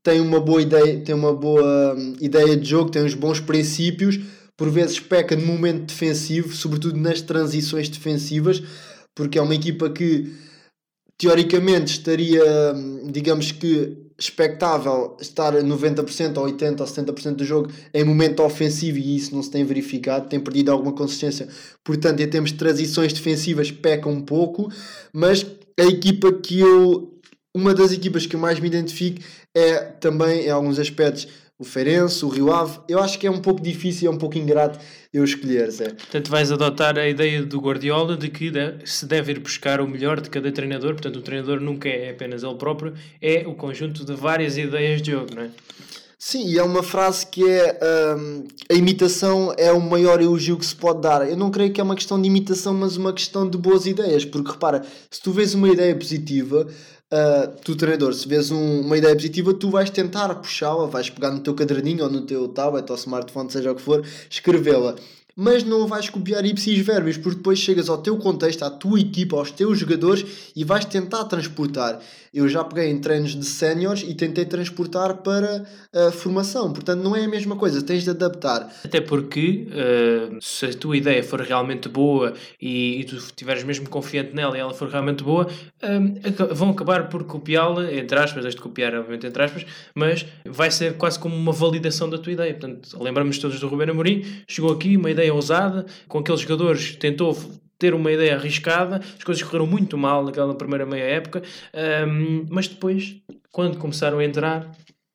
tem 0.03 0.21
uma 0.21 0.41
boa 0.41 0.63
ideia, 0.63 1.01
tem 1.01 1.15
uma 1.15 1.33
boa 1.35 1.95
hum, 1.95 2.15
ideia 2.21 2.57
de 2.57 2.69
jogo, 2.69 2.91
tem 2.91 3.03
uns 3.03 3.15
bons 3.15 3.41
princípios, 3.41 4.19
por 4.57 4.71
vezes 4.71 4.99
peca 4.99 5.37
no 5.37 5.47
momento 5.47 5.87
defensivo, 5.87 6.55
sobretudo 6.55 6.99
nas 6.99 7.21
transições 7.21 7.89
defensivas, 7.89 8.63
porque 9.19 9.37
é 9.37 9.43
uma 9.43 9.55
equipa 9.57 9.91
que 9.91 10.33
teoricamente 11.19 11.91
estaria, 11.91 12.41
digamos 13.11 13.51
que 13.51 13.99
expectável 14.17 15.17
estar 15.21 15.55
90% 15.55 16.37
ou 16.39 16.47
80% 16.47 16.81
ou 16.81 16.87
70% 16.87 17.35
do 17.35 17.45
jogo 17.45 17.69
em 17.93 18.05
momento 18.05 18.45
ofensivo 18.45 18.97
e 18.97 19.17
isso 19.17 19.35
não 19.35 19.43
se 19.43 19.51
tem 19.51 19.65
verificado, 19.65 20.29
tem 20.29 20.39
perdido 20.39 20.71
alguma 20.71 20.93
consistência. 20.93 21.49
Portanto, 21.83 22.21
em 22.21 22.29
termos 22.29 22.53
de 22.53 22.59
transições 22.59 23.13
defensivas, 23.13 23.73
peca 23.73 24.09
um 24.09 24.21
pouco, 24.21 24.73
mas 25.13 25.45
a 25.79 25.85
equipa 25.85 26.33
que 26.33 26.61
eu. 26.61 27.19
Uma 27.57 27.75
das 27.75 27.91
equipas 27.91 28.25
que 28.25 28.37
eu 28.37 28.41
mais 28.41 28.61
me 28.61 28.69
identifico 28.69 29.21
é 29.57 29.79
também, 29.79 30.45
em 30.45 30.51
alguns 30.51 30.79
aspectos, 30.79 31.27
o 31.59 31.65
Feirense, 31.65 32.25
o 32.25 32.29
Rio 32.29 32.53
Ave. 32.53 32.79
Eu 32.89 33.01
acho 33.01 33.19
que 33.19 33.27
é 33.27 33.31
um 33.31 33.41
pouco 33.41 33.61
difícil, 33.61 34.11
é 34.11 34.15
um 34.15 34.19
pouco 34.19 34.39
ingrato 34.39 34.79
eu 35.13 35.25
escolher, 35.25 35.71
Zé. 35.71 35.89
Portanto, 35.89 36.31
vais 36.31 36.53
adotar 36.53 36.97
a 36.97 37.09
ideia 37.09 37.43
do 37.43 37.59
Guardiola 37.59 38.17
de 38.17 38.29
que 38.29 38.53
se 38.85 39.07
deve 39.07 39.33
ir 39.33 39.41
buscar 39.41 39.81
o 39.81 39.89
melhor 39.89 40.21
de 40.21 40.31
cada 40.31 40.53
treinador. 40.53 40.93
Portanto, 40.93 41.17
o 41.17 41.23
treinador 41.23 41.61
nunca 41.61 41.89
é 41.89 42.11
apenas 42.11 42.43
ele 42.45 42.55
próprio, 42.55 42.95
é 43.21 43.47
o 43.47 43.55
conjunto 43.55 44.05
de 44.05 44.15
várias 44.15 44.57
ideias 44.57 45.03
de 45.03 45.11
jogo, 45.11 45.35
não 45.35 45.43
é? 45.43 45.51
Sim, 46.21 46.49
e 46.49 46.59
é 46.59 46.63
uma 46.65 46.83
frase 46.83 47.25
que 47.25 47.49
é 47.49 47.79
um, 48.19 48.45
a 48.69 48.75
imitação 48.75 49.55
é 49.57 49.71
o 49.71 49.81
maior 49.81 50.21
elogio 50.21 50.59
que 50.59 50.67
se 50.67 50.75
pode 50.75 51.01
dar. 51.01 51.29
Eu 51.29 51.37
não 51.37 51.49
creio 51.49 51.73
que 51.73 51.81
é 51.81 51.85
uma 51.85 51.95
questão 51.95 52.21
de 52.21 52.27
imitação, 52.27 52.75
mas 52.75 52.97
uma 52.97 53.13
questão 53.13 53.49
de 53.49 53.57
boas 53.57 53.87
ideias, 53.87 54.25
porque 54.25 54.51
repara, 54.51 54.85
se 55.09 55.23
tu 55.23 55.31
vês 55.31 55.55
uma 55.55 55.69
ideia 55.69 55.95
positiva, 55.95 56.67
uh, 57.13 57.49
tu 57.63 57.75
treinador, 57.75 58.13
se 58.15 58.27
vês 58.29 58.51
um, 58.51 58.81
uma 58.81 58.97
ideia 58.97 59.15
positiva, 59.15 59.55
tu 59.55 59.71
vais 59.71 59.91
tentar 59.91 60.35
puxá-la, 60.35 60.87
vais 60.87 61.11
pegar 61.11 61.31
no 61.31 61.41
teu 61.41 61.55
caderninho 61.55 62.05
ou 62.05 62.11
no 62.11 62.23
teu 62.23 62.49
tablet 62.49 62.91
ou 62.91 62.97
smartphone, 62.97 63.51
seja 63.51 63.73
o 63.73 63.75
que 63.75 63.83
for, 63.83 64.05
escrevê-la. 64.31 64.95
Mas 65.41 65.63
não 65.63 65.87
vais 65.87 66.11
copiar 66.11 66.45
ipsis 66.45 66.81
verbis, 66.81 67.17
porque 67.17 67.37
depois 67.37 67.61
chegas 67.61 67.89
ao 67.89 67.99
teu 67.99 68.17
contexto, 68.17 68.65
à 68.65 68.71
tua 68.71 68.99
equipa, 68.99 69.37
aos 69.37 69.53
teus 69.53 69.79
jogadores 69.79 70.51
e 70.57 70.65
vais 70.65 70.85
tentar 70.85 71.25
transportar. 71.27 72.01
Eu 72.33 72.49
já 72.49 72.65
peguei 72.65 72.91
em 72.91 72.99
treinos 72.99 73.35
de 73.35 73.45
séniores 73.45 74.03
e 74.03 74.15
tentei 74.15 74.45
transportar 74.45 75.19
para 75.19 75.65
a 75.95 76.11
formação. 76.13 76.73
Portanto, 76.73 77.03
não 77.03 77.15
é 77.17 77.25
a 77.25 77.29
mesma 77.29 77.57
coisa, 77.57 77.83
tens 77.83 78.05
de 78.05 78.11
adaptar. 78.11 78.73
Até 78.85 79.01
porque, 79.01 79.69
uh, 79.69 80.39
se 80.41 80.67
a 80.67 80.73
tua 80.73 80.97
ideia 80.97 81.23
for 81.23 81.41
realmente 81.41 81.89
boa 81.89 82.35
e, 82.61 83.01
e 83.01 83.05
tu 83.05 83.17
estiveres 83.17 83.65
mesmo 83.65 83.89
confiante 83.89 84.35
nela 84.35 84.57
e 84.57 84.61
ela 84.61 84.75
for 84.75 84.89
realmente 84.89 85.23
boa, 85.23 85.47
uh, 85.47 86.55
vão 86.55 86.71
acabar 86.71 87.09
por 87.09 87.25
copiá-la, 87.25 87.93
entre 87.93 88.19
aspas, 88.19 88.45
este 88.45 88.61
copiar, 88.61 88.95
obviamente, 88.95 89.27
entre 89.27 89.43
aspas, 89.43 89.67
mas 89.95 90.27
vai 90.45 90.71
ser 90.71 90.95
quase 90.95 91.19
como 91.19 91.35
uma 91.35 91.53
validação 91.53 92.09
da 92.09 92.19
tua 92.19 92.33
ideia. 92.33 92.53
Portanto, 92.55 93.03
lembramos 93.03 93.39
todos 93.39 93.61
do 93.61 93.69
Ruben 93.69 93.91
Amorim, 93.91 94.25
chegou 94.47 94.73
aqui, 94.73 94.97
uma 94.97 95.11
ideia 95.11 95.33
ousada, 95.33 95.87
com 96.07 96.19
aqueles 96.19 96.41
jogadores, 96.41 96.97
tentou 96.97 97.37
ter 97.79 97.95
uma 97.95 98.11
ideia 98.11 98.35
arriscada, 98.35 99.01
as 99.17 99.25
coisas 99.25 99.43
correram 99.43 99.67
muito 99.67 99.97
mal 99.97 100.25
naquela 100.25 100.55
primeira 100.55 100.85
meia 100.85 101.05
época, 101.05 101.43
um, 102.07 102.47
mas 102.51 102.67
depois, 102.67 103.17
quando 103.53 103.79
começaram 103.79 104.19
a 104.19 104.25
entrar, 104.25 104.71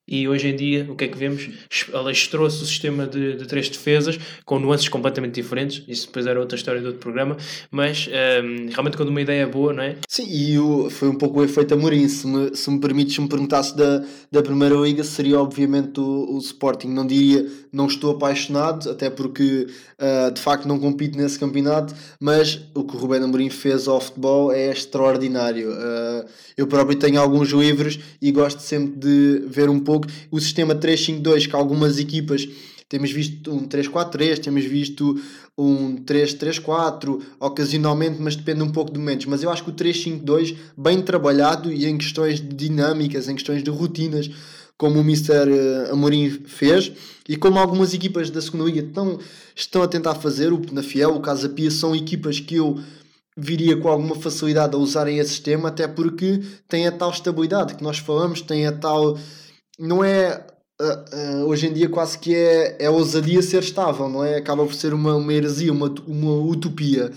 e 0.06 0.28
hoje 0.28 0.48
em 0.48 0.56
dia, 0.56 0.86
o 0.90 0.94
que 0.94 1.04
é 1.04 1.08
que 1.08 1.16
vemos? 1.16 1.48
Alastrou-se 1.94 2.62
o 2.62 2.66
sistema 2.66 3.06
de, 3.06 3.36
de, 3.36 3.46
três 3.46 3.70
defesas, 3.70 4.18
com 4.44 4.58
nuances 4.58 4.86
completamente 4.86 5.34
diferentes. 5.34 5.82
Isso 5.88 6.08
depois 6.08 6.26
era 6.26 6.38
outra 6.38 6.56
história 6.58 6.78
de 6.78 6.86
outro 6.86 7.00
programa. 7.00 7.38
Mas 7.70 8.06
um, 8.06 8.68
realmente, 8.70 8.98
quando 8.98 9.08
uma 9.08 9.22
ideia 9.22 9.44
é 9.44 9.46
boa, 9.46 9.72
não 9.72 9.82
é? 9.82 9.96
Sim, 10.06 10.26
e 10.28 10.58
o, 10.58 10.90
foi 10.90 11.08
um 11.08 11.16
pouco 11.16 11.40
o 11.40 11.44
efeito 11.44 11.72
Amorim. 11.72 12.06
Se 12.06 12.26
me, 12.26 12.54
se 12.54 12.70
me 12.70 12.78
permites, 12.80 13.14
se 13.14 13.20
me 13.22 13.28
perguntasse 13.28 13.74
da, 13.74 14.04
da 14.30 14.42
Primeira 14.42 14.74
Liga, 14.74 15.02
seria 15.02 15.40
obviamente 15.40 15.98
o, 15.98 16.34
o 16.34 16.38
Sporting. 16.38 16.88
Não 16.88 17.06
diria 17.06 17.46
não 17.74 17.86
estou 17.86 18.12
apaixonado, 18.12 18.88
até 18.88 19.10
porque 19.10 19.66
uh, 19.98 20.30
de 20.32 20.40
facto 20.40 20.66
não 20.66 20.78
compito 20.78 21.18
nesse 21.18 21.38
campeonato, 21.38 21.94
mas 22.20 22.60
o 22.74 22.84
que 22.84 22.96
o 22.96 22.98
Rubén 22.98 23.22
Amorim 23.22 23.50
fez 23.50 23.88
ao 23.88 24.00
futebol 24.00 24.52
é 24.52 24.70
extraordinário. 24.70 25.70
Uh, 25.70 26.24
eu 26.56 26.66
próprio 26.66 26.98
tenho 26.98 27.20
alguns 27.20 27.50
livros 27.50 27.98
e 28.22 28.30
gosto 28.30 28.60
sempre 28.60 28.96
de 28.96 29.44
ver 29.48 29.68
um 29.68 29.80
pouco 29.80 30.06
o 30.30 30.40
sistema 30.40 30.74
3-5-2 30.74 31.48
que 31.48 31.56
algumas 31.56 31.98
equipas 31.98 32.48
temos 32.88 33.10
visto 33.10 33.50
um 33.52 33.66
3-4-3, 33.66 34.38
temos 34.38 34.64
visto 34.64 35.20
um 35.58 35.96
3-3-4 35.96 37.20
ocasionalmente, 37.40 38.20
mas 38.20 38.36
depende 38.36 38.62
um 38.62 38.70
pouco 38.70 38.92
de 38.92 38.98
momentos. 39.00 39.26
Mas 39.26 39.42
eu 39.42 39.50
acho 39.50 39.64
que 39.64 39.70
o 39.70 39.72
3-5-2, 39.72 40.56
bem 40.76 41.02
trabalhado 41.02 41.72
e 41.72 41.86
em 41.86 41.98
questões 41.98 42.40
de 42.40 42.54
dinâmicas, 42.54 43.28
em 43.28 43.34
questões 43.34 43.64
de 43.64 43.70
rotinas, 43.70 44.30
como 44.76 44.98
o 44.98 45.02
Mr. 45.02 45.50
Eh, 45.50 45.90
Amorim 45.90 46.30
fez 46.30 46.92
e 47.28 47.36
como 47.36 47.58
algumas 47.58 47.94
equipas 47.94 48.30
da 48.30 48.40
segunda 48.40 48.64
liga 48.64 48.80
estão, 48.80 49.18
estão 49.54 49.82
a 49.82 49.88
tentar 49.88 50.14
fazer, 50.16 50.52
o 50.52 50.58
Penafiel, 50.58 51.14
o 51.14 51.20
Casa 51.20 51.48
Pia, 51.48 51.70
são 51.70 51.94
equipas 51.94 52.40
que 52.40 52.56
eu 52.56 52.78
viria 53.36 53.76
com 53.76 53.88
alguma 53.88 54.14
facilidade 54.14 54.74
a 54.74 54.78
usarem 54.78 55.18
esse 55.18 55.30
sistema, 55.30 55.68
até 55.68 55.88
porque 55.88 56.42
tem 56.68 56.86
a 56.86 56.92
tal 56.92 57.10
estabilidade 57.10 57.74
que 57.74 57.82
nós 57.82 57.98
falamos, 57.98 58.40
tem 58.40 58.66
a 58.66 58.72
tal. 58.72 59.18
Não 59.78 60.04
é. 60.04 60.46
Uh, 60.80 61.42
uh, 61.44 61.46
hoje 61.46 61.68
em 61.68 61.72
dia 61.72 61.88
quase 61.88 62.18
que 62.18 62.34
é, 62.34 62.76
é 62.80 62.90
ousadia 62.90 63.40
ser 63.42 63.62
estável, 63.62 64.08
não 64.08 64.24
é? 64.24 64.36
Acaba 64.36 64.64
por 64.66 64.74
ser 64.74 64.92
uma, 64.92 65.14
uma 65.14 65.32
heresia, 65.32 65.72
uma, 65.72 65.86
uma 66.06 66.34
utopia. 66.34 67.12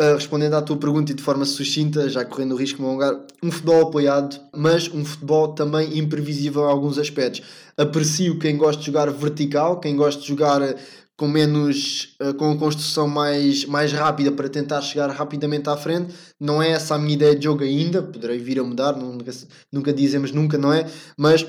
Uh, 0.00 0.14
respondendo 0.14 0.54
à 0.54 0.62
tua 0.62 0.76
pergunta 0.76 1.10
e 1.10 1.14
de 1.14 1.22
forma 1.24 1.44
sucinta, 1.44 2.08
já 2.08 2.24
correndo 2.24 2.52
o 2.52 2.56
risco 2.56 2.76
de 2.76 2.82
me 2.82 2.88
alongar, 2.88 3.20
um 3.42 3.50
futebol 3.50 3.88
apoiado, 3.88 4.40
mas 4.54 4.88
um 4.94 5.04
futebol 5.04 5.48
também 5.54 5.98
imprevisível 5.98 6.62
em 6.62 6.70
alguns 6.70 6.98
aspectos. 6.98 7.42
Aprecio 7.76 8.38
quem 8.38 8.56
gosta 8.56 8.78
de 8.78 8.86
jogar 8.86 9.10
vertical, 9.10 9.80
quem 9.80 9.96
gosta 9.96 10.22
de 10.22 10.28
jogar 10.28 10.62
eh, 10.62 10.76
com 11.16 11.26
menos 11.26 12.16
uh, 12.22 12.32
com 12.34 12.56
construção 12.56 13.08
mais, 13.08 13.64
mais 13.64 13.92
rápida 13.92 14.30
para 14.30 14.48
tentar 14.48 14.80
chegar 14.82 15.10
rapidamente 15.10 15.68
à 15.68 15.76
frente. 15.76 16.14
Não 16.38 16.62
é 16.62 16.70
essa 16.70 16.94
a 16.94 16.98
minha 16.98 17.14
ideia 17.14 17.34
de 17.34 17.42
jogo 17.42 17.64
ainda, 17.64 18.00
poderei 18.00 18.38
vir 18.38 18.60
a 18.60 18.62
mudar, 18.62 18.92
nunca, 18.92 19.32
nunca 19.72 19.92
dizemos 19.92 20.30
nunca, 20.30 20.56
não 20.56 20.72
é? 20.72 20.88
Mas 21.16 21.44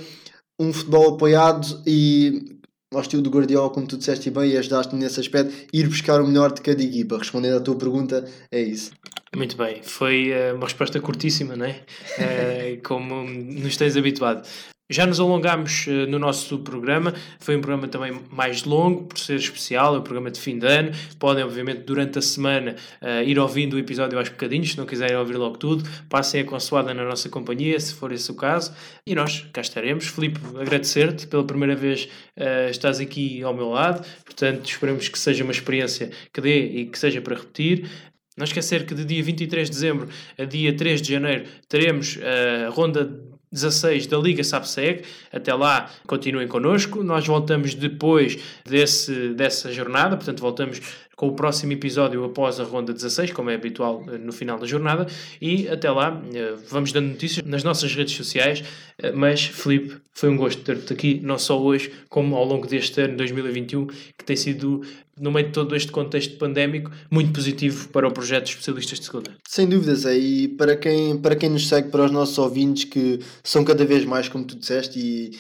um 0.60 0.74
futebol 0.74 1.14
apoiado 1.14 1.84
e 1.86 2.59
ao 2.94 3.02
estilo 3.02 3.22
do 3.22 3.30
Guardiola, 3.30 3.70
como 3.70 3.86
tu 3.86 3.98
disseste 3.98 4.32
bem, 4.32 4.52
e 4.52 4.58
ajudaste-me 4.58 5.02
nesse 5.02 5.20
aspecto, 5.20 5.54
ir 5.72 5.88
buscar 5.88 6.22
o 6.22 6.28
melhor 6.28 6.52
de 6.52 6.62
cada 6.62 6.82
equipa. 6.82 7.18
Respondendo 7.18 7.58
à 7.58 7.60
tua 7.60 7.76
pergunta, 7.76 8.26
é 8.52 8.62
isso. 8.62 8.92
Muito 9.36 9.56
bem, 9.56 9.84
foi 9.84 10.32
uh, 10.32 10.56
uma 10.56 10.66
resposta 10.66 11.00
curtíssima, 11.00 11.56
não 11.56 11.66
é? 11.66 11.84
Uh, 12.18 12.82
como 12.84 13.24
nos 13.24 13.78
tens 13.78 13.96
habituado. 13.96 14.48
Já 14.92 15.06
nos 15.06 15.20
alongámos 15.20 15.86
uh, 15.86 16.10
no 16.10 16.18
nosso 16.18 16.58
programa, 16.60 17.14
foi 17.40 17.56
um 17.56 17.62
programa 17.62 17.88
também 17.88 18.20
mais 18.32 18.64
longo, 18.64 19.04
por 19.04 19.20
ser 19.20 19.36
especial, 19.36 19.96
é 19.96 20.00
um 20.00 20.02
programa 20.02 20.32
de 20.32 20.40
fim 20.40 20.58
de 20.58 20.66
ano. 20.66 20.92
Podem, 21.20 21.44
obviamente, 21.44 21.82
durante 21.82 22.18
a 22.18 22.22
semana 22.24 22.76
uh, 23.00 23.22
ir 23.24 23.38
ouvindo 23.38 23.76
o 23.76 23.80
episódio 23.80 24.18
aos 24.18 24.30
bocadinhos, 24.30 24.72
se 24.72 24.78
não 24.80 24.88
quiserem 24.88 25.16
ouvir 25.16 25.38
logo 25.38 25.58
tudo, 25.58 25.88
passem 26.10 26.42
a 26.42 26.44
consoada 26.44 26.92
na 26.92 27.06
nossa 27.06 27.30
companhia, 27.30 27.80
se 27.80 27.94
for 27.94 28.12
esse 28.12 28.32
o 28.32 28.34
caso, 28.34 28.74
e 29.06 29.14
nós 29.14 29.46
cá 29.54 29.62
estaremos. 29.62 30.08
Filipe, 30.08 30.40
agradecer-te 30.60 31.28
pela 31.28 31.44
primeira 31.44 31.76
vez 31.76 32.10
uh, 32.36 32.72
estás 32.72 33.00
aqui 33.00 33.44
ao 33.44 33.54
meu 33.54 33.70
lado, 33.70 34.04
portanto, 34.26 34.68
esperamos 34.68 35.08
que 35.08 35.20
seja 35.20 35.44
uma 35.44 35.54
experiência 35.54 36.10
que 36.34 36.42
dê 36.42 36.66
e 36.66 36.86
que 36.88 36.98
seja 36.98 37.22
para 37.22 37.36
repetir. 37.36 37.88
Não 38.36 38.44
esquecer 38.44 38.88
que 38.88 38.96
de 38.96 39.06
dia 39.06 39.22
23 39.22 39.70
de 39.70 39.76
dezembro 39.76 40.10
a 40.36 40.46
dia 40.46 40.76
3 40.76 41.02
de 41.02 41.12
janeiro 41.12 41.44
teremos 41.68 42.18
a 42.24 42.70
ronda 42.70 43.29
16 43.52 44.08
da 44.08 44.18
Liga 44.18 44.44
SAPSEG. 44.44 45.04
Até 45.32 45.54
lá, 45.54 45.90
continuem 46.06 46.48
connosco. 46.48 47.04
Nós 47.04 47.26
voltamos 47.26 47.74
depois 47.74 48.38
desse, 48.66 49.30
dessa 49.30 49.72
jornada, 49.72 50.16
portanto, 50.16 50.40
voltamos 50.40 50.82
com 51.20 51.28
o 51.28 51.34
próximo 51.34 51.74
episódio 51.74 52.24
após 52.24 52.62
a 52.62 52.64
ronda 52.64 52.94
16, 52.94 53.32
como 53.32 53.50
é 53.50 53.56
habitual 53.56 54.06
eh, 54.08 54.18
no 54.18 54.32
final 54.32 54.58
da 54.58 54.66
jornada. 54.66 55.06
E 55.42 55.68
até 55.68 55.92
lá, 55.92 56.18
eh, 56.34 56.56
vamos 56.70 56.94
dando 56.94 57.10
notícias 57.10 57.46
nas 57.46 57.62
nossas 57.62 57.94
redes 57.94 58.16
sociais. 58.16 58.64
Eh, 58.98 59.12
mas, 59.12 59.44
Felipe, 59.44 59.98
foi 60.14 60.30
um 60.30 60.38
gosto 60.38 60.62
ter-te 60.62 60.94
aqui, 60.94 61.20
não 61.22 61.38
só 61.38 61.62
hoje, 61.62 61.92
como 62.08 62.38
ao 62.38 62.46
longo 62.46 62.66
deste 62.68 63.02
ano 63.02 63.18
2021, 63.18 63.88
que 63.88 64.24
tem 64.24 64.38
sido 64.38 64.82
no 65.20 65.32
meio 65.32 65.48
de 65.48 65.54
todo 65.54 65.76
este 65.76 65.92
contexto 65.92 66.38
pandémico, 66.38 66.92
muito 67.12 67.34
positivo 67.34 67.90
para 67.90 68.08
o 68.08 68.12
projeto 68.12 68.46
de 68.46 68.52
especialistas 68.52 69.00
de 69.00 69.06
segunda. 69.06 69.32
Sem 69.48 69.68
dúvidas, 69.68 70.06
é. 70.06 70.18
e 70.18 70.48
para 70.48 70.76
quem, 70.76 71.18
para 71.18 71.36
quem 71.36 71.50
nos 71.50 71.68
segue, 71.68 71.90
para 71.90 72.06
os 72.06 72.12
nossos 72.12 72.38
ouvintes, 72.38 72.86
que 72.86 73.20
são 73.44 73.64
cada 73.64 73.86
vez 73.86 74.06
mais, 74.06 74.30
como 74.30 74.46
tu 74.46 74.56
disseste, 74.56 75.00
e 75.00 75.32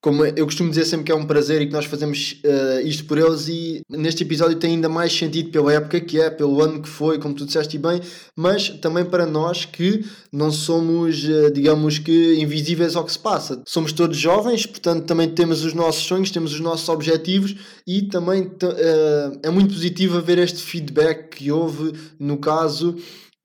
como 0.00 0.24
eu 0.24 0.44
costumo 0.44 0.70
dizer 0.70 0.84
sempre 0.84 1.06
que 1.06 1.12
é 1.12 1.14
um 1.14 1.26
prazer 1.26 1.60
e 1.62 1.66
que 1.66 1.72
nós 1.72 1.84
fazemos 1.84 2.40
uh, 2.44 2.86
isto 2.86 3.04
por 3.06 3.18
eles 3.18 3.48
e 3.48 3.80
neste 3.90 4.22
episódio 4.22 4.56
tem 4.56 4.72
ainda 4.74 4.88
mais 4.88 5.12
sentido 5.12 5.50
pela 5.50 5.72
época 5.72 6.00
que 6.00 6.20
é, 6.20 6.30
pelo 6.30 6.62
ano 6.62 6.80
que 6.80 6.88
foi, 6.88 7.18
como 7.18 7.34
tu 7.34 7.44
disseste 7.44 7.76
bem, 7.76 8.00
mas 8.36 8.68
também 8.68 9.04
para 9.04 9.26
nós 9.26 9.64
que 9.64 10.04
não 10.32 10.52
somos, 10.52 11.24
uh, 11.24 11.50
digamos 11.50 11.98
que, 11.98 12.36
invisíveis 12.36 12.94
ao 12.94 13.04
que 13.04 13.12
se 13.12 13.18
passa. 13.18 13.62
Somos 13.66 13.92
todos 13.92 14.16
jovens, 14.16 14.64
portanto 14.64 15.06
também 15.06 15.28
temos 15.28 15.64
os 15.64 15.74
nossos 15.74 16.04
sonhos, 16.04 16.30
temos 16.30 16.52
os 16.52 16.60
nossos 16.60 16.88
objetivos 16.88 17.56
e 17.86 18.02
também 18.02 18.42
uh, 18.42 19.38
é 19.42 19.50
muito 19.50 19.74
positivo 19.74 20.20
ver 20.20 20.38
este 20.38 20.62
feedback 20.62 21.36
que 21.36 21.50
houve 21.50 21.92
no 22.18 22.38
caso 22.38 22.96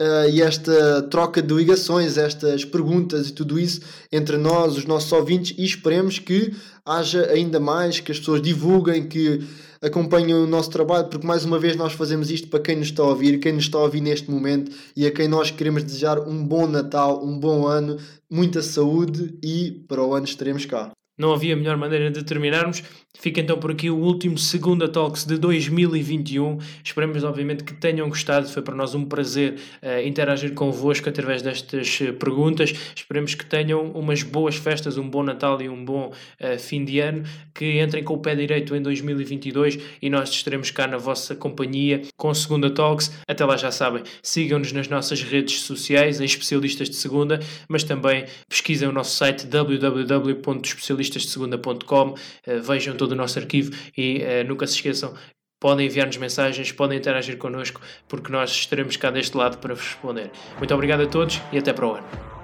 uh, 0.01 0.29
e 0.29 0.41
esta 0.41 1.03
troca 1.03 1.41
de 1.41 1.53
ligações, 1.53 2.17
estas 2.17 2.65
perguntas 2.65 3.29
e 3.29 3.33
tudo 3.33 3.59
isso 3.59 3.81
entre 4.11 4.37
nós, 4.37 4.75
os 4.77 4.85
nossos 4.85 5.11
ouvintes, 5.11 5.55
e 5.57 5.63
esperemos 5.63 6.17
que 6.17 6.53
haja 6.83 7.29
ainda 7.29 7.59
mais, 7.59 7.99
que 7.99 8.11
as 8.11 8.19
pessoas 8.19 8.41
divulguem, 8.41 9.07
que 9.07 9.41
acompanhem 9.81 10.33
o 10.33 10.47
nosso 10.47 10.69
trabalho, 10.69 11.07
porque 11.07 11.25
mais 11.25 11.45
uma 11.45 11.59
vez 11.59 11.75
nós 11.75 11.93
fazemos 11.93 12.31
isto 12.31 12.47
para 12.47 12.59
quem 12.59 12.75
nos 12.75 12.87
está 12.87 13.03
a 13.03 13.07
ouvir, 13.07 13.39
quem 13.39 13.53
nos 13.53 13.65
está 13.65 13.77
a 13.77 13.83
ouvir 13.83 14.01
neste 14.01 14.29
momento 14.29 14.71
e 14.95 15.05
a 15.05 15.11
quem 15.11 15.27
nós 15.27 15.51
queremos 15.51 15.83
desejar 15.83 16.19
um 16.19 16.45
bom 16.45 16.67
Natal, 16.67 17.23
um 17.23 17.39
bom 17.39 17.67
ano, 17.67 17.97
muita 18.29 18.61
saúde 18.61 19.37
e 19.43 19.83
para 19.87 20.03
o 20.03 20.13
ano 20.13 20.25
estaremos 20.25 20.65
cá 20.65 20.91
não 21.21 21.33
havia 21.33 21.55
melhor 21.55 21.77
maneira 21.77 22.09
de 22.09 22.23
terminarmos. 22.23 22.83
Fica 23.17 23.39
então 23.39 23.57
por 23.57 23.71
aqui 23.71 23.89
o 23.89 23.97
último 23.97 24.37
Segunda 24.37 24.87
Talks 24.87 25.25
de 25.25 25.37
2021. 25.37 26.57
Esperamos, 26.83 27.23
obviamente, 27.23 27.63
que 27.63 27.73
tenham 27.73 28.09
gostado. 28.09 28.47
Foi 28.49 28.63
para 28.63 28.73
nós 28.73 28.95
um 28.95 29.05
prazer 29.05 29.55
uh, 29.83 30.05
interagir 30.05 30.53
convosco 30.53 31.07
através 31.07 31.41
destas 31.41 31.99
uh, 32.01 32.13
perguntas. 32.13 32.73
Esperemos 32.95 33.35
que 33.35 33.45
tenham 33.45 33.91
umas 33.91 34.23
boas 34.23 34.55
festas, 34.55 34.97
um 34.97 35.07
bom 35.07 35.23
Natal 35.23 35.61
e 35.61 35.69
um 35.69 35.85
bom 35.85 36.11
uh, 36.39 36.59
fim 36.59 36.83
de 36.83 36.99
ano. 36.99 37.23
Que 37.53 37.81
entrem 37.81 38.03
com 38.03 38.15
o 38.15 38.17
pé 38.17 38.33
direito 38.33 38.75
em 38.75 38.81
2022 38.81 39.77
e 40.01 40.09
nós 40.09 40.29
estaremos 40.29 40.71
cá 40.71 40.87
na 40.87 40.97
vossa 40.97 41.35
companhia 41.35 42.01
com 42.17 42.33
Segunda 42.33 42.71
Talks. 42.71 43.11
Até 43.27 43.45
lá 43.45 43.55
já 43.57 43.71
sabem, 43.71 44.03
sigam-nos 44.23 44.71
nas 44.71 44.87
nossas 44.87 45.21
redes 45.21 45.61
sociais, 45.61 46.19
em 46.19 46.25
Especialistas 46.25 46.89
de 46.89 46.95
Segunda, 46.95 47.39
mas 47.67 47.83
também 47.83 48.25
pesquisem 48.49 48.87
o 48.87 48.91
nosso 48.91 49.15
site 49.15 49.45
www.especialistas 49.45 51.01
jornalistasdesegunda.com, 51.01 52.15
eh, 52.45 52.59
vejam 52.59 52.95
todo 53.01 53.13
o 53.13 53.15
nosso 53.15 53.39
arquivo 53.39 53.71
e 53.97 54.21
eh, 54.21 54.43
nunca 54.43 54.67
se 54.67 54.75
esqueçam 54.75 55.13
podem 55.59 55.85
enviar-nos 55.85 56.17
mensagens, 56.17 56.71
podem 56.71 56.97
interagir 56.97 57.37
connosco, 57.37 57.79
porque 58.09 58.31
nós 58.31 58.49
estaremos 58.49 58.97
cá 58.97 59.11
deste 59.11 59.37
lado 59.37 59.59
para 59.59 59.75
vos 59.75 59.85
responder. 59.85 60.31
Muito 60.57 60.73
obrigado 60.73 61.03
a 61.03 61.07
todos 61.07 61.39
e 61.53 61.59
até 61.59 61.71
para 61.71 61.87
o 61.87 61.93
ano. 61.93 62.40